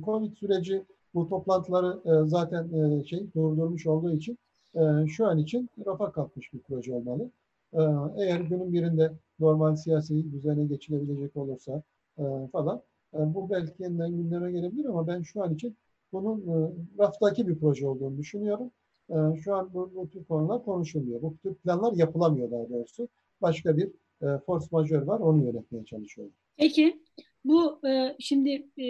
Covid 0.05 0.37
süreci 0.37 0.83
bu 1.15 1.29
toplantıları 1.29 2.01
e, 2.05 2.29
zaten 2.29 2.73
e, 2.73 3.05
şey 3.05 3.27
durdurmuş 3.35 3.87
olduğu 3.87 4.13
için 4.13 4.39
e, 4.75 5.07
şu 5.07 5.27
an 5.27 5.39
için 5.39 5.71
rafa 5.87 6.13
kalkmış 6.13 6.53
bir 6.53 6.59
proje 6.59 6.95
olmalı. 6.95 7.31
E, 7.73 7.81
eğer 8.17 8.41
günün 8.41 8.73
birinde 8.73 9.13
normal 9.41 9.77
siyasi 9.77 10.33
düzene 10.33 10.65
geçilebilecek 10.65 11.37
olursa 11.37 11.83
e, 12.19 12.23
falan 12.53 12.83
e, 13.15 13.35
bu 13.35 13.51
belki 13.51 13.83
yeniden 13.83 14.11
gündeme 14.11 14.53
gelebilir 14.53 14.85
ama 14.85 15.07
ben 15.07 15.23
şu 15.23 15.43
an 15.43 15.55
için 15.55 15.77
bunun 16.13 16.41
e, 16.41 16.73
raftaki 16.99 17.49
bir 17.49 17.59
proje 17.59 17.89
olduğunu 17.89 18.19
düşünüyorum. 18.19 18.71
E, 19.11 19.17
şu 19.45 19.55
an 19.55 19.75
bu, 19.75 19.93
bu 19.95 20.11
tür 20.11 20.25
konular 20.25 20.65
konuşulmuyor. 20.65 21.23
Bu 21.23 21.37
tür 21.43 21.55
planlar 21.55 21.93
yapılamıyor 21.93 22.51
daha 22.51 22.69
doğrusu. 22.69 23.09
Başka 23.43 23.77
bir 23.77 23.87
e, 24.23 24.39
force 24.47 24.67
majör 24.71 25.03
var, 25.03 25.21
onu 25.21 25.45
yönetmeye 25.45 25.85
çalışıyorum. 25.85 26.35
Peki, 26.57 27.03
bu 27.45 27.81
şimdi 28.19 28.69
e, 28.79 28.87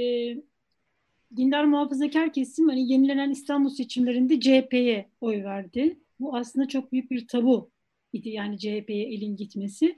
dindar 1.37 1.65
muhafazakar 1.65 2.33
kesim 2.33 2.69
hani 2.69 2.93
yenilenen 2.93 3.31
İstanbul 3.31 3.71
seçimlerinde 3.71 4.41
CHP'ye 4.41 5.09
oy 5.21 5.45
verdi. 5.45 5.99
Bu 6.21 6.37
aslında 6.37 6.69
çok 6.69 6.93
büyük 6.93 7.11
bir 7.11 7.27
tabu 7.27 7.71
idi 8.13 8.29
yani 8.29 8.59
CHP'ye 8.59 9.15
elin 9.15 9.37
gitmesi. 9.37 9.97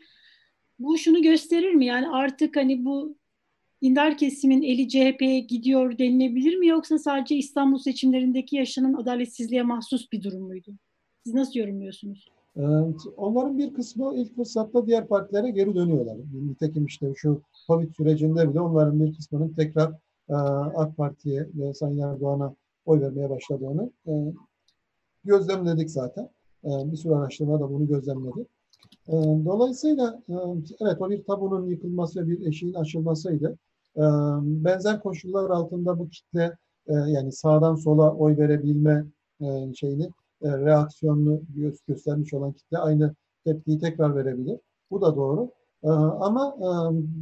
Bu 0.79 0.99
şunu 0.99 1.23
gösterir 1.23 1.75
mi? 1.75 1.87
Yani 1.87 2.09
artık 2.09 2.57
hani 2.57 2.85
bu 2.85 3.17
dindar 3.83 4.17
kesimin 4.17 4.63
eli 4.63 4.89
CHP'ye 4.89 5.41
gidiyor 5.41 5.99
denilebilir 5.99 6.57
mi 6.57 6.67
yoksa 6.67 6.99
sadece 6.99 7.37
İstanbul 7.37 7.79
seçimlerindeki 7.79 8.57
yaşanan 8.57 8.95
adaletsizliğe 8.95 9.63
mahsus 9.63 10.13
bir 10.13 10.23
durum 10.23 10.43
muydu? 10.43 10.75
Siz 11.25 11.35
nasıl 11.35 11.61
yorumluyorsunuz? 11.61 12.29
Onların 13.17 13.59
bir 13.59 13.75
kısmı 13.75 14.15
ilk 14.17 14.37
fırsatta 14.37 14.87
diğer 14.87 15.09
partilere 15.09 15.51
geri 15.51 15.75
dönüyorlar. 15.75 16.17
Nitekim 16.49 16.87
işte 16.87 17.13
şu 17.17 17.43
Covid 17.67 17.95
sürecinde 17.95 18.51
bile 18.51 18.61
onların 18.61 19.01
bir 19.01 19.15
kısmının 19.15 19.49
tekrar 19.49 19.93
AK 20.75 20.97
Parti'ye 20.97 21.49
ve 21.55 21.75
Sayın 21.75 21.99
Erdoğan'a 21.99 22.55
oy 22.87 23.01
vermeye 23.01 23.31
başladığını 23.31 23.91
gözlemledik 25.25 25.91
zaten. 25.91 26.29
Bir 26.65 26.97
sürü 26.97 27.15
araştırma 27.15 27.61
da 27.61 27.71
bunu 27.71 27.89
gözlemledi. 27.89 28.47
Dolayısıyla 29.45 30.23
evet 30.81 30.97
o 31.01 31.11
bir 31.11 31.25
tabunun 31.25 31.67
yıkılması 31.67 32.21
ve 32.21 32.27
bir 32.27 32.47
eşiğin 32.47 32.75
aşılmasıydı. 32.75 33.59
Benzer 34.41 35.01
koşullar 35.01 35.51
altında 35.51 35.99
bu 35.99 36.09
kitle 36.09 36.57
yani 36.89 37.33
sağdan 37.33 37.75
sola 37.75 38.15
oy 38.15 38.37
verebilme 38.37 39.05
şeyini 39.75 40.09
reaksiyonunu 40.43 41.43
göstermiş 41.87 42.35
olan 42.35 42.53
kitle 42.53 42.79
aynı 42.79 43.15
tepkiyi 43.45 43.79
tekrar 43.79 44.17
verebilir. 44.17 44.61
Bu 44.91 45.01
da 45.01 45.17
doğru. 45.17 45.51
Ama 46.21 46.57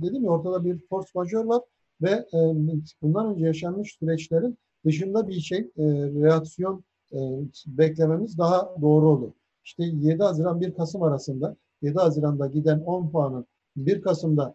dedim 0.02 0.24
ya 0.24 0.30
ortada 0.30 0.64
bir 0.64 0.78
force 0.78 1.08
majör 1.14 1.44
var 1.44 1.62
ve 2.02 2.26
bundan 3.02 3.26
önce 3.26 3.46
yaşanmış 3.46 3.96
süreçlerin 4.00 4.58
dışında 4.84 5.28
bir 5.28 5.40
şey 5.40 5.70
reaksiyon 6.22 6.84
beklememiz 7.66 8.38
daha 8.38 8.74
doğru 8.80 9.08
olur. 9.08 9.30
İşte 9.64 9.84
7 9.84 10.22
Haziran 10.22 10.60
1 10.60 10.74
Kasım 10.74 11.02
arasında 11.02 11.56
7 11.82 11.98
Haziran'da 11.98 12.46
giden 12.46 12.80
10 12.80 13.10
puanın 13.10 13.46
1 13.76 14.02
Kasım'da 14.02 14.54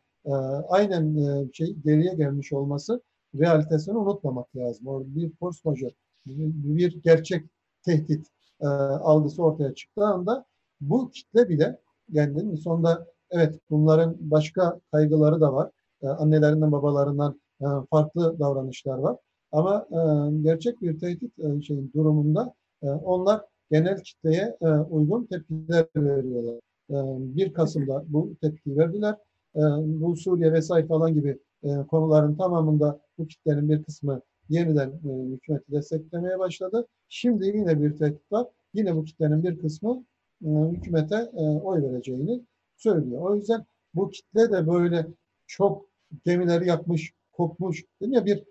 aynen 0.69 1.15
şey 1.53 1.73
geriye 1.73 2.13
gelmiş 2.13 2.53
olması 2.53 3.01
realitesini 3.39 3.97
unutmamak 3.97 4.55
lazım. 4.55 4.87
O 4.87 5.03
bir 5.05 5.31
force 5.39 5.59
majör, 5.63 5.91
bir 6.25 7.03
gerçek 7.03 7.45
tehdit 7.83 8.27
e, 8.61 8.67
algısı 8.67 9.43
ortaya 9.43 9.75
çıktığı 9.75 10.05
anda 10.05 10.45
bu 10.81 11.11
kitle 11.11 11.49
bile 11.49 11.79
yani 12.11 12.57
sonunda 12.57 13.07
evet 13.31 13.59
bunların 13.69 14.17
başka 14.19 14.79
kaygıları 14.91 15.41
da 15.41 15.53
var. 15.53 15.71
E, 16.01 16.07
annelerinden 16.07 16.71
babalarından 16.71 17.41
e, 17.61 17.65
farklı 17.89 18.39
davranışlar 18.39 18.97
var. 18.97 19.17
Ama 19.51 19.87
e, 19.91 19.97
gerçek 20.41 20.81
bir 20.81 20.99
tehdit 20.99 21.39
e, 21.39 21.61
şeyin 21.61 21.91
durumunda 21.95 22.53
e, 22.83 22.87
onlar 22.89 23.41
genel 23.71 24.03
kitleye 24.03 24.57
e, 24.61 24.67
uygun 24.67 25.25
tepkiler 25.25 25.85
veriyorlar. 25.95 26.59
E, 26.89 26.95
1 27.35 27.53
Kasım'da 27.53 28.03
bu 28.07 28.35
tepkiyi 28.41 28.77
verdiler. 28.77 29.15
E, 29.55 29.61
bu 29.85 30.15
Suriye 30.15 30.53
vesaire 30.53 30.88
falan 30.88 31.14
gibi 31.14 31.39
e, 31.64 31.69
konuların 31.88 32.35
tamamında 32.35 32.99
bu 33.18 33.27
kitlenin 33.27 33.69
bir 33.69 33.84
kısmı 33.84 34.22
yeniden 34.49 34.89
e, 34.89 35.34
hükümeti 35.34 35.72
desteklemeye 35.72 36.39
başladı. 36.39 36.88
Şimdi 37.09 37.45
yine 37.45 37.81
bir 37.81 37.97
tehdit 37.97 38.31
var. 38.31 38.47
Yine 38.73 38.95
bu 38.95 39.03
kitlenin 39.03 39.43
bir 39.43 39.59
kısmı 39.59 40.05
e, 40.45 40.49
hükümete 40.49 41.26
oy 41.64 41.84
vereceğini 41.84 42.41
söylüyor. 42.77 43.22
O 43.22 43.35
yüzden 43.35 43.65
bu 43.93 44.09
kitle 44.09 44.51
de 44.51 44.68
böyle 44.68 45.07
çok 45.47 45.85
gemileri 46.26 46.68
yakmış, 46.68 47.14
kopmuş. 47.31 47.84
Değil 48.01 48.11
ya 48.11 48.26
bir 48.26 48.43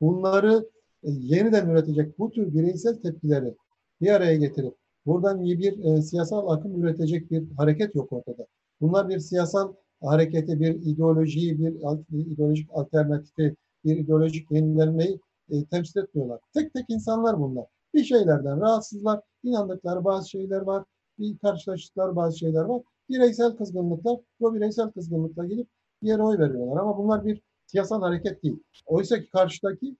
bunları 0.00 0.68
yeniden 1.02 1.68
üretecek 1.68 2.18
bu 2.18 2.30
tür 2.30 2.54
bireysel 2.54 2.94
tepkileri 3.02 3.54
bir 4.00 4.08
araya 4.08 4.36
getirip 4.36 4.74
buradan 5.06 5.44
bir 5.44 5.84
e, 5.84 6.02
siyasal 6.02 6.48
akım 6.48 6.82
üretecek 6.82 7.30
bir 7.30 7.44
hareket 7.56 7.94
yok 7.94 8.12
ortada. 8.12 8.46
Bunlar 8.80 9.08
bir 9.08 9.18
siyasal 9.18 9.72
hareketi, 10.02 10.60
bir 10.60 10.74
ideolojiyi, 10.74 11.58
bir 11.58 11.72
ideolojik 12.10 12.68
alternatifi, 12.72 13.56
bir 13.84 13.96
ideolojik 13.96 14.50
yenilenmeyi 14.50 15.20
e, 15.50 15.64
temsil 15.64 16.00
etmiyorlar. 16.00 16.40
Tek 16.54 16.74
tek 16.74 16.84
insanlar 16.88 17.40
bunlar. 17.40 17.64
Bir 17.94 18.04
şeylerden 18.04 18.60
rahatsızlar, 18.60 19.20
inandıkları 19.42 20.04
bazı 20.04 20.30
şeyler 20.30 20.60
var, 20.60 20.84
bir 21.18 21.38
karşılaştıkları 21.38 22.16
bazı 22.16 22.38
şeyler 22.38 22.64
var. 22.64 22.82
Bireysel 23.10 23.56
kızgınlıklar, 23.56 24.20
bu 24.40 24.54
bireysel 24.54 24.90
kızgınlıkla 24.90 25.46
gidip 25.46 25.68
bir 26.02 26.08
yere 26.08 26.22
oy 26.22 26.38
veriyorlar. 26.38 26.80
Ama 26.80 26.98
bunlar 26.98 27.24
bir 27.24 27.42
siyasal 27.66 28.02
hareket 28.02 28.42
değil. 28.42 28.62
Oysa 28.86 29.20
ki 29.20 29.30
karşıdaki 29.30 29.96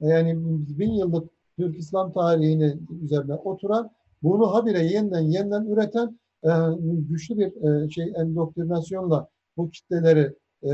yani 0.00 0.36
bin 0.78 0.92
yıllık 0.92 1.30
Türk 1.58 1.78
İslam 1.78 2.12
tarihini 2.12 2.76
üzerine 3.02 3.34
oturan, 3.34 3.90
bunu 4.22 4.54
habire 4.54 4.84
yeniden 4.84 5.20
yeniden 5.20 5.66
üreten 5.66 6.18
e, 6.44 6.50
güçlü 6.80 7.38
bir 7.38 7.84
e, 7.84 7.90
şey 7.90 8.12
endoktrinasyonla 8.16 9.28
bu 9.56 9.70
kitleleri 9.70 10.34
e, 10.62 10.70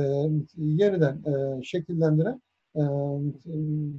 yeniden 0.56 1.22
e, 1.24 1.62
şekillendiren 1.62 2.42
e, 2.76 2.82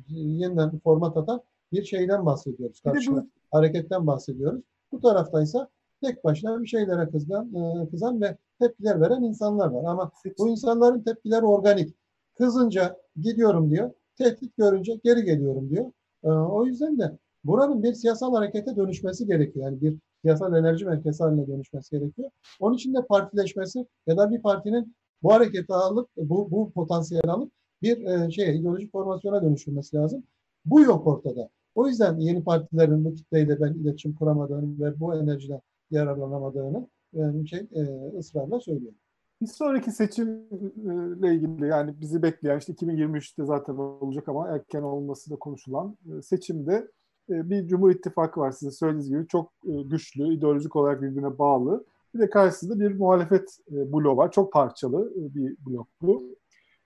yeniden 0.07 0.79
format 0.79 1.17
atan 1.17 1.41
bir 1.71 1.83
şeyden 1.83 2.25
bahsediyoruz. 2.25 2.81
Karşına, 2.81 3.27
hareketten 3.51 4.07
bahsediyoruz. 4.07 4.61
Bu 4.91 5.01
taraftaysa 5.01 5.69
tek 6.03 6.23
başına 6.23 6.61
bir 6.61 6.67
şeylere 6.67 7.09
kızgan, 7.09 7.53
e, 7.55 7.89
kızan 7.89 8.21
ve 8.21 8.37
tepkiler 8.59 9.01
veren 9.01 9.23
insanlar 9.23 9.67
var. 9.67 9.83
Ama 9.83 10.11
bu 10.39 10.49
insanların 10.49 11.01
tepkileri 11.01 11.45
organik. 11.45 11.95
Kızınca 12.37 12.97
gidiyorum 13.21 13.71
diyor. 13.71 13.91
Tehdit 14.17 14.57
görünce 14.57 14.99
geri 15.03 15.23
geliyorum 15.23 15.69
diyor. 15.69 15.91
E, 16.23 16.27
o 16.29 16.65
yüzden 16.65 16.99
de 16.99 17.17
buranın 17.45 17.83
bir 17.83 17.93
siyasal 17.93 18.35
harekete 18.35 18.75
dönüşmesi 18.75 19.27
gerekiyor. 19.27 19.65
Yani 19.65 19.81
bir 19.81 19.97
siyasal 20.21 20.55
enerji 20.55 20.85
merkezi 20.85 21.23
haline 21.23 21.47
dönüşmesi 21.47 21.99
gerekiyor. 21.99 22.29
Onun 22.59 22.75
için 22.75 22.93
de 22.93 23.05
partileşmesi 23.05 23.85
ya 24.07 24.17
da 24.17 24.31
bir 24.31 24.41
partinin 24.41 24.95
bu 25.23 25.33
hareketi 25.33 25.73
alıp 25.73 26.09
bu, 26.17 26.51
bu 26.51 26.71
potansiyeli 26.71 27.31
alıp 27.31 27.51
bir 27.81 28.05
e, 28.05 28.31
şey 28.31 28.57
ideolojik 28.57 28.91
formasyona 28.91 29.41
dönüşülmesi 29.41 29.95
lazım. 29.95 30.23
Bu 30.65 30.81
yok 30.81 31.07
ortada. 31.07 31.49
O 31.75 31.87
yüzden 31.87 32.17
yeni 32.17 32.43
partilerin 32.43 33.05
bu 33.05 33.13
kitleyle 33.13 33.61
ben 33.61 33.73
iletişim 33.73 34.15
kuramadığını 34.15 34.85
ve 34.85 34.99
bu 34.99 35.15
enerjiden 35.15 35.61
yararlanamadığını 35.91 36.87
e, 37.13 37.45
şey 37.45 37.59
e, 37.59 38.11
ısrarla 38.19 38.59
söylüyorum. 38.59 38.97
Bir 39.41 39.47
sonraki 39.47 39.91
seçimle 39.91 41.35
ilgili 41.35 41.67
yani 41.67 42.01
bizi 42.01 42.21
bekleyen 42.23 42.57
işte 42.57 42.73
2023'te 42.73 43.45
zaten 43.45 43.73
olacak 43.73 44.29
ama 44.29 44.47
erken 44.47 44.81
olması 44.81 45.31
da 45.31 45.35
konuşulan 45.35 45.97
e, 46.05 46.21
seçimde 46.21 46.87
bir 47.29 47.67
Cumhur 47.67 47.91
İttifakı 47.91 48.39
var 48.39 48.51
sizin 48.51 48.69
söylediğiniz 48.69 49.09
gibi 49.09 49.27
çok 49.27 49.51
e, 49.67 49.81
güçlü, 49.81 50.33
ideolojik 50.33 50.75
olarak 50.75 51.01
birbirine 51.01 51.37
bağlı. 51.37 51.85
Bir 52.13 52.19
de 52.19 52.29
karşısında 52.29 52.79
bir 52.79 52.99
muhalefet 52.99 53.57
bloğu 53.69 54.17
var. 54.17 54.31
Çok 54.31 54.53
parçalı 54.53 55.13
bir 55.15 55.57
blok 55.65 55.87
bu. 56.01 56.23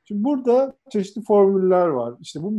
Şimdi 0.06 0.24
burada 0.24 0.74
çeşitli 0.92 1.22
formüller 1.22 1.88
var. 1.88 2.16
İşte 2.22 2.44
bu 2.44 2.52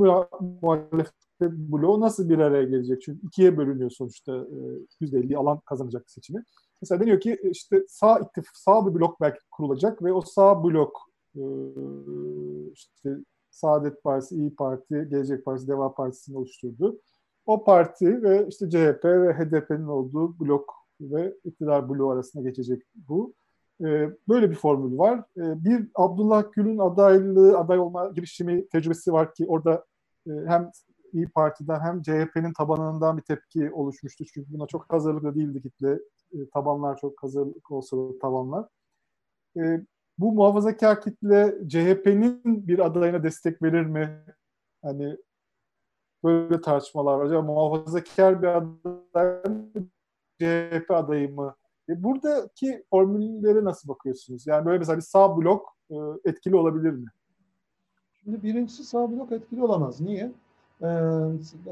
muhalefet 0.63 1.13
bloğu 1.43 2.01
nasıl 2.01 2.29
bir 2.29 2.39
araya 2.39 2.65
gelecek? 2.65 3.03
Çünkü 3.03 3.27
ikiye 3.27 3.57
bölünüyor 3.57 3.91
sonuçta 3.91 4.47
%50 5.01 5.37
alan 5.37 5.61
kazanacak 5.61 6.11
seçimi. 6.11 6.45
Mesela 6.83 7.01
deniyor 7.01 7.21
ki 7.21 7.39
işte 7.45 7.85
sağ 7.89 8.19
ittif 8.19 8.45
sağ 8.55 8.87
bir 8.87 8.95
blok 8.95 9.21
belki 9.21 9.41
kurulacak 9.51 10.03
ve 10.03 10.13
o 10.13 10.21
sağ 10.21 10.65
blok 10.65 11.11
işte 12.75 13.17
Saadet 13.51 14.03
Partisi, 14.03 14.35
İyi 14.35 14.55
Parti, 14.55 15.09
Gelecek 15.11 15.45
Partisi, 15.45 15.69
Deva 15.69 15.95
Partisi'ni 15.95 16.37
oluşturdu. 16.37 17.01
O 17.51 17.65
parti 17.65 18.23
ve 18.23 18.47
işte 18.49 18.71
CHP 18.71 19.05
ve 19.05 19.33
HDP'nin 19.33 19.87
olduğu 19.87 20.41
blok 20.41 20.75
ve 21.01 21.35
iktidar 21.45 21.89
bloğu 21.89 22.11
arasında 22.11 22.49
geçecek 22.49 22.83
bu. 22.95 23.35
Böyle 24.29 24.51
bir 24.51 24.55
formül 24.55 24.99
var. 24.99 25.25
Bir 25.37 25.89
Abdullah 25.95 26.45
Gül'ün 26.53 26.79
adaylığı, 26.79 27.59
aday 27.59 27.79
olma 27.79 28.09
girişimi 28.09 28.69
tecrübesi 28.69 29.13
var 29.13 29.35
ki 29.35 29.47
orada 29.49 29.85
hem 30.27 30.71
İyi 31.13 31.29
Parti'den 31.29 31.81
hem 31.81 32.03
CHP'nin 32.03 32.53
tabanından 32.53 33.17
bir 33.17 33.23
tepki 33.23 33.73
oluşmuştu. 33.73 34.25
Çünkü 34.35 34.53
buna 34.53 34.67
çok 34.67 34.93
hazırlıklı 34.93 35.35
değildi 35.35 35.63
kitle. 35.63 35.99
Tabanlar 36.55 36.97
çok 36.97 37.23
hazırlıklı 37.23 37.77
olsa 37.77 37.97
da 37.97 38.19
tabanlar. 38.19 38.67
Bu 40.19 40.33
muhafazakar 40.33 41.01
kitle 41.01 41.55
CHP'nin 41.69 42.69
bir 42.69 42.79
adayına 42.79 43.23
destek 43.23 43.63
verir 43.63 43.87
mi? 43.87 44.25
Hani 44.83 45.17
böyle 46.25 46.61
tartışmalar 46.61 47.15
var. 47.15 47.25
Acaba 47.25 47.43
muhafazakar 47.43 48.43
bir 48.43 48.49
aday 48.49 49.43
CHP 50.39 50.91
adayı 50.91 51.35
mı? 51.35 51.55
E 51.89 52.03
buradaki 52.03 52.85
formüllere 52.91 53.65
nasıl 53.65 53.89
bakıyorsunuz? 53.89 54.47
Yani 54.47 54.67
böyle 54.67 54.79
mesela 54.79 54.97
bir 54.97 55.03
sağ 55.03 55.37
blok 55.37 55.77
e, 55.91 55.97
etkili 56.25 56.57
olabilir 56.57 56.91
mi? 56.91 57.07
Şimdi 58.25 58.43
birincisi 58.43 58.85
sağ 58.85 59.11
blok 59.11 59.33
etkili 59.33 59.63
olamaz. 59.63 60.01
Niye? 60.01 60.33
Ee, 60.83 60.87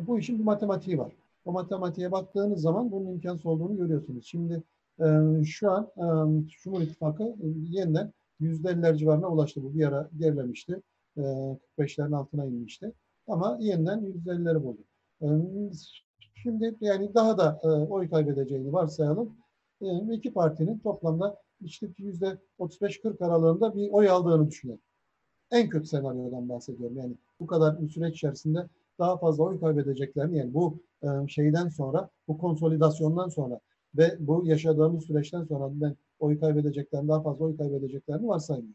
bu 0.07 0.19
işin 0.19 0.39
bir 0.39 0.45
matematiği 0.45 0.99
var. 0.99 1.13
O 1.45 1.53
matematiğe 1.53 2.13
baktığınız 2.13 2.61
zaman 2.61 2.93
bunun 2.93 3.13
imkansız 3.13 3.47
olduğunu 3.47 3.77
görüyorsunuz. 3.77 4.27
Şimdi 4.27 4.63
e, 5.01 5.05
şu 5.45 5.71
an 5.71 5.89
e, 5.97 6.05
Cumhur 6.63 6.81
İttifakı 6.81 7.23
e, 7.23 7.47
yeniden 7.69 8.13
%50'ler 8.41 8.97
civarına 8.97 9.29
ulaştı. 9.29 9.63
Bu 9.63 9.75
bir 9.75 9.87
ara 9.87 10.11
gerilemişti. 10.19 10.83
E, 11.17 11.21
45'lerin 11.79 12.17
altına 12.17 12.47
inmişti. 12.47 12.93
Ama 13.29 13.59
yeniden 13.61 14.01
%50'leri 14.27 14.63
buldu. 14.63 14.81
E, 15.23 15.27
şimdi 16.35 16.77
yani 16.81 17.15
daha 17.15 17.39
da 17.39 17.61
e, 17.63 17.69
oy 17.69 18.11
kaybedeceğini 18.11 18.73
varsayalım. 18.73 19.37
E, 19.81 20.15
iki 20.15 20.33
partinin 20.33 20.79
toplamda 20.79 21.37
işte 21.61 21.87
%35-40 21.87 23.25
aralığında 23.25 23.77
bir 23.77 23.91
oy 23.91 24.09
aldığını 24.09 24.49
düşünelim. 24.49 24.81
En 25.51 25.69
kötü 25.69 25.87
senaryodan 25.87 26.49
bahsediyorum. 26.49 26.97
Yani 26.97 27.15
bu 27.41 27.47
kadar 27.47 27.83
bir 27.83 27.89
süreç 27.89 28.15
içerisinde 28.17 28.67
daha 28.99 29.17
fazla 29.17 29.45
oy 29.45 29.61
kaybedeceklerini 29.61 30.39
yani 30.39 30.55
bu 30.55 30.79
e, 31.03 31.29
şeyden 31.29 31.69
sonra 31.69 32.09
bu 32.29 32.39
konsolidasyondan 32.39 33.29
sonra 33.29 33.61
ve 33.97 34.17
bu 34.21 34.47
yaşadığımız 34.47 35.05
süreçten 35.05 35.45
sonra 35.45 35.69
ben 35.73 35.97
oy 36.19 36.41
kaybedeceklerini, 36.41 37.09
daha 37.09 37.23
fazla 37.23 37.45
oy 37.45 37.57
kaybedeceklerini 37.57 38.29
varsaymıyorum. 38.29 38.75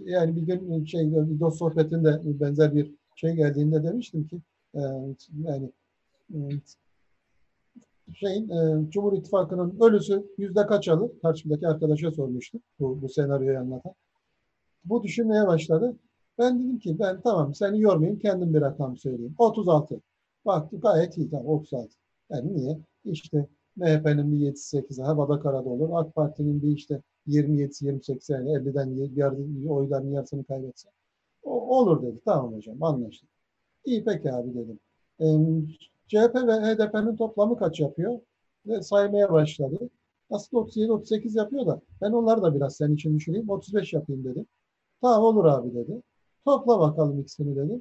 Yani 0.00 0.36
bir 0.36 0.42
gün 0.42 0.84
şey 0.84 1.12
bir 1.12 1.40
dost 1.40 1.58
sohbetinde 1.58 2.20
benzer 2.40 2.74
bir 2.74 2.94
şey 3.14 3.32
geldiğinde 3.34 3.84
demiştim 3.84 4.26
ki 4.26 4.40
yani 5.44 5.70
şeyin 8.14 8.50
Cumhur 8.90 9.12
İttifakı'nın 9.12 9.80
ölüsü 9.80 10.26
yüzde 10.38 10.66
kaç 10.66 10.88
alır? 10.88 11.10
Karşımdaki 11.22 11.68
arkadaşa 11.68 12.10
sormuştum 12.10 12.60
bu, 12.80 13.02
bu 13.02 13.08
senaryoyu 13.08 13.58
anlatan. 13.58 13.94
Bu 14.84 15.02
düşünmeye 15.02 15.46
başladı. 15.46 15.96
Ben 16.38 16.58
dedim 16.58 16.78
ki 16.78 16.98
ben 16.98 17.20
tamam 17.20 17.54
seni 17.54 17.80
yormayayım 17.80 18.18
kendim 18.18 18.54
bir 18.54 18.60
rakam 18.60 18.96
söyleyeyim. 18.96 19.34
36. 19.38 20.00
Baktı 20.46 20.80
gayet 20.80 21.18
iyi 21.18 21.30
tamam 21.30 21.46
36. 21.46 21.88
Yani 22.30 22.56
niye? 22.56 22.78
İşte 23.04 23.46
MHP'nin 23.76 24.32
bir 24.32 24.52
7-8'i 24.52 25.02
havada 25.02 25.40
karada 25.40 25.68
olur. 25.68 25.88
AK 25.92 26.14
Parti'nin 26.14 26.62
bir 26.62 26.68
işte 26.68 27.02
27'si 27.28 27.84
28'i 27.84 28.32
yani 28.32 28.50
50'den 28.50 29.10
yarı, 29.16 29.68
oyların 29.68 30.10
yarısını 30.10 30.44
kaybetse. 30.44 30.88
O, 31.44 31.78
olur 31.78 32.02
dedi. 32.02 32.20
Tamam 32.24 32.54
hocam 32.54 32.82
anlaştık. 32.82 33.28
İyi 33.84 34.04
peki 34.04 34.32
abi 34.32 34.54
dedim. 34.54 34.80
E, 35.20 35.26
CHP 36.08 36.34
ve 36.34 36.52
HDP'nin 36.52 37.16
toplamı 37.16 37.58
kaç 37.58 37.80
yapıyor? 37.80 38.20
Ve 38.66 38.82
saymaya 38.82 39.32
başladı. 39.32 39.90
Aslında 40.30 40.62
37-38 40.62 41.38
yapıyor 41.38 41.66
da 41.66 41.80
ben 42.00 42.12
onları 42.12 42.42
da 42.42 42.54
biraz 42.54 42.76
senin 42.76 42.94
için 42.94 43.16
düşüneyim. 43.16 43.50
35 43.50 43.92
yapayım 43.92 44.24
dedi. 44.24 44.46
Tamam 45.00 45.24
olur 45.24 45.44
abi 45.44 45.74
dedi. 45.74 46.02
Topla 46.44 46.80
bakalım 46.80 47.20
ikisini 47.20 47.56
dedi. 47.56 47.80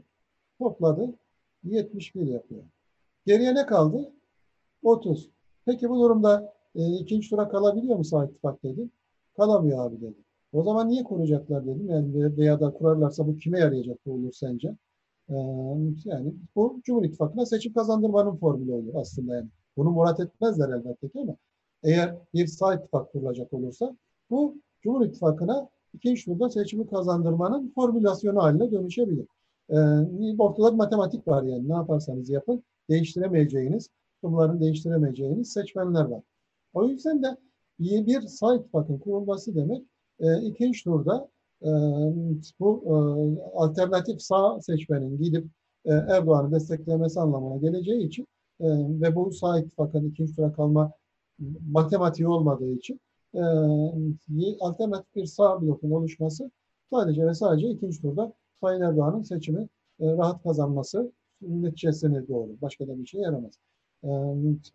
Topladı. 0.59 1.13
71 1.63 2.27
yapıyor. 2.27 2.63
Geriye 3.25 3.55
ne 3.55 3.65
kaldı? 3.65 4.11
30. 4.83 5.29
Peki 5.65 5.89
bu 5.89 5.99
durumda 5.99 6.53
e, 6.75 6.93
ikinci 6.97 7.29
tura 7.29 7.49
kalabiliyor 7.49 7.97
mu 7.97 8.03
Sağ 8.03 8.25
İttifak 8.25 8.63
dedi. 8.63 8.89
Kalamıyor 9.37 9.85
abi 9.85 10.01
dedi. 10.01 10.17
O 10.53 10.63
zaman 10.63 10.89
niye 10.89 11.03
kuracaklar 11.03 11.65
dedim. 11.65 11.89
Yani 11.89 12.37
veya 12.37 12.59
da 12.59 12.73
kurarlarsa 12.73 13.27
bu 13.27 13.37
kime 13.37 13.59
yarayacak 13.59 13.97
olur 14.07 14.31
sence? 14.33 14.75
Ee, 15.29 15.33
yani 16.05 16.33
bu 16.55 16.81
Cumhur 16.83 17.03
İttifakı'na 17.05 17.45
seçim 17.45 17.73
kazandırmanın 17.73 18.35
formülü 18.35 18.71
olur 18.71 18.95
aslında 18.95 19.35
yani. 19.35 19.47
Bunu 19.77 19.91
murat 19.91 20.19
etmezler 20.19 20.69
elbette 20.69 21.09
ki 21.09 21.19
ama 21.19 21.35
eğer 21.83 22.15
bir 22.33 22.47
sağ 22.47 22.75
ittifak 22.75 23.11
kurulacak 23.11 23.53
olursa 23.53 23.95
bu 24.29 24.55
Cumhur 24.81 25.05
İttifakı'na 25.05 25.69
ikinci 25.93 26.25
turda 26.25 26.49
seçimi 26.49 26.87
kazandırmanın 26.87 27.71
formülasyonu 27.75 28.43
haline 28.43 28.71
dönüşebilir. 28.71 29.27
Ee, 29.69 29.75
ortada 30.39 30.71
bir 30.71 30.77
matematik 30.77 31.27
var 31.27 31.43
yani 31.43 31.69
ne 31.69 31.73
yaparsanız 31.73 32.29
yapın 32.29 32.63
değiştiremeyeceğiniz, 32.89 33.89
bunların 34.23 34.61
değiştiremeyeceğiniz 34.61 35.53
seçmenler 35.53 36.05
var. 36.05 36.21
O 36.73 36.87
yüzden 36.87 37.23
de 37.23 37.37
bir 37.79 38.21
sağ 38.21 38.55
ittifakın 38.55 38.97
kurulması 38.97 39.55
demek 39.55 39.83
e, 40.19 40.41
ikinci 40.41 40.83
turda 40.83 41.29
e, 41.61 41.69
bu 42.59 42.83
e, 42.85 42.93
alternatif 43.57 44.21
sağ 44.21 44.61
seçmenin 44.61 45.17
gidip 45.17 45.45
e, 45.85 45.91
Erdoğan'ı 45.93 46.51
desteklemesi 46.51 47.19
anlamına 47.19 47.57
geleceği 47.57 48.07
için 48.07 48.27
e, 48.59 48.67
ve 49.01 49.15
bu 49.15 49.31
sağ 49.31 49.59
ittifakın 49.59 50.09
ikinci 50.09 50.35
tura 50.35 50.53
kalma 50.53 50.91
matematiği 51.71 52.27
olmadığı 52.27 52.71
için 52.71 52.99
e, 53.33 53.41
alternatif 54.59 55.15
bir 55.15 55.25
sağ 55.25 55.61
blokun 55.61 55.91
oluşması 55.91 56.51
sadece 56.89 57.27
ve 57.27 57.33
sadece 57.33 57.69
ikinci 57.69 58.01
turda 58.01 58.33
Sayın 58.61 58.81
Erdoğan'ın 58.81 59.21
seçimi 59.21 59.67
e, 59.99 60.05
rahat 60.17 60.43
kazanması 60.43 61.11
neticesine 61.41 62.27
doğru. 62.27 62.49
Başka 62.61 62.87
da 62.87 62.99
bir 62.99 63.05
şey 63.05 63.21
yaramaz. 63.21 63.53
E, 64.03 64.09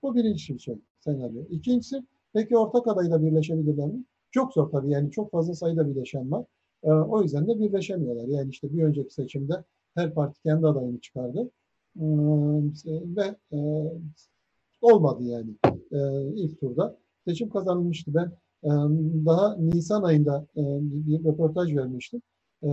bu 0.02 0.14
birinci 0.14 0.54
bir 0.54 0.58
şey 0.58 0.78
senaryo. 1.00 1.42
İkincisi 1.50 2.04
peki 2.32 2.56
ortak 2.56 2.88
adayla 2.88 3.22
birleşebilirler 3.22 3.86
mi? 3.86 4.04
Çok 4.30 4.52
zor 4.52 4.70
tabii 4.70 4.90
yani 4.90 5.10
çok 5.10 5.30
fazla 5.30 5.54
sayıda 5.54 5.88
bileşen 5.90 6.30
var. 6.30 6.44
E, 6.84 6.90
o 6.90 7.22
yüzden 7.22 7.48
de 7.48 7.60
birleşemiyorlar. 7.60 8.28
Yani 8.28 8.50
işte 8.50 8.72
bir 8.72 8.82
önceki 8.82 9.14
seçimde 9.14 9.64
her 9.94 10.14
parti 10.14 10.42
kendi 10.42 10.66
adayını 10.66 11.00
çıkardı. 11.00 11.50
E, 11.96 12.04
ve 12.86 13.36
e, 13.52 13.58
olmadı 14.80 15.24
yani 15.24 15.50
e, 15.92 15.98
ilk 16.34 16.60
turda. 16.60 16.96
Seçim 17.26 17.50
kazanılmıştı. 17.50 18.14
Ben 18.14 18.32
e, 18.64 18.70
daha 19.26 19.56
Nisan 19.56 20.02
ayında 20.02 20.46
bir 20.56 21.24
röportaj 21.24 21.76
vermiştim. 21.76 22.22
E, 22.62 22.68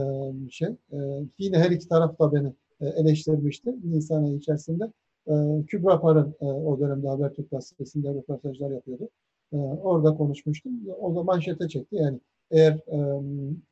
şey 0.50 0.68
e, 0.68 0.98
Yine 1.40 1.58
her 1.58 1.72
iki 1.72 1.88
taraf 1.88 2.20
da 2.20 2.34
beni 2.34 2.54
e, 2.82 2.88
eleştirmişti 2.88 3.76
Nisan 3.84 4.24
ayı 4.24 4.36
içerisinde. 4.38 4.92
E, 5.28 5.34
Kübra 5.68 6.02
Par'ın 6.02 6.36
e, 6.42 6.46
o 6.46 6.80
dönemde 6.80 7.08
Habertürk 7.08 7.52
gazetesinde 7.52 8.14
röportajlar 8.14 8.72
yapıyordu. 8.72 9.10
E, 9.54 9.58
orada 9.58 10.18
konuşmuştum. 10.18 10.72
O 11.02 11.16
da 11.16 11.24
manşete 11.24 11.68
çekti. 11.68 11.96
Yani 11.96 12.20
eğer 12.52 12.74
e, 12.74 13.22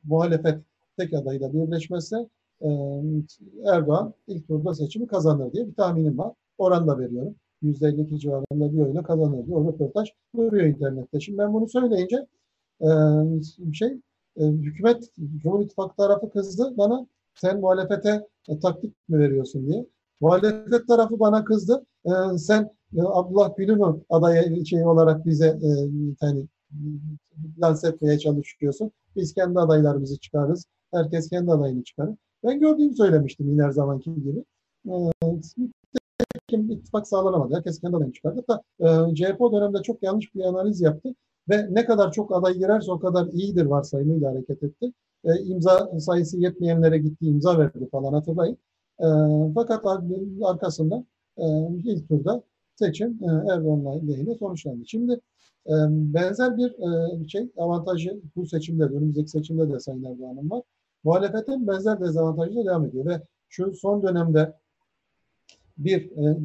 muhalefet 0.04 0.58
tek 0.96 1.14
adayla 1.14 1.52
birleşmezse 1.52 2.28
e, 2.62 2.68
Erdoğan 3.66 4.14
ilk 4.26 4.48
turda 4.48 4.74
seçimi 4.74 5.06
kazanır 5.06 5.52
diye 5.52 5.66
bir 5.66 5.74
tahminim 5.74 6.18
var. 6.18 6.32
Oran 6.58 6.88
da 6.88 6.98
veriyorum. 6.98 7.34
%52 7.62 8.18
civarında 8.18 8.72
bir 8.72 8.78
oyla 8.78 9.02
kazanır 9.02 9.46
diye 9.46 9.56
o 9.56 9.72
röportaj 9.72 10.08
duruyor 10.36 10.66
internette. 10.66 11.20
Şimdi 11.20 11.38
ben 11.38 11.54
bunu 11.54 11.68
söyleyince 11.68 12.26
e, 12.80 12.88
şey 13.72 13.88
e, 14.36 14.44
hükümet 14.46 15.10
Cumhur 15.42 15.64
İttifakı 15.64 15.96
tarafı 15.96 16.30
kızdı 16.30 16.74
bana 16.76 17.06
sen 17.34 17.60
muhalefete 17.60 18.26
e, 18.48 18.58
taktik 18.58 19.08
mi 19.08 19.18
veriyorsun 19.18 19.66
diye. 19.66 19.86
Muhalefet 20.24 20.88
tarafı 20.88 21.20
bana 21.20 21.44
kızdı. 21.44 21.86
E, 22.06 22.38
sen 22.38 22.70
e, 22.96 23.00
Abdullah 23.02 23.56
Gül'ün 23.56 24.04
adayı 24.10 24.66
şey 24.66 24.86
olarak 24.86 25.26
bize 25.26 25.46
e, 25.46 25.68
yani 26.22 26.46
lanse 27.62 27.88
etmeye 27.88 28.18
çalışıyorsun. 28.18 28.90
Biz 29.16 29.34
kendi 29.34 29.60
adaylarımızı 29.60 30.18
çıkarırız. 30.18 30.64
Herkes 30.92 31.30
kendi 31.30 31.52
adayını 31.52 31.84
çıkarır. 31.84 32.14
Ben 32.44 32.60
gördüğümü 32.60 32.96
söylemiştim 32.96 33.50
yine 33.50 33.62
her 33.62 33.70
zamanki 33.70 34.14
gibi. 34.14 34.44
Ee, 34.88 35.10
ittifak 36.52 37.08
sağlanamadı. 37.08 37.54
Herkes 37.54 37.80
kendi 37.80 37.96
adayını 37.96 38.12
çıkardı. 38.12 38.44
Hatta 38.46 38.62
e, 39.10 39.14
CHP 39.14 39.40
o 39.40 39.52
dönemde 39.52 39.82
çok 39.82 40.02
yanlış 40.02 40.34
bir 40.34 40.44
analiz 40.44 40.80
yaptı. 40.80 41.14
Ve 41.48 41.74
ne 41.74 41.84
kadar 41.84 42.12
çok 42.12 42.34
aday 42.34 42.54
girerse 42.54 42.92
o 42.92 42.98
kadar 42.98 43.26
iyidir 43.26 43.66
varsayımıyla 43.66 44.30
hareket 44.30 44.62
etti. 44.62 44.92
E, 45.24 45.40
imza 45.40 46.00
sayısı 46.00 46.38
yetmeyenlere 46.38 46.98
gitti 46.98 47.26
imza 47.26 47.58
verdi 47.58 47.88
falan 47.92 48.12
hatırlayın. 48.12 48.58
E, 49.00 49.06
fakat 49.54 49.86
arkasında 50.42 51.04
e, 51.38 51.44
ilk 51.84 52.08
turda 52.08 52.42
seçim 52.74 53.18
e, 53.22 53.26
Erdoğan'la 53.26 54.06
lehine 54.06 54.34
sonuçlandı. 54.34 54.82
Şimdi 54.86 55.12
e, 55.66 55.74
benzer 55.90 56.56
bir 56.56 56.70
e, 56.70 57.28
şey 57.28 57.50
avantajı 57.56 58.20
bu 58.36 58.46
seçimde, 58.46 58.84
önümüzdeki 58.84 59.30
seçimde 59.30 59.72
de 59.72 59.80
Sayın 59.80 60.04
Erdoğan'ın 60.04 60.50
var. 60.50 60.62
Muhalefetin 61.04 61.66
benzer 61.66 62.00
dezavantajı 62.00 62.64
devam 62.64 62.84
ediyor 62.84 63.06
ve 63.06 63.22
şu 63.48 63.74
son 63.74 64.02
dönemde 64.02 64.54
bir 65.78 66.04
e, 66.04 66.36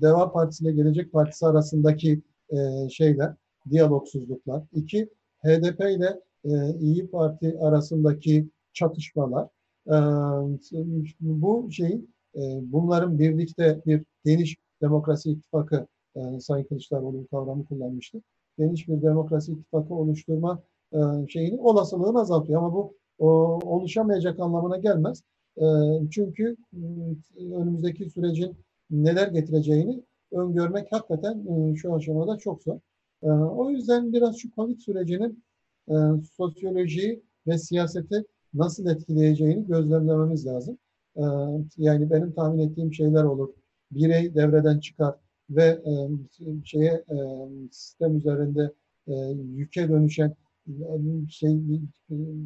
Deva 0.00 0.32
Partisi 0.32 0.64
ile 0.64 0.72
Gelecek 0.72 1.12
Partisi 1.12 1.46
arasındaki 1.46 2.22
e, 2.50 2.88
şeyler, 2.88 3.34
diyalogsuzluklar. 3.70 4.62
iki 4.72 5.08
HDP 5.44 5.80
ile 5.80 6.20
e, 6.44 6.78
İyi 6.80 7.10
Parti 7.10 7.58
arasındaki 7.58 8.48
çatışmalar. 8.72 9.48
Bu 11.20 11.68
şeyin 11.70 12.10
e, 12.34 12.40
bunların 12.72 13.18
birlikte 13.18 13.82
bir 13.86 14.02
geniş 14.24 14.56
demokrasi 14.82 15.30
ittifakı 15.30 15.86
Sayın 16.40 16.64
Kılıçdaroğlu 16.64 17.26
kavramı 17.26 17.64
kullanmıştı. 17.64 18.22
Geniş 18.58 18.88
bir 18.88 19.02
demokrasi 19.02 19.52
ittifakı 19.52 19.94
oluşturma 19.94 20.62
şeyini 21.28 21.60
olasılığını 21.60 22.20
azaltıyor 22.20 22.62
ama 22.62 22.74
bu 22.74 22.94
oluşamayacak 23.66 24.40
anlamına 24.40 24.76
gelmez. 24.76 25.22
Çünkü 26.10 26.56
önümüzdeki 27.38 28.10
sürecin 28.10 28.56
neler 28.90 29.28
getireceğini 29.28 30.02
öngörmek 30.32 30.92
hakikaten 30.92 31.44
şu 31.74 31.94
aşamada 31.94 32.38
çok 32.38 32.62
zor. 32.62 32.78
O 33.56 33.70
yüzden 33.70 34.12
biraz 34.12 34.36
şu 34.36 34.50
Covid 34.50 34.78
sürecinin 34.78 35.44
sosyolojiyi 36.36 37.22
ve 37.46 37.58
siyaseti 37.58 38.24
nasıl 38.58 38.86
etkileyeceğini 38.86 39.66
gözlemlememiz 39.66 40.46
lazım. 40.46 40.78
E, 41.16 41.22
yani 41.76 42.10
benim 42.10 42.32
tahmin 42.32 42.58
ettiğim 42.68 42.94
şeyler 42.94 43.24
olur 43.24 43.48
birey 43.90 44.34
devreden 44.34 44.78
çıkar 44.78 45.14
ve 45.50 45.64
e, 45.64 45.92
şeye 46.64 46.92
e, 46.92 47.16
sistem 47.70 48.16
üzerinde 48.16 48.72
e, 49.08 49.14
yüke 49.54 49.88
dönüşen 49.88 50.34
e, 50.68 51.28
şey 51.30 51.60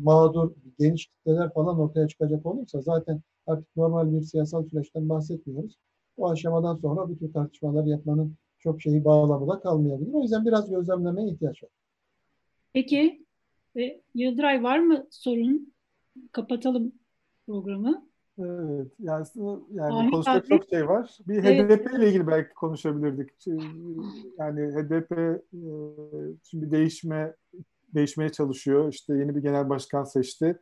mağdur 0.03 0.51
geniş 0.79 1.07
kitleler 1.07 1.53
falan 1.53 1.79
ortaya 1.79 2.09
çıkacak 2.09 2.47
olursa 2.47 2.81
zaten 2.81 3.21
artık 3.47 3.77
normal 3.77 4.13
bir 4.13 4.23
siyasal 4.23 4.69
süreçten 4.69 5.09
bahsetmiyoruz. 5.09 5.79
O 6.17 6.31
aşamadan 6.31 6.77
sonra 6.77 7.09
bu 7.09 7.19
tür 7.19 7.33
tartışmalar 7.33 7.85
yapmanın 7.85 8.35
çok 8.59 8.83
şeyi 8.83 9.05
bağlamı 9.05 9.49
da 9.49 9.61
kalmayabilir. 9.61 10.13
O 10.13 10.23
yüzden 10.23 10.47
biraz 10.47 10.71
gözlemlemeye 10.71 11.29
ihtiyaç 11.29 11.63
var. 11.63 11.71
Peki 12.73 13.27
e, 13.77 14.01
Yıldıray 14.15 14.63
var 14.63 14.79
mı 14.79 15.07
sorun? 15.11 15.73
Kapatalım 16.33 16.93
programı. 17.47 18.11
Evet, 18.39 18.93
yani, 18.99 19.27
yani 19.71 19.95
Ahmet 19.95 20.13
konuşacak 20.13 20.47
çok 20.47 20.69
şey 20.71 20.89
var. 20.89 21.19
Bir 21.29 21.45
evet. 21.45 21.71
HDP 21.71 21.95
ile 21.95 22.09
ilgili 22.09 22.27
belki 22.27 22.55
konuşabilirdik. 22.55 23.31
Yani 24.39 24.61
HDP 24.61 25.13
e, 25.13 25.41
şimdi 26.51 26.71
değişme 26.71 27.35
değişmeye 27.95 28.33
çalışıyor. 28.33 28.93
İşte 28.93 29.15
yeni 29.15 29.37
bir 29.37 29.43
genel 29.43 29.69
başkan 29.69 30.05
seçti. 30.05 30.59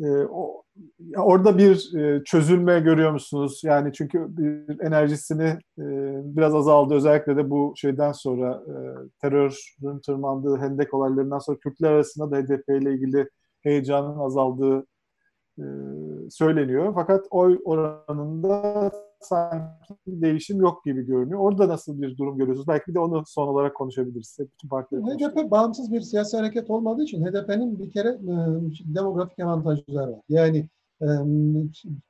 E, 0.00 0.06
o, 0.30 0.62
orada 1.16 1.58
bir 1.58 1.94
e, 1.98 2.24
çözülme 2.24 2.80
görüyor 2.80 3.12
musunuz? 3.12 3.60
Yani 3.64 3.92
çünkü 3.92 4.26
bir 4.28 4.80
enerjisini 4.80 5.58
biraz 6.36 6.54
azaldı. 6.54 6.94
Özellikle 6.94 7.36
de 7.36 7.50
bu 7.50 7.72
şeyden 7.76 8.12
sonra 8.12 8.62
terörün 9.22 9.98
tırmandığı 9.98 10.56
hendek 10.56 10.94
olaylarından 10.94 11.38
sonra 11.38 11.58
Kürtler 11.58 11.90
arasında 11.90 12.30
da 12.30 12.36
HDP 12.36 12.68
ile 12.68 12.94
ilgili 12.94 13.28
heyecanın 13.62 14.18
azaldığı 14.18 14.86
e, 15.58 15.64
söyleniyor. 16.30 16.92
Fakat 16.94 17.26
oy 17.30 17.58
oranında 17.64 18.90
sanki 19.20 19.94
değişim 20.06 20.60
yok 20.60 20.84
gibi 20.84 21.06
görünüyor. 21.06 21.40
Orada 21.40 21.68
nasıl 21.68 22.02
bir 22.02 22.16
durum 22.16 22.36
görüyorsunuz? 22.36 22.68
Belki 22.68 22.86
bir 22.88 22.94
de 22.94 22.98
onu 22.98 23.22
son 23.26 23.48
olarak 23.48 23.76
konuşabiliriz. 23.76 24.36
Bütün 24.38 24.68
partiler 24.68 25.02
HDP 25.02 25.50
bağımsız 25.50 25.92
bir 25.92 26.00
siyasi 26.00 26.36
hareket 26.36 26.70
olmadığı 26.70 27.02
için 27.02 27.24
HDP'nin 27.24 27.78
bir 27.78 27.90
kere 27.90 28.08
e, 28.08 28.34
demografik 28.94 29.38
avantajları 29.38 30.12
var. 30.12 30.20
Yani 30.28 30.68
e, 31.02 31.06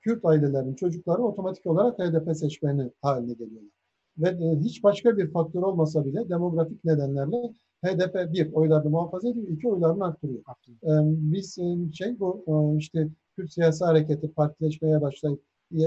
Kürt 0.01 0.25
ailelerinin 0.25 0.75
çocukları 0.75 1.23
otomatik 1.23 1.67
olarak 1.67 1.99
HDP 1.99 2.37
seçmeni 2.37 2.91
haline 3.03 3.33
geliyorlar. 3.33 3.71
Ve 4.19 4.29
e, 4.29 4.61
hiç 4.61 4.83
başka 4.83 5.17
bir 5.17 5.31
faktör 5.31 5.63
olmasa 5.63 6.05
bile 6.05 6.29
demografik 6.29 6.85
nedenlerle 6.85 7.53
HDP 7.85 8.33
bir 8.33 8.53
oylarını 8.53 8.91
muhafaza 8.91 9.29
ediyor, 9.29 9.49
iki 9.49 9.69
oylarını 9.69 10.05
arttırıyor. 10.05 10.41
E, 10.69 10.91
biz 11.33 11.59
şey 11.93 12.21
bu 12.21 12.45
işte 12.79 13.09
Kürt 13.37 13.53
siyasi 13.53 13.85
hareketi 13.85 14.33
partileşmeye 14.33 15.01
başlayıp 15.01 15.43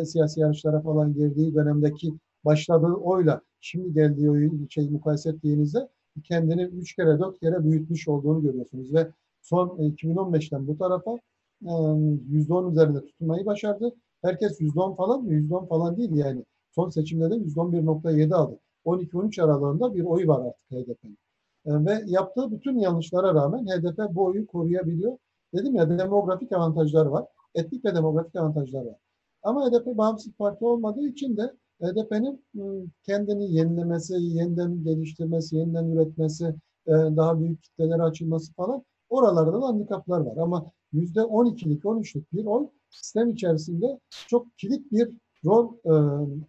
siyasi 0.06 0.40
yarışlara 0.40 0.82
falan 0.82 1.14
girdiği 1.14 1.56
dönemdeki 1.56 2.14
başladığı 2.46 2.94
oyla 2.94 3.42
şimdi 3.62 3.94
geldiği 3.94 4.30
oyun 4.32 4.68
şey 4.70 4.90
mukayese 4.90 5.30
ettiğinizde 5.30 5.90
kendini 6.24 6.62
üç 6.64 6.96
kere 6.96 7.20
dört 7.20 7.40
kere 7.40 7.64
büyütmüş 7.64 8.08
olduğunu 8.08 8.42
görüyorsunuz 8.42 8.94
ve 8.94 9.08
son 9.42 9.68
2015'ten 9.68 10.68
bu 10.68 10.78
tarafa 10.78 11.20
%10 11.62 12.72
üzerinde 12.72 13.06
tutunmayı 13.06 13.46
başardı. 13.46 13.92
Herkes 14.22 14.62
%10 14.62 14.96
falan 14.96 15.24
mı? 15.24 15.34
%10 15.34 15.68
falan 15.68 15.98
değil 15.98 16.16
yani. 16.16 16.46
Son 16.72 16.90
seçimde 16.90 17.30
de 17.30 17.36
%11.7 17.36 18.36
aldı. 18.36 18.60
12-13 18.86 19.44
aralığında 19.44 19.96
bir 19.96 20.04
oy 20.04 20.28
var 20.28 20.46
artık 20.46 20.72
HDP'nin. 20.72 21.18
Ve 21.66 22.04
yaptığı 22.06 22.52
bütün 22.52 22.80
yanlışlara 22.80 23.34
rağmen 23.34 23.66
HDP 23.66 24.16
bu 24.16 24.26
oyu 24.26 24.48
koruyabiliyor. 24.48 25.18
Dedim 25.54 25.76
ya 25.76 25.90
demografik 25.90 26.52
avantajlar 26.52 27.06
var 27.06 27.26
etnik 27.56 27.86
ve 27.86 27.96
demografik 27.96 28.36
avantajlar 28.36 28.86
var. 28.86 28.96
Ama 29.44 29.70
HDP 29.70 29.98
bağımsız 29.98 30.34
parti 30.34 30.66
olmadığı 30.66 31.08
için 31.08 31.38
de 31.38 31.54
HDP'nin 31.82 32.46
ıı, 32.58 32.86
kendini 33.04 33.56
yenilemesi, 33.56 34.14
yeniden 34.14 34.84
geliştirmesi, 34.84 35.56
yeniden 35.56 35.86
üretmesi, 35.86 36.46
e, 36.88 36.92
daha 36.92 37.40
büyük 37.40 37.64
kitlelere 37.64 38.02
açılması 38.02 38.54
falan 38.54 38.84
oralarda 39.10 39.62
da 39.62 39.68
handikaplar 39.68 40.20
var. 40.20 40.38
Ama 40.38 40.72
yüzde 40.94 41.20
12'lik, 41.20 41.86
13'lük 41.86 42.26
bir 42.34 42.46
oy 42.46 42.68
sistem 42.90 43.30
içerisinde 43.30 44.00
çok 44.28 44.58
kilit 44.58 44.92
bir 44.92 45.10
rol 45.46 45.74
e, 45.86 45.94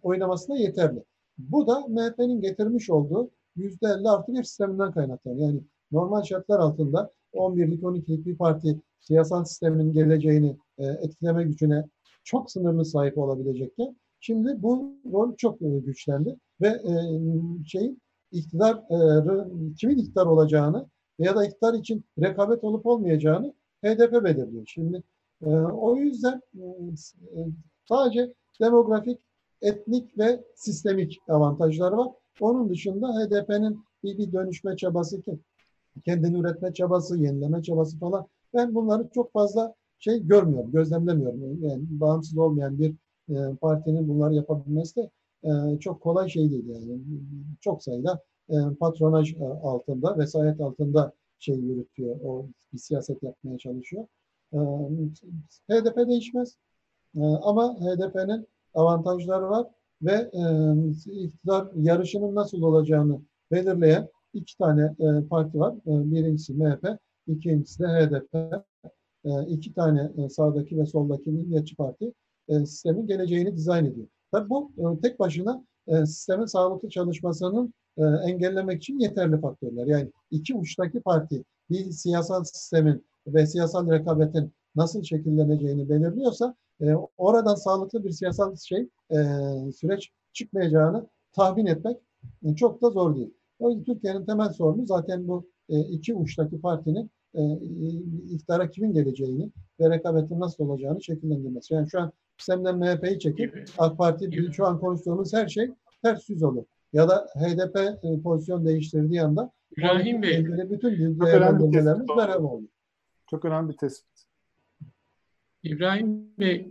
oynamasına 0.03 0.57
yeterli. 0.57 1.03
Bu 1.37 1.67
da 1.67 1.87
MHP'nin 1.87 2.41
getirmiş 2.41 2.89
olduğu 2.89 3.29
%50 3.57 4.09
artı 4.09 4.33
bir 4.33 4.43
sisteminden 4.43 4.91
kaynaklanıyor. 4.91 5.47
Yani 5.47 5.61
normal 5.91 6.23
şartlar 6.23 6.59
altında 6.59 7.11
11'lik, 7.33 7.83
12'lik 7.83 8.25
bir 8.25 8.37
parti 8.37 8.81
siyasal 8.99 9.45
sistemin 9.45 9.93
geleceğini 9.93 10.57
e, 10.77 10.85
etkileme 10.85 11.43
gücüne 11.43 11.85
çok 12.23 12.51
sınırlı 12.51 12.85
sahip 12.85 13.17
olabilecekken 13.17 13.95
şimdi 14.19 14.63
bu 14.63 14.93
rol 15.13 15.35
çok 15.35 15.61
e, 15.61 15.79
güçlendi 15.79 16.35
ve 16.61 16.67
e, 16.67 16.93
şeyin 17.65 18.01
iktidar 18.31 18.81
kimin 19.77 19.97
iktidar 19.97 20.25
olacağını 20.25 20.89
ya 21.19 21.35
da 21.35 21.45
iktidar 21.45 21.73
için 21.73 22.05
rekabet 22.19 22.63
olup 22.63 22.85
olmayacağını 22.85 23.53
HDP 23.83 24.23
belirliyor. 24.23 24.63
Şimdi 24.67 25.03
o 25.71 25.95
yüzden 25.95 26.41
sadece 27.89 28.33
demografik, 28.61 29.19
etnik 29.61 30.17
ve 30.17 30.43
sistemik 30.55 31.19
avantajları 31.29 31.97
var. 31.97 32.11
Onun 32.39 32.69
dışında 32.69 33.07
HDP'nin 33.07 33.85
bir, 34.03 34.17
bir 34.17 34.31
dönüşme 34.31 34.77
çabası 34.77 35.21
ki 35.21 35.39
kendini 36.05 36.39
üretme 36.39 36.73
çabası, 36.73 37.17
yenileme 37.17 37.63
çabası 37.63 37.99
falan 37.99 38.27
ben 38.53 38.75
bunları 38.75 39.09
çok 39.13 39.33
fazla 39.33 39.75
şey 39.99 40.27
görmüyorum, 40.27 40.71
gözlemlemiyorum. 40.71 41.63
Yani 41.63 41.83
bağımsız 41.89 42.37
olmayan 42.37 42.79
bir 42.79 42.95
e, 43.29 43.55
partinin 43.61 44.07
bunları 44.07 44.33
yapabilmesi 44.33 44.95
de 44.95 45.09
e, 45.43 45.79
çok 45.79 46.01
kolay 46.01 46.29
şey 46.29 46.51
değil 46.51 46.67
yani. 46.67 46.99
Çok 47.61 47.83
sayıda 47.83 48.21
e, 48.49 48.55
patronaj 48.79 49.33
e, 49.33 49.45
altında, 49.45 50.17
vesayet 50.17 50.61
altında 50.61 51.13
şey 51.39 51.55
yürütüyor, 51.55 52.15
o 52.23 52.45
bir 52.73 52.77
siyaset 52.77 53.23
yapmaya 53.23 53.57
çalışıyor. 53.57 54.05
E, 54.53 54.57
HDP 55.69 56.07
değişmez. 56.07 56.57
E, 57.15 57.21
ama 57.21 57.75
HDP'nin 57.75 58.47
avantajları 58.73 59.49
var 59.49 59.67
ve 60.01 60.29
e, 60.33 60.43
iktidar 61.23 61.67
yarışının 61.75 62.35
nasıl 62.35 62.61
olacağını 62.61 63.21
belirleyen 63.51 64.09
iki 64.33 64.57
tane 64.57 64.83
e, 64.83 65.27
parti 65.29 65.59
var. 65.59 65.73
E, 65.73 66.11
birincisi 66.11 66.53
MHP, 66.53 66.99
ikincisi 67.27 67.83
de 67.83 67.87
HDP. 67.87 68.35
E, 69.25 69.45
iki 69.47 69.73
tane 69.73 70.11
e, 70.17 70.29
sağdaki 70.29 70.77
ve 70.77 70.85
soldaki 70.85 71.29
Milliyetçi 71.29 71.75
Parti 71.75 72.13
e, 72.47 72.59
sistemin 72.65 73.07
geleceğini 73.07 73.55
dizayn 73.55 73.85
ediyor. 73.85 74.07
Tabii 74.31 74.49
bu 74.49 74.71
tek 75.01 75.19
başına 75.19 75.63
sistemin 76.05 76.45
sağlıklı 76.45 76.89
çalışmasının 76.89 77.73
engellemek 78.25 78.81
için 78.81 78.99
yeterli 78.99 79.41
faktörler. 79.41 79.87
Yani 79.87 80.11
iki 80.31 80.55
uçtaki 80.55 80.99
parti 80.99 81.43
bir 81.69 81.91
siyasal 81.91 82.43
sistemin 82.43 83.05
ve 83.27 83.47
siyasal 83.47 83.91
rekabetin 83.91 84.51
nasıl 84.75 85.03
şekilleneceğini 85.03 85.89
belirliyorsa 85.89 86.55
oradan 87.17 87.55
sağlıklı 87.55 88.03
bir 88.03 88.11
siyasal 88.11 88.55
şey 88.55 88.89
süreç 89.75 90.11
çıkmayacağını 90.33 91.07
tahmin 91.33 91.65
etmek 91.65 91.97
çok 92.55 92.81
da 92.81 92.89
zor 92.89 93.15
değil. 93.15 93.33
O 93.59 93.69
yüzden 93.69 93.83
Türkiye'nin 93.83 94.25
temel 94.25 94.49
sorunu 94.49 94.85
zaten 94.85 95.27
bu 95.27 95.49
iki 95.69 96.13
uçtaki 96.15 96.61
partinin 96.61 97.11
e, 97.35 97.53
iktidara 98.31 98.69
kimin 98.69 98.93
geleceğini 98.93 99.51
ve 99.79 99.89
rekabetin 99.89 100.39
nasıl 100.39 100.69
olacağını 100.69 101.03
şekillendirmesi. 101.03 101.73
Yani 101.73 101.89
şu 101.89 101.99
an 102.01 102.11
sistemden 102.37 102.77
MHP'yi 102.77 103.19
çekip 103.19 103.65
AK 103.77 103.97
Parti 103.97 104.49
şu 104.53 104.65
an 104.65 104.79
konuştuğumuz 104.79 105.33
her 105.33 105.47
şey 105.47 105.71
ters 106.01 106.29
yüz 106.29 106.43
olur. 106.43 106.63
Ya 106.93 107.09
da 107.09 107.27
HDP 107.35 107.77
e, 107.77 108.21
pozisyon 108.23 108.65
değiştirdiği 108.65 109.21
anda 109.21 109.51
İbrahim 109.77 110.21
Bey 110.21 110.45
bütün 110.69 111.19
değerlendirmelerimiz 111.21 112.07
beraber 112.07 112.49
oluyor. 112.49 112.69
Çok 113.29 113.45
önemli 113.45 113.71
bir 113.71 113.77
tespit. 113.77 114.24
İbrahim 115.65 116.37
Bey, 116.39 116.67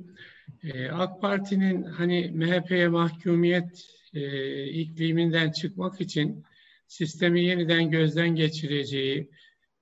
e, 0.62 0.88
AK 0.88 1.20
Parti'nin 1.20 1.82
hani 1.82 2.30
MHP'ye 2.34 2.88
mahkumiyet 2.88 3.86
e, 4.14 4.64
ikliminden 4.64 5.50
çıkmak 5.50 6.00
için 6.00 6.44
sistemi 6.86 7.44
yeniden 7.44 7.90
gözden 7.90 8.34
geçireceği, 8.34 9.30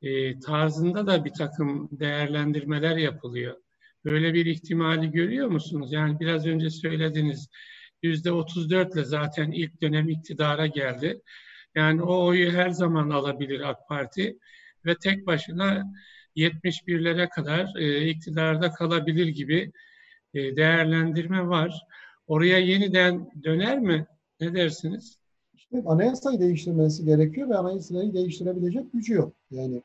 e, 0.03 0.39
tarzında 0.41 1.07
da 1.07 1.25
bir 1.25 1.33
takım 1.33 1.89
değerlendirmeler 1.93 2.97
yapılıyor. 2.97 3.57
Böyle 4.05 4.35
bir 4.35 4.47
ihtimali 4.47 5.11
görüyor 5.11 5.49
musunuz? 5.49 5.93
Yani 5.93 6.21
biraz 6.21 6.47
önce 6.47 6.71
söylediniz 6.71 7.49
yüzde 8.03 8.33
34 8.33 8.95
ile 8.95 9.05
zaten 9.05 9.51
ilk 9.51 9.83
dönem 9.83 10.09
iktidara 10.09 10.67
geldi. 10.67 11.21
Yani 11.75 12.03
o 12.03 12.27
oyu 12.27 12.53
her 12.53 12.71
zaman 12.71 13.11
alabilir 13.11 13.71
AK 13.71 13.89
Parti 13.89 14.39
ve 14.87 14.95
tek 14.95 15.27
başına 15.27 15.85
71'lere 16.37 17.29
kadar 17.29 17.77
e, 17.77 18.09
iktidarda 18.09 18.73
kalabilir 18.73 19.29
gibi 19.29 19.73
e, 20.35 20.57
değerlendirme 20.57 21.49
var. 21.49 21.87
Oraya 22.27 22.59
yeniden 22.59 23.31
döner 23.45 23.79
mi? 23.79 24.07
Ne 24.41 24.55
dersiniz? 24.55 25.19
İşte 25.55 25.83
anayasayı 25.87 26.41
değiştirmesi 26.41 27.05
gerekiyor 27.05 27.49
ve 27.49 27.57
anayasayı 27.57 28.15
değiştirebilecek 28.15 28.93
gücü 28.93 29.15
yok. 29.15 29.33
Yani 29.51 29.83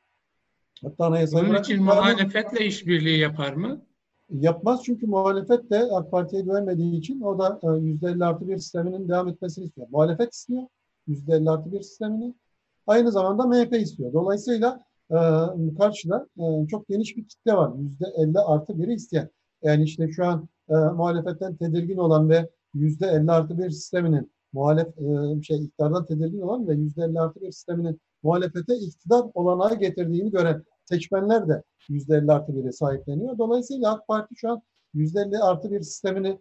Hatta 0.83 1.05
anayasayı 1.05 1.49
Bunun 1.49 1.59
için 1.59 1.83
muhalefetle 1.83 2.65
işbirliği 2.65 3.19
yapar 3.19 3.53
mı? 3.53 3.81
Yapmaz 4.29 4.81
çünkü 4.83 5.07
muhalefet 5.07 5.69
de 5.69 5.79
AK 5.91 6.11
Parti'ye 6.11 6.41
güvenmediği 6.41 6.99
için 6.99 7.21
o 7.21 7.39
da 7.39 7.59
%50 7.63 8.21
e, 8.21 8.25
artı 8.25 8.47
bir 8.47 8.57
sisteminin 8.57 9.09
devam 9.09 9.27
etmesini 9.27 9.65
istiyor. 9.65 9.87
Muhalefet 9.91 10.33
istiyor 10.33 10.63
%50 11.07 11.51
artı 11.51 11.71
bir 11.71 11.81
sistemini. 11.81 12.33
Aynı 12.87 13.11
zamanda 13.11 13.45
MHP 13.45 13.73
istiyor. 13.73 14.13
Dolayısıyla 14.13 14.86
karşıda 15.77 16.27
e, 16.37 16.67
çok 16.67 16.87
geniş 16.87 17.17
bir 17.17 17.27
kitle 17.27 17.53
var. 17.53 17.71
%50 17.99 18.39
artı 18.39 18.79
biri 18.79 18.93
isteyen. 18.93 19.29
Yani 19.63 19.83
işte 19.83 20.11
şu 20.11 20.25
an 20.25 20.49
e, 20.69 20.73
muhalefetten 20.75 21.55
tedirgin 21.55 21.97
olan 21.97 22.29
ve 22.29 22.49
%50 22.75 23.31
artı 23.31 23.57
bir 23.57 23.69
sisteminin 23.69 24.31
muhalef 24.53 24.87
e, 24.87 25.41
şey 25.43 25.65
iktidardan 25.65 26.05
tedirgin 26.05 26.41
olan 26.41 26.67
ve 26.67 26.73
%50 26.73 27.21
artı 27.21 27.41
bir 27.41 27.51
sisteminin 27.51 28.01
muhalefete 28.23 28.75
iktidar 28.75 29.25
olanağı 29.33 29.79
getirdiğini 29.79 30.31
gören 30.31 30.63
seçmenler 30.85 31.47
de 31.47 31.63
%50 31.89 32.33
artı 32.33 32.55
biri 32.55 32.73
sahipleniyor. 32.73 33.37
Dolayısıyla 33.37 33.93
AK 33.93 34.07
Parti 34.07 34.35
şu 34.35 34.49
an 34.49 34.61
%50 34.95 35.39
artı 35.39 35.71
bir 35.71 35.81
sistemini 35.81 36.39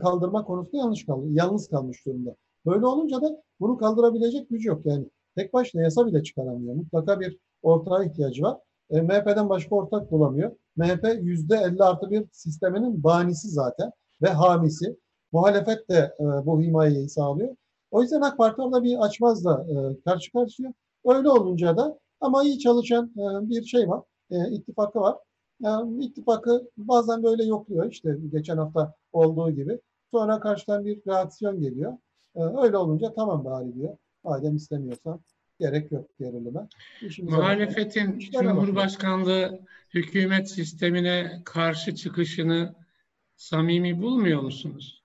kaldırma 0.00 0.44
konusunda 0.44 0.76
yanlış 0.76 1.06
kaldı. 1.06 1.26
Yalnız 1.30 1.68
kalmış 1.68 2.06
durumda. 2.06 2.36
Böyle 2.66 2.86
olunca 2.86 3.22
da 3.22 3.42
bunu 3.60 3.76
kaldırabilecek 3.76 4.50
gücü 4.50 4.68
yok. 4.68 4.86
Yani 4.86 5.10
tek 5.36 5.54
başına 5.54 5.82
yasa 5.82 6.06
bile 6.06 6.22
çıkaramıyor. 6.22 6.74
Mutlaka 6.74 7.20
bir 7.20 7.38
ortağa 7.64 8.04
ihtiyacı 8.04 8.42
var. 8.42 8.58
E, 8.90 9.00
MHP'den 9.00 9.48
başka 9.48 9.74
ortak 9.74 10.12
bulamıyor. 10.12 10.52
MHP 10.76 11.04
%50 11.04 11.84
artı 11.84 12.10
bir 12.10 12.24
sisteminin 12.32 13.04
banisi 13.04 13.48
zaten 13.48 13.92
ve 14.22 14.28
hamisi. 14.28 14.96
Muhalefet 15.32 15.90
de 15.90 16.14
e, 16.20 16.24
bu 16.46 16.62
himayeyi 16.62 17.08
sağlıyor. 17.08 17.56
O 17.90 18.02
yüzden 18.02 18.20
AK 18.20 18.38
Parti 18.38 18.62
orada 18.62 18.82
bir 18.82 19.04
açmazla 19.04 19.66
e, 19.70 20.00
karşı 20.04 20.32
karşıya. 20.32 20.74
Öyle 21.06 21.28
olunca 21.28 21.76
da 21.76 21.98
ama 22.20 22.44
iyi 22.44 22.58
çalışan 22.58 23.04
e, 23.16 23.50
bir 23.50 23.64
şey 23.64 23.88
var. 23.88 24.02
E, 24.30 24.50
ittifakı 24.50 25.00
var. 25.00 25.16
E, 25.64 25.68
ittifakı 26.00 26.70
bazen 26.76 27.22
böyle 27.22 27.44
yokluyor. 27.44 27.90
İşte 27.90 28.16
geçen 28.32 28.56
hafta 28.56 28.94
olduğu 29.12 29.50
gibi. 29.50 29.80
Sonra 30.10 30.40
karşıdan 30.40 30.84
bir 30.84 31.00
reaksiyon 31.06 31.60
geliyor. 31.60 31.92
E, 32.36 32.42
öyle 32.42 32.76
olunca 32.76 33.14
tamam 33.14 33.44
bari 33.44 33.74
diyor. 33.74 33.96
Madem 34.24 34.56
istemiyorsan 34.56 35.20
gerek 35.60 35.92
yok 35.92 36.18
gerilime. 36.18 36.68
İşimize 37.02 37.36
Muhalefetin 37.36 38.12
bakıyor. 38.12 38.42
Cumhurbaşkanlığı 38.42 39.60
hükümet 39.94 40.50
sistemine 40.50 41.40
karşı 41.44 41.94
çıkışını 41.94 42.74
samimi 43.36 44.02
bulmuyor 44.02 44.42
musunuz? 44.42 45.02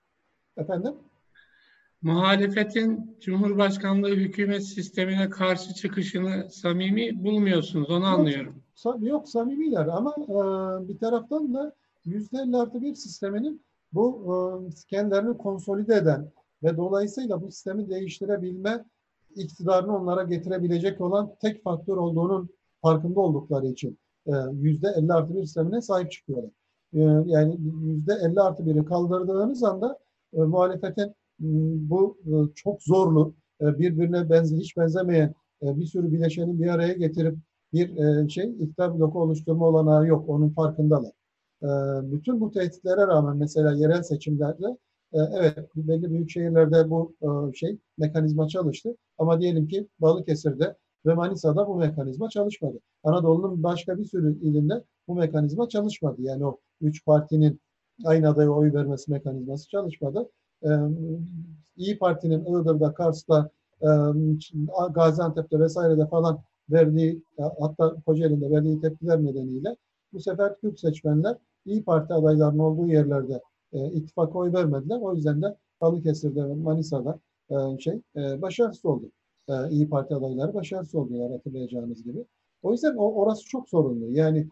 Efendim? 0.56 0.94
Muhalefetin 2.02 3.16
Cumhurbaşkanlığı 3.20 4.16
hükümet 4.16 4.64
sistemine 4.64 5.30
karşı 5.30 5.74
çıkışını 5.74 6.50
samimi 6.50 7.24
bulmuyorsunuz. 7.24 7.90
Onu 7.90 8.04
anlıyorum. 8.04 8.62
Yok, 8.84 8.96
yok 9.02 9.28
samimiler 9.28 9.86
ama 9.86 10.14
e, 10.18 10.88
bir 10.88 10.98
taraftan 10.98 11.54
da 11.54 11.74
yüzde 12.04 12.38
elli 12.38 12.56
artı 12.56 12.82
bir 12.82 12.94
sisteminin 12.94 13.62
bu 13.92 14.24
e, 14.26 14.86
kendilerini 14.88 15.38
konsolide 15.38 15.94
eden 15.94 16.30
ve 16.62 16.76
dolayısıyla 16.76 17.42
bu 17.42 17.50
sistemi 17.50 17.88
değiştirebilme 17.90 18.84
iktidarını 19.36 19.96
onlara 19.96 20.22
getirebilecek 20.22 21.00
olan 21.00 21.34
tek 21.40 21.62
faktör 21.62 21.96
olduğunun 21.96 22.50
farkında 22.82 23.20
oldukları 23.20 23.66
için 23.66 23.98
e, 24.26 24.32
yüzde 24.52 24.88
elli 24.96 25.12
artı 25.12 25.34
bir 25.34 25.40
sistemine 25.44 25.80
sahip 25.80 26.12
çıkıyorlar. 26.12 26.50
E, 26.94 27.00
yani 27.26 27.56
yüzde 27.82 28.12
elli 28.22 28.40
artı 28.40 28.66
biri 28.66 28.84
kaldırdığınız 28.84 29.62
anda 29.62 29.98
e, 30.32 30.40
muhalefetin 30.40 31.14
bu 31.88 32.18
çok 32.54 32.82
zorlu, 32.82 33.34
birbirine 33.60 34.30
benze, 34.30 34.56
hiç 34.56 34.76
benzemeyen 34.76 35.34
bir 35.62 35.86
sürü 35.86 36.12
bileşeni 36.12 36.60
bir 36.60 36.66
araya 36.66 36.92
getirip 36.92 37.38
bir 37.72 38.28
şey 38.28 38.50
iktidar 38.50 38.98
bloku 38.98 39.20
oluşturma 39.20 39.66
olanağı 39.66 40.06
yok. 40.06 40.28
Onun 40.28 40.48
farkındalar. 40.48 41.12
Bütün 42.02 42.40
bu 42.40 42.50
tehditlere 42.50 43.06
rağmen 43.06 43.36
mesela 43.36 43.72
yerel 43.72 44.02
seçimlerde 44.02 44.76
evet 45.12 45.58
belli 45.76 46.10
büyük 46.10 46.30
şehirlerde 46.30 46.90
bu 46.90 47.14
şey 47.54 47.78
mekanizma 47.98 48.48
çalıştı. 48.48 48.96
Ama 49.18 49.40
diyelim 49.40 49.68
ki 49.68 49.88
Balıkesir'de 50.00 50.76
ve 51.06 51.14
Manisa'da 51.14 51.68
bu 51.68 51.76
mekanizma 51.76 52.28
çalışmadı. 52.28 52.78
Anadolu'nun 53.04 53.62
başka 53.62 53.98
bir 53.98 54.04
sürü 54.04 54.40
ilinde 54.40 54.84
bu 55.08 55.14
mekanizma 55.14 55.68
çalışmadı. 55.68 56.22
Yani 56.22 56.46
o 56.46 56.58
üç 56.80 57.04
partinin 57.04 57.60
aynı 58.04 58.28
adaya 58.28 58.50
oy 58.50 58.72
vermesi 58.72 59.10
mekanizması 59.12 59.68
çalışmadı. 59.68 60.28
İyi 61.76 61.98
Parti'nin 61.98 62.44
Iğdır'da, 62.44 62.94
Kars'ta, 62.94 63.50
Gaziantep'te 64.94 65.60
vesairede 65.60 66.06
falan 66.06 66.38
verdiği 66.70 67.22
hatta 67.60 67.96
Kocaeli'nde 68.06 68.50
verdiği 68.50 68.80
tepkiler 68.80 69.24
nedeniyle 69.24 69.76
bu 70.12 70.20
sefer 70.20 70.56
Kürt 70.60 70.80
seçmenler 70.80 71.36
İyi 71.66 71.84
Parti 71.84 72.14
adaylarının 72.14 72.58
olduğu 72.58 72.86
yerlerde 72.86 73.40
e, 73.72 73.92
ittifaka 73.92 74.38
oy 74.38 74.52
vermediler. 74.52 74.98
O 75.00 75.14
yüzden 75.14 75.42
de 75.42 75.56
Balıkesir'de 75.80 76.44
ve 76.44 76.54
Manisa'da 76.54 77.18
e, 77.50 77.78
şey 77.78 78.00
e, 78.16 78.42
başarısız 78.42 78.84
oldu. 78.84 79.10
E, 79.48 79.70
İyi 79.70 79.88
Parti 79.88 80.14
adayları 80.14 80.54
başarısız 80.54 80.94
oldular 80.94 81.32
hatırlayacağınız 81.32 82.04
gibi. 82.04 82.24
O 82.62 82.72
yüzden 82.72 82.96
o, 82.96 83.12
orası 83.12 83.44
çok 83.44 83.68
sorunlu. 83.68 84.10
Yani 84.10 84.46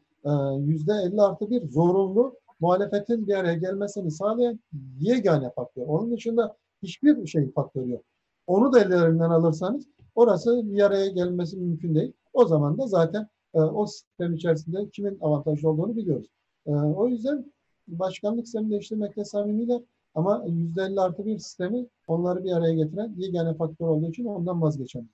yüzde 0.59 0.93
elli 0.93 1.23
artı 1.23 1.51
bir 1.51 1.69
zorunlu 1.71 2.35
muhalefetin 2.61 3.27
bir 3.27 3.35
araya 3.35 3.55
gelmesini 3.55 4.11
sağlayan 4.11 4.61
yegane 5.01 5.51
faktör. 5.51 5.83
Onun 5.83 6.13
dışında 6.13 6.57
hiçbir 6.83 7.27
şey 7.27 7.51
faktör 7.53 7.87
yok. 7.87 8.03
Onu 8.47 8.73
da 8.73 8.81
ellerinden 8.81 9.31
alırsanız 9.31 9.87
orası 10.15 10.73
bir 10.73 10.83
araya 10.83 11.09
gelmesi 11.09 11.57
mümkün 11.57 11.95
değil. 11.95 12.13
O 12.33 12.47
zaman 12.47 12.79
da 12.79 12.87
zaten 12.87 13.29
e, 13.55 13.59
o 13.61 13.87
sistem 13.87 14.35
içerisinde 14.35 14.89
kimin 14.91 15.19
avantajlı 15.21 15.69
olduğunu 15.69 15.97
biliyoruz. 15.97 16.27
E, 16.67 16.71
o 16.71 17.09
yüzden 17.09 17.53
başkanlık 17.89 18.47
sistemi 18.47 18.71
değiştirmekte 18.71 19.25
samimiler 19.25 19.81
ama 20.15 20.45
yüzde 20.49 20.83
elli 20.83 21.01
artı 21.01 21.27
bir 21.27 21.39
sistemi 21.39 21.87
onları 22.07 22.45
bir 22.45 22.53
araya 22.53 22.75
getiren 22.75 23.15
yegane 23.17 23.55
faktör 23.55 23.87
olduğu 23.87 24.11
için 24.11 24.25
ondan 24.25 24.63
vazgeçemeyiz. 24.63 25.13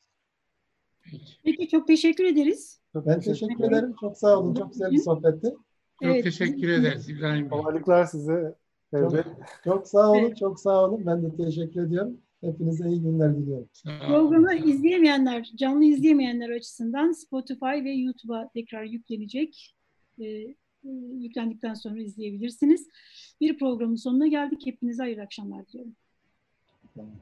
Peki 1.44 1.68
çok 1.68 1.86
teşekkür 1.86 2.24
ederiz. 2.24 2.80
Çok 2.92 3.06
ben 3.06 3.20
teşekkür, 3.20 3.46
teşekkür 3.46 3.64
ederim. 3.64 3.94
Çok 4.00 4.18
sağ 4.18 4.38
olun. 4.38 4.54
Çok 4.54 4.72
güzel 4.72 4.90
bir 4.90 4.98
sohbetti. 4.98 5.54
Çok 6.02 6.10
evet. 6.10 6.24
teşekkür 6.24 6.68
ederiz 6.68 7.08
İbrahim 7.08 7.50
Bey. 7.50 7.58
Kolaylıklar 7.58 8.04
size. 8.04 8.54
Çok, 8.90 9.24
çok 9.64 9.88
sağ 9.88 10.10
olun. 10.10 10.18
Evet. 10.18 10.36
Çok 10.36 10.60
sağ 10.60 10.84
olun. 10.84 11.06
Ben 11.06 11.22
de 11.22 11.36
teşekkür 11.36 11.86
ediyorum. 11.86 12.16
Hepinize 12.40 12.88
iyi 12.88 13.02
günler 13.02 13.36
diliyorum. 13.36 13.68
Programı 13.84 14.54
izleyemeyenler, 14.54 15.50
canlı 15.56 15.84
izleyemeyenler 15.84 16.50
açısından 16.50 17.12
Spotify 17.12 17.84
ve 17.84 17.92
YouTube'a 17.92 18.48
tekrar 18.54 18.84
yüklenecek. 18.84 19.76
Ee, 20.20 20.54
yüklendikten 21.18 21.74
sonra 21.74 22.00
izleyebilirsiniz. 22.00 22.88
Bir 23.40 23.58
programın 23.58 23.96
sonuna 23.96 24.26
geldik. 24.26 24.66
Hepinize 24.66 25.02
hayırlı 25.02 25.22
akşamlar 25.22 25.66
diliyorum. 25.68 25.96
Tamam. 26.94 27.12